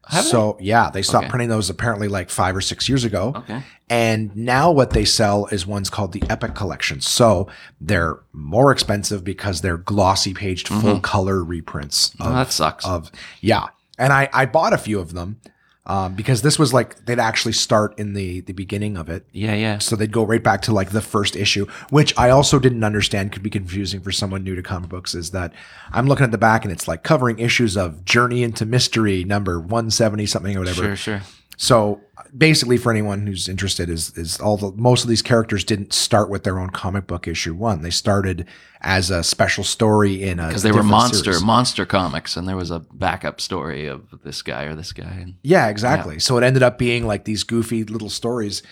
Have 0.09 0.25
they? 0.25 0.31
so 0.31 0.57
yeah, 0.61 0.91
they 0.91 1.03
stopped 1.03 1.25
Okay. 1.25 1.31
printing 1.31 1.49
those 1.49 1.71
apparently 1.71 2.09
like 2.09 2.31
five 2.31 2.57
or 2.57 2.61
six 2.61 2.89
years 2.89 3.05
ago. 3.05 3.33
Okay. 3.37 3.63
And 3.91 4.35
now 4.35 4.71
what 4.71 4.91
they 4.91 5.05
sell 5.05 5.47
is 5.47 5.67
ones 5.67 5.91
called 5.91 6.13
the 6.13 6.23
Epic 6.31 6.55
Collection. 6.55 7.01
So 7.01 7.49
they're 7.81 8.19
more 8.33 8.73
expensive 8.73 9.25
because 9.25 9.61
they're 9.61 9.77
glossy 9.77 10.33
paged 10.35 10.69
full 10.69 10.81
mm-hmm. 10.81 11.01
color 11.01 11.45
reprints 11.45 12.15
Oh, 12.21 12.31
that 12.33 12.51
sucks. 12.53 12.87
of 12.87 13.11
yeah. 13.41 13.67
And 13.99 14.13
I 14.13 14.29
I 14.33 14.47
bought 14.47 14.73
a 14.73 14.79
few 14.79 14.99
of 15.01 15.13
them 15.13 15.41
um, 15.87 16.15
because 16.15 16.43
this 16.43 16.59
was 16.59 16.73
like 16.73 17.05
they'd 17.05 17.19
actually 17.19 17.53
start 17.53 17.99
in 17.99 18.15
the 18.15 18.41
the 18.41 18.53
beginning 18.53 18.97
of 18.97 19.09
it. 19.09 19.27
yeah, 19.33 19.55
yeah. 19.55 19.79
So 19.79 19.97
they'd 19.97 20.13
go 20.13 20.25
right 20.25 20.43
back 20.43 20.63
to 20.63 20.73
like 20.73 20.91
the 20.91 21.03
first 21.03 21.37
issue, 21.37 21.67
which 21.91 22.17
I 22.19 22.31
also 22.31 22.59
didn't 22.59 22.85
understand 22.85 23.33
could 23.33 23.43
be 23.43 23.51
confusing 23.51 24.01
for 24.01 24.11
someone 24.11 24.45
new 24.45 24.55
to 24.55 24.63
comic 24.63 24.89
books. 24.89 25.15
Is 25.15 25.33
that 25.33 25.53
I'm 25.93 26.07
looking 26.07 26.25
at 26.25 26.31
the 26.31 26.39
back 26.39 26.65
and 26.65 26.73
it's 26.73 26.89
like 26.89 27.03
covering 27.03 27.39
issues 27.39 27.77
of 27.77 28.05
Journey 28.05 28.43
into 28.43 28.65
Mystery 28.65 29.25
number 29.25 29.61
170 29.61 30.27
something 30.27 30.57
or 30.57 30.61
whatever. 30.61 30.83
Sure, 30.83 30.97
sure. 30.97 31.23
So 31.57 32.01
basically, 32.37 32.77
for 32.77 32.91
anyone 32.91 33.27
who's 33.27 33.49
interested, 33.49 33.89
is 33.89 34.17
is 34.17 34.41
all 34.41 34.57
the 34.57 34.73
most 34.73 35.03
of 35.05 35.09
these 35.09 35.23
characters 35.23 35.65
didn't 35.65 35.93
start 35.93 36.29
with 36.31 36.45
their 36.45 36.59
own 36.59 36.71
comic 36.71 37.07
book 37.07 37.29
issue 37.29 37.55
one. 37.55 37.83
They 37.83 37.91
started 37.91 38.47
as 38.81 39.11
a 39.11 39.23
special 39.23 39.65
story 39.65 40.23
in 40.23 40.39
a 40.41 40.49
Because 40.49 40.63
they 40.63 40.73
were 40.73 40.83
monster 40.83 41.33
series. 41.33 41.43
monster 41.43 41.87
comics, 41.87 42.37
and 42.37 42.47
there 42.49 42.57
was 42.57 42.71
a 42.71 42.81
backup 42.93 43.41
story 43.41 43.87
of 43.87 44.03
this 44.25 44.43
guy 44.43 44.65
or 44.65 44.75
this 44.75 44.93
guy. 44.93 45.35
Yeah, 45.43 45.69
exactly. 45.69 46.19
So 46.19 46.37
it 46.39 46.45
ended 46.45 46.63
up 46.63 46.79
being 46.79 47.07
like 47.07 47.25
these 47.25 47.45
goofy 47.45 47.85
little 47.85 48.11
stories, 48.11 48.63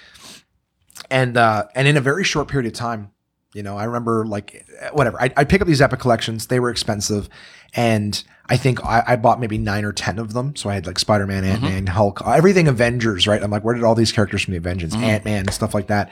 and 1.11 1.37
uh, 1.37 1.65
and 1.75 1.87
in 1.89 1.97
a 1.97 2.01
very 2.01 2.25
short 2.25 2.49
period 2.49 2.67
of 2.73 2.79
time, 2.79 3.11
you 3.55 3.63
know, 3.63 3.77
I 3.77 3.85
remember 3.85 4.27
like 4.27 4.67
whatever. 4.93 5.21
I 5.21 5.33
I 5.37 5.45
pick 5.45 5.61
up 5.61 5.69
these 5.69 5.81
epic 5.81 6.01
collections. 6.01 6.49
They 6.49 6.61
were 6.61 6.71
expensive, 6.71 7.29
and 7.75 8.23
I 8.47 8.57
think 8.57 8.85
I, 8.85 9.03
I 9.07 9.17
bought 9.17 9.41
maybe 9.41 9.57
nine 9.59 9.85
or 9.85 9.93
ten 9.93 10.19
of 10.19 10.33
them. 10.33 10.57
So 10.57 10.69
I 10.69 10.75
had 10.75 10.87
like 10.87 10.99
Spider 10.99 11.27
Man, 11.27 11.45
Ant 11.45 11.63
Man, 11.63 11.87
Hulk, 11.87 12.21
everything 12.27 12.69
Avengers. 12.69 13.27
Right? 13.27 13.43
I'm 13.43 13.51
like, 13.51 13.65
where 13.65 13.75
did 13.75 13.85
all 13.85 13.95
these 13.95 14.13
characters 14.13 14.43
from 14.43 14.53
the 14.53 14.59
Avengers, 14.59 14.95
Ant 14.95 15.25
Man, 15.25 15.49
stuff 15.49 15.75
like 15.75 15.87
that, 15.87 16.11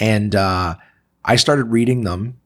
and 0.00 0.34
uh, 0.34 0.76
I 1.24 1.36
started 1.36 1.64
reading 1.64 2.04
them, 2.04 2.38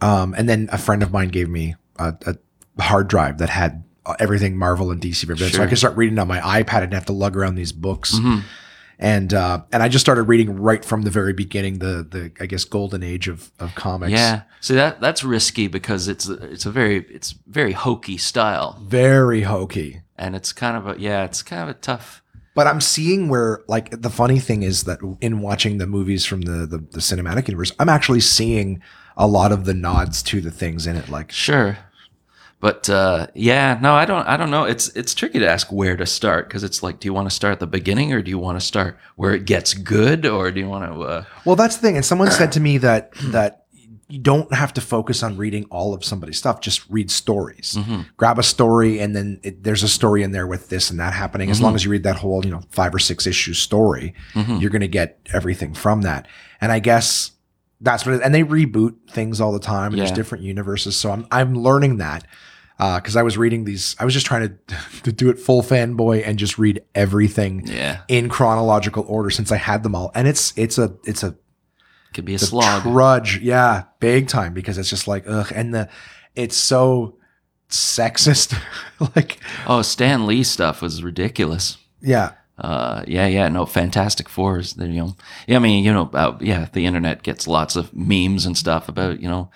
um, 0.00 0.34
and 0.36 0.48
then 0.48 0.68
a 0.72 0.78
friend 0.78 1.02
of 1.02 1.10
mine 1.12 1.28
gave 1.28 1.48
me 1.48 1.74
a, 1.98 2.14
a 2.26 2.82
hard 2.82 3.08
drive 3.08 3.38
that 3.38 3.48
had 3.48 3.82
uh, 4.04 4.14
everything 4.20 4.56
Marvel 4.56 4.90
and 4.90 5.00
DC 5.00 5.26
read. 5.28 5.38
So 5.38 5.46
I 5.46 5.48
Sure. 5.48 5.66
could 5.68 5.78
start 5.78 5.96
reading 5.96 6.18
on 6.18 6.28
my 6.28 6.40
iPad. 6.40 6.80
Didn't 6.80 6.94
have 6.94 7.06
to 7.06 7.12
lug 7.12 7.36
around 7.36 7.54
these 7.54 7.72
books. 7.72 8.16
And 8.98 9.34
uh, 9.34 9.62
and 9.72 9.82
I 9.82 9.88
just 9.88 10.04
started 10.04 10.22
reading 10.22 10.56
right 10.56 10.84
from 10.84 11.02
the 11.02 11.10
very 11.10 11.34
beginning, 11.34 11.80
the 11.80 12.06
the 12.08 12.32
I 12.40 12.46
guess 12.46 12.64
golden 12.64 13.02
age 13.02 13.28
of 13.28 13.50
of 13.58 13.74
comics. 13.74 14.12
yeah, 14.12 14.42
see 14.60 14.74
that 14.74 15.00
that's 15.00 15.22
risky 15.22 15.68
because 15.68 16.08
it's 16.08 16.26
it's 16.28 16.64
a 16.64 16.70
very 16.70 17.04
it's 17.10 17.32
very 17.46 17.72
hokey 17.72 18.16
style, 18.16 18.80
very 18.82 19.42
hokey. 19.42 20.00
and 20.16 20.34
it's 20.34 20.52
kind 20.52 20.76
of 20.76 20.86
a 20.96 21.00
yeah, 21.00 21.24
it's 21.24 21.42
kind 21.42 21.62
of 21.62 21.68
a 21.68 21.74
tough. 21.74 22.22
But 22.54 22.66
I'm 22.66 22.80
seeing 22.80 23.28
where 23.28 23.60
like 23.68 24.00
the 24.00 24.08
funny 24.08 24.38
thing 24.38 24.62
is 24.62 24.84
that 24.84 24.98
in 25.20 25.40
watching 25.40 25.76
the 25.76 25.86
movies 25.86 26.24
from 26.24 26.40
the 26.42 26.64
the, 26.66 26.78
the 26.78 27.00
cinematic 27.00 27.48
universe, 27.48 27.72
I'm 27.78 27.90
actually 27.90 28.20
seeing 28.20 28.80
a 29.18 29.26
lot 29.26 29.52
of 29.52 29.66
the 29.66 29.74
nods 29.74 30.22
to 30.22 30.40
the 30.40 30.50
things 30.50 30.86
in 30.86 30.96
it. 30.96 31.10
Like 31.10 31.32
Sure. 31.32 31.76
But 32.66 32.90
uh, 32.90 33.28
yeah, 33.34 33.78
no, 33.80 33.94
I 33.94 34.04
don't. 34.06 34.26
I 34.26 34.36
don't 34.36 34.50
know. 34.50 34.64
It's 34.64 34.88
it's 34.96 35.14
tricky 35.14 35.38
to 35.38 35.46
ask 35.48 35.70
where 35.70 35.96
to 35.96 36.04
start 36.04 36.48
because 36.48 36.64
it's 36.64 36.82
like, 36.82 36.98
do 36.98 37.06
you 37.06 37.14
want 37.14 37.28
to 37.30 37.34
start 37.34 37.52
at 37.52 37.60
the 37.60 37.66
beginning 37.68 38.12
or 38.12 38.20
do 38.22 38.28
you 38.30 38.40
want 38.40 38.58
to 38.58 38.66
start 38.66 38.98
where 39.14 39.32
it 39.34 39.44
gets 39.44 39.72
good 39.72 40.26
or 40.26 40.50
do 40.50 40.58
you 40.58 40.68
want 40.68 40.84
to? 40.92 41.00
Uh, 41.00 41.24
Well, 41.44 41.54
that's 41.54 41.76
the 41.76 41.82
thing. 41.82 41.94
And 41.96 42.04
someone 42.04 42.28
said 42.32 42.50
to 42.52 42.60
me 42.60 42.78
that 42.78 43.12
that 43.36 43.66
you 44.08 44.18
don't 44.18 44.52
have 44.52 44.72
to 44.74 44.80
focus 44.80 45.22
on 45.22 45.36
reading 45.36 45.64
all 45.70 45.94
of 45.94 46.04
somebody's 46.04 46.38
stuff. 46.38 46.60
Just 46.60 46.82
read 46.90 47.08
stories. 47.08 47.78
Grab 48.16 48.36
a 48.38 48.42
story, 48.42 48.98
and 48.98 49.14
then 49.14 49.38
it, 49.44 49.62
there's 49.62 49.84
a 49.84 49.88
story 49.88 50.24
in 50.24 50.32
there 50.32 50.48
with 50.48 50.68
this 50.68 50.90
and 50.90 50.98
that 50.98 51.12
happening. 51.12 51.50
As 51.50 51.60
long 51.60 51.76
as 51.76 51.84
you 51.84 51.90
read 51.92 52.02
that 52.02 52.16
whole, 52.16 52.44
you 52.44 52.50
know, 52.50 52.62
five 52.70 52.92
or 52.92 52.98
six 52.98 53.28
issue 53.28 53.54
story, 53.54 54.12
you're 54.34 54.70
going 54.70 54.80
to 54.80 54.88
get 55.00 55.20
everything 55.32 55.72
from 55.72 56.02
that. 56.02 56.26
And 56.60 56.72
I 56.72 56.80
guess 56.80 57.30
that's 57.80 58.04
what. 58.04 58.16
It, 58.16 58.22
and 58.24 58.34
they 58.34 58.42
reboot 58.42 58.94
things 59.08 59.40
all 59.40 59.52
the 59.52 59.60
time. 59.60 59.92
And 59.92 59.98
there's 60.00 60.10
different 60.16 60.42
universes. 60.42 60.96
So 60.96 61.12
I'm 61.12 61.26
I'm 61.30 61.54
learning 61.54 61.98
that. 61.98 62.24
Because 62.78 63.16
I 63.16 63.22
was 63.22 63.38
reading 63.38 63.64
these, 63.64 63.96
I 63.98 64.04
was 64.04 64.12
just 64.12 64.26
trying 64.26 64.48
to 64.48 64.76
to 65.04 65.12
do 65.12 65.30
it 65.30 65.38
full 65.38 65.62
fanboy 65.62 66.26
and 66.26 66.38
just 66.38 66.58
read 66.58 66.82
everything 66.94 67.66
yeah, 67.66 68.02
in 68.08 68.28
chronological 68.28 69.04
order 69.08 69.30
since 69.30 69.50
I 69.50 69.56
had 69.56 69.82
them 69.82 69.94
all. 69.94 70.10
And 70.14 70.28
it's 70.28 70.52
it's 70.56 70.78
a 70.78 70.94
it's 71.04 71.22
a 71.22 71.36
could 72.14 72.24
be 72.24 72.34
a 72.34 72.38
slog. 72.38 72.82
trudge, 72.82 73.38
yeah, 73.40 73.84
big 74.00 74.28
time 74.28 74.54
because 74.54 74.78
it's 74.78 74.90
just 74.90 75.08
like 75.08 75.24
ugh, 75.26 75.52
and 75.54 75.74
the 75.74 75.88
it's 76.34 76.56
so 76.56 77.16
sexist. 77.68 78.58
like 79.16 79.38
oh, 79.66 79.82
Stan 79.82 80.26
Lee 80.26 80.42
stuff 80.42 80.82
was 80.82 81.02
ridiculous. 81.02 81.78
Yeah. 82.00 82.32
Uh, 82.58 83.04
yeah, 83.06 83.26
yeah, 83.26 83.48
no, 83.48 83.66
Fantastic 83.66 84.30
Four 84.30 84.58
is 84.58 84.74
the 84.74 84.86
you 84.86 85.02
know, 85.02 85.16
yeah, 85.46 85.56
I 85.56 85.58
mean, 85.58 85.84
you 85.84 85.92
know, 85.92 86.10
uh, 86.14 86.38
yeah, 86.40 86.68
the 86.72 86.86
internet 86.86 87.22
gets 87.22 87.46
lots 87.46 87.76
of 87.76 87.94
memes 87.94 88.46
and 88.46 88.56
stuff 88.56 88.88
about 88.88 89.20
you 89.20 89.28
know, 89.28 89.50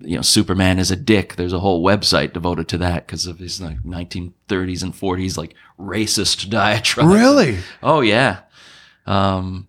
you 0.00 0.16
know, 0.16 0.22
Superman 0.22 0.78
is 0.78 0.90
a 0.90 0.96
dick. 0.96 1.36
There's 1.36 1.52
a 1.52 1.58
whole 1.60 1.84
website 1.84 2.32
devoted 2.32 2.68
to 2.68 2.78
that 2.78 3.06
because 3.06 3.26
of 3.26 3.38
his 3.38 3.60
like 3.60 3.82
1930s 3.82 4.82
and 4.82 4.94
40s 4.94 5.36
like 5.36 5.54
racist 5.78 6.48
diatribe. 6.50 7.08
Really? 7.08 7.58
Oh 7.82 8.00
yeah, 8.00 8.40
um, 9.06 9.68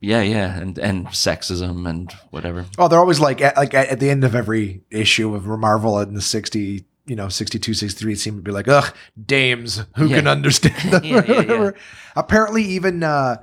yeah, 0.00 0.22
yeah, 0.22 0.58
and 0.58 0.78
and 0.78 1.06
sexism 1.08 1.88
and 1.88 2.12
whatever. 2.30 2.66
Oh, 2.78 2.88
they're 2.88 2.98
always 3.00 3.20
like 3.20 3.40
at, 3.40 3.56
like 3.56 3.74
at, 3.74 3.98
the 4.00 4.10
end 4.10 4.24
of 4.24 4.34
every 4.34 4.82
issue 4.90 5.34
of 5.34 5.44
Marvel 5.46 5.98
in 6.00 6.14
the 6.14 6.20
60, 6.20 6.84
you 7.06 7.16
know, 7.16 7.28
62, 7.28 7.74
63, 7.74 8.12
it 8.12 8.18
seemed 8.20 8.36
to 8.36 8.42
be 8.42 8.52
like, 8.52 8.68
ugh, 8.68 8.94
dames, 9.26 9.82
who 9.96 10.06
Yeah. 10.06 10.16
can 10.18 10.28
understand 10.28 10.92
them? 10.92 11.02
Yeah, 11.04 11.24
yeah, 11.26 11.40
yeah. 11.62 11.70
Apparently, 12.14 12.62
even 12.62 13.02
uh, 13.02 13.42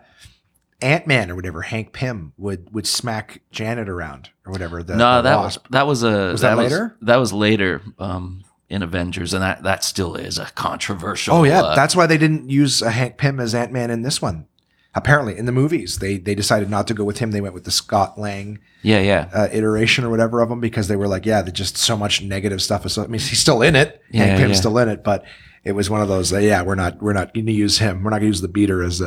Ant 0.81 1.07
Man 1.07 1.31
or 1.31 1.35
whatever, 1.35 1.61
Hank 1.61 1.93
Pym 1.93 2.33
would 2.37 2.73
would 2.73 2.87
smack 2.87 3.41
Janet 3.51 3.89
around 3.89 4.29
or 4.45 4.51
whatever. 4.51 4.83
The, 4.83 4.95
no, 4.95 5.17
the 5.17 5.21
that 5.23 5.35
wasp. 5.37 5.63
was 5.63 5.71
that 5.71 5.87
was 5.87 6.03
a 6.03 6.31
Was 6.31 6.41
that 6.41 6.57
later? 6.57 6.97
that 7.01 7.15
was 7.17 7.31
later 7.31 7.81
um, 7.97 8.43
in 8.69 8.83
Avengers, 8.83 9.33
and 9.33 9.41
that 9.41 9.63
that 9.63 9.83
still 9.83 10.15
is 10.15 10.37
a 10.37 10.45
controversial. 10.45 11.35
Oh 11.35 11.43
yeah, 11.43 11.61
uh, 11.61 11.75
that's 11.75 11.95
why 11.95 12.07
they 12.07 12.17
didn't 12.17 12.49
use 12.49 12.81
uh, 12.81 12.89
Hank 12.89 13.17
Pym 13.17 13.39
as 13.39 13.55
Ant 13.55 13.71
Man 13.71 13.89
in 13.89 14.01
this 14.01 14.21
one. 14.21 14.47
Apparently, 14.93 15.37
in 15.37 15.45
the 15.45 15.51
movies, 15.51 15.99
they 15.99 16.17
they 16.17 16.35
decided 16.35 16.69
not 16.69 16.87
to 16.87 16.93
go 16.93 17.03
with 17.03 17.19
him. 17.19 17.31
They 17.31 17.41
went 17.41 17.53
with 17.53 17.65
the 17.65 17.71
Scott 17.71 18.19
Lang 18.19 18.59
yeah, 18.85 18.99
yeah, 18.99 19.29
uh, 19.33 19.47
iteration 19.51 20.05
or 20.05 20.09
whatever 20.09 20.41
of 20.41 20.51
him 20.51 20.59
because 20.59 20.87
they 20.87 20.95
were 20.95 21.07
like, 21.07 21.25
yeah, 21.25 21.41
there's 21.41 21.53
just 21.53 21.75
so 21.75 21.97
much 21.97 22.21
negative 22.21 22.61
stuff. 22.61 22.87
So 22.89 23.03
I 23.03 23.07
mean, 23.07 23.19
he's 23.19 23.39
still 23.39 23.61
in 23.63 23.75
it. 23.75 24.01
Yeah, 24.11 24.25
Hank 24.25 24.39
Pym's 24.39 24.51
yeah. 24.51 24.59
still 24.59 24.77
in 24.77 24.89
it, 24.89 25.03
but 25.03 25.25
it 25.63 25.71
was 25.71 25.89
one 25.89 26.01
of 26.01 26.07
those. 26.07 26.31
Uh, 26.31 26.37
yeah, 26.37 26.61
we're 26.61 26.75
not 26.75 27.01
we're 27.01 27.13
not 27.13 27.33
going 27.33 27.47
to 27.47 27.51
use 27.51 27.79
him. 27.79 28.03
We're 28.03 28.11
not 28.11 28.17
going 28.17 28.27
to 28.31 28.35
use 28.35 28.41
the 28.41 28.47
beater 28.47 28.83
as 28.83 29.01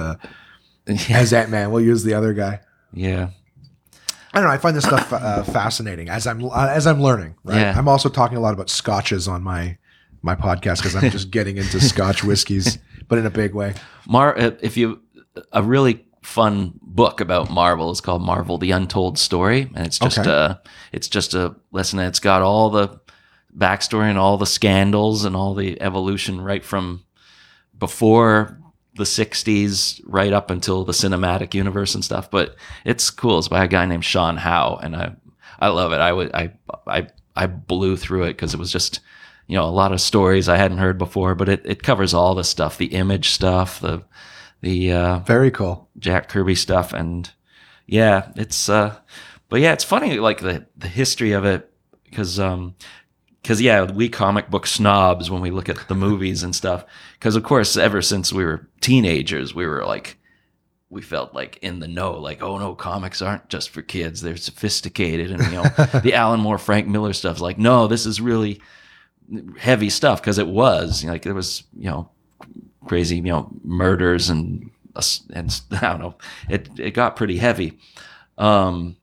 uh, 0.88 0.96
as 1.10 1.32
Ant 1.32 1.50
Man. 1.50 1.70
We'll 1.70 1.84
use 1.84 2.02
the 2.04 2.14
other 2.14 2.32
guy. 2.34 2.60
yeah. 2.92 3.30
I 4.32 4.40
don't 4.40 4.48
know. 4.48 4.52
I 4.54 4.58
find 4.58 4.76
this 4.76 4.84
stuff 4.84 5.10
uh, 5.12 5.42
fascinating 5.42 6.10
as 6.10 6.26
I'm 6.26 6.44
uh, 6.44 6.68
as 6.68 6.86
I'm 6.86 7.00
learning. 7.02 7.34
Right. 7.44 7.56
Yeah. 7.60 7.74
I'm 7.76 7.88
also 7.88 8.10
talking 8.10 8.36
a 8.36 8.40
lot 8.40 8.52
about 8.52 8.68
scotches 8.68 9.26
on 9.26 9.42
my 9.42 9.78
my 10.20 10.34
podcast 10.34 10.78
because 10.78 10.94
I'm 10.94 11.10
just 11.10 11.30
getting 11.38 11.56
into 11.56 11.80
Scotch 11.80 12.22
whiskeys, 12.22 12.76
but 13.08 13.18
in 13.18 13.24
a 13.24 13.30
big 13.30 13.54
way. 13.54 13.72
Mar, 14.06 14.38
uh, 14.38 14.50
if 14.60 14.76
you 14.76 15.00
a 15.52 15.62
really 15.62 16.04
fun 16.22 16.78
book 16.82 17.22
about 17.22 17.50
Marvel 17.50 17.90
is 17.90 18.02
called 18.02 18.20
Marvel: 18.20 18.58
The 18.58 18.70
Untold 18.70 19.18
Story, 19.18 19.62
and 19.74 19.86
it's 19.86 19.98
just 19.98 20.18
Okay. 20.18 20.30
a 20.30 20.60
it's 20.92 21.08
just 21.08 21.32
a 21.32 21.56
lesson. 21.72 21.98
It's 21.98 22.20
got 22.20 22.42
all 22.42 22.68
the 22.68 23.00
backstory 23.56 24.10
and 24.10 24.18
all 24.18 24.36
the 24.36 24.46
scandals 24.46 25.24
and 25.24 25.34
all 25.34 25.54
the 25.54 25.80
evolution 25.80 26.38
right 26.38 26.62
from 26.64 27.02
before 27.78 28.58
the 28.98 29.04
60s 29.04 30.00
right 30.04 30.32
up 30.32 30.50
until 30.50 30.84
the 30.84 30.92
cinematic 30.92 31.54
universe 31.54 31.94
and 31.94 32.04
stuff 32.04 32.30
but 32.30 32.56
it's 32.84 33.08
cool 33.10 33.38
it's 33.38 33.48
by 33.48 33.64
a 33.64 33.68
guy 33.68 33.86
named 33.86 34.04
Sean 34.04 34.36
Howe 34.36 34.78
and 34.82 34.94
I 34.94 35.16
I 35.58 35.68
love 35.68 35.92
it 35.92 36.00
I 36.00 36.12
would 36.12 36.34
I 36.34 36.52
I 36.86 37.08
I 37.34 37.46
blew 37.46 37.96
through 37.96 38.24
it 38.24 38.34
because 38.34 38.52
it 38.52 38.60
was 38.60 38.70
just 38.70 39.00
you 39.46 39.56
know 39.56 39.64
a 39.64 39.70
lot 39.70 39.92
of 39.92 40.00
stories 40.00 40.48
I 40.48 40.56
hadn't 40.56 40.78
heard 40.78 40.98
before 40.98 41.34
but 41.34 41.48
it, 41.48 41.62
it 41.64 41.82
covers 41.82 42.12
all 42.12 42.34
the 42.34 42.44
stuff 42.44 42.76
the 42.76 42.86
image 42.86 43.30
stuff 43.30 43.80
the 43.80 44.04
the 44.60 44.92
uh, 44.92 45.18
Very 45.20 45.50
cool. 45.50 45.88
Jack 45.98 46.28
Kirby 46.28 46.54
stuff 46.56 46.92
and 46.92 47.30
yeah, 47.86 48.32
it's 48.36 48.68
uh 48.68 48.96
but 49.48 49.60
yeah, 49.60 49.72
it's 49.72 49.84
funny 49.84 50.18
like 50.18 50.40
the 50.40 50.66
the 50.76 50.88
history 50.88 51.32
of 51.32 51.44
it 51.44 51.72
cuz 52.12 52.38
um 52.40 52.74
cuz 53.48 53.60
yeah, 53.60 53.90
we 53.90 54.08
comic 54.08 54.50
book 54.50 54.66
snobs 54.66 55.30
when 55.30 55.40
we 55.40 55.50
look 55.50 55.68
at 55.68 55.88
the 55.88 55.94
movies 55.94 56.42
and 56.42 56.54
stuff 56.54 56.84
cuz 57.20 57.34
of 57.36 57.42
course 57.42 57.76
ever 57.76 58.02
since 58.02 58.32
we 58.32 58.44
were 58.44 58.68
teenagers, 58.80 59.54
we 59.54 59.66
were 59.66 59.84
like 59.84 60.18
we 60.90 61.02
felt 61.02 61.34
like 61.34 61.58
in 61.60 61.80
the 61.80 61.88
know 61.88 62.12
like 62.12 62.42
oh 62.42 62.58
no 62.58 62.74
comics 62.74 63.20
aren't 63.20 63.48
just 63.50 63.68
for 63.68 63.82
kids 63.82 64.22
they're 64.22 64.38
sophisticated 64.38 65.30
and 65.30 65.42
you 65.44 65.50
know 65.50 65.62
the 66.02 66.14
alan 66.14 66.40
moore 66.40 66.56
frank 66.56 66.86
miller 66.86 67.12
stuff 67.12 67.36
is 67.36 67.42
like 67.42 67.58
no 67.58 67.86
this 67.86 68.06
is 68.06 68.22
really 68.22 68.58
heavy 69.58 69.90
stuff 69.90 70.18
because 70.18 70.38
it 70.38 70.48
was 70.48 71.04
like 71.04 71.24
there 71.24 71.34
was 71.34 71.64
you 71.76 71.90
know 71.90 72.08
crazy, 72.88 73.16
you 73.16 73.22
know, 73.22 73.48
murders 73.62 74.30
and 74.30 74.70
and 75.32 75.60
I 75.70 75.80
don't 75.80 76.00
know. 76.00 76.14
It 76.48 76.68
it 76.78 76.90
got 76.92 77.16
pretty 77.16 77.36
heavy. 77.36 77.78
Um, 78.36 78.96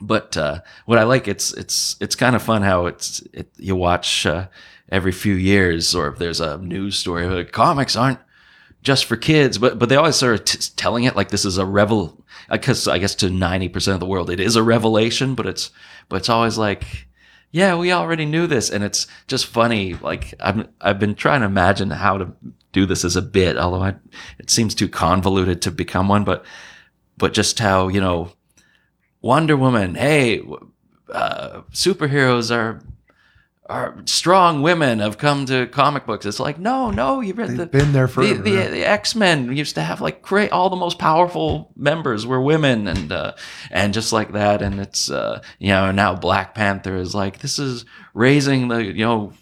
but 0.00 0.36
uh, 0.36 0.60
what 0.84 0.98
I 0.98 1.04
like 1.04 1.28
it's 1.28 1.52
it's 1.54 1.96
it's 2.00 2.16
kind 2.16 2.36
of 2.36 2.42
fun 2.42 2.62
how 2.62 2.86
it's 2.86 3.20
it, 3.32 3.50
you 3.56 3.76
watch 3.76 4.26
uh, 4.26 4.48
every 4.90 5.12
few 5.12 5.34
years 5.34 5.94
or 5.94 6.08
if 6.08 6.18
there's 6.18 6.40
a 6.40 6.58
news 6.58 6.98
story 6.98 7.26
like 7.26 7.52
comics 7.52 7.96
aren't 7.96 8.20
just 8.82 9.06
for 9.06 9.16
kids, 9.16 9.58
but 9.58 9.78
but 9.78 9.88
they 9.88 9.96
always 9.96 10.22
of 10.22 10.44
t- 10.44 10.58
telling 10.76 11.04
it 11.04 11.16
like 11.16 11.30
this 11.30 11.44
is 11.44 11.58
a 11.58 11.66
revel 11.66 12.24
because 12.50 12.86
I 12.86 12.98
guess 12.98 13.14
to 13.16 13.30
ninety 13.30 13.68
percent 13.68 13.94
of 13.94 14.00
the 14.00 14.06
world 14.06 14.30
it 14.30 14.40
is 14.40 14.54
a 14.56 14.62
revelation, 14.62 15.34
but 15.34 15.46
it's 15.46 15.70
but 16.08 16.16
it's 16.16 16.28
always 16.28 16.56
like 16.56 17.06
yeah, 17.56 17.74
we 17.74 17.90
already 17.90 18.26
knew 18.26 18.46
this, 18.46 18.70
and 18.70 18.84
it's 18.84 19.06
just 19.28 19.46
funny. 19.46 19.94
Like 19.94 20.34
I'm, 20.40 20.68
I've 20.80 20.98
been 20.98 21.14
trying 21.14 21.40
to 21.40 21.46
imagine 21.46 21.90
how 21.90 22.18
to 22.18 22.32
do 22.72 22.86
this 22.86 23.04
as 23.04 23.16
a 23.16 23.22
bit, 23.22 23.56
although 23.56 23.82
I, 23.82 23.94
it 24.38 24.50
seems 24.50 24.74
too 24.74 24.88
convoluted 24.88 25.62
to 25.62 25.70
become 25.70 26.08
one. 26.08 26.24
But, 26.24 26.44
but 27.16 27.32
just 27.32 27.58
how 27.58 27.88
you 27.88 28.00
know, 28.00 28.32
Wonder 29.20 29.56
Woman. 29.56 29.94
Hey, 29.94 30.42
uh, 31.12 31.62
superheroes 31.72 32.54
are 32.54 32.80
are 33.68 34.00
strong 34.04 34.62
women 34.62 35.00
have 35.00 35.18
come 35.18 35.44
to 35.46 35.66
comic 35.66 36.06
books. 36.06 36.24
It's 36.24 36.38
like 36.38 36.58
no, 36.58 36.90
no, 36.90 37.20
you 37.20 37.34
read 37.34 37.56
the 37.56 37.66
been 37.66 37.92
there 37.92 38.06
the, 38.06 38.12
forever. 38.12 38.42
the, 38.42 38.50
the 38.50 38.84
X 38.88 39.14
Men 39.14 39.54
used 39.56 39.74
to 39.74 39.82
have 39.82 40.00
like 40.00 40.22
great, 40.22 40.52
all 40.52 40.70
the 40.70 40.76
most 40.76 40.98
powerful 40.98 41.72
members 41.76 42.26
were 42.26 42.40
women, 42.40 42.86
and 42.86 43.10
uh, 43.10 43.34
and 43.70 43.92
just 43.92 44.12
like 44.12 44.32
that, 44.32 44.62
and 44.62 44.80
it's 44.80 45.10
uh, 45.10 45.42
you 45.58 45.68
know 45.68 45.90
now 45.90 46.14
Black 46.14 46.54
Panther 46.54 46.96
is 46.96 47.14
like 47.14 47.40
this 47.40 47.58
is 47.58 47.84
raising 48.14 48.68
the 48.68 48.84
you 48.84 49.04
know 49.04 49.32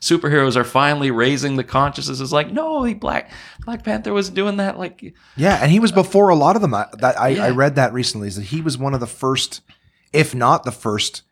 superheroes 0.00 0.56
are 0.56 0.64
finally 0.64 1.10
raising 1.10 1.56
the 1.56 1.64
consciousness. 1.64 2.20
is 2.20 2.32
like 2.32 2.52
no, 2.52 2.82
he 2.84 2.94
Black 2.94 3.30
Black 3.64 3.84
Panther 3.84 4.12
was 4.12 4.30
doing 4.30 4.56
that 4.58 4.78
like 4.78 5.14
Yeah, 5.36 5.58
and 5.62 5.70
he 5.70 5.80
was 5.80 5.92
uh, 5.92 5.96
before 5.96 6.28
a 6.28 6.34
lot 6.34 6.56
of 6.56 6.62
them. 6.62 6.74
I, 6.74 6.86
that 6.98 7.18
I, 7.20 7.46
I 7.46 7.50
read 7.50 7.76
that 7.76 7.92
recently. 7.92 8.28
Is 8.28 8.36
that 8.36 8.42
he 8.46 8.60
was 8.60 8.76
one 8.78 8.94
of 8.94 9.00
the 9.00 9.06
first, 9.06 9.60
if 10.12 10.34
not 10.34 10.64
the 10.64 10.72
first, 10.72 11.22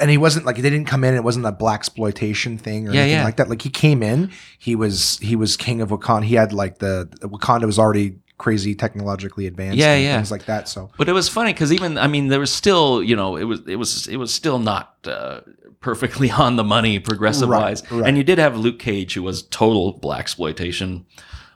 and 0.00 0.10
he 0.10 0.18
wasn't 0.18 0.46
like 0.46 0.56
they 0.56 0.62
didn't 0.62 0.86
come 0.86 1.04
in. 1.04 1.14
It 1.14 1.24
wasn't 1.24 1.46
a 1.46 1.52
black 1.52 1.80
exploitation 1.80 2.58
thing 2.58 2.88
or 2.88 2.92
Yeah, 2.92 3.00
anything 3.02 3.18
yeah. 3.18 3.24
like 3.24 3.36
that. 3.36 3.48
Like 3.48 3.62
he 3.62 3.70
came 3.70 4.02
in, 4.02 4.30
he 4.58 4.74
was 4.74 5.18
he 5.18 5.36
was 5.36 5.56
king 5.56 5.80
of 5.80 5.90
Wakanda. 5.90 6.24
He 6.24 6.34
had 6.34 6.52
like 6.52 6.78
the 6.78 7.08
Wakanda 7.22 7.64
was 7.66 7.78
already 7.78 8.18
crazy 8.38 8.74
technologically 8.74 9.46
advanced. 9.46 9.78
Yeah, 9.78 9.94
and 9.94 10.04
yeah. 10.04 10.16
things 10.16 10.30
like 10.30 10.46
that. 10.46 10.68
So 10.68 10.90
But 10.98 11.08
it 11.08 11.12
was 11.12 11.28
funny 11.28 11.52
because 11.52 11.72
even 11.72 11.98
I 11.98 12.06
mean 12.06 12.28
there 12.28 12.40
was 12.40 12.52
still 12.52 13.02
you 13.02 13.16
know 13.16 13.36
it 13.36 13.44
was 13.44 13.60
it 13.66 13.76
was 13.76 14.06
it 14.08 14.16
was 14.16 14.32
still 14.32 14.58
not 14.58 14.94
uh, 15.04 15.40
perfectly 15.80 16.30
on 16.44 16.56
the 16.56 16.64
money 16.64 16.98
progressive 16.98 17.48
Right, 17.48 17.62
wise, 17.62 17.90
right. 17.90 18.06
and 18.06 18.16
you 18.16 18.24
did 18.24 18.38
have 18.38 18.56
Luke 18.56 18.78
Cage 18.78 19.14
who 19.14 19.22
was 19.22 19.42
total 19.42 19.92
black 19.92 20.20
exploitation, 20.20 21.06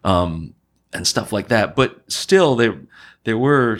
um, 0.04 0.54
and 0.92 1.06
stuff 1.06 1.32
like 1.32 1.48
that. 1.48 1.76
But 1.76 2.10
still 2.10 2.56
there 2.56 2.80
there 3.24 3.38
were, 3.38 3.78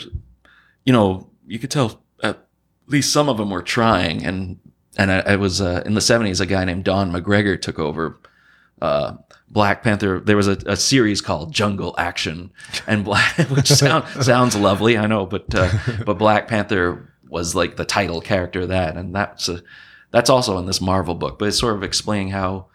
you 0.85 0.93
know, 0.93 1.29
you 1.47 1.57
could 1.59 1.71
tell 1.71 2.01
at 2.21 2.45
least 2.87 3.11
some 3.11 3.29
of 3.29 3.37
them 3.37 3.49
were 3.49 3.63
trying, 3.63 4.23
and 4.25 4.59
and 4.97 5.11
I, 5.11 5.19
I 5.21 5.35
was 5.37 5.61
uh, 5.61 5.81
in 5.85 5.93
the 5.95 6.01
seventies 6.01 6.39
a 6.39 6.45
guy 6.45 6.65
named 6.65 6.83
Don 6.83 7.11
McGregor 7.11 7.59
took 7.59 7.79
over 7.79 8.19
uh, 8.81 9.13
Black 9.51 9.83
Panther. 9.83 10.19
There 10.21 10.37
was 10.37 10.47
a, 10.47 10.57
a 10.65 10.77
series 10.77 11.19
called 11.19 11.53
Jungle 11.53 11.93
Action, 11.97 12.51
and 12.87 13.03
Black, 13.03 13.37
which 13.49 13.67
sound, 13.67 14.07
sounds 14.23 14.55
lovely, 14.55 14.97
I 14.97 15.07
know, 15.07 15.25
but 15.25 15.53
uh, 15.53 15.69
but 16.05 16.17
Black 16.17 16.47
Panther 16.47 17.13
was 17.27 17.53
like 17.53 17.75
the 17.75 17.85
title 17.85 18.21
character 18.21 18.61
of 18.61 18.69
that, 18.69 18.95
and 18.95 19.13
that's 19.13 19.49
a, 19.49 19.61
that's 20.11 20.29
also 20.29 20.57
in 20.57 20.65
this 20.65 20.79
Marvel 20.79 21.15
book. 21.15 21.37
But 21.37 21.49
it's 21.49 21.59
sort 21.59 21.75
of 21.75 21.83
explaining 21.83 22.29
how 22.29 22.67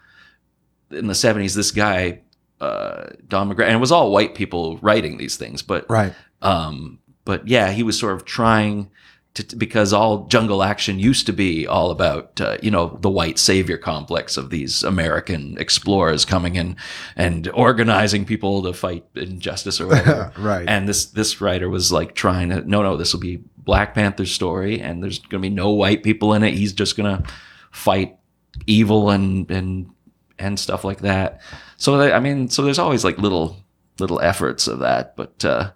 in 0.91 1.07
the 1.07 1.15
seventies 1.15 1.55
this 1.55 1.71
guy 1.71 2.21
uh, 2.61 3.07
Don 3.27 3.49
McGregor, 3.49 3.65
and 3.65 3.75
it 3.75 3.81
was 3.81 3.91
all 3.91 4.11
white 4.11 4.35
people 4.35 4.77
writing 4.77 5.17
these 5.17 5.35
things, 5.35 5.63
but 5.63 5.89
right, 5.89 6.13
um, 6.43 6.99
but 7.25 7.47
yeah, 7.47 7.71
he 7.71 7.81
was 7.81 7.99
sort 7.99 8.13
of 8.13 8.23
trying 8.23 8.91
to, 9.35 9.55
because 9.55 9.93
all 9.93 10.25
jungle 10.25 10.63
action 10.63 10.99
used 10.99 11.25
to 11.27 11.33
be 11.33 11.67
all 11.67 11.91
about, 11.91 12.39
uh, 12.41 12.57
you 12.61 12.71
know, 12.71 12.97
the 13.01 13.09
white 13.09 13.37
savior 13.37 13.77
complex 13.77 14.35
of 14.37 14.49
these 14.49 14.83
American 14.83 15.57
explorers 15.59 16.25
coming 16.25 16.55
in 16.55 16.75
and 17.15 17.47
organizing 17.53 18.25
people 18.25 18.63
to 18.63 18.73
fight 18.73 19.05
injustice 19.15 19.79
or 19.79 19.87
whatever. 19.87 20.31
right. 20.37 20.67
And 20.67 20.87
this, 20.87 21.05
this 21.05 21.39
writer 21.39 21.69
was 21.69 21.91
like 21.91 22.15
trying 22.15 22.49
to, 22.49 22.67
no, 22.67 22.81
no, 22.81 22.97
this 22.97 23.13
will 23.13 23.19
be 23.19 23.43
Black 23.57 23.93
Panther's 23.93 24.31
story 24.31 24.81
and 24.81 25.03
there's 25.03 25.19
going 25.19 25.41
to 25.41 25.49
be 25.49 25.53
no 25.53 25.69
white 25.69 26.03
people 26.03 26.33
in 26.33 26.43
it. 26.43 26.53
He's 26.53 26.73
just 26.73 26.97
going 26.97 27.17
to 27.17 27.29
fight 27.71 28.17
evil 28.65 29.09
and, 29.11 29.49
and, 29.51 29.91
and 30.39 30.59
stuff 30.59 30.83
like 30.83 30.99
that. 31.01 31.41
So, 31.77 32.01
I 32.11 32.19
mean, 32.19 32.49
so 32.49 32.63
there's 32.63 32.79
always 32.79 33.03
like 33.03 33.19
little, 33.19 33.57
little 33.99 34.19
efforts 34.19 34.67
of 34.67 34.79
that, 34.79 35.15
but, 35.15 35.45
uh, 35.45 35.71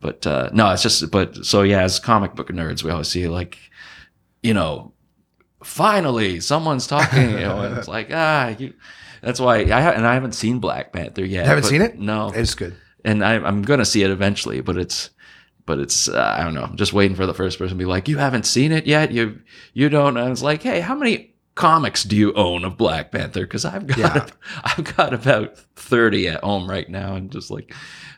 but 0.00 0.26
uh, 0.26 0.50
no, 0.52 0.70
it's 0.70 0.82
just 0.82 1.10
but 1.10 1.44
so 1.44 1.62
yeah, 1.62 1.82
as 1.82 1.98
comic 1.98 2.34
book 2.34 2.48
nerds, 2.48 2.82
we 2.84 2.90
always 2.90 3.08
see 3.08 3.26
like, 3.28 3.58
you 4.42 4.54
know, 4.54 4.92
finally 5.62 6.40
someone's 6.40 6.86
talking, 6.86 7.30
you 7.30 7.40
know, 7.40 7.60
and 7.60 7.76
it's 7.78 7.88
like 7.96 8.08
ah, 8.12 8.48
you, 8.58 8.74
That's 9.22 9.40
why 9.40 9.58
I 9.62 9.80
ha- 9.80 9.90
and 9.96 10.06
I 10.06 10.14
haven't 10.14 10.32
seen 10.32 10.58
Black 10.60 10.92
Panther 10.92 11.24
yet. 11.24 11.42
You 11.44 11.48
haven't 11.48 11.64
seen 11.64 11.82
it? 11.82 11.98
No, 11.98 12.30
It's 12.34 12.54
good. 12.54 12.76
and 13.04 13.24
I, 13.24 13.34
I'm 13.34 13.62
gonna 13.62 13.84
see 13.84 14.02
it 14.02 14.10
eventually, 14.10 14.60
but 14.60 14.76
it's 14.76 15.10
but 15.66 15.78
it's 15.78 16.08
uh, 16.08 16.36
I 16.38 16.44
don't 16.44 16.54
know. 16.54 16.62
I'm 16.62 16.76
just 16.76 16.92
waiting 16.92 17.16
for 17.16 17.26
the 17.26 17.34
first 17.34 17.58
person 17.58 17.76
to 17.76 17.82
be 17.82 17.84
like, 17.88 18.08
"You 18.08 18.16
haven't 18.18 18.46
seen 18.46 18.72
it 18.72 18.86
yet? 18.86 19.12
You 19.12 19.40
you 19.74 19.88
don't?" 19.90 20.16
And 20.16 20.26
I 20.26 20.30
was 20.30 20.42
like, 20.42 20.62
"Hey, 20.62 20.80
how 20.80 20.94
many 20.94 21.34
comics 21.56 22.04
do 22.04 22.16
you 22.16 22.32
own 22.34 22.64
of 22.64 22.78
Black 22.78 23.10
Panther? 23.12 23.40
Because 23.42 23.64
I've 23.66 23.86
got 23.86 23.98
Yeah. 23.98 24.26
I've 24.64 24.96
got 24.96 25.12
about 25.12 25.58
thirty 25.76 26.26
at 26.28 26.42
home 26.42 26.70
right 26.70 26.88
now, 26.88 27.16
and 27.16 27.30
just 27.30 27.50
like 27.50 27.74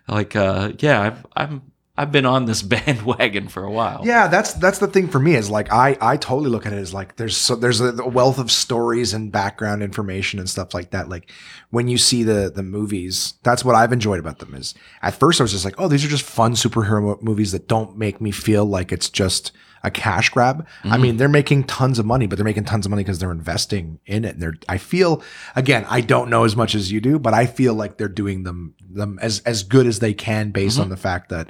like 0.07 0.37
uh, 0.37 0.73
yeah, 0.79 1.01
I've 1.01 1.27
I'm 1.35 1.70
I've 2.01 2.11
been 2.11 2.25
on 2.25 2.47
this 2.47 2.63
bandwagon 2.75 3.49
for 3.49 3.63
a 3.63 3.71
while. 3.71 4.01
Yeah, 4.05 4.27
that's 4.27 4.55
that's 4.55 4.79
the 4.79 4.87
thing 4.87 5.09
for 5.09 5.19
me 5.19 5.35
is 5.35 5.51
like 5.51 5.71
I 5.71 5.99
I 6.01 6.17
totally 6.17 6.49
look 6.49 6.65
at 6.65 6.73
it 6.73 6.79
as 6.79 6.95
like 6.95 7.17
there's 7.17 7.37
so 7.37 7.55
there's 7.55 7.83
a 7.83 7.93
wealth 8.09 8.39
of 8.39 8.51
stories 8.51 9.13
and 9.13 9.31
background 9.31 9.83
information 9.83 10.39
and 10.39 10.49
stuff 10.49 10.73
like 10.73 10.91
that. 10.93 11.11
Like 11.11 11.31
when 11.69 11.89
you 11.89 11.99
see 11.99 12.23
the 12.23 12.51
the 12.55 12.63
movies, 12.63 13.35
that's 13.43 13.67
what 13.67 13.75
I've 13.75 13.93
enjoyed 13.93 14.19
about 14.19 14.39
them. 14.39 14.55
Is 14.55 14.75
at 15.03 15.15
first 15.15 15.43
I 15.43 15.45
was 15.45 15.53
just 15.53 15.67
like, 15.67 15.75
oh, 15.79 15.89
these 15.89 16.03
are 16.03 16.09
just 16.09 16.25
fun 16.25 16.55
superhero 16.55 17.21
movies 17.21 17.53
that 17.53 17.69
don't 17.69 17.99
make 17.99 18.19
me 18.19 18.31
feel 18.31 18.65
like 18.65 18.93
it's 18.93 19.11
just 19.11 19.53
a 19.83 19.91
cash 19.91 20.31
grab. 20.31 20.67
I 20.85 20.89
mm-hmm. 20.89 21.03
mean, 21.03 21.17
they're 21.19 21.29
making 21.29 21.65
tons 21.65 21.99
of 21.99 22.07
money, 22.07 22.27
but 22.27 22.37
they're 22.37 22.45
making 22.45 22.65
tons 22.65 22.87
of 22.87 22.91
money 22.91 23.03
because 23.03 23.19
they're 23.19 23.31
investing 23.31 23.99
in 24.07 24.25
it. 24.25 24.35
And 24.35 24.43
they're 24.43 24.57
I 24.71 24.79
feel 24.79 25.23
again, 25.55 25.85
I 25.91 26.01
don't 26.01 26.31
know 26.31 26.45
as 26.45 26.57
much 26.57 26.75
as 26.75 26.91
you 26.91 27.03
do, 27.03 27.19
but 27.19 27.35
I 27.35 27.45
feel 27.45 27.75
like 27.75 27.99
they're 27.99 28.09
doing 28.09 28.45
them 28.45 28.75
them 28.89 29.19
as 29.21 29.41
as 29.41 29.65
good 29.65 29.87
as 29.87 29.99
they 29.99 30.15
can 30.15 30.51
based 30.51 30.77
mm-hmm. 30.77 30.85
on 30.85 30.89
the 30.89 30.97
fact 30.97 31.29
that 31.29 31.49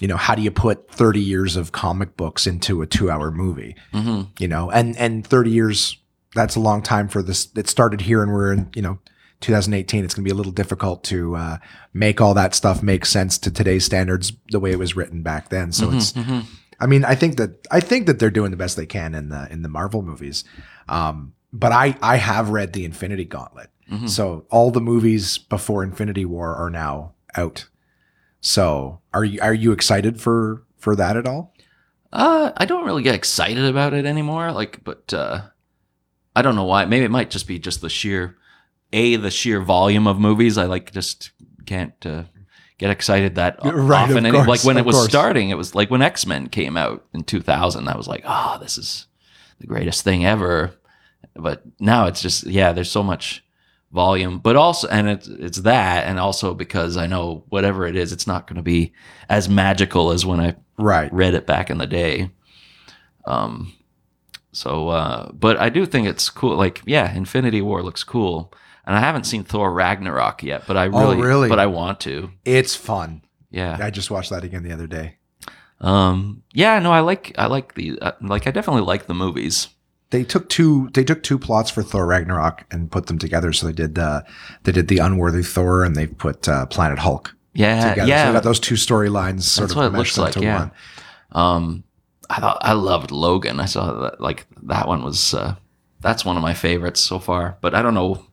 you 0.00 0.08
know 0.08 0.16
how 0.16 0.34
do 0.34 0.42
you 0.42 0.50
put 0.50 0.90
30 0.90 1.20
years 1.20 1.56
of 1.56 1.72
comic 1.72 2.16
books 2.16 2.46
into 2.46 2.82
a 2.82 2.86
two 2.86 3.10
hour 3.10 3.30
movie 3.30 3.74
Mhm. 3.92 4.28
you 4.38 4.48
know 4.48 4.70
and 4.70 4.96
and 4.96 5.26
30 5.26 5.50
years 5.50 5.96
that's 6.34 6.56
a 6.56 6.60
long 6.60 6.82
time 6.82 7.08
for 7.08 7.22
this 7.22 7.48
it 7.56 7.68
started 7.68 8.00
here 8.02 8.22
and 8.22 8.32
we're 8.32 8.52
in 8.52 8.68
you 8.74 8.82
know 8.82 8.98
2018 9.40 10.04
it's 10.04 10.14
going 10.14 10.24
to 10.24 10.28
be 10.28 10.32
a 10.32 10.36
little 10.36 10.52
difficult 10.52 11.02
to 11.04 11.34
uh, 11.36 11.58
make 11.92 12.20
all 12.20 12.32
that 12.34 12.54
stuff 12.54 12.82
make 12.82 13.04
sense 13.04 13.38
to 13.38 13.50
today's 13.50 13.84
standards 13.84 14.32
the 14.50 14.60
way 14.60 14.70
it 14.70 14.78
was 14.78 14.94
written 14.96 15.22
back 15.22 15.48
then 15.48 15.72
so 15.72 15.90
it's 15.90 16.12
Mhm. 16.12 16.44
I 16.80 16.86
mean, 16.86 17.04
I 17.04 17.14
think 17.14 17.36
that 17.36 17.64
I 17.70 17.78
think 17.78 18.06
that 18.06 18.18
they're 18.18 18.28
doing 18.30 18.50
the 18.50 18.56
best 18.56 18.76
they 18.76 18.86
can 18.86 19.14
in 19.14 19.28
the 19.28 19.46
in 19.52 19.62
the 19.62 19.68
Marvel 19.68 20.02
movies. 20.02 20.42
Um, 20.88 21.32
but 21.52 21.70
I 21.70 21.96
I 22.02 22.16
have 22.16 22.48
read 22.48 22.72
the 22.72 22.84
Infinity 22.84 23.24
Gauntlet, 23.24 23.70
Mhm. 23.88 24.08
so 24.10 24.46
all 24.50 24.72
the 24.72 24.80
movies 24.80 25.38
before 25.38 25.84
Infinity 25.84 26.24
War 26.24 26.56
are 26.56 26.70
now 26.70 27.12
out. 27.36 27.68
So 28.42 29.00
are 29.14 29.24
you 29.24 29.40
are 29.40 29.54
you 29.54 29.72
excited 29.72 30.20
for 30.20 30.64
for 30.76 30.94
that 30.96 31.16
at 31.16 31.26
all? 31.26 31.54
Uh, 32.12 32.52
I 32.56 32.66
don't 32.66 32.84
really 32.84 33.02
get 33.02 33.14
excited 33.14 33.64
about 33.64 33.94
it 33.94 34.04
anymore. 34.04 34.52
Like, 34.52 34.84
but 34.84 35.14
uh, 35.14 35.42
I 36.36 36.42
don't 36.42 36.56
know 36.56 36.64
why. 36.64 36.84
Maybe 36.84 37.04
it 37.06 37.10
might 37.10 37.30
just 37.30 37.46
be 37.46 37.58
just 37.58 37.80
the 37.80 37.88
sheer, 37.88 38.36
a 38.92 39.16
the 39.16 39.30
sheer 39.30 39.62
volume 39.62 40.06
of 40.06 40.18
movies. 40.18 40.58
I 40.58 40.66
like 40.66 40.92
just 40.92 41.30
can't 41.64 41.94
uh, 42.04 42.24
get 42.78 42.90
excited 42.90 43.36
that 43.36 43.58
Right, 43.64 44.10
often. 44.10 44.26
of 44.26 44.32
course, 44.34 44.48
like 44.48 44.64
when 44.64 44.76
it 44.76 44.84
was 44.84 44.96
course. 44.96 45.08
starting, 45.08 45.50
it 45.50 45.56
was 45.56 45.74
like 45.74 45.90
when 45.90 46.02
X 46.02 46.26
Men 46.26 46.48
came 46.48 46.76
out 46.76 47.04
in 47.14 47.22
two 47.22 47.40
thousand. 47.40 47.88
I 47.88 47.96
was 47.96 48.08
like, 48.08 48.24
oh, 48.26 48.58
this 48.60 48.76
is 48.76 49.06
the 49.60 49.66
greatest 49.68 50.02
thing 50.02 50.26
ever. 50.26 50.74
But 51.34 51.62
now 51.78 52.06
it's 52.08 52.20
just 52.20 52.44
yeah. 52.44 52.72
There's 52.72 52.90
so 52.90 53.04
much 53.04 53.42
volume, 53.92 54.38
but 54.38 54.56
also 54.56 54.88
and 54.88 55.08
it's 55.08 55.28
it's 55.28 55.58
that, 55.58 56.06
and 56.06 56.18
also 56.18 56.54
because 56.54 56.96
I 56.96 57.06
know 57.06 57.44
whatever 57.50 57.86
it 57.86 57.94
is, 57.96 58.12
it's 58.12 58.26
not 58.26 58.46
going 58.46 58.56
to 58.56 58.62
be 58.62 58.92
as 59.28 59.48
magical 59.48 60.10
as 60.10 60.24
when 60.26 60.40
I 60.40 60.56
Right. 60.78 61.12
read 61.12 61.34
it 61.34 61.46
back 61.46 61.70
in 61.70 61.78
the 61.78 61.86
day. 61.86 62.30
Um, 63.26 63.72
so, 64.52 64.88
uh, 64.88 65.30
but 65.32 65.56
I 65.58 65.68
do 65.68 65.86
think 65.86 66.06
it's 66.08 66.28
cool. 66.30 66.56
Like, 66.56 66.82
yeah, 66.86 67.14
Infinity 67.14 67.62
War 67.62 67.82
looks 67.82 68.04
cool, 68.04 68.52
and 68.86 68.96
I 68.96 69.00
haven't 69.00 69.24
seen 69.24 69.44
Thor 69.44 69.72
Ragnarok 69.72 70.42
yet, 70.42 70.64
but 70.66 70.76
I 70.76 70.84
really, 70.84 71.16
Oh, 71.16 71.20
really? 71.20 71.48
but 71.48 71.58
I 71.58 71.66
want 71.66 72.00
to. 72.00 72.30
It's 72.44 72.74
fun. 72.74 73.22
Yeah, 73.50 73.78
I 73.80 73.90
just 73.90 74.10
watched 74.10 74.30
that 74.30 74.44
again 74.44 74.62
the 74.62 74.72
other 74.72 74.86
day. 74.86 75.16
um, 75.80 76.42
yeah. 76.54 76.78
No, 76.78 76.90
I 76.92 77.00
like, 77.00 77.32
I 77.36 77.46
like 77.46 77.74
the, 77.74 77.98
uh, 78.00 78.12
like, 78.22 78.46
I 78.46 78.50
definitely 78.50 78.82
like 78.82 79.06
the 79.06 79.14
movies. 79.14 79.68
They 80.12 80.22
took 80.24 80.48
two 80.48 80.88
they 80.94 81.02
took 81.04 81.22
two 81.24 81.38
plots 81.38 81.70
for 81.70 81.82
Thor 81.82 82.06
Ragnarok 82.06 82.64
and 82.70 82.90
put 82.90 83.06
them 83.06 83.18
together. 83.18 83.52
So 83.52 83.66
they 83.66 83.72
did 83.72 83.98
uh, 83.98 84.22
they 84.62 84.70
did 84.72 84.86
the 84.88 84.98
unworthy 84.98 85.42
Thor 85.42 85.82
and 85.84 85.96
they 85.96 86.06
put 86.06 86.48
uh, 86.48 86.66
Planet 86.66 86.98
Hulk 87.00 87.34
Yeah, 87.54 87.90
together. 87.90 88.06
So 88.06 88.14
yeah. 88.14 88.26
they 88.26 88.32
got 88.34 88.42
those 88.44 88.60
two 88.60 88.76
storylines 88.76 89.42
sort 89.42 89.64
That's 89.68 89.72
of 89.72 89.76
what 89.78 89.86
it 89.86 89.96
looks 89.98 90.16
like, 90.18 90.36
yeah. 90.36 90.58
one. 90.58 90.70
Um, 91.32 91.84
I 92.30 92.40
thought 92.40 92.58
I 92.60 92.72
loved 92.74 93.10
Logan. 93.10 93.58
I 93.58 93.64
saw 93.66 94.00
that 94.02 94.20
like 94.20 94.46
that 94.62 94.86
one 94.86 95.02
was 95.02 95.34
uh, 95.34 95.56
that's 96.00 96.24
one 96.24 96.36
of 96.36 96.42
my 96.42 96.54
favorites 96.54 97.00
so 97.00 97.18
far. 97.18 97.56
But 97.60 97.74
I 97.74 97.80
don't 97.82 97.94
know, 97.94 98.24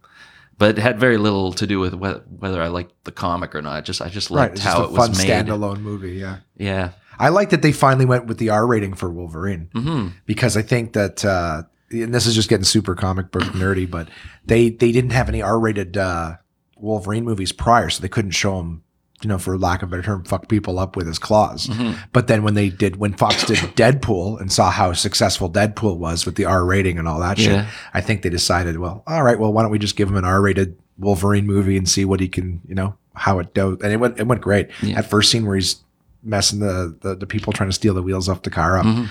but 0.57 0.77
it 0.77 0.81
had 0.81 0.99
very 0.99 1.17
little 1.17 1.53
to 1.53 1.65
do 1.67 1.79
with 1.79 1.93
whether, 1.93 2.19
whether 2.39 2.61
I 2.61 2.67
liked 2.67 2.93
the 3.05 3.11
comic 3.13 3.55
or 3.55 3.61
not. 3.61 3.85
Just 3.85 4.01
I 4.01 4.09
just 4.09 4.29
Right. 4.29 4.41
liked 4.43 4.55
It's 4.55 4.63
how 4.63 4.79
just 4.81 4.91
it 4.91 4.97
was 4.97 5.17
made. 5.17 5.29
standalone 5.29 5.79
movie. 5.81 6.13
Yeah. 6.13 6.37
Yeah. 6.57 6.91
I 7.19 7.29
like 7.29 7.49
that 7.49 7.61
they 7.61 7.71
finally 7.73 8.05
went 8.05 8.25
with 8.27 8.37
the 8.37 8.49
R 8.49 8.65
rating 8.65 8.93
for 8.93 9.09
Wolverine 9.09 9.69
hmm 9.73 10.07
because 10.25 10.55
I 10.57 10.61
think 10.61 10.93
that, 10.93 11.23
uh, 11.25 11.63
and 11.91 12.13
this 12.13 12.25
is 12.25 12.35
just 12.35 12.49
getting 12.49 12.63
super 12.63 12.95
comic 12.95 13.31
book 13.31 13.43
nerdy, 13.53 13.89
but 13.89 14.07
they 14.45 14.69
they 14.69 14.91
didn't 14.91 15.11
have 15.11 15.27
any 15.29 15.41
R 15.41 15.59
rated 15.59 15.97
uh, 15.97 16.37
Wolverine 16.77 17.25
movies 17.25 17.51
prior, 17.51 17.89
so 17.89 18.01
they 18.01 18.07
couldn't 18.07 18.31
show 18.31 18.59
him, 18.59 18.83
you 19.21 19.27
know, 19.27 19.37
for 19.37 19.57
lack 19.57 19.81
of 19.81 19.89
a 19.89 19.91
better 19.91 20.03
term, 20.03 20.23
fuck 20.23 20.47
people 20.47 20.79
up 20.79 20.95
with 20.95 21.07
his 21.07 21.19
claws. 21.19 21.65
hmm 21.67 21.91
But 22.13 22.27
then 22.27 22.43
when 22.43 22.53
they 22.53 22.69
did, 22.69 22.95
when 22.95 23.13
Fox 23.13 23.43
did 23.45 23.57
Deadpool 23.75 24.39
and 24.39 24.51
saw 24.51 24.71
how 24.71 24.93
successful 24.93 25.49
Deadpool 25.51 25.97
was 25.97 26.25
with 26.25 26.35
the 26.35 26.45
R 26.45 26.63
rating 26.63 26.97
and 26.97 27.07
all 27.07 27.19
that 27.19 27.37
shit, 27.37 27.65
I 27.93 27.99
think 28.01 28.21
they 28.21 28.29
decided, 28.29 28.77
well, 28.79 29.03
all 29.07 29.23
right, 29.23 29.37
well, 29.37 29.51
why 29.51 29.63
don't 29.63 29.71
we 29.71 29.79
just 29.79 29.97
give 29.97 30.07
him 30.07 30.15
an 30.15 30.23
R 30.25 30.41
rated 30.41 30.77
Wolverine 30.97 31.45
movie 31.47 31.75
and 31.75 31.87
see 31.89 32.05
what 32.05 32.19
he 32.21 32.29
can, 32.29 32.61
you 32.67 32.75
know, 32.75 32.95
how 33.13 33.39
it 33.39 33.53
goes. 33.53 33.79
And 33.83 33.91
it 33.91 33.97
went, 33.97 34.19
it 34.19 34.27
went 34.27 34.39
great. 34.41 34.69
Yeah. 34.81 34.95
That 34.95 35.09
first 35.09 35.31
scene 35.31 35.45
where 35.45 35.55
he's 35.55 35.81
messing 36.23 36.59
the, 36.59 36.97
the, 37.01 37.15
the 37.15 37.25
people 37.27 37.53
trying 37.53 37.69
to 37.69 37.73
steal 37.73 37.93
the 37.93 38.01
wheels 38.03 38.27
off 38.29 38.41
the 38.43 38.49
car 38.49 38.77
up. 38.77 38.85
hmm 38.85 39.05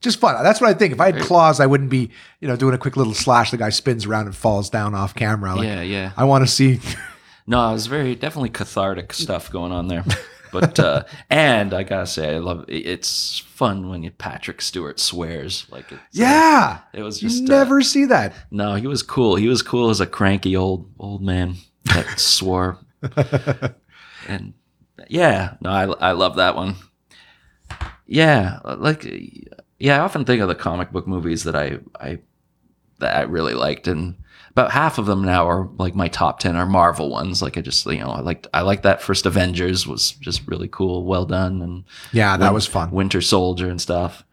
Just 0.00 0.18
fun. 0.20 0.42
That's 0.42 0.60
what 0.60 0.70
I 0.70 0.74
think. 0.74 0.92
If 0.92 1.00
I 1.00 1.12
had 1.12 1.20
claws, 1.22 1.60
I 1.60 1.66
wouldn't 1.66 1.90
be, 1.90 2.10
you 2.40 2.48
know, 2.48 2.56
doing 2.56 2.74
a 2.74 2.78
quick 2.78 2.96
little 2.96 3.14
slash. 3.14 3.50
The 3.50 3.56
guy 3.56 3.70
spins 3.70 4.06
around 4.06 4.26
and 4.26 4.34
falls 4.36 4.68
down 4.70 4.94
off 4.94 5.14
camera. 5.14 5.54
Like, 5.54 5.64
yeah, 5.66 5.82
yeah. 5.82 6.12
I 6.16 6.24
want 6.24 6.46
to 6.46 6.50
see. 6.52 6.80
No, 7.46 7.68
it 7.70 7.72
was 7.72 7.86
very 7.88 8.14
definitely 8.14 8.50
cathartic 8.50 9.12
stuff 9.12 9.50
going 9.50 9.72
on 9.72 9.88
there. 9.88 10.04
But 10.52 10.78
uh 10.78 11.04
and 11.30 11.72
I 11.74 11.82
gotta 11.82 12.06
say, 12.06 12.34
I 12.34 12.38
love 12.38 12.66
it. 12.68 12.74
it's 12.86 13.38
fun 13.38 13.88
when 13.88 14.02
you 14.02 14.10
Patrick 14.12 14.60
Stewart 14.60 15.00
swears 15.00 15.66
like 15.70 15.86
it's, 15.90 16.00
uh, 16.00 16.04
yeah. 16.12 16.78
it 16.92 17.02
was 17.02 17.22
You 17.22 17.28
just 17.30 17.44
uh, 17.44 17.46
never 17.58 17.80
see 17.82 18.04
that. 18.04 18.34
no, 18.50 18.74
he 18.76 18.86
was 18.86 19.02
cool. 19.02 19.34
He 19.36 19.48
was 19.48 19.62
cool 19.62 19.88
as 19.90 20.00
a 20.00 20.06
cranky 20.06 20.54
old 20.54 20.88
old 20.98 21.22
man 21.22 21.56
that 21.86 22.06
swore. 22.20 22.78
And 24.28 24.54
yeah, 25.08 25.54
no, 25.60 25.70
I 25.70 25.84
I 25.84 26.12
love 26.12 26.36
that 26.36 26.56
one. 26.56 26.76
Yeah, 28.06 28.58
like 28.64 29.04
yeah, 29.78 29.96
I 29.96 30.00
often 30.00 30.24
think 30.24 30.42
of 30.42 30.48
the 30.48 30.54
comic 30.54 30.90
book 30.92 31.06
movies 31.06 31.44
that 31.44 31.54
I 31.56 31.78
I 31.98 32.18
that 32.98 33.16
I 33.16 33.22
really 33.22 33.54
liked, 33.54 33.88
and 33.88 34.16
about 34.50 34.70
half 34.70 34.98
of 34.98 35.06
them 35.06 35.24
now 35.24 35.48
are 35.48 35.68
like 35.78 35.94
my 35.94 36.08
top 36.08 36.38
ten 36.40 36.56
are 36.56 36.66
Marvel 36.66 37.10
ones. 37.10 37.40
Like 37.42 37.56
I 37.56 37.60
just 37.62 37.86
you 37.86 37.98
know 38.00 38.10
I 38.10 38.20
liked 38.20 38.46
I 38.52 38.62
liked 38.62 38.82
that 38.82 39.02
first 39.02 39.24
Avengers 39.26 39.86
was 39.86 40.12
just 40.12 40.46
really 40.46 40.68
cool, 40.68 41.04
well 41.04 41.24
done, 41.24 41.62
and 41.62 41.84
Yeah, 42.12 42.36
that 42.36 42.46
Win- 42.48 42.54
was 42.54 42.66
fun. 42.66 42.90
Winter 42.90 43.20
Soldier 43.20 43.68
and 43.68 43.80
stuff. 43.80 44.24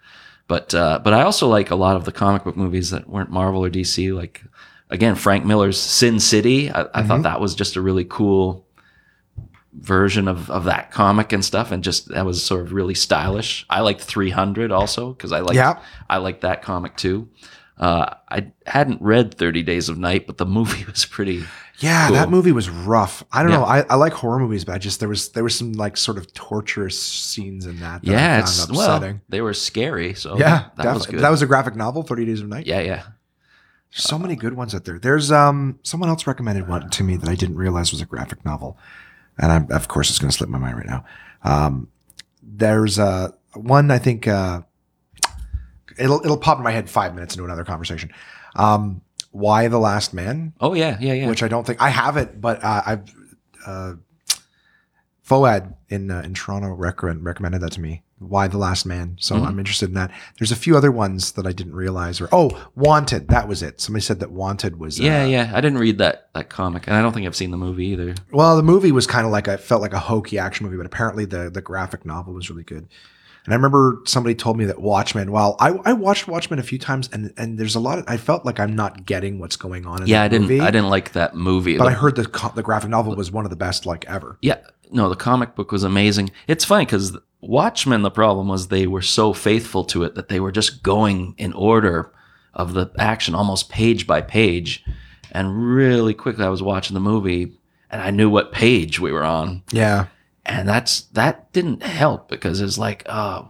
But 0.47 0.73
uh, 0.73 0.99
but 1.03 1.13
I 1.13 1.21
also 1.21 1.47
like 1.47 1.69
a 1.69 1.75
lot 1.75 1.95
of 1.95 2.05
the 2.05 2.11
comic 2.11 2.43
book 2.43 2.57
movies 2.57 2.89
that 2.89 3.07
weren't 3.07 3.29
Marvel 3.29 3.63
or 3.63 3.69
DC. 3.69 4.13
Like 4.15 4.43
again, 4.89 5.13
Frank 5.15 5.45
Miller's 5.45 5.79
Sin 5.79 6.19
City. 6.19 6.71
I, 6.71 6.81
I 6.81 6.85
Mm-hmm. 6.85 7.07
thought 7.07 7.21
that 7.23 7.39
was 7.39 7.53
just 7.55 7.75
a 7.75 7.81
really 7.81 8.03
cool 8.05 8.65
version 9.73 10.27
of, 10.27 10.49
of 10.49 10.63
that 10.65 10.91
comic 10.91 11.31
and 11.33 11.43
stuff, 11.45 11.71
and 11.71 11.83
just 11.83 12.09
that 12.09 12.25
was 12.25 12.43
sort 12.43 12.61
of 12.65 12.73
really 12.73 12.95
stylish. 12.95 13.65
I 13.69 13.81
liked 13.81 14.01
300 14.01 14.71
also 14.71 15.13
because 15.13 15.31
I 15.31 15.39
like 15.41 15.55
Yeah. 15.55 15.79
I 16.09 16.17
like 16.17 16.41
that 16.41 16.61
comic 16.61 16.95
too. 16.97 17.29
Uh, 17.77 18.13
I 18.29 18.51
hadn't 18.65 19.01
read 19.01 19.35
30 19.35 19.63
Days 19.63 19.87
of 19.87 19.97
Night, 19.97 20.27
but 20.27 20.37
the 20.37 20.45
movie 20.45 20.83
was 20.91 21.05
pretty. 21.05 21.45
Yeah, 21.79 22.07
Cool. 22.07 22.15
that 22.17 22.29
movie 22.29 22.51
was 22.51 22.69
rough. 22.69 23.23
I 23.31 23.41
don't 23.41 23.51
Yeah. 23.53 23.59
know. 23.59 23.63
I, 23.63 23.79
I 23.89 23.95
like 23.95 24.11
horror 24.11 24.37
movies, 24.39 24.65
but 24.65 24.75
I 24.75 24.79
just 24.79 24.99
there 24.99 25.07
was 25.07 25.29
there 25.29 25.45
was 25.45 25.55
some 25.55 25.71
like 25.73 25.95
sort 25.95 26.17
of 26.17 26.33
torturous 26.33 27.01
scenes 27.01 27.65
in 27.65 27.79
that. 27.79 28.01
that 28.03 28.11
yeah, 28.11 28.39
it's 28.39 28.65
upsetting. 28.65 28.75
well, 29.13 29.21
they 29.29 29.39
were 29.39 29.53
scary. 29.53 30.13
So 30.13 30.37
yeah, 30.37 30.65
that 30.75 30.93
was 30.93 31.05
good. 31.05 31.21
That 31.21 31.29
was 31.29 31.41
a 31.41 31.45
graphic 31.47 31.77
novel, 31.77 32.03
Thirty 32.03 32.25
Days 32.25 32.41
of 32.41 32.49
Night. 32.49 32.67
yeah, 32.67 32.81
yeah. 32.81 33.03
There's 33.91 34.03
so 34.03 34.19
many 34.19 34.35
good 34.35 34.53
ones 34.53 34.75
out 34.75 34.83
there. 34.83 34.99
There's 34.99 35.31
um 35.31 35.79
someone 35.83 36.09
else 36.09 36.27
recommended 36.27 36.67
one 36.67 36.89
to 36.89 37.03
me 37.03 37.15
that 37.15 37.29
I 37.29 37.35
didn't 37.35 37.55
realize 37.55 37.91
was 37.93 38.01
a 38.01 38.05
graphic 38.05 38.43
novel, 38.43 38.77
and 39.39 39.51
I'm 39.51 39.71
of 39.71 39.87
course 39.87 40.09
it's 40.09 40.19
going 40.19 40.29
to 40.29 40.37
slip 40.37 40.49
my 40.49 40.59
mind 40.59 40.77
right 40.77 40.85
now. 40.85 41.05
Um, 41.43 41.87
there's 42.43 42.99
uh 42.99 43.31
one 43.53 43.89
I 43.89 43.97
think 43.97 44.27
uh 44.27 44.61
it'll 45.97 46.21
it'll 46.23 46.37
pop 46.37 46.57
in 46.57 46.63
my 46.63 46.71
head 46.71 46.89
five 46.89 47.13
minutes 47.15 47.35
into 47.35 47.45
another 47.45 47.63
conversation. 47.63 48.11
Um, 48.55 49.01
Y 49.31 49.67
the 49.67 49.79
Last 49.79 50.13
Man? 50.13 50.53
Oh 50.59 50.73
yeah, 50.73 50.97
yeah, 50.99 51.13
yeah. 51.13 51.27
which 51.27 51.43
I 51.43 51.47
don't 51.47 51.65
think 51.65 51.81
I 51.81 51.89
have 51.89 52.17
it, 52.17 52.41
but 52.41 52.63
uh, 52.63 52.81
I've 52.85 53.13
uh, 53.65 53.93
Foad 55.23 55.75
in 55.89 56.09
uh, 56.09 56.21
in 56.21 56.33
Toronto 56.33 56.69
recommend, 56.69 57.23
recommended 57.23 57.61
that 57.61 57.73
to 57.73 57.81
me. 57.81 58.01
Y 58.19 58.47
the 58.47 58.57
Last 58.57 58.85
Man? 58.85 59.15
So 59.19 59.35
Mm-hmm. 59.35 59.45
I'm 59.45 59.59
interested 59.59 59.89
in 59.89 59.95
that. 59.95 60.11
There's 60.37 60.51
a 60.51 60.55
few 60.55 60.75
other 60.75 60.91
ones 60.91 61.31
that 61.33 61.45
I 61.47 61.51
didn't 61.51 61.75
realize. 61.75 62.19
Or 62.21 62.29
oh, 62.31 62.49
Wanted. 62.75 63.27
That 63.29 63.47
was 63.47 63.63
it. 63.63 63.79
Somebody 63.81 64.01
said 64.03 64.19
that 64.19 64.31
Wanted 64.31 64.79
was. 64.79 64.99
Yeah, 64.99 65.23
uh, 65.23 65.27
yeah. 65.27 65.51
I 65.53 65.61
didn't 65.61 65.79
read 65.79 65.97
that 65.99 66.29
that 66.33 66.49
comic, 66.49 66.87
and 66.87 66.95
I 66.95 67.01
don't 67.01 67.13
think 67.13 67.25
I've 67.25 67.35
seen 67.35 67.51
the 67.51 67.57
movie 67.57 67.87
either. 67.87 68.15
Well, 68.31 68.55
the 68.57 68.63
movie 68.63 68.91
was 68.91 69.07
kind 69.07 69.25
of 69.25 69.31
like 69.31 69.47
I 69.47 69.57
felt 69.57 69.81
like 69.81 69.93
a 69.93 69.99
hokey 69.99 70.37
action 70.39 70.65
movie, 70.65 70.77
but 70.77 70.85
apparently 70.85 71.25
the 71.25 71.49
the 71.49 71.61
graphic 71.61 72.05
novel 72.05 72.33
was 72.33 72.49
really 72.49 72.63
good. 72.63 72.87
And 73.45 73.53
I 73.53 73.55
remember 73.55 74.01
somebody 74.05 74.35
told 74.35 74.57
me 74.57 74.65
that 74.65 74.81
Watchmen. 74.81 75.31
Well, 75.31 75.55
I, 75.59 75.69
I 75.85 75.93
watched 75.93 76.27
Watchmen 76.27 76.59
a 76.59 76.63
few 76.63 76.77
times, 76.77 77.09
and 77.13 77.33
and 77.37 77.57
there's 77.57 77.73
a 77.75 77.79
lot. 77.79 77.97
Of, 77.99 78.05
I 78.07 78.17
felt 78.17 78.45
like 78.45 78.59
I'm 78.59 78.75
not 78.75 79.05
getting 79.05 79.39
what's 79.39 79.55
going 79.55 79.85
on. 79.85 80.01
in 80.01 80.07
Yeah, 80.07 80.21
I 80.23 80.27
didn't. 80.27 80.43
movie, 80.49 80.59
I 80.59 80.69
didn't 80.71 80.89
like 80.89 81.13
that 81.13 81.35
movie. 81.35 81.77
But 81.77 81.85
The- 81.85 81.91
I 81.91 81.93
heard 81.93 82.15
the 82.17 82.51
the 82.53 82.61
graphic 82.63 82.89
novel 82.89 83.15
was 83.15 83.31
one 83.31 83.45
of 83.45 83.49
the 83.49 83.55
best 83.55 83.85
like 83.85 84.05
ever. 84.09 84.37
Yeah, 84.41 84.57
no, 84.91 85.07
the 85.09 85.15
comic 85.15 85.55
book 85.55 85.71
was 85.71 85.83
amazing. 85.83 86.31
It's 86.47 86.65
funny 86.65 86.85
because 86.85 87.17
Watchmen, 87.41 88.01
the 88.01 88.11
problem 88.11 88.47
was 88.47 88.67
they 88.67 88.87
were 88.87 89.01
so 89.01 89.33
faithful 89.33 89.85
to 89.85 90.03
it 90.03 90.15
that 90.15 90.27
they 90.27 90.39
were 90.39 90.51
just 90.51 90.83
going 90.83 91.35
in 91.37 91.53
order 91.53 92.11
of 92.53 92.73
the 92.73 92.91
action, 92.97 93.35
almost 93.35 93.69
page 93.69 94.05
by 94.05 94.21
page. 94.21 94.83
And 95.31 95.73
really 95.73 96.13
quickly, 96.13 96.43
I 96.43 96.49
was 96.49 96.63
watching 96.63 96.95
the 96.95 96.99
movie 96.99 97.57
and 97.89 98.01
I 98.01 98.11
knew 98.11 98.29
what 98.29 98.51
page 98.51 98.99
we 98.99 99.11
were 99.11 99.23
on. 99.23 99.63
Yeah, 99.71 100.07
And 100.45 100.67
that's 100.67 101.01
that 101.13 101.51
didn't 101.53 101.83
help 101.83 102.29
because 102.29 102.61
it's 102.61 102.77
like, 102.77 103.03
oh, 103.07 103.47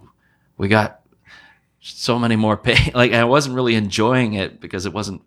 we 0.57 0.67
got 0.67 1.01
so 1.79 2.19
many 2.19 2.35
more 2.35 2.57
page. 2.67 2.93
Like 2.93 3.13
I 3.13 3.23
wasn't 3.23 3.55
really 3.55 3.75
enjoying 3.75 4.33
it 4.33 4.61
because 4.61 4.85
it 4.85 4.93
wasn't. 4.93 5.21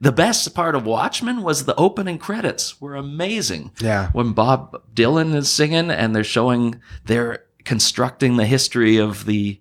The 0.00 0.12
best 0.12 0.54
part 0.54 0.76
of 0.76 0.86
Watchmen 0.86 1.42
was 1.42 1.64
the 1.64 1.74
opening 1.74 2.18
credits 2.18 2.80
were 2.80 2.94
amazing 2.94 3.72
yeah, 3.80 4.10
when 4.12 4.32
Bob 4.32 4.80
Dylan 4.94 5.34
is 5.34 5.50
singing 5.50 5.90
and 5.90 6.14
they're 6.14 6.22
showing 6.22 6.80
they're 7.06 7.43
constructing 7.64 8.36
the 8.36 8.46
history 8.46 8.96
of 8.96 9.26
the 9.26 9.60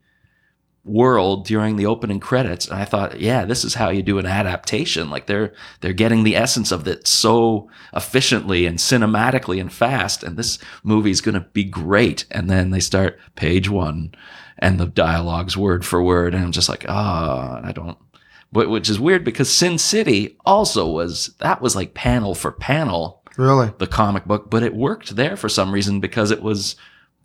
world 0.85 1.45
during 1.45 1.77
the 1.77 1.85
opening 1.85 2.19
credits 2.19 2.67
and 2.67 2.77
I 2.77 2.83
thought 2.83 3.21
yeah 3.21 3.45
this 3.45 3.63
is 3.63 3.75
how 3.75 3.89
you 3.89 4.03
do 4.03 4.17
an 4.17 4.25
adaptation. 4.25 5.09
Like 5.09 5.27
they're 5.27 5.53
they're 5.79 5.93
getting 5.93 6.23
the 6.23 6.35
essence 6.35 6.71
of 6.71 6.87
it 6.87 7.07
so 7.07 7.69
efficiently 7.93 8.65
and 8.65 8.77
cinematically 8.77 9.61
and 9.61 9.71
fast 9.71 10.23
and 10.23 10.35
this 10.35 10.59
movie's 10.83 11.21
going 11.21 11.35
to 11.35 11.47
be 11.53 11.63
great. 11.63 12.25
And 12.31 12.49
then 12.49 12.71
they 12.71 12.81
start 12.81 13.17
page 13.35 13.69
1 13.69 14.13
and 14.59 14.79
the 14.79 14.85
dialogues 14.85 15.55
word 15.55 15.85
for 15.85 16.03
word 16.03 16.33
and 16.33 16.43
I'm 16.43 16.51
just 16.51 16.69
like 16.69 16.85
ah 16.89 17.61
I 17.63 17.71
don't 17.71 17.97
but 18.51 18.69
which 18.69 18.89
is 18.89 18.99
weird 18.99 19.23
because 19.23 19.49
Sin 19.49 19.77
City 19.77 20.37
also 20.45 20.87
was 20.87 21.33
that 21.39 21.61
was 21.61 21.75
like 21.75 21.93
panel 21.93 22.35
for 22.35 22.51
panel. 22.51 23.21
Really. 23.35 23.73
the 23.79 23.87
comic 23.87 24.25
book, 24.25 24.51
but 24.51 24.61
it 24.61 24.75
worked 24.75 25.15
there 25.15 25.35
for 25.35 25.49
some 25.49 25.71
reason 25.71 25.99
because 25.99 26.29
it 26.29 26.43
was 26.43 26.75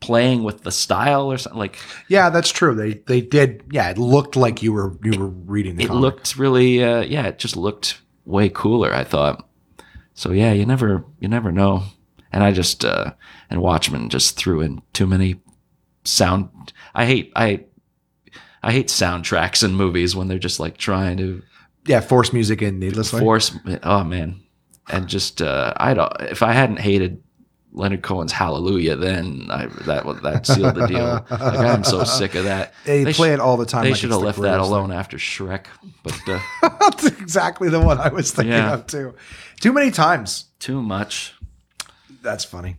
playing 0.01 0.45
with 0.45 0.63
the 0.63 0.71
style 0.71 1.31
or 1.31 1.39
something. 1.39 1.59
Like 1.59 1.79
Yeah, 2.09 2.31
that's 2.31 2.51
true. 2.51 2.75
They 2.75 2.95
they 2.95 3.21
did. 3.21 3.65
Yeah, 3.71 3.91
it 3.91 3.99
looked 3.99 4.37
like 4.37 4.63
you 4.63 4.73
were 4.73 4.97
you 5.03 5.19
were 5.19 5.29
reading 5.29 5.77
the. 5.77 5.85
it 5.85 5.89
comic. 5.89 6.01
looked 6.03 6.37
really, 6.37 6.83
uh, 6.83 7.01
yeah, 7.03 7.27
it 7.27 7.39
just 7.39 7.57
looked 7.57 8.01
way 8.25 8.49
cooler. 8.49 8.95
I 8.95 9.05
thought. 9.05 9.49
So 10.15 10.33
yeah, 10.33 10.53
you 10.53 10.67
never, 10.67 11.05
you 11.21 11.29
never 11.29 11.53
know. 11.53 11.85
And 12.33 12.43
I 12.43 12.53
just 12.53 12.85
uh, 12.85 13.15
and 13.51 13.63
Watchmen 13.63 14.09
just 14.09 14.37
threw 14.37 14.61
in 14.61 14.83
too 14.93 15.07
many 15.07 15.41
sound. 16.05 16.73
I 16.95 17.07
hate 17.07 17.33
I. 17.37 17.65
I 18.61 18.73
hate 18.73 18.89
soundtracks 18.89 19.63
in 19.63 19.75
movies 19.75 20.17
when 20.17 20.27
they're 20.27 20.37
just 20.37 20.59
like 20.59 20.77
trying 20.77 21.17
to 21.19 21.43
yeah 21.87 22.01
force 22.01 22.33
music 22.33 22.61
in 22.61 22.81
needlessly. 22.81 23.21
force. 23.21 23.57
Oh 23.85 24.03
man, 24.03 24.43
and 24.91 25.07
just 25.07 25.41
uh, 25.41 25.73
I 25.77 25.95
don't. 25.95 26.13
If 26.23 26.43
I 26.43 26.53
hadn't 26.53 26.81
hated 26.81 27.23
Leonard 27.73 28.03
Cohen's 28.03 28.33
Hallelujah, 28.33 28.97
then 28.97 29.47
I, 29.51 29.67
that 29.87 30.05
that 30.23 30.47
sealed 30.47 30.75
the 30.75 30.87
deal. 30.87 31.25
like 31.31 31.41
I'm 31.59 31.85
so 31.85 32.03
sick 32.21 32.35
of 32.35 32.45
that. 32.45 32.73
They, 32.85 33.05
play 33.13 33.29
sh- 33.29 33.33
it 33.35 33.41
all 33.41 33.57
the 33.57 33.67
time. 33.67 33.85
They 33.85 33.91
like 33.91 34.01
should 34.01 34.11
have 34.11 34.21
the 34.21 34.27
left 34.27 34.41
that 34.41 34.59
alone 34.61 34.91
after 34.91 35.17
Shrek. 35.19 35.67
But 36.03 36.19
uh, 36.27 36.41
that's 36.81 37.07
exactly 37.07 37.69
the 37.69 37.81
one 37.81 37.99
I 37.99 38.09
was 38.09 38.31
thinking 38.33 38.53
Yeah. 38.53 38.75
of 38.75 38.87
too. 38.87 39.15
Too 39.61 39.73
many 39.73 39.91
times. 39.91 40.47
too 40.59 40.81
much. 40.83 41.35
That's 42.23 42.45
funny. 42.45 42.77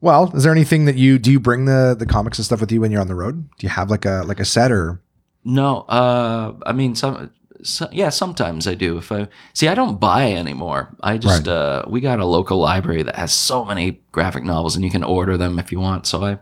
Well, 0.00 0.30
is 0.34 0.44
there 0.44 0.52
anything 0.52 0.86
that 0.86 0.96
you 0.96 1.18
do? 1.18 1.32
You 1.32 1.40
bring 1.40 1.66
the 1.66 1.94
the 1.98 2.06
comics 2.06 2.38
and 2.38 2.44
stuff 2.46 2.60
with 2.60 2.72
you 2.72 2.80
when 2.80 2.90
you're 2.90 3.00
on 3.02 3.08
the 3.08 3.14
road? 3.14 3.48
Do 3.58 3.66
you 3.66 3.68
have 3.68 3.90
like 3.90 4.04
a 4.06 4.22
like 4.26 4.40
a 4.40 4.44
set 4.46 4.72
or? 4.72 5.00
No, 5.44 5.80
uh, 5.82 6.54
I 6.64 6.72
mean 6.72 6.94
some. 6.94 7.30
So, 7.62 7.88
yeah, 7.92 8.08
sometimes 8.08 8.66
I 8.66 8.74
do. 8.74 8.98
If 8.98 9.12
I 9.12 9.28
see, 9.54 9.68
I 9.68 9.74
don't 9.74 10.00
buy 10.00 10.32
anymore. 10.32 10.94
I 11.02 11.18
just 11.18 11.46
Right. 11.46 11.48
uh, 11.48 11.84
we 11.88 12.00
got 12.00 12.20
a 12.20 12.24
local 12.26 12.58
library 12.58 13.02
that 13.02 13.16
has 13.16 13.32
so 13.32 13.64
many 13.64 14.00
graphic 14.12 14.44
novels, 14.44 14.76
and 14.76 14.84
you 14.84 14.90
can 14.90 15.04
order 15.04 15.36
them 15.36 15.58
if 15.58 15.72
you 15.72 15.80
want. 15.80 16.06
So 16.06 16.24
I, 16.24 16.38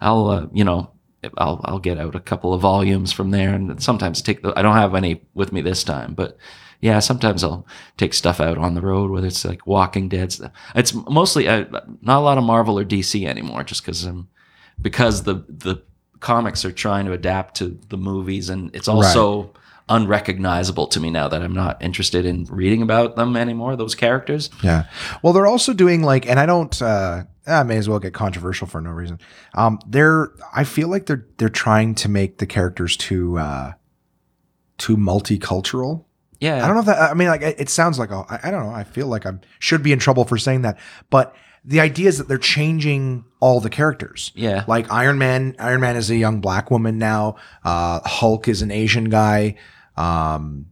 I'll 0.00 0.28
uh, 0.28 0.46
you 0.52 0.64
know, 0.64 0.90
I'll 1.38 1.60
I'll 1.64 1.78
get 1.78 1.98
out 1.98 2.14
a 2.14 2.20
couple 2.20 2.54
of 2.54 2.60
volumes 2.60 3.12
from 3.12 3.30
there, 3.30 3.54
and 3.54 3.82
sometimes 3.82 4.22
take 4.22 4.42
the. 4.42 4.52
I 4.58 4.62
don't 4.62 4.76
have 4.76 4.94
any 4.94 5.22
with 5.34 5.52
me 5.52 5.60
this 5.60 5.84
time, 5.84 6.14
but 6.14 6.36
yeah, 6.80 6.98
sometimes 7.00 7.44
I'll 7.44 7.66
take 7.98 8.14
stuff 8.14 8.40
out 8.40 8.56
on 8.56 8.74
the 8.74 8.80
road, 8.80 9.10
whether 9.10 9.26
it's 9.26 9.44
like 9.44 9.66
Walking 9.66 10.08
Dead 10.08 10.32
stuff. 10.32 10.52
It's 10.74 10.94
mostly 10.94 11.46
uh, 11.46 11.64
not 12.00 12.18
a 12.18 12.24
lot 12.24 12.38
of 12.38 12.44
Marvel 12.44 12.78
or 12.78 12.84
DC 12.84 13.26
anymore, 13.26 13.64
just 13.64 13.82
because 13.82 14.04
I'm 14.04 14.28
because 14.80 15.24
the 15.24 15.44
the 15.48 15.82
comics 16.20 16.64
are 16.64 16.72
trying 16.72 17.06
to 17.06 17.12
adapt 17.12 17.56
to 17.56 17.78
the 17.88 17.96
movies, 17.96 18.48
and 18.48 18.74
it's 18.74 18.88
also 18.88 19.52
unrecognizable 19.90 20.86
to 20.86 21.00
me 21.00 21.10
now 21.10 21.28
that 21.28 21.42
I'm 21.42 21.52
not 21.52 21.82
interested 21.82 22.24
in 22.24 22.44
reading 22.44 22.80
about 22.80 23.16
them 23.16 23.36
anymore. 23.36 23.76
Those 23.76 23.94
characters. 23.94 24.48
Yeah. 24.62 24.84
Well, 25.22 25.32
they're 25.34 25.46
also 25.46 25.74
doing 25.74 26.02
like, 26.02 26.26
and 26.26 26.40
I 26.40 26.46
don't. 26.46 26.80
uh 26.80 27.24
I 27.46 27.64
may 27.64 27.78
as 27.78 27.88
well 27.88 27.98
get 27.98 28.14
controversial 28.14 28.68
for 28.68 28.80
no 28.80 28.90
reason. 28.90 29.18
Um, 29.54 29.80
they're. 29.86 30.30
I 30.54 30.64
feel 30.64 30.88
like 30.88 31.06
they're 31.06 31.26
they're 31.36 31.48
trying 31.48 31.94
to 31.96 32.08
make 32.08 32.38
the 32.38 32.46
characters 32.46 32.96
too 32.96 33.38
uh 33.38 33.72
too 34.78 34.96
multicultural. 34.96 36.04
Yeah, 36.38 36.64
I 36.64 36.66
don't 36.66 36.74
know 36.74 36.80
if 36.80 36.86
that. 36.86 37.10
I 37.10 37.14
mean, 37.14 37.28
like 37.28 37.42
it 37.42 37.60
it 37.60 37.68
sounds 37.68 37.98
like 37.98 38.10
a, 38.10 38.24
I, 38.28 38.40
I 38.44 38.50
don't 38.50 38.64
know. 38.64 38.72
I 38.72 38.84
feel 38.84 39.08
like 39.08 39.26
I 39.26 39.32
should 39.58 39.82
be 39.82 39.92
in 39.92 39.98
trouble 39.98 40.24
for 40.24 40.38
saying 40.38 40.62
that, 40.62 40.78
but 41.10 41.34
the 41.64 41.80
idea 41.80 42.08
is 42.08 42.18
that 42.18 42.28
they're 42.28 42.38
changing 42.38 43.24
all 43.40 43.60
the 43.60 43.70
characters. 43.70 44.32
Yeah. 44.34 44.64
Like 44.66 44.90
Iron 44.90 45.18
Man. 45.18 45.56
Iron 45.58 45.80
Man 45.80 45.96
is 45.96 46.10
a 46.10 46.16
young 46.16 46.40
black 46.40 46.70
woman 46.70 46.98
now. 46.98 47.36
Uh, 47.64 48.00
Hulk 48.06 48.48
is 48.48 48.62
an 48.62 48.70
Asian 48.70 49.04
guy. 49.10 49.56
Um, 49.96 50.66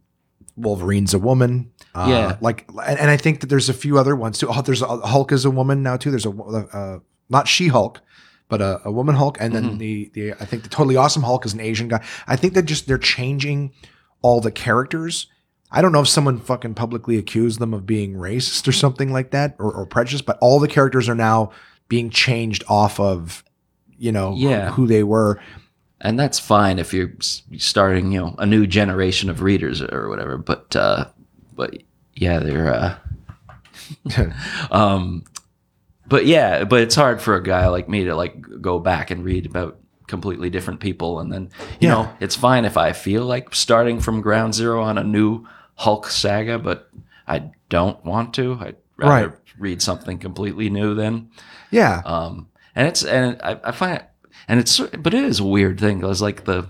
Wolverine's 0.55 1.13
a 1.13 1.19
woman. 1.19 1.71
Uh, 1.95 2.05
Yeah. 2.09 2.37
Like, 2.41 2.69
and, 2.85 2.99
and 2.99 3.09
I 3.09 3.17
think 3.17 3.41
that 3.41 3.47
there's 3.47 3.69
a 3.69 3.73
few 3.73 3.97
other 3.97 4.15
ones 4.15 4.37
too. 4.39 4.47
Oh, 4.49 4.61
there's 4.61 4.81
a, 4.81 4.87
Hulk 4.87 5.31
is 5.31 5.45
a 5.45 5.51
woman 5.51 5.83
now 5.83 5.97
too. 5.97 6.11
There's 6.11 6.25
a 6.25 6.29
uh, 6.31 6.99
not 7.29 7.47
She 7.47 7.67
Hulk. 7.67 8.01
But 8.49 8.61
a, 8.61 8.81
a 8.85 8.91
woman 8.91 9.13
Hulk, 9.13 9.37
and 9.39 9.53
then 9.53 9.77
the 9.77 10.09
the 10.15 10.31
I 10.33 10.43
think 10.45 10.63
the 10.63 10.69
totally 10.69 10.95
awesome 10.95 11.21
Hulk 11.21 11.45
is 11.45 11.53
an 11.53 11.59
Asian 11.59 11.87
guy. 11.87 12.03
I 12.25 12.35
think 12.35 12.55
that 12.55 12.63
just 12.63 12.87
they're 12.87 12.97
changing 12.97 13.73
all 14.23 14.41
the 14.41 14.49
characters. 14.49 15.27
I 15.71 15.83
don't 15.83 15.91
know 15.91 16.01
if 16.01 16.07
someone 16.07 16.39
fucking 16.39 16.73
publicly 16.73 17.19
accused 17.19 17.59
them 17.59 17.75
of 17.75 17.85
being 17.85 18.15
racist 18.15 18.67
or 18.67 18.71
something 18.71 19.13
like 19.13 19.29
that 19.29 19.55
or, 19.59 19.71
or 19.71 19.85
prejudiced, 19.85 20.25
but 20.25 20.39
all 20.41 20.59
the 20.59 20.67
characters 20.67 21.07
are 21.07 21.13
now 21.13 21.51
being 21.89 22.09
changed 22.09 22.63
off 22.67 22.99
of, 22.99 23.43
you 23.99 24.11
know, 24.11 24.33
Yeah. 24.35 24.71
who 24.71 24.87
they 24.87 25.03
were. 25.03 25.39
And 26.01 26.19
that's 26.19 26.39
fine 26.39 26.79
if 26.79 26.93
you're 26.93 27.11
starting, 27.57 28.11
you 28.11 28.19
know, 28.21 28.35
a 28.37 28.45
new 28.45 28.65
generation 28.67 29.29
of 29.29 29.41
readers 29.41 29.81
or 29.81 30.09
whatever. 30.09 30.37
But 30.37 30.75
uh, 30.75 31.05
but 31.55 31.77
yeah, 32.15 32.39
they're. 32.39 32.73
Uh, 32.73 32.95
um, 34.71 35.23
but 36.07 36.25
yeah, 36.25 36.63
but 36.63 36.81
it's 36.81 36.95
hard 36.95 37.21
for 37.21 37.35
a 37.35 37.43
guy 37.43 37.67
like 37.67 37.87
me 37.89 38.05
to 38.05 38.15
like 38.15 38.35
go 38.61 38.79
back 38.79 39.11
and 39.11 39.23
read 39.23 39.45
about 39.45 39.77
completely 40.07 40.49
different 40.49 40.79
people, 40.79 41.19
and 41.19 41.31
then 41.31 41.49
you 41.79 41.87
Yeah. 41.87 41.93
know, 41.95 42.13
it's 42.19 42.35
fine 42.35 42.65
if 42.65 42.77
I 42.77 42.93
feel 42.93 43.25
like 43.25 43.53
starting 43.53 43.99
from 43.99 44.21
ground 44.21 44.55
zero 44.55 44.81
on 44.81 44.97
a 44.97 45.03
new 45.03 45.45
Hulk 45.75 46.07
saga, 46.07 46.57
but 46.59 46.89
I 47.27 47.51
don't 47.69 48.03
want 48.03 48.33
to. 48.35 48.57
I'd 48.59 48.75
rather 48.97 49.27
Right. 49.29 49.37
read 49.59 49.81
something 49.81 50.17
completely 50.17 50.69
new 50.69 50.95
then. 50.95 51.29
Yeah. 51.71 52.01
Um, 52.05 52.47
and 52.75 52.87
it's 52.87 53.03
and 53.03 53.39
I, 53.43 53.59
I 53.63 53.71
find 53.71 53.97
it, 53.97 54.08
and 54.49 54.59
it's 54.59 54.79
but 54.79 55.13
it 55.13 55.23
is 55.23 55.39
a 55.39 55.45
weird 55.45 55.79
thing. 55.79 56.03
It's 56.03 56.19
like 56.21 56.43
the 56.43 56.67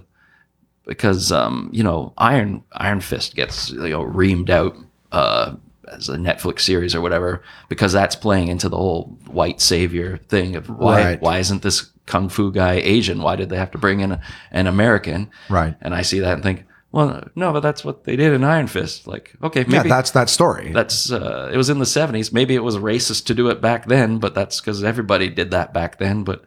because 0.85 1.31
um, 1.31 1.69
you 1.73 1.83
know 1.83 2.13
Iron 2.17 2.63
Iron 2.73 3.01
Fist 3.01 3.35
gets 3.35 3.71
you 3.71 3.89
know 3.89 4.03
reamed 4.03 4.49
out 4.49 4.75
uh, 5.11 5.55
as 5.91 6.09
a 6.09 6.17
Netflix 6.17 6.61
series 6.61 6.93
or 6.95 7.01
whatever 7.01 7.41
because 7.69 7.93
that's 7.93 8.15
playing 8.15 8.47
into 8.47 8.69
the 8.69 8.77
whole 8.77 9.17
white 9.27 9.61
savior 9.61 10.17
thing 10.27 10.55
of 10.55 10.69
why 10.69 11.03
Right. 11.03 11.21
why 11.21 11.37
isn't 11.39 11.61
this 11.63 11.89
kung 12.05 12.29
fu 12.29 12.51
guy 12.51 12.73
Asian? 12.75 13.21
Why 13.21 13.35
did 13.35 13.49
they 13.49 13.57
have 13.57 13.71
to 13.71 13.77
bring 13.77 13.99
in 14.01 14.11
a, 14.13 14.21
an 14.51 14.67
American? 14.67 15.29
Right. 15.49 15.75
And 15.81 15.93
I 15.93 16.01
see 16.01 16.19
that 16.21 16.33
and 16.33 16.43
think, 16.43 16.65
well, 16.91 17.23
no, 17.35 17.53
but 17.53 17.59
that's 17.59 17.85
what 17.85 18.03
they 18.05 18.15
did 18.15 18.33
in 18.33 18.43
Iron 18.43 18.65
Fist. 18.65 19.05
Like, 19.05 19.35
okay, 19.43 19.61
maybe 19.65 19.73
yeah, 19.87 19.95
that's 19.95 20.09
that 20.11 20.27
story. 20.27 20.71
that's 20.73 21.11
uh, 21.11 21.51
it 21.53 21.57
was 21.57 21.69
in 21.69 21.77
the 21.77 21.85
70s 21.85 22.33
maybe 22.33 22.55
it 22.55 22.63
was 22.63 22.77
racist 22.77 23.25
to 23.25 23.35
do 23.35 23.49
it 23.49 23.61
back 23.61 23.85
then 23.87 24.17
but 24.17 24.33
that's 24.33 24.59
because 24.59 24.83
everybody 24.83 25.29
did 25.29 25.51
that 25.51 25.71
back 25.71 25.99
then 25.99 26.23
but 26.23 26.43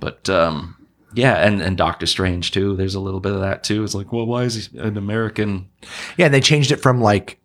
but 0.00 0.28
um 0.28 0.74
yeah 1.14 1.34
and 1.36 1.60
and 1.62 1.76
doctor 1.76 2.06
strange 2.06 2.50
too 2.50 2.76
there's 2.76 2.94
a 2.94 3.00
little 3.00 3.20
bit 3.20 3.32
of 3.32 3.40
that 3.40 3.64
too 3.64 3.82
it's 3.82 3.94
like 3.94 4.12
well 4.12 4.26
why 4.26 4.42
is 4.44 4.66
he 4.66 4.78
an 4.78 4.96
american 4.96 5.68
yeah, 6.16 6.26
and 6.26 6.34
they 6.34 6.40
changed 6.40 6.70
it 6.70 6.76
from 6.76 7.00
like 7.00 7.38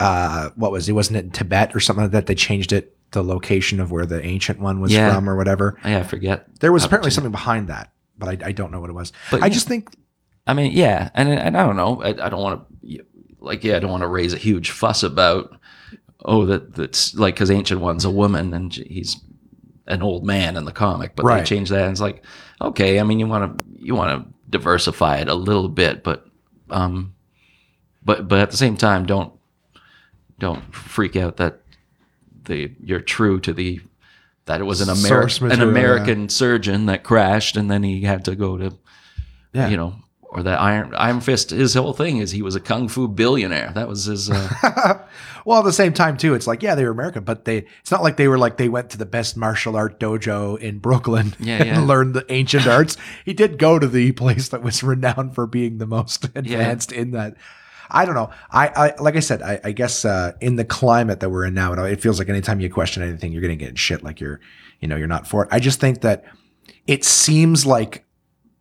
uh 0.00 0.50
what 0.56 0.72
was 0.72 0.88
it? 0.88 0.92
Wasn't 0.92 1.16
it 1.16 1.32
Tibet 1.32 1.74
or 1.74 1.80
something 1.80 2.04
like 2.04 2.12
that? 2.12 2.26
They 2.26 2.34
changed 2.34 2.72
it 2.72 2.96
the 3.12 3.22
location 3.22 3.78
of 3.78 3.92
where 3.92 4.04
the 4.06 4.20
ancient 4.24 4.58
one 4.58 4.80
was 4.80 4.92
Yeah. 4.92 5.14
from 5.14 5.30
or 5.30 5.36
whatever. 5.36 5.78
Yeah, 5.84 6.00
I 6.00 6.02
forget. 6.02 6.46
There 6.58 6.72
was 6.72 6.84
apparently 6.84 7.12
something 7.12 7.30
behind 7.30 7.68
that, 7.68 7.92
but 8.18 8.28
I, 8.28 8.48
I 8.48 8.52
don't 8.52 8.72
know 8.72 8.80
what 8.80 8.90
it 8.90 8.94
was. 8.94 9.12
But 9.30 9.42
I 9.42 9.46
yeah. 9.46 9.52
just 9.52 9.68
think 9.68 9.94
I 10.46 10.52
mean, 10.52 10.72
yeah, 10.72 11.10
and 11.14 11.28
and 11.28 11.56
I 11.56 11.64
don't 11.64 11.76
know. 11.76 12.02
I, 12.02 12.08
I 12.08 12.28
don't 12.28 12.42
want 12.42 12.66
to 12.82 13.04
like 13.40 13.62
yeah, 13.62 13.76
I 13.76 13.78
don't 13.78 13.90
want 13.90 14.02
to 14.02 14.08
raise 14.08 14.34
a 14.34 14.38
huge 14.38 14.70
fuss 14.70 15.02
about 15.04 15.56
oh 16.24 16.44
that 16.46 16.74
that's 16.74 17.14
like 17.14 17.34
because 17.34 17.50
ancient 17.50 17.80
one's 17.80 18.04
a 18.04 18.10
woman 18.10 18.52
and 18.52 18.74
he's 18.74 19.16
an 19.86 20.02
old 20.02 20.24
man 20.24 20.56
in 20.56 20.64
the 20.64 20.72
comic, 20.72 21.14
but 21.16 21.24
Right. 21.24 21.40
they 21.40 21.44
change 21.44 21.68
that 21.70 21.82
and 21.82 21.90
it's 21.92 22.00
like 22.00 22.24
okay. 22.60 22.98
I 23.00 23.02
mean, 23.02 23.18
you 23.18 23.26
want 23.26 23.58
to 23.58 23.64
you 23.78 23.94
want 23.94 24.24
to 24.24 24.32
diversify 24.50 25.16
it 25.18 25.28
a 25.28 25.34
little 25.34 25.68
bit, 25.68 26.02
but 26.02 26.26
um, 26.70 27.14
but 28.04 28.26
but 28.28 28.38
at 28.40 28.50
the 28.50 28.56
same 28.56 28.76
time, 28.76 29.04
don't 29.06 29.32
don't 30.38 30.74
freak 30.74 31.16
out 31.16 31.36
that 31.36 31.60
the 32.44 32.72
you're 32.82 33.00
true 33.00 33.40
to 33.40 33.52
the 33.52 33.80
that 34.46 34.60
it 34.60 34.64
was 34.64 34.80
an 34.80 34.88
American 34.90 35.44
an 35.44 35.48
material, 35.48 35.64
yeah. 35.66 35.70
American 35.70 36.28
surgeon 36.28 36.86
that 36.86 37.02
crashed 37.02 37.56
and 37.56 37.70
then 37.70 37.82
he 37.82 38.02
had 38.02 38.24
to 38.26 38.34
go 38.36 38.58
to 38.58 38.76
Yeah. 39.54 39.68
you 39.68 39.76
know, 39.76 39.94
or 40.22 40.42
that 40.42 40.60
Iron 40.60 40.94
Iron 40.94 41.20
Fist. 41.20 41.50
His 41.50 41.74
whole 41.74 41.92
thing 41.94 42.18
is 42.18 42.30
he 42.32 42.42
was 42.42 42.54
a 42.56 42.60
kung 42.60 42.88
fu 42.88 43.08
billionaire. 43.08 43.72
That 43.74 43.88
was 43.88 44.04
his. 44.06 44.28
Uh, 44.30 44.98
well, 45.44 45.58
at 45.58 45.64
the 45.64 45.72
same 45.72 45.92
time 45.92 46.16
too, 46.16 46.34
it's 46.34 46.46
like 46.46 46.62
yeah, 46.62 46.74
they 46.74 46.84
were 46.84 46.90
American, 46.90 47.24
but 47.24 47.44
they 47.44 47.66
it's 47.80 47.90
not 47.90 48.02
like 48.02 48.16
they 48.16 48.28
were 48.28 48.38
like 48.38 48.56
they 48.56 48.68
went 48.68 48.90
to 48.90 48.98
the 48.98 49.06
best 49.06 49.36
martial 49.36 49.76
art 49.76 50.00
dojo 50.00 50.58
in 50.58 50.78
Brooklyn 50.78 51.34
Yeah, 51.38 51.56
and 51.58 51.66
yeah. 51.66 51.84
learned 51.84 52.14
the 52.14 52.24
ancient 52.32 52.66
arts. 52.66 52.96
He 53.24 53.32
did 53.34 53.58
go 53.58 53.78
to 53.78 53.86
the 53.86 54.12
place 54.12 54.48
that 54.48 54.62
was 54.62 54.82
renowned 54.82 55.34
for 55.34 55.46
being 55.46 55.78
the 55.78 55.86
most 55.86 56.24
advanced 56.34 56.92
in 56.92 57.12
that. 57.12 57.36
I 57.90 58.06
don't 58.06 58.14
know. 58.14 58.30
I, 58.50 58.68
I 58.68 59.02
like 59.02 59.16
I 59.16 59.20
said, 59.20 59.42
I, 59.42 59.60
I 59.62 59.72
guess 59.72 60.04
uh, 60.04 60.32
in 60.40 60.56
the 60.56 60.64
climate 60.64 61.20
that 61.20 61.28
we're 61.30 61.44
in 61.44 61.54
now, 61.54 61.72
it 61.84 62.00
feels 62.00 62.18
like 62.18 62.28
anytime 62.28 62.60
you 62.60 62.70
question 62.70 63.02
anything, 63.02 63.30
you're 63.32 63.42
going 63.42 63.56
to 63.56 63.62
get 63.64 63.78
shit 63.78 64.02
like 64.02 64.20
you're, 64.20 64.40
you 64.80 64.88
know, 64.88 64.96
you're 64.96 65.06
not 65.06 65.26
for 65.26 65.44
it. 65.44 65.48
I 65.52 65.60
just 65.60 65.80
think 65.80 66.00
that 66.00 66.24
it 66.86 67.04
seems 67.04 67.66
like 67.66 68.04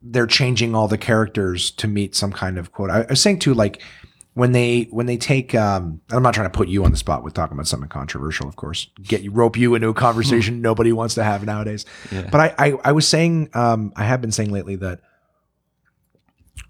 they're 0.01 0.27
changing 0.27 0.76
all 0.76 0.89
the 0.89 0.97
characters 0.97 1.72
to 1.72 1.88
meet 1.88 2.15
some 2.15 2.34
kind 2.34 2.57
of 2.57 2.73
quote. 2.73 2.89
I, 2.89 3.03
I 3.03 3.05
was 3.11 3.22
saying 3.22 3.39
too, 3.39 3.53
like 3.53 3.81
when 4.35 4.51
they 4.51 4.84
when 4.89 5.05
they 5.05 5.18
take, 5.18 5.53
um, 5.53 6.01
and 6.10 6.18
I'm 6.18 6.23
not 6.23 6.34
trying 6.34 6.49
to 6.49 6.57
put 6.57 6.68
you 6.68 6.84
on 6.85 6.91
the 6.91 6.97
spot 6.97 7.23
with 7.23 7.34
talking 7.34 7.55
about 7.55 7.68
something 7.68 7.89
controversial, 7.89 8.47
of 8.47 8.55
course, 8.55 8.88
get 9.01 9.22
you 9.22 9.31
rope 9.31 9.57
you 9.57 9.76
into 9.76 9.89
a 9.89 9.93
conversation 9.93 10.61
nobody 10.69 10.91
wants 10.91 11.15
to 11.15 11.23
have 11.23 11.45
nowadays. 11.45 11.85
Yeah. 12.11 12.27
But 12.31 12.41
I, 12.41 12.55
I 12.68 12.77
I 12.85 12.91
was 12.93 13.07
saying, 13.07 13.49
um, 13.53 13.93
I 13.95 14.05
have 14.05 14.22
been 14.22 14.31
saying 14.31 14.51
lately 14.51 14.76
that 14.77 15.01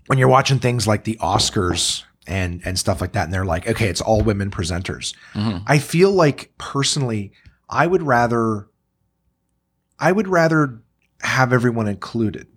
when 0.07 0.19
you're 0.19 0.27
watching 0.27 0.60
things 0.60 0.88
like 0.88 1.06
the 1.06 1.15
Oscars 1.22 2.03
and 2.27 2.61
and 2.65 2.77
stuff 2.77 2.99
like 2.99 3.14
that, 3.14 3.26
and 3.26 3.34
they're 3.34 3.45
like, 3.45 3.68
okay, 3.68 3.88
it's 3.88 4.02
all 4.02 4.22
women 4.22 4.52
presenters. 4.52 5.14
Mhm. 5.34 5.64
I 5.65 5.77
feel 5.80 6.11
like 6.11 6.52
personally, 6.57 7.31
I 7.69 7.88
would 7.88 8.03
rather, 8.03 8.68
I 9.99 10.11
would 10.11 10.27
rather 10.27 10.81
have 11.22 11.53
everyone 11.53 11.88
included. 11.88 12.48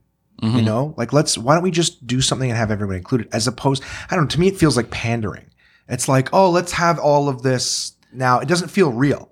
You 0.42 0.50
Mhm. 0.50 0.64
know, 0.64 0.94
like 0.98 1.12
let's 1.14 1.38
why 1.38 1.54
don't 1.54 1.62
we 1.62 1.70
just 1.70 2.06
do 2.06 2.20
something 2.20 2.50
and 2.50 2.58
have 2.58 2.70
everyone 2.70 2.96
included, 2.96 3.28
as 3.32 3.46
opposed. 3.46 3.82
I 4.10 4.14
don't 4.14 4.24
know. 4.24 4.28
To 4.28 4.40
me, 4.40 4.48
it 4.48 4.58
feels 4.58 4.76
like 4.76 4.90
pandering. 4.90 5.46
It's 5.88 6.08
like, 6.08 6.28
oh, 6.34 6.50
let's 6.50 6.72
have 6.72 6.98
all 6.98 7.28
of 7.28 7.42
this 7.42 7.92
now. 8.12 8.40
It 8.40 8.48
doesn't 8.48 8.68
feel 8.68 8.92
real. 8.92 9.30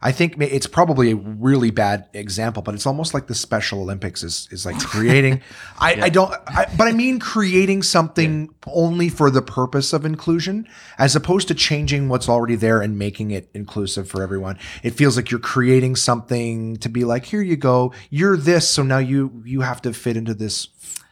I 0.00 0.12
think 0.12 0.36
it's 0.38 0.66
probably 0.66 1.10
a 1.10 1.16
really 1.16 1.70
bad 1.70 2.08
example, 2.12 2.62
but 2.62 2.74
it's 2.74 2.86
almost 2.86 3.14
like 3.14 3.26
the 3.26 3.34
Special 3.34 3.80
Olympics 3.80 4.22
is 4.22 4.48
is 4.50 4.64
like 4.64 4.78
creating. 4.78 5.42
I, 5.78 6.02
I 6.02 6.08
don't, 6.08 6.32
I, 6.46 6.66
but 6.76 6.86
I 6.86 6.92
mean 6.92 7.18
creating 7.18 7.82
something 7.82 8.54
only 8.66 9.08
for 9.08 9.30
the 9.30 9.42
purpose 9.42 9.92
of 9.92 10.04
inclusion, 10.04 10.68
as 10.98 11.16
opposed 11.16 11.48
to 11.48 11.54
changing 11.54 12.08
what's 12.08 12.28
already 12.28 12.54
there 12.54 12.80
and 12.80 12.98
making 12.98 13.32
it 13.32 13.50
inclusive 13.54 14.08
for 14.08 14.22
everyone. 14.22 14.58
It 14.82 14.90
feels 14.90 15.16
like 15.16 15.30
you're 15.30 15.40
creating 15.40 15.96
something 15.96 16.76
to 16.76 16.88
be 16.88 17.04
like, 17.04 17.24
here 17.24 17.42
you 17.42 17.56
go, 17.56 17.92
you're 18.10 18.36
this, 18.36 18.68
so 18.68 18.82
now 18.82 18.98
you 18.98 19.42
you 19.44 19.62
have 19.62 19.82
to 19.82 19.92
fit 19.92 20.16
into 20.16 20.34
this. 20.34 20.68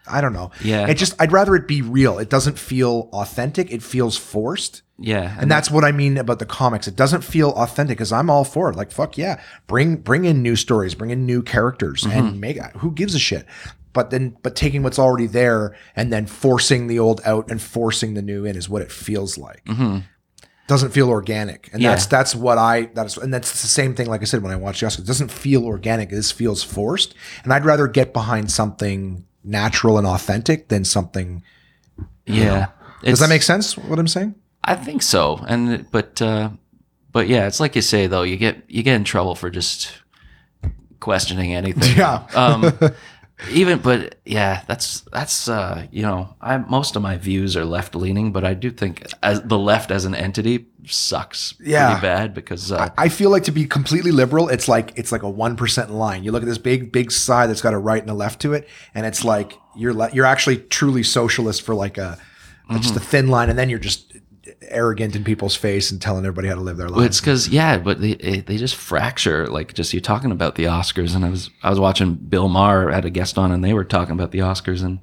I 0.08 0.20
don't 0.20 0.32
know. 0.32 0.52
Yeah. 0.62 0.86
It 0.86 0.94
just 0.94 1.20
I'd 1.20 1.32
rather 1.32 1.56
it 1.56 1.66
be 1.66 1.82
real. 1.82 2.20
It 2.20 2.30
doesn't 2.30 2.58
feel 2.58 3.08
authentic. 3.12 3.72
It 3.72 3.82
feels 3.82 4.16
forced. 4.16 4.82
Yeah, 4.98 5.36
And 5.38 5.50
that's 5.50 5.70
what 5.70 5.84
I 5.84 5.92
mean 5.92 6.16
about 6.16 6.38
the 6.38 6.46
comics. 6.46 6.88
It 6.88 6.96
doesn't 6.96 7.22
feel 7.22 7.50
authentic 7.50 7.98
because 7.98 8.12
I'm 8.12 8.30
all 8.30 8.44
for 8.44 8.70
it. 8.70 8.76
Like 8.76 8.90
fuck 8.90 9.18
yeah, 9.18 9.40
bring 9.66 9.96
bring 9.96 10.24
in 10.24 10.42
new 10.42 10.56
stories, 10.56 10.94
bring 10.94 11.10
in 11.10 11.26
new 11.26 11.42
characters, 11.42 12.02
Mm-hmm. 12.04 12.18
and 12.18 12.40
make 12.40 12.58
who 12.76 12.90
gives 12.92 13.14
a 13.14 13.18
shit. 13.18 13.44
But 13.92 14.10
then, 14.10 14.36
but 14.42 14.54
taking 14.56 14.82
what's 14.82 14.98
already 14.98 15.26
there 15.26 15.74
and 15.96 16.12
then 16.12 16.26
forcing 16.26 16.86
the 16.86 16.98
old 16.98 17.20
out 17.24 17.50
and 17.50 17.60
forcing 17.62 18.12
the 18.14 18.20
new 18.22 18.44
in 18.44 18.54
is 18.56 18.68
what 18.68 18.82
it 18.82 18.92
feels 18.92 19.38
like. 19.38 19.64
Doesn't 20.68 20.90
feel 20.90 21.08
organic, 21.10 21.66
and 21.68 21.74
Mm-hmm. 21.74 21.82
Yeah. 21.82 21.90
that's 21.90 22.06
that's 22.06 22.34
what 22.34 22.58
I 22.58 22.86
that's 22.92 23.16
and 23.16 23.32
that's 23.32 23.52
the 23.62 23.68
same 23.68 23.94
thing. 23.94 24.08
Like 24.08 24.20
I 24.22 24.24
said, 24.24 24.42
when 24.42 24.50
I 24.52 24.56
watch 24.56 24.80
the 24.80 24.86
Oscars, 24.86 24.98
it 25.00 25.06
doesn't 25.06 25.30
feel 25.30 25.64
organic. 25.64 26.10
This 26.10 26.32
feels 26.32 26.62
forced, 26.62 27.14
and 27.44 27.52
I'd 27.52 27.64
rather 27.64 27.86
get 27.86 28.12
behind 28.12 28.50
something 28.50 29.24
natural 29.44 29.96
and 29.96 30.06
authentic 30.06 30.68
than 30.68 30.84
something. 30.84 31.42
yeah. 32.26 32.68
Does 33.02 33.20
that 33.20 33.28
make 33.28 33.42
sense? 33.42 33.76
What 33.78 33.98
I'm 33.98 34.08
saying? 34.08 34.34
I 34.66 34.74
think 34.74 35.00
so, 35.02 35.44
and 35.48 35.90
but 35.90 36.20
uh, 36.20 36.50
but 37.12 37.28
yeah, 37.28 37.46
it's 37.46 37.60
like 37.60 37.76
you 37.76 37.82
say 37.82 38.06
though. 38.08 38.22
You 38.22 38.36
get 38.36 38.64
you 38.68 38.82
get 38.82 38.96
in 38.96 39.04
trouble 39.04 39.34
for 39.34 39.48
just 39.48 39.92
questioning 41.00 41.54
anything. 41.54 41.96
Yeah. 41.96 42.26
um, 42.34 42.76
even 43.50 43.78
but 43.78 44.18
yeah, 44.24 44.62
that's 44.66 45.02
that's 45.12 45.48
uh, 45.48 45.86
you 45.90 46.02
know, 46.02 46.34
I 46.40 46.58
most 46.58 46.96
of 46.96 47.02
my 47.02 47.16
views 47.16 47.56
are 47.56 47.64
left 47.64 47.94
leaning, 47.94 48.32
but 48.32 48.44
I 48.44 48.54
do 48.54 48.70
think 48.70 49.06
as 49.22 49.40
the 49.42 49.58
left 49.58 49.90
as 49.90 50.04
an 50.04 50.14
entity 50.14 50.66
sucks 50.88 51.54
Yeah. 51.60 51.88
pretty 51.90 52.00
bad 52.02 52.34
because 52.34 52.70
uh, 52.72 52.90
I 52.96 53.08
feel 53.08 53.30
like 53.30 53.44
to 53.44 53.52
be 53.52 53.66
completely 53.66 54.12
liberal, 54.12 54.48
it's 54.48 54.68
like 54.68 54.92
it's 54.96 55.12
like 55.12 55.22
a 55.22 55.30
one 55.30 55.56
percent 55.56 55.90
line. 55.90 56.24
You 56.24 56.32
look 56.32 56.42
at 56.42 56.48
this 56.48 56.58
big 56.58 56.92
big 56.92 57.12
side 57.12 57.50
that's 57.50 57.62
got 57.62 57.74
a 57.74 57.78
right 57.78 58.00
and 58.00 58.10
a 58.10 58.14
left 58.14 58.40
to 58.42 58.52
it, 58.54 58.68
and 58.94 59.04
it's 59.06 59.24
like 59.24 59.52
you're 59.76 59.94
le- 59.94 60.10
you're 60.12 60.26
actually 60.26 60.56
truly 60.58 61.02
socialist 61.02 61.62
for 61.62 61.74
like 61.74 61.98
a 61.98 62.18
just 62.80 62.96
a 62.96 63.00
thin 63.00 63.28
line, 63.28 63.48
and 63.48 63.56
then 63.58 63.68
you're 63.70 63.78
just 63.78 64.05
arrogant 64.68 65.14
in 65.16 65.24
people's 65.24 65.54
face 65.56 65.90
and 65.90 66.00
telling 66.00 66.24
everybody 66.24 66.48
how 66.48 66.54
to 66.54 66.60
live 66.60 66.76
their 66.76 66.86
Well, 66.88 66.96
lives. 67.00 67.06
it's 67.16 67.20
because 67.20 67.48
yeah, 67.48 67.78
but 67.78 68.00
they 68.00 68.14
they 68.14 68.56
just 68.56 68.76
fracture. 68.76 69.46
Like 69.46 69.74
just 69.74 69.92
you 69.94 70.00
talking 70.00 70.30
about 70.32 70.54
the 70.56 70.64
Oscars, 70.64 71.14
and 71.14 71.24
I 71.24 71.30
was 71.30 71.50
I 71.62 71.70
was 71.70 71.80
watching 71.80 72.14
Bill 72.14 72.48
Maher 72.48 72.90
had 72.90 73.04
a 73.04 73.10
guest 73.10 73.38
on, 73.38 73.52
and 73.52 73.62
they 73.64 73.72
were 73.74 73.84
talking 73.84 74.14
about 74.14 74.30
the 74.32 74.38
Oscars, 74.40 74.82
and 74.84 75.00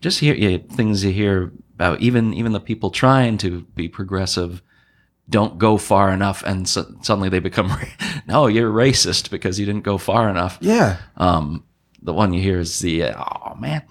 just 0.00 0.20
hear 0.20 0.34
yeah, 0.34 0.58
things 0.70 1.04
you 1.04 1.12
hear 1.12 1.52
about 1.74 2.00
even 2.00 2.34
even 2.34 2.52
the 2.52 2.60
people 2.60 2.90
trying 2.90 3.38
to 3.38 3.62
be 3.74 3.88
progressive 3.88 4.62
don't 5.30 5.56
go 5.58 5.78
far 5.78 6.10
enough, 6.12 6.42
and 6.44 6.68
so, 6.68 6.84
suddenly 7.02 7.28
they 7.28 7.38
become 7.38 7.70
no, 8.26 8.46
you're 8.48 8.70
racist 8.72 9.30
because 9.30 9.58
you 9.58 9.64
didn't 9.64 9.84
go 9.84 9.96
far 9.96 10.28
enough. 10.28 10.58
yeah, 10.60 10.96
Um, 11.16 11.64
the 12.02 12.12
one 12.12 12.32
you 12.32 12.42
hear 12.42 12.58
is 12.58 12.80
the 12.80 13.04
uh, 13.04 13.24
oh 13.24 13.54
man, 13.54 13.82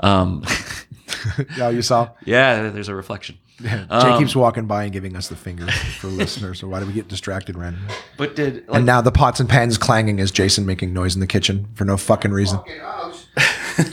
um, 0.00 0.42
yeah, 1.58 1.68
you 1.68 1.82
saw. 1.82 2.08
yeah, 2.24 2.70
there's 2.70 2.88
a 2.88 2.94
reflection. 2.94 3.36
Jay 3.60 4.18
keeps 4.18 4.34
walking 4.34 4.66
by 4.66 4.84
and 4.84 4.92
giving 4.92 5.16
us 5.16 5.28
the 5.28 5.36
finger 5.36 5.70
for 5.70 6.08
listeners. 6.08 6.60
So 6.60 6.68
why 6.68 6.80
do 6.80 6.86
we 6.86 6.92
get 6.92 7.08
distracted 7.08 7.56
randomly? 7.56 7.94
But 8.16 8.36
did 8.36 8.68
like, 8.68 8.78
And 8.78 8.86
now 8.86 9.00
the 9.00 9.12
pots 9.12 9.40
and 9.40 9.48
pans 9.48 9.78
clanging 9.78 10.20
as 10.20 10.30
Jason 10.30 10.66
making 10.66 10.92
noise 10.92 11.14
in 11.14 11.20
the 11.20 11.26
kitchen 11.26 11.68
for 11.74 11.84
no 11.84 11.96
fucking 11.96 12.32
reason. 12.32 12.58
Fucking 12.58 12.80
house. 12.80 13.26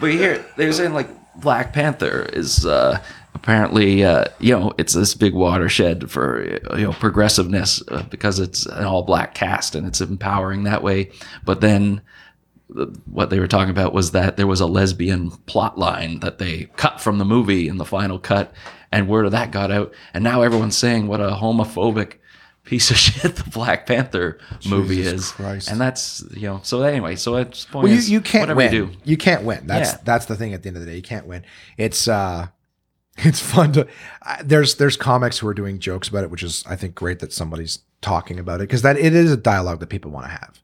but 0.00 0.10
here, 0.10 0.44
they're 0.56 0.72
saying 0.72 0.92
like 0.92 1.08
Black 1.40 1.72
Panther 1.72 2.28
is 2.32 2.66
uh, 2.66 2.98
apparently, 3.34 4.04
uh, 4.04 4.24
you 4.38 4.58
know, 4.58 4.72
it's 4.78 4.92
this 4.92 5.14
big 5.14 5.34
watershed 5.34 6.10
for 6.10 6.44
you 6.76 6.84
know 6.84 6.92
progressiveness 6.92 7.82
uh, 7.88 8.02
because 8.10 8.38
it's 8.38 8.66
an 8.66 8.84
all 8.84 9.02
black 9.02 9.34
cast 9.34 9.74
and 9.74 9.86
it's 9.86 10.00
empowering 10.00 10.64
that 10.64 10.82
way. 10.82 11.10
But 11.44 11.60
then 11.60 11.96
the, 11.96 12.02
what 13.06 13.30
they 13.30 13.40
were 13.40 13.46
talking 13.48 13.70
about 13.70 13.92
was 13.92 14.12
that 14.12 14.36
there 14.36 14.46
was 14.46 14.60
a 14.60 14.66
lesbian 14.66 15.30
plot 15.46 15.78
line 15.78 16.20
that 16.20 16.38
they 16.38 16.64
cut 16.76 17.00
from 17.00 17.18
the 17.18 17.24
movie 17.24 17.68
in 17.68 17.78
the 17.78 17.84
final 17.84 18.18
cut, 18.18 18.52
and 18.92 19.08
word 19.08 19.26
of 19.26 19.32
that 19.32 19.50
got 19.50 19.70
out, 19.70 19.92
and 20.14 20.22
now 20.24 20.42
everyone's 20.42 20.76
saying 20.76 21.06
what 21.06 21.20
a 21.20 21.30
homophobic 21.30 22.14
piece 22.64 22.90
of 22.90 22.96
shit 23.04 23.36
the 23.36 23.50
Black 23.50 23.86
Panther 23.86 24.38
movie 24.68 24.96
Jesus 24.96 25.12
is, 25.26 25.30
Christ. 25.32 25.70
and 25.70 25.80
that's 25.80 26.22
you 26.36 26.48
know. 26.48 26.60
So 26.62 26.82
anyway, 26.82 27.16
so 27.16 27.36
it's 27.36 27.64
point 27.64 27.84
Well, 27.84 27.92
you, 27.92 27.98
is, 27.98 28.10
you 28.10 28.20
can't 28.20 28.42
whatever 28.42 28.58
win. 28.58 28.72
you 28.72 28.86
do. 28.86 28.92
You 29.04 29.16
can't 29.16 29.42
win. 29.44 29.66
That's 29.66 29.92
Yeah. 29.92 29.98
that's 30.04 30.26
the 30.26 30.36
thing. 30.36 30.54
At 30.54 30.62
the 30.62 30.68
end 30.68 30.76
of 30.76 30.84
the 30.84 30.90
day, 30.90 30.96
you 30.96 31.02
can't 31.02 31.26
win. 31.26 31.44
It's 31.76 32.06
uh, 32.06 32.48
it's 33.18 33.40
fun 33.40 33.72
to. 33.72 33.86
Uh, 34.24 34.36
there's 34.44 34.76
there's 34.76 34.96
comics 34.96 35.38
who 35.38 35.48
are 35.48 35.54
doing 35.54 35.78
jokes 35.80 36.08
about 36.08 36.24
it, 36.24 36.30
which 36.30 36.42
is 36.42 36.62
I 36.68 36.76
think 36.76 36.94
great 36.94 37.18
that 37.20 37.32
somebody's 37.32 37.80
talking 38.00 38.38
about 38.38 38.60
it 38.60 38.64
because 38.68 38.82
that 38.82 38.96
it 38.96 39.14
is 39.14 39.32
a 39.32 39.36
dialogue 39.36 39.80
that 39.80 39.88
people 39.88 40.10
want 40.10 40.26
to 40.26 40.30
have. 40.30 40.60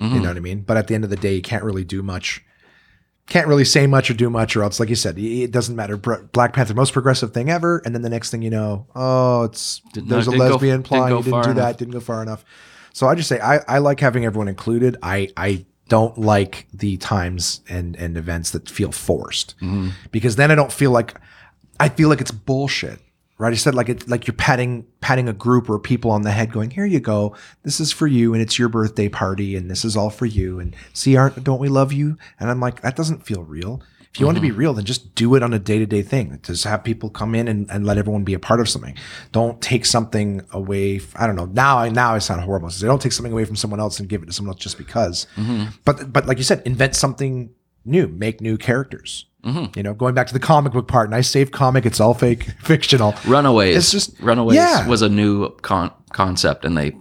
Mm-hmm. 0.00 0.14
You 0.14 0.20
know 0.20 0.28
what 0.28 0.36
I 0.36 0.40
mean? 0.40 0.60
But 0.60 0.76
at 0.76 0.86
the 0.86 0.94
end 0.94 1.04
of 1.04 1.10
the 1.10 1.16
day, 1.16 1.34
you 1.34 1.42
can't 1.42 1.64
really 1.64 1.84
do 1.84 2.02
much. 2.02 2.44
Can't 3.26 3.46
really 3.46 3.64
say 3.64 3.86
much 3.86 4.10
or 4.10 4.14
do 4.14 4.30
much, 4.30 4.56
or 4.56 4.62
else, 4.62 4.80
like 4.80 4.88
you 4.88 4.94
said, 4.94 5.18
it 5.18 5.50
doesn't 5.50 5.76
matter. 5.76 5.98
Black 5.98 6.54
Panther, 6.54 6.72
most 6.72 6.94
progressive 6.94 7.34
thing 7.34 7.50
ever, 7.50 7.82
and 7.84 7.94
then 7.94 8.00
the 8.00 8.08
next 8.08 8.30
thing 8.30 8.40
you 8.40 8.48
know, 8.48 8.86
oh, 8.94 9.42
it's 9.42 9.80
Did- 9.92 10.08
there's 10.08 10.26
no, 10.28 10.32
a 10.32 10.36
didn't 10.36 10.48
go- 10.48 10.52
lesbian 10.54 10.76
didn't 10.78 10.86
plot. 10.86 11.10
You 11.10 11.16
didn't 11.22 11.42
do 11.42 11.50
enough. 11.50 11.56
that. 11.56 11.78
Didn't 11.78 11.92
go 11.92 12.00
far 12.00 12.22
enough. 12.22 12.44
So 12.94 13.06
I 13.06 13.14
just 13.14 13.28
say 13.28 13.38
I, 13.38 13.58
I 13.68 13.78
like 13.78 14.00
having 14.00 14.24
everyone 14.24 14.48
included. 14.48 14.96
I 15.02 15.28
I 15.36 15.66
don't 15.88 16.16
like 16.16 16.68
the 16.72 16.96
times 16.96 17.60
and 17.68 17.96
and 17.96 18.16
events 18.16 18.50
that 18.52 18.68
feel 18.70 18.92
forced 18.92 19.56
Mm-hmm. 19.60 19.90
because 20.10 20.36
then 20.36 20.50
I 20.50 20.54
don't 20.54 20.72
feel 20.72 20.90
like 20.90 21.14
I 21.78 21.90
feel 21.90 22.08
like 22.08 22.20
it's 22.22 22.30
bullshit. 22.30 22.98
Right? 23.38 23.52
I 23.52 23.56
said 23.56 23.74
like 23.74 23.88
it's 23.88 24.08
like 24.08 24.26
you're 24.26 24.34
patting 24.34 24.86
patting 25.00 25.28
a 25.28 25.32
group 25.32 25.70
or 25.70 25.78
people 25.78 26.10
on 26.10 26.22
the 26.22 26.32
head, 26.32 26.52
going, 26.52 26.70
"Here 26.70 26.86
you 26.86 27.00
go. 27.00 27.34
This 27.62 27.80
is 27.80 27.92
for 27.92 28.06
you, 28.06 28.34
and 28.34 28.42
it's 28.42 28.58
your 28.58 28.68
birthday 28.68 29.08
party, 29.08 29.56
and 29.56 29.70
this 29.70 29.84
is 29.84 29.96
all 29.96 30.10
for 30.10 30.26
you." 30.26 30.60
And 30.60 30.76
see, 30.92 31.16
aren't 31.16 31.42
don't 31.44 31.60
we 31.60 31.68
love 31.68 31.92
you? 31.92 32.18
And 32.38 32.50
I'm 32.50 32.60
like, 32.60 32.82
that 32.82 32.96
doesn't 32.96 33.24
feel 33.24 33.44
real. 33.44 33.82
If 34.12 34.20
you 34.20 34.26
want 34.26 34.36
to 34.36 34.42
be 34.42 34.48
mm-hmm. 34.48 34.58
real, 34.58 34.74
then 34.74 34.84
just 34.84 35.14
do 35.14 35.34
it 35.34 35.42
on 35.42 35.52
a 35.52 35.58
day 35.58 35.78
to 35.78 35.86
day 35.86 36.02
thing. 36.02 36.38
Just 36.42 36.64
have 36.64 36.82
people 36.82 37.10
come 37.10 37.34
in 37.34 37.46
and, 37.46 37.70
and 37.70 37.86
let 37.86 37.98
everyone 37.98 38.24
be 38.24 38.34
a 38.34 38.38
part 38.38 38.58
of 38.58 38.68
something. 38.68 38.96
Don't 39.32 39.60
take 39.60 39.84
something 39.84 40.42
away. 40.50 40.96
f- 40.96 41.12
I 41.14 41.26
don't 41.26 41.36
know. 41.36 41.44
Now 41.44 41.78
I 41.78 41.90
now 41.90 42.14
I 42.14 42.18
sound 42.18 42.40
horrible. 42.40 42.70
So 42.70 42.86
don't 42.86 43.00
take 43.00 43.12
something 43.12 43.32
away 43.32 43.44
from 43.44 43.56
someone 43.56 43.80
else 43.80 44.00
and 44.00 44.08
give 44.08 44.22
it 44.22 44.26
to 44.26 44.32
someone 44.32 44.54
else 44.54 44.62
just 44.62 44.78
because. 44.78 45.26
Mm-hmm. 45.36 45.66
But 45.84 46.12
but 46.12 46.26
like 46.26 46.38
you 46.38 46.44
said, 46.44 46.62
invent 46.64 46.96
something 46.96 47.50
new. 47.84 48.08
Make 48.08 48.40
new 48.40 48.56
characters. 48.56 49.26
You 49.76 49.82
know, 49.82 49.94
going 49.94 50.14
back 50.14 50.26
to 50.28 50.32
the 50.34 50.40
comic 50.40 50.72
book 50.72 50.88
part, 50.88 51.10
nice 51.10 51.28
safe 51.28 51.50
comic. 51.50 51.86
It's 51.86 52.00
all 52.00 52.14
fake, 52.14 52.44
fictional. 52.62 53.14
Runaways. 53.26 53.76
It's 53.76 53.90
just- 53.92 54.18
Runaways 54.20 54.56
yeah. 54.56 54.86
was 54.86 55.02
a 55.02 55.08
new 55.08 55.50
con- 55.62 55.92
concept, 56.12 56.64
and 56.64 56.76
they 56.76 56.96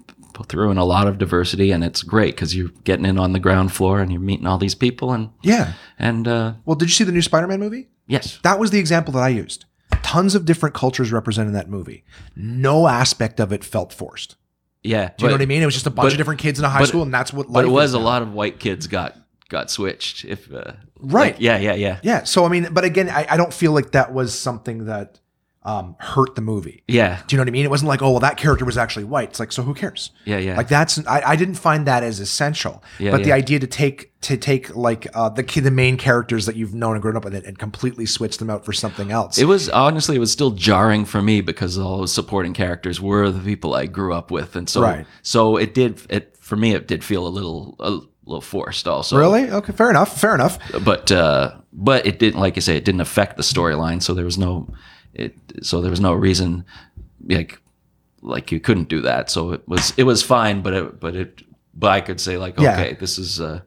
threw 0.47 0.69
in 0.69 0.77
a 0.77 0.85
lot 0.85 1.07
of 1.07 1.17
diversity, 1.17 1.71
and 1.71 1.83
it's 1.83 2.03
great 2.03 2.35
because 2.35 2.55
you're 2.55 2.69
getting 2.83 3.05
in 3.05 3.17
on 3.17 3.33
the 3.33 3.39
ground 3.39 3.71
floor 3.71 3.99
and 4.01 4.11
you're 4.11 4.21
meeting 4.21 4.45
all 4.45 4.59
these 4.59 4.75
people, 4.75 5.11
and 5.11 5.29
Yeah. 5.41 5.73
and 5.97 6.27
uh, 6.27 6.53
Well, 6.65 6.75
did 6.75 6.85
you 6.89 6.93
see 6.93 7.03
the 7.03 7.11
new 7.11 7.23
Spider-Man 7.23 7.59
movie? 7.59 7.87
yes, 8.05 8.39
That 8.43 8.59
was 8.59 8.69
the 8.71 8.77
example 8.79 9.11
that 9.13 9.23
I 9.23 9.29
used. 9.29 9.65
Tons 10.03 10.35
of 10.35 10.45
different 10.45 10.75
cultures 10.75 11.11
represented 11.11 11.49
in 11.49 11.53
that 11.55 11.69
movie. 11.69 12.03
No 12.35 12.87
aspect 12.87 13.39
of 13.39 13.51
it 13.51 13.63
felt 13.63 13.91
forced. 13.91 14.35
yeah. 14.83 15.09
Do 15.17 15.25
you 15.25 15.29
know 15.29 15.33
what 15.33 15.41
I 15.41 15.45
mean? 15.47 15.61
It 15.63 15.65
was 15.65 15.73
just 15.73 15.87
a 15.87 15.89
bunch 15.89 16.05
but- 16.05 16.13
of 16.13 16.17
different 16.17 16.39
kids 16.39 16.59
in 16.59 16.65
a 16.65 16.69
high 16.69 16.79
but- 16.81 16.87
school, 16.87 17.01
and 17.03 17.13
that's 17.13 17.33
what. 17.33 17.51
But 17.51 17.65
it 17.65 17.69
was 17.69 17.93
a 17.93 17.99
lot 17.99 18.21
of 18.21 18.31
white 18.31 18.59
kids 18.59 18.85
got 18.87 19.15
got 19.49 19.71
switched. 19.71 20.23
If 20.23 20.53
uh, 20.53 20.73
Right. 20.99 21.33
like, 21.33 21.41
yeah, 21.41 21.57
yeah, 21.57 21.73
yeah, 21.75 21.99
Yeah. 22.03 22.23
So 22.23 22.45
I 22.45 22.49
mean, 22.49 22.67
but 22.71 22.83
again, 22.83 23.09
I, 23.09 23.25
I 23.29 23.37
don't 23.37 23.53
feel 23.53 23.71
like 23.71 23.91
that 23.91 24.13
was 24.13 24.37
something 24.37 24.85
that 24.85 25.19
um, 25.63 25.97
hurt 25.99 26.35
the 26.35 26.41
movie. 26.41 26.83
yeah, 26.87 27.21
Do 27.27 27.35
you 27.35 27.37
know 27.37 27.41
what 27.41 27.49
I 27.49 27.51
mean? 27.51 27.65
It 27.65 27.69
wasn't 27.69 27.89
like, 27.89 28.01
oh, 28.01 28.11
well, 28.11 28.19
that 28.21 28.37
character 28.37 28.63
was 28.63 28.77
actually 28.77 29.03
white. 29.03 29.31
It's 29.31 29.39
like, 29.39 29.51
so 29.51 29.63
who 29.63 29.73
cares? 29.73 30.11
yeah, 30.23 30.37
yeah. 30.37 30.55
Like 30.55 30.69
that's 30.69 31.05
I, 31.05 31.21
I 31.25 31.35
didn't 31.35 31.55
find 31.55 31.85
that 31.87 32.03
as 32.03 32.21
essential. 32.21 32.81
Yeah, 32.99 33.11
but 33.11 33.25
the 33.25 33.33
idea 33.33 33.59
to 33.59 33.67
take 33.67 34.13
to 34.21 34.37
take 34.37 34.73
like 34.77 35.07
uh, 35.13 35.27
the 35.27 35.43
kid, 35.43 35.65
the 35.65 35.71
main 35.71 35.97
characters 35.97 36.45
that 36.45 36.55
you've 36.55 36.73
known 36.73 36.93
and 36.93 37.01
grown 37.01 37.17
up 37.17 37.25
with, 37.25 37.35
and, 37.35 37.45
and 37.45 37.59
completely 37.59 38.05
switch 38.05 38.37
them 38.37 38.49
out 38.49 38.63
for 38.63 38.71
something 38.71 39.11
else. 39.11 39.37
It 39.37 39.45
was 39.45 39.67
honestly, 39.67 40.15
it 40.15 40.19
was 40.19 40.31
still 40.31 40.51
jarring 40.51 41.03
for 41.03 41.21
me 41.21 41.41
because 41.41 41.77
all 41.77 41.97
those 41.97 42.13
supporting 42.13 42.53
characters 42.53 43.01
were 43.01 43.29
the 43.29 43.41
people 43.41 43.73
I 43.75 43.87
grew 43.87 44.13
up 44.13 44.31
with, 44.31 44.55
and 44.55 44.69
so 44.69 44.81
Right. 44.81 45.05
so 45.21 45.57
it 45.57 45.73
did 45.73 46.01
it 46.09 46.37
for 46.39 46.55
me. 46.55 46.75
It 46.75 46.87
did 46.87 47.03
feel 47.03 47.27
a 47.27 47.29
little 47.29 47.75
a 47.81 47.99
little 48.27 48.41
forced, 48.41 48.87
also. 48.87 49.17
really 49.17 49.49
okay. 49.49 49.73
Fair 49.73 49.89
enough. 49.89 50.19
Fair 50.19 50.35
enough. 50.35 50.59
but 50.83 51.11
uh, 51.11 51.55
but 51.73 52.05
it 52.05 52.19
didn't, 52.19 52.39
like 52.39 52.57
I 52.57 52.59
say, 52.59 52.75
it 52.77 52.85
didn't 52.85 53.01
affect 53.01 53.37
the 53.37 53.43
storyline. 53.43 54.01
So 54.01 54.13
there 54.13 54.25
was 54.25 54.37
no 54.37 54.73
it. 55.13 55.35
So 55.61 55.81
there 55.81 55.91
was 55.91 56.01
no 56.01 56.13
reason, 56.13 56.65
like 57.27 57.59
like 58.21 58.51
you 58.51 58.59
couldn't 58.59 58.89
do 58.89 59.01
that. 59.01 59.29
So 59.29 59.51
it 59.53 59.67
was 59.67 59.93
it 59.97 60.03
was 60.03 60.21
fine, 60.23 60.61
but 60.61 60.73
it 60.73 60.99
but 60.99 61.15
it 61.15 61.41
but 61.73 61.91
I 61.91 62.01
could 62.01 62.19
say 62.19 62.37
like 62.37 62.59
Yeah. 62.59 62.73
okay, 62.73 62.93
this 62.99 63.17
is 63.17 63.39
uh 63.39 63.61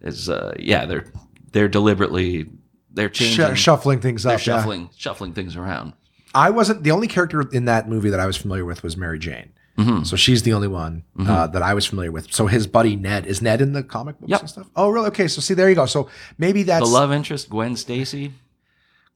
is 0.00 0.28
uh 0.28 0.54
yeah 0.58 0.86
they're 0.86 1.06
they're 1.52 1.68
deliberately 1.68 2.46
they're 2.92 3.08
changing. 3.08 3.54
Sh- 3.54 3.60
shuffling 3.60 4.00
things 4.00 4.24
up. 4.26 4.32
yeah. 4.32 4.36
shuffling 4.38 4.90
shuffling 4.96 5.32
things 5.34 5.56
around. 5.56 5.92
I 6.34 6.50
wasn't 6.50 6.84
the 6.84 6.92
only 6.92 7.08
character 7.08 7.42
in 7.52 7.64
that 7.64 7.88
movie 7.88 8.10
that 8.10 8.20
I 8.20 8.26
was 8.26 8.36
familiar 8.36 8.64
with 8.64 8.82
was 8.82 8.96
Mary 8.96 9.18
Jane. 9.18 9.52
Mm-hmm. 9.80 10.02
So 10.04 10.16
she's 10.16 10.42
the 10.42 10.52
only 10.52 10.68
one 10.68 11.04
uh, 11.18 11.46
that 11.48 11.62
I 11.62 11.74
was 11.74 11.86
familiar 11.86 12.12
with. 12.12 12.32
So 12.32 12.46
his 12.46 12.66
buddy 12.66 12.96
Ned 12.96 13.26
is 13.26 13.40
Ned 13.40 13.60
in 13.60 13.72
the 13.72 13.82
comic 13.82 14.18
books 14.18 14.30
Yep. 14.30 14.40
and 14.40 14.50
stuff. 14.50 14.66
Oh, 14.76 14.88
really? 14.90 15.08
Okay. 15.08 15.28
So 15.28 15.40
see, 15.40 15.54
there 15.54 15.68
you 15.68 15.74
go. 15.74 15.86
So 15.86 16.08
maybe 16.38 16.62
that's 16.64 16.84
The 16.86 16.92
love 16.92 17.12
interest, 17.12 17.48
Gwen 17.50 17.76
Stacy. 17.76 18.32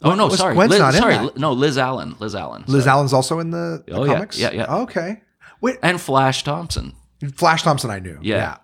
Oh 0.03 0.15
no, 0.15 0.29
sorry, 0.29 0.55
Gwen's 0.55 0.71
Liz, 0.71 0.81
not 0.81 0.95
in 0.95 1.01
sorry, 1.01 1.15
that. 1.17 1.37
No, 1.39 1.53
Liz 1.53 1.79
Allen, 1.79 2.17
Liz 2.19 2.35
Allen, 2.35 2.65
Liz 2.67 2.85
sorry. 2.85 2.93
Allen's 2.95 3.13
also 3.15 3.39
in 3.39 3.51
the, 3.51 3.83
the 3.87 3.93
Oh, 3.95 4.05
yeah. 4.05 4.13
comics. 4.15 4.39
Yeah, 4.39 4.51
yeah. 4.53 4.75
Okay. 4.83 5.23
Wait, 5.63 5.79
and 5.83 5.99
Flash 6.01 6.43
Thompson. 6.45 6.95
Flash 7.37 7.63
Thompson, 7.63 7.91
I 7.91 8.01
knew. 8.01 8.19
Yeah. 8.21 8.59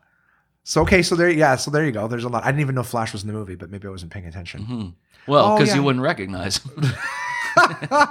So 0.64 0.82
okay, 0.82 1.00
so 1.02 1.14
there, 1.16 1.30
yeah, 1.30 1.56
so 1.56 1.70
there 1.70 1.86
you 1.86 1.92
go. 1.92 2.08
There's 2.08 2.24
a 2.24 2.28
lot. 2.28 2.42
I 2.44 2.48
didn't 2.48 2.60
even 2.60 2.74
know 2.74 2.82
Flash 2.82 3.12
was 3.14 3.22
in 3.22 3.28
the 3.28 3.32
movie, 3.32 3.54
but 3.54 3.70
maybe 3.70 3.88
I 3.88 3.90
wasn't 3.90 4.12
paying 4.12 4.26
attention. 4.26 4.94
Well, 5.26 5.52
Oh, 5.52 5.56
because 5.56 5.70
yeah. 5.70 5.76
you 5.76 5.82
wouldn't 5.82 6.02
recognize. 6.04 6.60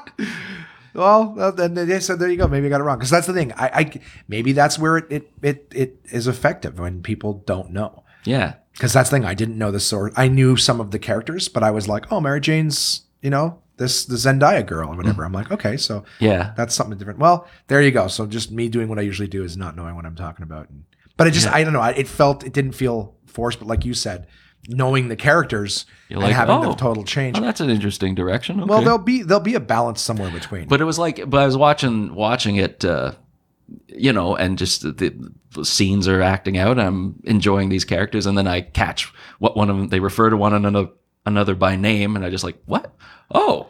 Well, 1.00 1.54
then 1.54 1.74
they 1.74 2.00
said 2.02 2.20
there 2.20 2.30
you 2.30 2.38
go. 2.38 2.48
Maybe 2.48 2.68
I 2.68 2.70
got 2.70 2.82
it 2.82 2.84
wrong 2.84 2.98
because 2.98 3.10
that's 3.10 3.28
the 3.28 3.34
thing. 3.34 3.54
I, 3.54 3.68
I 3.74 4.02
maybe 4.28 4.52
that's 4.52 4.78
where 4.78 4.98
it, 4.98 5.06
it 5.10 5.32
it 5.42 5.72
it 5.74 6.00
is 6.12 6.28
effective 6.28 6.78
when 6.78 7.02
people 7.02 7.42
don't 7.46 7.72
know. 7.72 8.04
yeah, 8.26 8.56
because 8.74 8.94
that's 8.94 9.10
the 9.10 9.16
thing. 9.16 9.26
I 9.26 9.34
didn't 9.34 9.58
know 9.58 9.72
the 9.72 9.80
sort. 9.80 10.14
I 10.18 10.28
knew 10.28 10.58
some 10.58 10.82
of 10.82 10.92
the 10.92 11.00
characters, 11.00 11.48
but 11.48 11.64
I 11.64 11.72
was 11.72 11.88
like, 11.88 12.12
oh, 12.12 12.20
Mary 12.20 12.42
Jane's, 12.42 13.04
you 13.22 13.30
know, 13.30 13.62
this 13.78 14.06
the 14.06 14.16
Zendaya 14.16 14.66
girl 14.66 14.90
or 14.90 14.98
whatever. 14.98 15.24
I'm 15.24 15.32
like, 15.32 15.52
okay, 15.52 15.78
so 15.78 16.04
yeah. 16.20 16.54
that's 16.56 16.76
something 16.76 16.98
different. 16.98 17.20
Well, 17.20 17.48
there 17.68 17.82
you 17.82 17.92
go. 17.92 18.08
So 18.08 18.28
just 18.28 18.52
me 18.52 18.70
doing 18.70 18.90
what 18.90 19.00
I 19.00 19.04
usually 19.04 19.30
do 19.30 19.44
is 19.44 19.58
not 19.58 19.76
knowing 19.76 19.96
what 19.96 20.06
I'm 20.06 20.16
talking 20.16 20.44
about. 20.44 20.70
And, 20.70 20.84
but 21.18 21.28
it 21.28 21.32
just, 21.32 21.48
I 21.48 21.64
don't 21.64 21.74
know. 21.74 21.84
It 21.84 22.08
felt, 22.08 22.46
it 22.46 22.54
didn't 22.54 22.74
feel 22.74 23.16
forced. 23.26 23.60
But 23.60 23.68
like 23.68 23.86
you 23.86 23.94
said, 23.94 24.28
knowing 24.68 25.08
the 25.08 25.16
characters 25.16 25.86
You're 26.10 26.18
and 26.18 26.28
like, 26.28 26.36
having 26.36 26.56
oh. 26.56 26.72
the 26.72 26.76
total 26.76 27.04
change. 27.04 27.38
Oh, 27.38 27.42
that's 27.42 27.62
an 27.62 27.70
interesting 27.70 28.16
direction. 28.16 28.60
Okay. 28.60 28.70
well, 28.70 28.82
there'll 28.82 28.98
be 28.98 29.24
there'll 29.24 29.42
be 29.42 29.56
a 29.56 29.60
balance 29.60 30.02
somewhere 30.02 30.32
between. 30.32 30.68
but 30.68 30.82
it 30.82 30.86
was 30.86 31.00
like, 31.00 31.30
but 31.30 31.40
I 31.40 31.46
was 31.46 31.58
watching 31.58 32.14
watching 32.14 32.58
it, 32.58 32.84
uh, 32.86 33.14
you 33.88 34.14
know, 34.14 34.36
and 34.36 34.58
just 34.58 34.82
the, 34.82 35.32
the 35.56 35.66
scenes 35.66 36.08
are 36.08 36.22
acting 36.22 36.58
out. 36.58 36.80
I'm 36.80 37.20
enjoying 37.24 37.70
these 37.70 37.86
characters, 37.86 38.26
and 38.26 38.38
then 38.38 38.48
I 38.48 38.62
catch 38.62 39.12
what 39.40 39.56
one 39.56 39.70
of 39.70 39.78
them 39.78 39.88
they 39.90 40.00
refer 40.00 40.30
to 40.30 40.38
one 40.38 40.54
another 40.54 40.90
another 41.26 41.56
by 41.56 41.76
name, 41.76 42.16
and 42.16 42.26
I 42.26 42.30
just 42.30 42.44
like, 42.44 42.58
what? 42.66 42.94
Oh. 43.32 43.70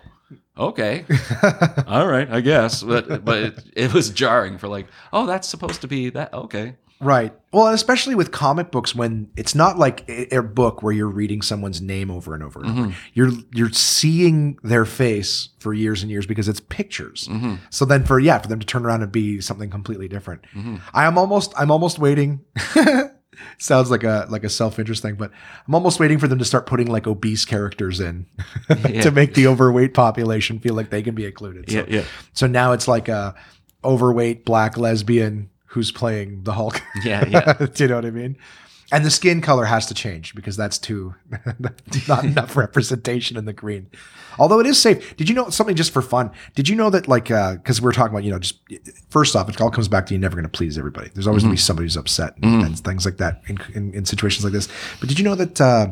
Okay, 0.58 1.06
all 1.88 2.06
right, 2.06 2.30
I 2.30 2.42
guess, 2.42 2.84
but 2.84 3.24
but 3.24 3.38
it, 3.38 3.64
it 3.78 3.94
was 3.94 4.10
jarring 4.10 4.58
for 4.58 4.68
like, 4.68 4.88
oh, 5.14 5.26
that's 5.26 5.48
supposed 5.48 5.80
to 5.82 5.88
be 5.88 6.10
that. 6.10 6.34
Okay, 6.34 6.76
Right. 7.02 7.34
Well, 7.54 7.68
and 7.68 7.74
especially 7.76 8.14
with 8.14 8.32
comic 8.32 8.72
books 8.72 8.94
when 8.94 9.32
it's 9.38 9.56
not 9.56 9.78
like 9.80 10.08
a, 10.10 10.36
a 10.38 10.44
book 10.44 10.84
where 10.84 10.92
you're 10.92 11.08
reading 11.10 11.42
someone's 11.42 11.82
name 11.82 12.12
over 12.12 12.34
and 12.34 12.44
over 12.44 12.60
and 12.62 12.70
over. 12.70 12.82
Mm-hmm. 12.82 12.92
You're 13.14 13.32
you're 13.54 13.70
seeing 13.72 14.60
their 14.64 14.86
face 14.86 15.50
for 15.60 15.74
years 15.74 16.02
and 16.04 16.12
years 16.12 16.26
because 16.26 16.48
it's 16.50 16.60
pictures. 16.60 17.28
Mm-hmm. 17.32 17.56
So 17.70 17.86
then 17.86 18.04
for 18.04 18.20
yeah, 18.20 18.38
for 18.40 18.48
them 18.50 18.60
to 18.60 18.66
turn 18.66 18.86
around 18.86 19.02
and 19.02 19.12
be 19.12 19.40
something 19.40 19.70
completely 19.70 20.08
different. 20.10 20.42
Mm-hmm. 20.54 20.76
I 20.94 21.06
am 21.06 21.18
almost 21.18 21.54
I'm 21.58 21.72
almost 21.72 22.00
waiting. 22.00 22.42
Sounds 23.58 23.90
like 23.90 24.04
a 24.04 24.28
like 24.30 24.44
a 24.44 24.50
self-interest 24.50 25.02
thing, 25.02 25.16
but 25.16 25.32
I'm 25.68 25.74
almost 25.74 26.00
waiting 26.00 26.20
for 26.20 26.28
them 26.28 26.40
to 26.40 26.46
start 26.46 26.66
putting 26.66 26.88
like 26.88 27.08
obese 27.08 27.46
characters 27.46 28.02
in 28.02 28.26
Yeah. 28.90 29.02
to 29.02 29.12
make 29.12 29.34
the 29.34 29.48
overweight 29.48 29.94
population 29.94 30.60
feel 30.60 30.74
like 30.76 30.90
they 30.90 31.02
can 31.02 31.16
be 31.16 31.26
included. 31.26 31.70
So, 31.72 31.78
Yeah, 31.78 31.86
yeah. 31.88 32.04
So 32.34 32.48
now 32.48 32.74
it's 32.74 32.88
like 32.90 33.08
a 33.08 33.36
overweight 33.84 34.44
black 34.44 34.78
lesbian 34.78 35.50
who's 35.70 35.92
playing 35.92 36.44
the 36.44 36.54
Hulk. 36.54 36.82
Yeah, 37.04 37.26
yeah. 37.28 37.54
Do 37.74 37.84
you 37.84 37.88
know 37.90 37.96
what 37.96 38.06
I 38.06 38.12
mean? 38.12 38.38
And 38.92 39.06
the 39.06 39.12
skin 39.12 39.40
color 39.42 39.66
has 39.66 39.86
to 39.86 39.94
change 39.94 40.34
because 40.34 40.58
that's 40.58 40.80
too 40.80 41.14
not 42.08 42.26
enough 42.26 42.58
representation 42.58 43.38
in 43.38 43.46
the 43.46 43.54
green. 43.54 43.88
Although 44.40 44.60
it 44.60 44.66
is 44.66 44.82
safe. 44.82 45.16
Did 45.16 45.30
you 45.30 45.36
know 45.36 45.50
something 45.52 45.76
just 45.76 45.94
for 45.94 46.02
fun? 46.02 46.32
Did 46.56 46.68
you 46.68 46.76
know 46.76 46.90
that 46.90 47.08
like 47.08 47.26
because 47.26 47.82
we're 47.82 47.92
talking 47.92 48.14
about 48.14 48.24
you 48.24 48.32
know 48.32 48.40
just 48.40 48.60
first 49.10 49.36
off 49.36 49.48
it 49.48 49.62
all 49.62 49.70
comes 49.70 49.88
back 49.88 50.08
to 50.08 50.16
you 50.16 50.20
never 50.20 50.36
going 50.36 50.44
to 50.44 50.50
please 50.50 50.76
everybody. 50.78 51.12
There's 51.14 51.28
always 51.28 51.44
going 51.44 51.52
to 51.52 51.58
be 51.60 51.62
somebody 51.62 51.86
who's 51.86 51.98
upset 51.98 52.36
and, 52.42 52.64
and 52.64 52.80
things 52.80 53.06
like 53.06 53.18
that 53.18 53.42
in, 53.48 53.60
in, 53.76 53.94
in 53.94 54.06
situations 54.06 54.44
like 54.44 54.54
this. 54.54 54.68
But 55.00 55.08
did 55.08 55.20
you 55.20 55.26
know 55.26 55.36
that 55.36 55.62
uh, 55.62 55.88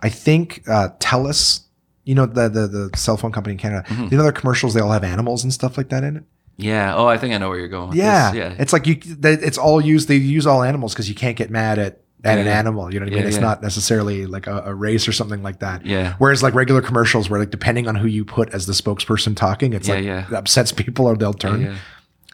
I 0.00 0.08
think 0.08 0.62
uh, 0.68 0.90
Telus, 1.00 1.62
you 2.04 2.14
know 2.14 2.26
the, 2.26 2.48
the 2.48 2.68
the 2.68 2.96
cell 2.96 3.16
phone 3.16 3.32
company 3.32 3.54
in 3.54 3.58
Canada, 3.58 3.84
you 3.90 4.16
know 4.16 4.22
their 4.22 4.32
commercials 4.32 4.74
they 4.74 4.80
all 4.80 4.92
have 4.92 5.02
animals 5.04 5.42
and 5.42 5.52
stuff 5.52 5.76
like 5.76 5.88
that 5.88 6.04
in 6.04 6.18
it. 6.18 6.24
Yeah. 6.58 6.94
Oh, 6.94 7.06
I 7.06 7.16
think 7.16 7.32
I 7.34 7.38
know 7.38 7.48
where 7.48 7.58
you're 7.58 7.68
going. 7.68 7.96
Yeah, 7.96 8.30
this. 8.32 8.38
yeah. 8.38 8.54
It's 8.58 8.72
like 8.74 8.86
you. 8.86 8.96
They, 8.96 9.32
it's 9.32 9.56
all 9.58 9.80
used. 9.80 10.08
They 10.08 10.16
use 10.16 10.46
all 10.46 10.62
animals 10.62 10.92
because 10.92 11.08
you 11.08 11.14
can't 11.14 11.36
get 11.36 11.50
mad 11.50 11.78
at 11.78 12.02
at 12.24 12.36
an 12.38 12.48
animal. 12.48 12.92
You 12.92 12.98
know 13.00 13.06
what 13.06 13.12
I 13.12 13.16
Yeah, 13.16 13.20
mean? 13.22 13.28
It's 13.28 13.36
yeah. 13.36 13.42
not 13.42 13.62
necessarily 13.62 14.26
like 14.26 14.46
a, 14.48 14.62
a 14.66 14.74
race 14.74 15.06
or 15.08 15.12
something 15.12 15.42
like 15.42 15.60
that. 15.60 15.86
Yeah. 15.86 16.14
Whereas 16.18 16.42
like 16.42 16.52
regular 16.54 16.82
commercials, 16.82 17.30
where 17.30 17.38
like 17.40 17.50
depending 17.50 17.86
on 17.88 17.94
who 17.94 18.08
you 18.08 18.24
put 18.24 18.52
as 18.52 18.66
the 18.66 18.72
spokesperson 18.72 19.36
talking, 19.36 19.72
it's 19.72 19.86
Yeah, 19.88 19.94
like 19.94 20.04
yeah. 20.04 20.26
it 20.26 20.32
upsets 20.34 20.72
people 20.72 21.06
or 21.06 21.16
they'll 21.16 21.32
turn. 21.32 21.62
yeah. 21.62 21.76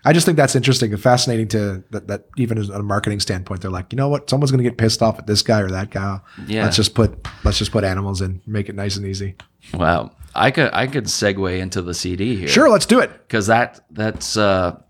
I 0.07 0.13
just 0.13 0.27
think 0.27 0.37
that's 0.37 0.55
interesting 0.55 0.93
and 0.93 1.01
fascinating 1.01 1.49
to 1.49 1.83
that. 1.91 2.09
That 2.09 2.27
even 2.37 2.59
as 2.59 2.69
a 2.69 2.83
marketing 2.83 3.21
standpoint, 3.21 3.63
they're 3.63 3.71
like, 3.71 3.91
you 3.91 3.97
know 3.97 4.09
what? 4.11 4.29
Someone's 4.29 4.51
going 4.51 4.63
to 4.63 4.69
get 4.69 4.77
pissed 4.77 5.01
off 5.03 5.19
at 5.19 5.27
this 5.27 5.41
guy 5.43 5.61
or 5.61 5.71
that 5.71 5.91
guy. 5.91 6.21
Yeah. 6.47 6.65
Let's 6.65 6.77
just 6.77 6.95
put 6.95 7.27
let's 7.43 7.57
just 7.59 7.73
put 7.73 7.85
animals 7.85 8.21
in, 8.21 8.43
make 8.47 8.69
it 8.69 8.75
nice 8.75 8.97
and 8.97 9.07
easy. 9.07 9.35
Wow. 9.73 10.13
I 10.35 10.51
could 10.51 10.71
I 10.73 10.87
could 10.87 11.05
segue 11.05 11.59
into 11.59 11.81
the 11.83 11.95
CD 11.95 12.37
here. 12.37 12.49
Sure, 12.49 12.69
let's 12.69 12.87
do 12.87 13.01
it. 13.01 13.11
Because 13.13 13.47
that 13.47 13.81
that's 13.91 14.37
uh, 14.37 14.81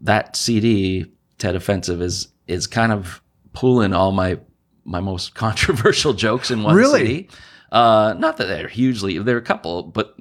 that 0.00 0.36
CD 0.36 1.12
Tet 1.38 1.54
Offensive 1.54 2.02
is 2.02 2.28
is 2.46 2.66
kind 2.66 2.92
of 2.92 3.22
pulling 3.52 3.92
all 3.92 4.12
my 4.12 4.38
my 4.84 5.00
most 5.00 5.34
controversial 5.34 6.12
jokes 6.12 6.50
in 6.50 6.62
one 6.62 6.74
Really? 6.74 7.06
CD. 7.06 7.28
Uh, 7.70 8.14
not 8.18 8.38
that 8.38 8.46
they're 8.46 8.68
hugely 8.68 9.18
they're 9.18 9.36
a 9.36 9.42
couple, 9.42 9.82
but 9.84 10.16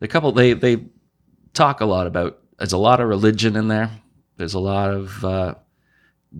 the 0.00 0.08
couple 0.08 0.32
they 0.32 0.52
they 0.52 0.84
talk 1.54 1.80
a 1.80 1.86
lot 1.86 2.06
about. 2.06 2.38
There's 2.58 2.72
a 2.74 2.78
lot 2.78 3.00
of 3.00 3.08
religion 3.08 3.56
in 3.56 3.68
there. 3.68 3.90
There's 4.36 4.54
a 4.54 4.58
lot 4.60 4.90
of 4.90 5.24
uh, 5.24 5.54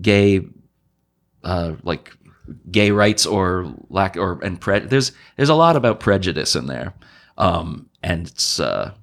gay 0.01 0.41
uh, 1.43 1.73
like 1.83 2.15
gay 2.69 2.91
rights 2.91 3.25
or 3.25 3.73
lack 3.89 4.17
or 4.17 4.39
and 4.43 4.59
pre- 4.61 4.79
there's 4.79 5.11
there's 5.37 5.49
a 5.49 5.55
lot 5.55 5.75
about 5.75 5.99
prejudice 5.99 6.55
in 6.55 6.67
there 6.67 6.93
um 7.41 7.89
and 8.01 8.27
it's 8.27 8.59
uh 8.59 8.93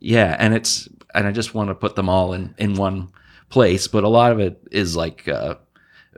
yeah 0.00 0.34
and 0.38 0.54
it's 0.54 0.88
and 1.14 1.26
I 1.26 1.32
just 1.32 1.54
want 1.54 1.68
to 1.68 1.74
put 1.74 1.96
them 1.96 2.08
all 2.08 2.32
in 2.32 2.54
in 2.58 2.74
one 2.74 3.10
place. 3.48 3.86
But 3.86 4.04
a 4.04 4.08
lot 4.08 4.32
of 4.32 4.40
it 4.40 4.60
is 4.70 4.96
like 4.96 5.28
uh, 5.28 5.56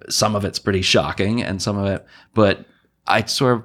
some 0.09 0.35
of 0.35 0.45
it's 0.45 0.59
pretty 0.59 0.83
shocking, 0.83 1.43
and 1.43 1.61
some 1.61 1.77
of 1.77 1.87
it. 1.87 2.07
But 2.33 2.65
I 3.07 3.25
sort 3.25 3.57
of 3.57 3.65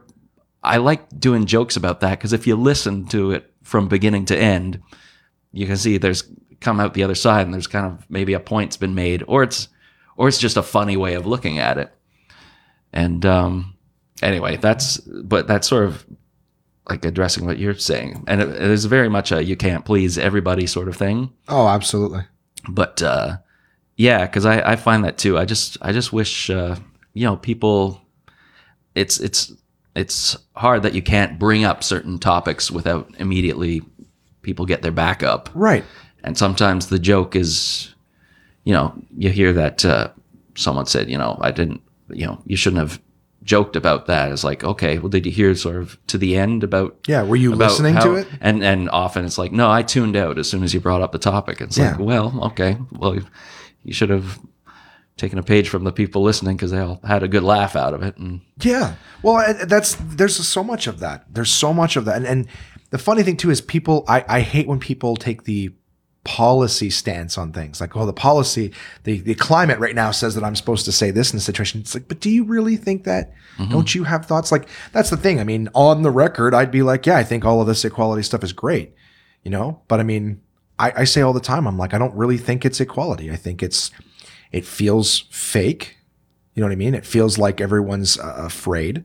I 0.64 0.78
like 0.78 1.20
doing 1.20 1.46
jokes 1.46 1.78
about 1.78 2.02
that 2.02 2.18
because 2.20 2.34
if 2.34 2.48
you 2.48 2.56
listen 2.56 3.06
to 3.08 3.32
it 3.32 3.52
from 3.64 3.88
beginning 3.88 4.26
to 4.26 4.38
end, 4.38 4.82
you 5.52 5.66
can 5.66 5.78
see 5.78 5.98
there's 5.98 6.24
come 6.60 6.80
out 6.80 6.94
the 6.94 7.04
other 7.04 7.16
side, 7.16 7.46
and 7.46 7.54
there's 7.54 7.68
kind 7.68 7.86
of 7.86 8.10
maybe 8.10 8.34
a 8.34 8.40
point's 8.40 8.78
been 8.78 8.96
made, 8.96 9.24
or 9.28 9.44
it's 9.44 9.70
or 10.18 10.28
it's 10.28 10.40
just 10.40 10.58
a 10.58 10.64
funny 10.64 10.98
way 10.98 11.14
of 11.14 11.26
looking 11.26 11.60
at 11.60 11.78
it. 11.78 11.94
And 12.92 13.26
um, 13.26 13.76
anyway, 14.22 14.58
that's 14.58 14.98
but 14.98 15.48
that's 15.48 15.68
sort 15.68 15.86
of 15.86 16.06
like 16.90 17.06
addressing 17.06 17.46
what 17.46 17.60
you're 17.60 17.76
saying, 17.76 18.24
and 18.28 18.42
it, 18.42 18.50
it 18.50 18.62
is 18.62 18.86
very 18.86 19.10
much 19.10 19.32
a 19.32 19.44
you 19.44 19.56
can't 19.56 19.86
please 19.86 20.18
everybody 20.18 20.66
sort 20.68 20.88
of 20.88 20.96
thing. 20.96 21.32
Oh, 21.48 21.68
absolutely. 21.68 22.26
But 22.68 23.02
uh, 23.02 23.38
yeah, 23.96 24.26
because 24.26 24.46
I, 24.46 24.72
I 24.72 24.76
find 24.76 25.04
that 25.04 25.18
too. 25.18 25.38
I 25.38 25.46
just 25.46 25.78
I 25.82 25.92
just 25.92 26.12
wish 26.12 26.50
uh, 26.50 26.76
you 27.14 27.26
know 27.26 27.38
people. 27.38 28.02
It's 28.96 29.20
it's 29.20 29.54
it's 29.96 30.38
hard 30.56 30.84
that 30.84 30.94
you 30.94 31.02
can't 31.02 31.38
bring 31.38 31.64
up 31.64 31.84
certain 31.84 32.20
topics 32.20 32.72
without 32.72 33.10
immediately 33.20 33.82
people 34.42 34.66
get 34.66 34.82
their 34.82 34.92
back 34.92 35.24
up. 35.24 35.50
Right. 35.54 35.84
And 36.24 36.38
sometimes 36.38 36.88
the 36.88 37.00
joke 37.00 37.36
is, 37.36 37.94
you 38.64 38.74
know, 38.74 38.94
you 39.18 39.30
hear 39.30 39.54
that 39.54 39.86
uh, 39.86 40.10
someone 40.56 40.86
said, 40.86 41.10
you 41.10 41.18
know, 41.18 41.38
I 41.42 41.52
didn't, 41.52 41.82
you 42.10 42.26
know, 42.26 42.42
you 42.46 42.56
shouldn't 42.56 42.80
have 42.80 43.00
joked 43.44 43.76
about 43.76 44.06
that. 44.08 44.32
It's 44.32 44.44
like, 44.44 44.64
okay, 44.64 45.00
well, 45.00 45.10
did 45.10 45.26
you 45.26 45.32
hear 45.32 45.56
sort 45.56 45.78
of 45.78 45.98
to 46.08 46.18
the 46.18 46.38
end 46.38 46.64
about? 46.64 46.98
Yeah. 47.08 47.24
Were 47.24 47.36
you 47.36 47.54
listening 47.56 47.96
how- 47.96 48.04
to 48.06 48.16
it? 48.16 48.28
And 48.42 48.64
and 48.64 48.90
often 48.90 49.26
it's 49.26 49.38
like, 49.38 49.52
no, 49.52 49.70
I 49.72 49.82
tuned 49.84 50.16
out 50.16 50.38
as 50.38 50.50
soon 50.50 50.64
as 50.64 50.74
you 50.74 50.80
brought 50.80 51.02
up 51.02 51.12
the 51.12 51.20
topic. 51.20 51.62
It's 51.62 51.78
like, 51.78 52.00
well, 52.00 52.38
okay, 52.48 52.78
well, 52.92 53.18
you 53.84 53.94
should 53.94 54.10
have 54.10 54.40
taken 55.18 55.38
a 55.38 55.44
page 55.44 55.68
from 55.68 55.84
the 55.84 55.92
people 55.92 56.22
listening 56.22 56.56
because 56.56 56.72
they 56.72 56.80
all 56.80 57.00
had 57.04 57.24
a 57.24 57.28
good 57.28 57.44
laugh 57.44 57.76
out 57.76 57.94
of 57.94 58.02
it. 58.04 58.16
And 58.18 58.42
Yeah. 58.62 58.96
Well, 59.22 59.54
that's 59.66 59.96
there's 60.00 60.36
so 60.48 60.64
much 60.64 60.88
of 60.88 61.00
that. 61.00 61.26
There's 61.34 61.52
so 61.52 61.74
much 61.74 61.98
of 61.98 62.06
that, 62.06 62.16
and 62.18 62.26
and 62.26 62.48
the 62.92 62.98
funny 62.98 63.24
thing 63.24 63.38
too 63.38 63.52
is 63.52 63.62
people. 63.62 64.06
I 64.08 64.24
I 64.28 64.40
hate 64.42 64.68
when 64.68 64.80
people 64.80 65.16
take 65.16 65.44
the 65.44 65.72
policy 66.24 66.90
stance 66.90 67.38
on 67.38 67.52
things. 67.52 67.80
Like 67.82 67.96
oh 67.96 68.06
the 68.06 68.14
policy 68.14 68.72
the 69.04 69.22
the 69.22 69.36
climate 69.36 69.80
right 69.80 69.96
now 69.96 70.12
says 70.12 70.36
that 70.36 70.44
i'm 70.44 70.56
supposed 70.56 70.86
to 70.86 70.92
say 70.92 71.12
this 71.12 71.32
in 71.32 71.38
the 71.38 71.42
situation. 71.42 71.82
It's 71.82 71.94
like 71.94 72.08
but 72.08 72.20
do 72.20 72.30
you 72.30 72.44
really 72.44 72.76
think 72.76 73.04
that? 73.06 73.34
Don't 73.70 73.94
you 73.94 74.04
have 74.06 74.26
thoughts? 74.26 74.52
Like 74.52 74.68
that's 74.94 75.10
the 75.10 75.18
thing. 75.18 75.40
I 75.40 75.44
mean 75.44 75.70
on 75.74 76.02
the 76.02 76.12
record 76.12 76.54
i'd 76.54 76.72
be 76.72 76.82
like 76.82 77.06
yeah 77.06 77.18
i 77.18 77.24
think 77.24 77.44
all 77.46 77.60
of 77.62 77.68
this 77.68 77.84
equality 77.84 78.24
stuff 78.24 78.44
is 78.44 78.54
great 78.54 78.94
you 79.44 79.52
know? 79.52 79.82
But 79.88 80.00
i 80.00 80.04
mean 80.04 80.42
i, 80.78 80.92
I 80.98 81.04
say 81.06 81.22
all 81.22 81.34
the 81.34 81.40
time 81.40 81.66
i'm 81.68 81.78
like 81.78 81.94
i 81.94 81.98
don't 81.98 82.16
really 82.16 82.38
think 82.38 82.66
it's 82.66 82.80
equality. 82.80 83.32
I 83.32 83.36
think 83.36 83.64
it's 83.64 83.92
it 84.52 84.66
feels 84.66 85.20
fake. 85.32 85.98
You 86.54 86.62
know 86.62 86.68
what 86.68 86.74
I 86.74 86.76
mean? 86.78 86.96
It 86.96 87.06
feels 87.06 87.38
like 87.38 87.62
everyone's 87.62 88.18
uh, 88.20 88.34
afraid. 88.38 89.04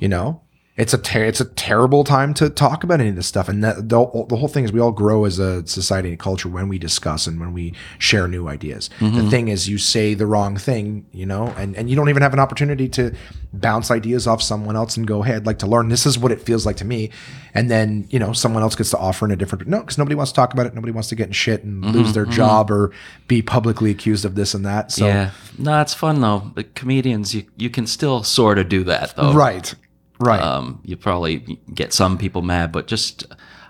You 0.00 0.08
know, 0.08 0.42
it's 0.74 0.94
a 0.94 0.98
ter- 0.98 1.24
it's 1.24 1.40
a 1.40 1.44
terrible 1.44 2.02
time 2.02 2.32
to 2.32 2.48
talk 2.48 2.82
about 2.82 2.98
any 2.98 3.10
of 3.10 3.16
this 3.16 3.26
stuff. 3.26 3.46
And 3.46 3.62
that, 3.62 3.90
the, 3.90 4.24
the 4.28 4.36
whole 4.36 4.48
thing 4.48 4.64
is, 4.64 4.72
we 4.72 4.80
all 4.80 4.90
grow 4.90 5.26
as 5.26 5.38
a 5.38 5.66
society 5.66 6.08
and 6.08 6.18
culture 6.18 6.48
when 6.48 6.66
we 6.66 6.78
discuss 6.78 7.26
and 7.26 7.38
when 7.38 7.52
we 7.52 7.74
share 7.98 8.26
new 8.26 8.48
ideas. 8.48 8.88
The 8.98 9.04
mm-hmm. 9.04 9.28
thing 9.28 9.48
is, 9.48 9.68
you 9.68 9.76
say 9.76 10.14
the 10.14 10.26
wrong 10.26 10.56
thing, 10.56 11.06
you 11.12 11.26
know, 11.26 11.48
and 11.58 11.76
and 11.76 11.90
you 11.90 11.96
don't 11.96 12.08
even 12.08 12.22
have 12.22 12.32
an 12.32 12.38
opportunity 12.38 12.88
to 12.90 13.14
bounce 13.52 13.90
ideas 13.90 14.26
off 14.26 14.40
someone 14.42 14.74
else 14.74 14.96
and 14.96 15.06
go, 15.06 15.20
hey, 15.20 15.34
I'd 15.34 15.44
like 15.44 15.58
to 15.58 15.66
learn. 15.66 15.90
This 15.90 16.06
is 16.06 16.18
what 16.18 16.32
it 16.32 16.40
feels 16.40 16.64
like 16.64 16.76
to 16.76 16.86
me. 16.86 17.10
And 17.52 17.70
then 17.70 18.06
you 18.08 18.18
know, 18.18 18.32
someone 18.32 18.62
else 18.62 18.74
gets 18.74 18.90
to 18.92 18.98
offer 18.98 19.26
in 19.26 19.30
a 19.30 19.36
different 19.36 19.68
no, 19.68 19.80
because 19.80 19.98
nobody 19.98 20.14
wants 20.14 20.32
to 20.32 20.36
talk 20.36 20.54
about 20.54 20.64
it. 20.64 20.74
Nobody 20.74 20.92
wants 20.92 21.10
to 21.10 21.14
get 21.14 21.26
in 21.26 21.34
shit 21.34 21.64
and 21.64 21.84
lose 21.84 21.94
mm-hmm, 21.94 22.12
their 22.12 22.24
mm-hmm. 22.24 22.32
job 22.32 22.70
or 22.70 22.92
be 23.28 23.42
publicly 23.42 23.90
accused 23.90 24.24
of 24.24 24.36
this 24.36 24.54
and 24.54 24.64
that. 24.64 24.90
So 24.90 25.06
yeah, 25.06 25.32
no, 25.58 25.82
it's 25.82 25.92
fun 25.92 26.22
though. 26.22 26.50
The 26.54 26.64
comedians, 26.64 27.34
you 27.34 27.44
you 27.58 27.68
can 27.68 27.86
still 27.86 28.22
sort 28.22 28.58
of 28.58 28.70
do 28.70 28.84
that 28.84 29.14
though. 29.16 29.34
right, 29.34 29.74
right. 30.22 30.40
um, 30.40 30.80
you 30.84 30.96
probably 30.96 31.60
get 31.74 31.92
some 31.92 32.16
people 32.18 32.42
mad, 32.42 32.72
but 32.72 32.86
just 32.86 33.26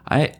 I 0.09 0.35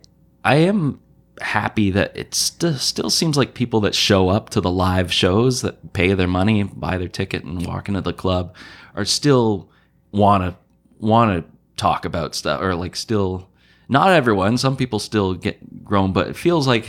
I 0.45 0.57
am 0.57 1.01
happy 1.41 1.91
that 1.91 2.17
it 2.17 2.35
st- 2.35 2.77
still 2.79 3.11
seems 3.11 3.37
like 3.37 3.55
people 3.55 3.81
that 3.81 3.95
show 3.95 4.29
up 4.29 4.51
to 4.51 4.61
the 4.61 4.71
live 4.71 5.13
shows 5.13 5.63
that 5.63 5.93
pay 5.93 6.13
their 6.15 6.29
money, 6.29 6.63
buy 6.63 6.99
their 6.99 7.09
ticket, 7.09 7.43
and 7.45 7.67
walk 7.67 7.89
into 7.89 8.01
the 8.01 8.13
club 8.13 8.55
are 8.95 9.05
still 9.05 9.69
want 10.13 10.43
to 10.45 10.55
want 10.99 11.45
to 11.45 11.51
talk 11.77 12.05
about 12.05 12.35
stuff 12.35 12.61
or 12.61 12.75
like 12.75 12.95
still 12.95 13.49
not 13.89 14.11
everyone. 14.11 14.57
Some 14.59 14.77
people 14.77 14.99
still 14.99 15.35
get 15.35 15.85
grown, 15.85 16.13
but 16.13 16.29
it 16.29 16.37
feels 16.37 16.67
like 16.69 16.87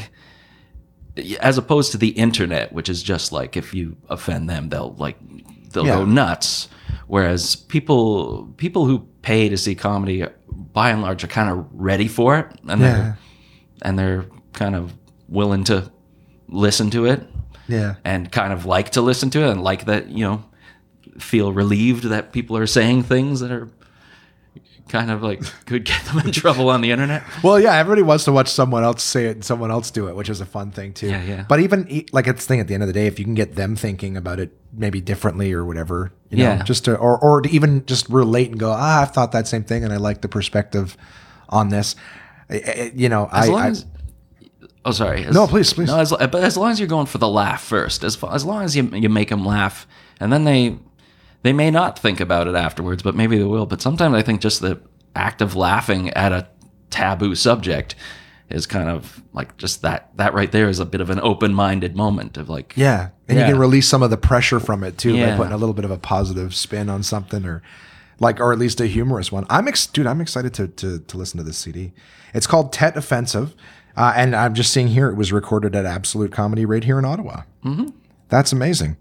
as 1.40 1.58
opposed 1.58 1.91
to 1.91 1.98
the 1.98 2.10
internet, 2.10 2.74
which 2.74 2.90
is 2.90 3.04
just 3.04 3.32
like 3.32 3.56
if 3.56 3.74
you 3.74 3.95
offend 4.10 4.50
them, 4.50 4.70
they'll 4.70 4.94
like 4.95 5.18
they'll 5.72 5.86
Yeah. 5.86 5.95
go 5.98 6.06
nuts. 6.06 6.68
Whereas 7.08 7.56
people 7.56 8.54
people 8.58 8.86
who 8.86 9.08
pay 9.24 9.50
to 9.50 9.58
see 9.58 9.74
comedy, 9.74 10.24
by 10.74 10.91
and 10.91 11.02
large, 11.02 11.24
are 11.24 11.28
kind 11.28 11.50
of 11.50 11.66
ready 11.74 12.08
for 12.08 12.38
it, 12.38 12.48
and 12.68 12.80
Yeah. 12.82 12.94
they're 12.94 13.18
and 13.82 13.98
they're 14.00 14.26
kind 14.54 14.76
of 14.76 14.94
willing 15.28 15.64
to 15.66 15.91
listen 16.48 16.90
to 16.91 17.06
it, 17.06 17.28
yeah. 17.68 17.95
and 18.06 18.32
kind 18.32 18.54
of 18.54 18.66
like 18.66 18.91
to 18.91 19.02
listen 19.02 19.30
to 19.32 19.41
it, 19.44 19.50
and 19.50 19.62
like 19.64 19.86
that 19.86 20.10
you 20.10 20.24
know 20.24 20.44
feel 21.18 21.52
relieved 21.52 22.04
that 22.06 22.32
people 22.32 22.56
are 22.58 22.68
saying 22.68 23.04
things 23.04 23.40
that 23.40 23.52
are 23.52 23.70
kind 24.89 25.10
of 25.10 25.23
like 25.23 25.41
could 25.65 25.85
get 25.85 26.03
them 26.05 26.19
in 26.19 26.31
trouble 26.31 26.69
on 26.69 26.81
the 26.81 26.91
internet. 26.91 27.23
Well, 27.43 27.60
yeah, 27.60 27.76
everybody 27.76 28.01
wants 28.01 28.26
to 28.26 28.31
watch 28.31 28.49
someone 28.49 28.84
else 28.84 29.01
say 29.03 29.26
it 29.26 29.31
and 29.38 29.43
someone 29.45 29.72
else 29.72 29.89
do 29.91 30.07
it, 30.07 30.15
which 30.15 30.30
is 30.30 30.41
a 30.41 30.45
fun 30.45 30.72
thing 30.72 30.93
too. 30.93 31.07
Yeah, 31.10 31.23
yeah. 31.23 31.45
But 31.47 31.60
even 31.61 32.05
like 32.11 32.27
it's 32.27 32.43
the 32.45 32.47
thing 32.47 32.60
at 32.60 32.68
the 32.68 32.73
end 32.73 32.84
of 32.84 32.88
the 32.88 32.93
day, 32.93 33.07
if 33.07 33.18
you 33.19 33.26
can 33.26 33.34
get 33.34 33.55
them 33.55 33.76
thinking 33.76 34.18
about 34.18 34.39
it 34.39 34.51
maybe 34.72 35.01
differently 35.01 35.51
or 35.53 35.65
whatever, 35.65 36.11
you 36.30 36.38
know, 36.38 36.43
Yeah. 36.43 36.64
just 36.64 36.85
to 36.85 36.95
or 36.95 37.18
or 37.18 37.41
to 37.41 37.49
even 37.49 37.85
just 37.85 38.07
relate 38.10 38.49
and 38.51 38.60
go, 38.60 38.72
ah, 38.72 39.01
I've 39.01 39.11
thought 39.11 39.31
that 39.31 39.47
same 39.47 39.64
thing 39.64 39.84
and 39.84 39.91
I 39.93 39.97
like 39.97 40.22
the 40.22 40.30
perspective 40.30 40.95
on 41.49 41.69
this. 41.69 41.95
You 42.93 43.10
know, 43.10 43.30
As 43.31 43.49
I 43.49 43.68
as, 43.69 43.85
oh, 44.85 44.91
sorry. 44.91 45.26
As- 45.26 45.34
No, 45.34 45.47
please, 45.47 45.73
please. 45.73 45.88
No, 45.88 45.97
as, 45.99 46.11
but 46.11 46.35
as 46.35 46.57
long 46.57 46.72
as 46.72 46.80
you're 46.80 46.89
going 46.89 47.05
for 47.07 47.18
the 47.18 47.27
laugh 47.30 47.64
first, 47.64 48.03
as 48.03 48.22
as 48.23 48.45
long 48.45 48.64
as 48.64 48.76
you 48.76 48.84
you 48.93 49.10
make 49.10 49.30
them 49.30 49.45
laugh, 49.45 49.88
and 50.19 50.31
then 50.31 50.43
they 50.43 50.77
they 51.44 51.53
may 51.53 51.72
not 51.72 51.99
think 51.99 52.20
about 52.20 52.48
it 52.48 52.56
afterwards, 52.56 53.03
but 53.03 53.15
maybe 53.15 53.38
they 53.38 53.44
will. 53.44 53.65
But 53.65 53.82
sometimes 53.82 54.15
I 54.15 54.22
think 54.22 54.41
just 54.41 54.61
the 54.61 54.82
act 55.15 55.41
of 55.41 55.56
laughing 55.56 56.10
at 56.11 56.32
a 56.32 56.48
taboo 56.90 57.36
subject 57.36 57.95
is 58.49 58.65
kind 58.65 58.90
of 58.90 59.22
like 59.34 59.57
just 59.57 59.82
that 59.82 60.15
that 60.18 60.34
right 60.34 60.52
there 60.52 60.70
is 60.70 60.80
a 60.80 60.86
bit 60.86 61.02
of 61.02 61.10
an 61.10 61.20
open 61.22 61.53
minded 61.53 61.95
moment 61.95 62.38
of 62.38 62.49
like 62.49 62.74
yeah, 62.76 63.10
and 63.28 63.38
you 63.38 63.45
can 63.45 63.57
release 63.57 63.88
some 63.88 64.03
of 64.03 64.10
the 64.10 64.18
pressure 64.18 64.60
from 64.60 64.84
it 64.84 64.98
too 64.98 65.14
by 65.14 65.36
putting 65.36 65.53
a 65.53 65.57
little 65.57 65.74
bit 65.74 65.86
of 65.86 65.91
a 65.91 65.98
positive 65.98 66.56
spin 66.56 66.90
on 66.90 67.03
something 67.03 67.45
or 67.45 67.61
like 68.20 68.40
or 68.40 68.53
at 68.53 68.60
least 68.60 68.80
a 68.80 68.86
humorous 68.86 69.32
one. 69.32 69.45
I'm 69.49 69.68
ex- 69.68 69.88
dude, 69.88 70.07
I'm 70.07 70.22
excited 70.22 70.53
to 70.56 70.68
to 70.68 70.99
to 70.99 71.18
listen 71.18 71.38
to 71.38 71.44
this 71.44 71.57
CD. 71.57 71.94
It's 72.34 72.48
called 72.48 72.72
Tet 72.72 72.95
Offensive, 72.95 73.56
uh, 73.98 74.14
and 74.15 74.36
I'm 74.36 74.53
just 74.53 74.72
seeing 74.72 74.88
here 74.88 75.10
it 75.10 75.15
was 75.15 75.32
recorded 75.32 75.76
at 75.76 75.86
Absolute 75.86 76.32
Comedy 76.32 76.65
right 76.65 76.84
here 76.84 76.99
in 76.99 77.06
Ottawa. 77.06 77.44
Mm-hmm. 77.65 77.88
That's 78.30 78.52
amazing, 78.52 78.98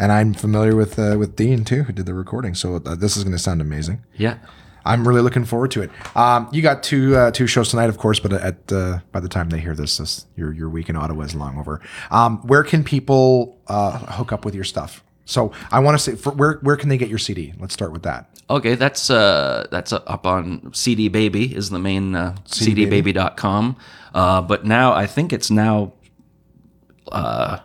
and 0.00 0.10
I'm 0.10 0.32
familiar 0.32 0.74
with 0.74 0.98
uh, 0.98 1.16
with 1.18 1.36
Dean 1.36 1.64
too, 1.64 1.84
who 1.84 1.92
did 1.92 2.06
the 2.06 2.14
recording. 2.14 2.54
So 2.54 2.76
uh, 2.76 2.94
this 2.94 3.16
is 3.16 3.22
going 3.22 3.36
to 3.36 3.38
sound 3.38 3.60
amazing. 3.60 4.02
yeah. 4.16 4.38
I'm 4.82 5.06
really 5.06 5.20
looking 5.20 5.44
forward 5.44 5.70
to 5.72 5.82
it. 5.82 5.90
Um, 6.16 6.48
you 6.52 6.62
got 6.62 6.82
two 6.82 7.14
uh, 7.14 7.30
two 7.32 7.46
shows 7.46 7.68
tonight, 7.68 7.90
of 7.90 7.98
course, 7.98 8.18
but 8.18 8.32
at 8.32 8.72
uh, 8.72 9.00
by 9.12 9.20
the 9.20 9.28
time 9.28 9.50
they 9.50 9.60
hear 9.60 9.74
this, 9.74 9.98
this 9.98 10.24
your 10.36 10.54
your 10.54 10.70
week 10.70 10.88
in 10.88 10.96
Ottawa 10.96 11.24
is 11.24 11.34
long 11.34 11.58
over. 11.58 11.82
Um, 12.10 12.38
where 12.46 12.64
can 12.64 12.82
people 12.82 13.60
uh, 13.66 13.98
hook 13.98 14.32
up 14.32 14.46
with 14.46 14.54
your 14.54 14.64
stuff? 14.64 15.04
So 15.26 15.52
I 15.70 15.80
want 15.80 15.98
to 15.98 16.02
say, 16.02 16.16
for, 16.16 16.32
where 16.32 16.54
where 16.62 16.76
can 16.76 16.88
they 16.88 16.96
get 16.96 17.10
your 17.10 17.18
CD? 17.18 17.52
Let's 17.58 17.74
start 17.74 17.92
with 17.92 18.04
that. 18.04 18.30
Okay, 18.48 18.74
that's 18.74 19.10
uh 19.10 19.66
that's 19.70 19.92
uh, 19.92 20.00
up 20.06 20.26
on 20.26 20.72
CD 20.72 21.08
Baby 21.08 21.54
is 21.54 21.68
the 21.68 21.78
main 21.78 22.14
uh, 22.14 22.36
cdbaby.com. 22.46 23.76
Uh, 24.14 24.40
but 24.40 24.64
now 24.64 24.94
I 24.94 25.06
think 25.06 25.34
it's 25.34 25.50
now 25.50 25.92
uh, 27.12 27.58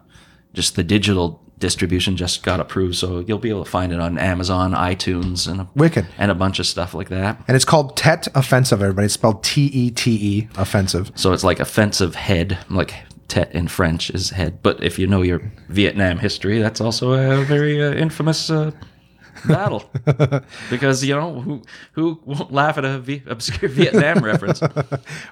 just 0.54 0.76
the 0.76 0.84
digital 0.84 1.45
distribution 1.60 2.18
just 2.18 2.44
got 2.44 2.60
approved, 2.60 2.96
so 2.96 3.20
you'll 3.20 3.38
be 3.38 3.50
able 3.50 3.64
to 3.64 3.70
find 3.70 3.94
it 3.94 4.00
on 4.00 4.18
Amazon, 4.18 4.74
iTunes, 4.74 5.48
and 5.50 5.62
a, 5.62 5.68
Wicked. 5.76 6.06
and 6.18 6.32
a 6.32 6.36
bunch 6.36 6.60
of 6.60 6.66
stuff 6.68 6.94
like 6.94 7.10
that. 7.10 7.42
And 7.48 7.56
it's 7.56 7.66
called 7.66 7.96
Tet 7.96 8.28
Offensive. 8.36 8.82
Everybody, 8.82 9.06
it's 9.06 9.14
spelled 9.14 9.44
T 9.44 9.66
E 9.66 9.92
T 9.92 10.12
E 10.12 10.48
Offensive. 10.58 11.12
So 11.16 11.34
it's 11.34 11.44
like 11.44 11.60
offensive 11.60 12.16
head, 12.16 12.58
like 12.70 12.94
tet 13.28 13.54
in 13.54 13.68
French 13.68 14.10
is 14.12 14.32
head. 14.32 14.62
But 14.62 14.84
if 14.84 15.00
you 15.00 15.08
know 15.08 15.22
your 15.22 15.52
Vietnam 15.70 16.20
history, 16.20 16.60
that's 16.60 16.82
also 16.82 17.14
a 17.14 17.44
very 17.44 17.84
uh, 17.84 17.94
infamous 17.94 18.50
uh, 18.50 18.72
battle 19.48 19.90
because 20.70 21.04
you 21.04 21.16
know 21.16 21.40
who 21.42 21.62
who 21.94 22.20
won't 22.26 22.52
laugh 22.52 22.78
at 22.78 22.86
a 22.86 23.00
v- 23.00 23.24
obscure 23.28 23.70
Vietnam 23.70 24.24
reference? 24.24 24.62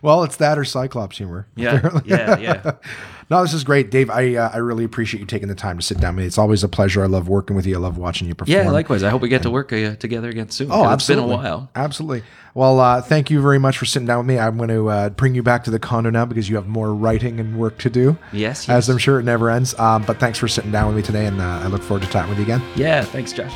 Well, 0.01 0.23
it's 0.23 0.35
that 0.37 0.57
or 0.57 0.65
Cyclops 0.65 1.17
humor. 1.17 1.47
Yeah, 1.55 1.99
yeah, 2.05 2.37
yeah. 2.37 2.71
No, 3.29 3.41
this 3.41 3.53
is 3.53 3.63
great, 3.63 3.89
Dave. 3.89 4.09
I 4.09 4.35
uh, 4.35 4.49
I 4.53 4.57
really 4.57 4.83
appreciate 4.83 5.21
you 5.21 5.25
taking 5.25 5.47
the 5.47 5.55
time 5.55 5.77
to 5.79 5.83
sit 5.83 5.97
down 5.99 6.15
with 6.15 6.23
me. 6.23 6.27
It's 6.27 6.37
always 6.37 6.61
a 6.63 6.67
pleasure. 6.67 7.01
I 7.03 7.07
love 7.07 7.29
working 7.29 7.55
with 7.55 7.65
you. 7.65 7.75
I 7.75 7.79
love 7.79 7.97
watching 7.97 8.27
you 8.27 8.35
perform. 8.35 8.57
Yeah, 8.65 8.69
likewise. 8.69 9.01
I 9.01 9.09
hope 9.09 9.21
we 9.21 9.29
get 9.29 9.43
to 9.43 9.49
work 9.49 9.71
uh, 9.71 9.95
together 9.95 10.29
again 10.29 10.49
soon. 10.49 10.69
Oh, 10.71 10.83
'cause 10.83 10.95
It's 10.95 11.07
been 11.07 11.19
a 11.19 11.25
while. 11.25 11.69
Absolutely. 11.73 12.23
Well, 12.53 12.79
uh, 12.81 13.01
thank 13.01 13.31
you 13.31 13.41
very 13.41 13.59
much 13.59 13.77
for 13.77 13.85
sitting 13.85 14.05
down 14.05 14.19
with 14.19 14.27
me. 14.27 14.37
I'm 14.37 14.57
going 14.57 14.69
to 14.69 14.89
uh, 14.89 15.09
bring 15.09 15.33
you 15.35 15.41
back 15.41 15.63
to 15.63 15.71
the 15.71 15.79
condo 15.79 16.09
now 16.09 16.25
because 16.25 16.49
you 16.49 16.57
have 16.57 16.67
more 16.67 16.93
writing 16.93 17.39
and 17.39 17.57
work 17.57 17.77
to 17.79 17.89
do. 17.89 18.17
Yes, 18.33 18.67
As. 18.69 18.89
I'm 18.89 18.97
sure 18.99 19.19
it 19.19 19.23
never 19.23 19.49
ends. 19.49 19.73
Um, 19.79 20.03
but 20.03 20.19
thanks 20.19 20.37
for 20.37 20.47
sitting 20.49 20.71
down 20.71 20.87
with 20.87 20.97
me 20.97 21.01
today, 21.01 21.25
and 21.25 21.39
uh, 21.41 21.61
I 21.63 21.67
look 21.67 21.81
forward 21.81 22.03
to 22.03 22.09
chatting 22.11 22.29
with 22.29 22.37
you 22.39 22.43
again. 22.43 22.61
Yeah, 22.75 23.03
thanks, 23.03 23.31
Josh. 23.31 23.53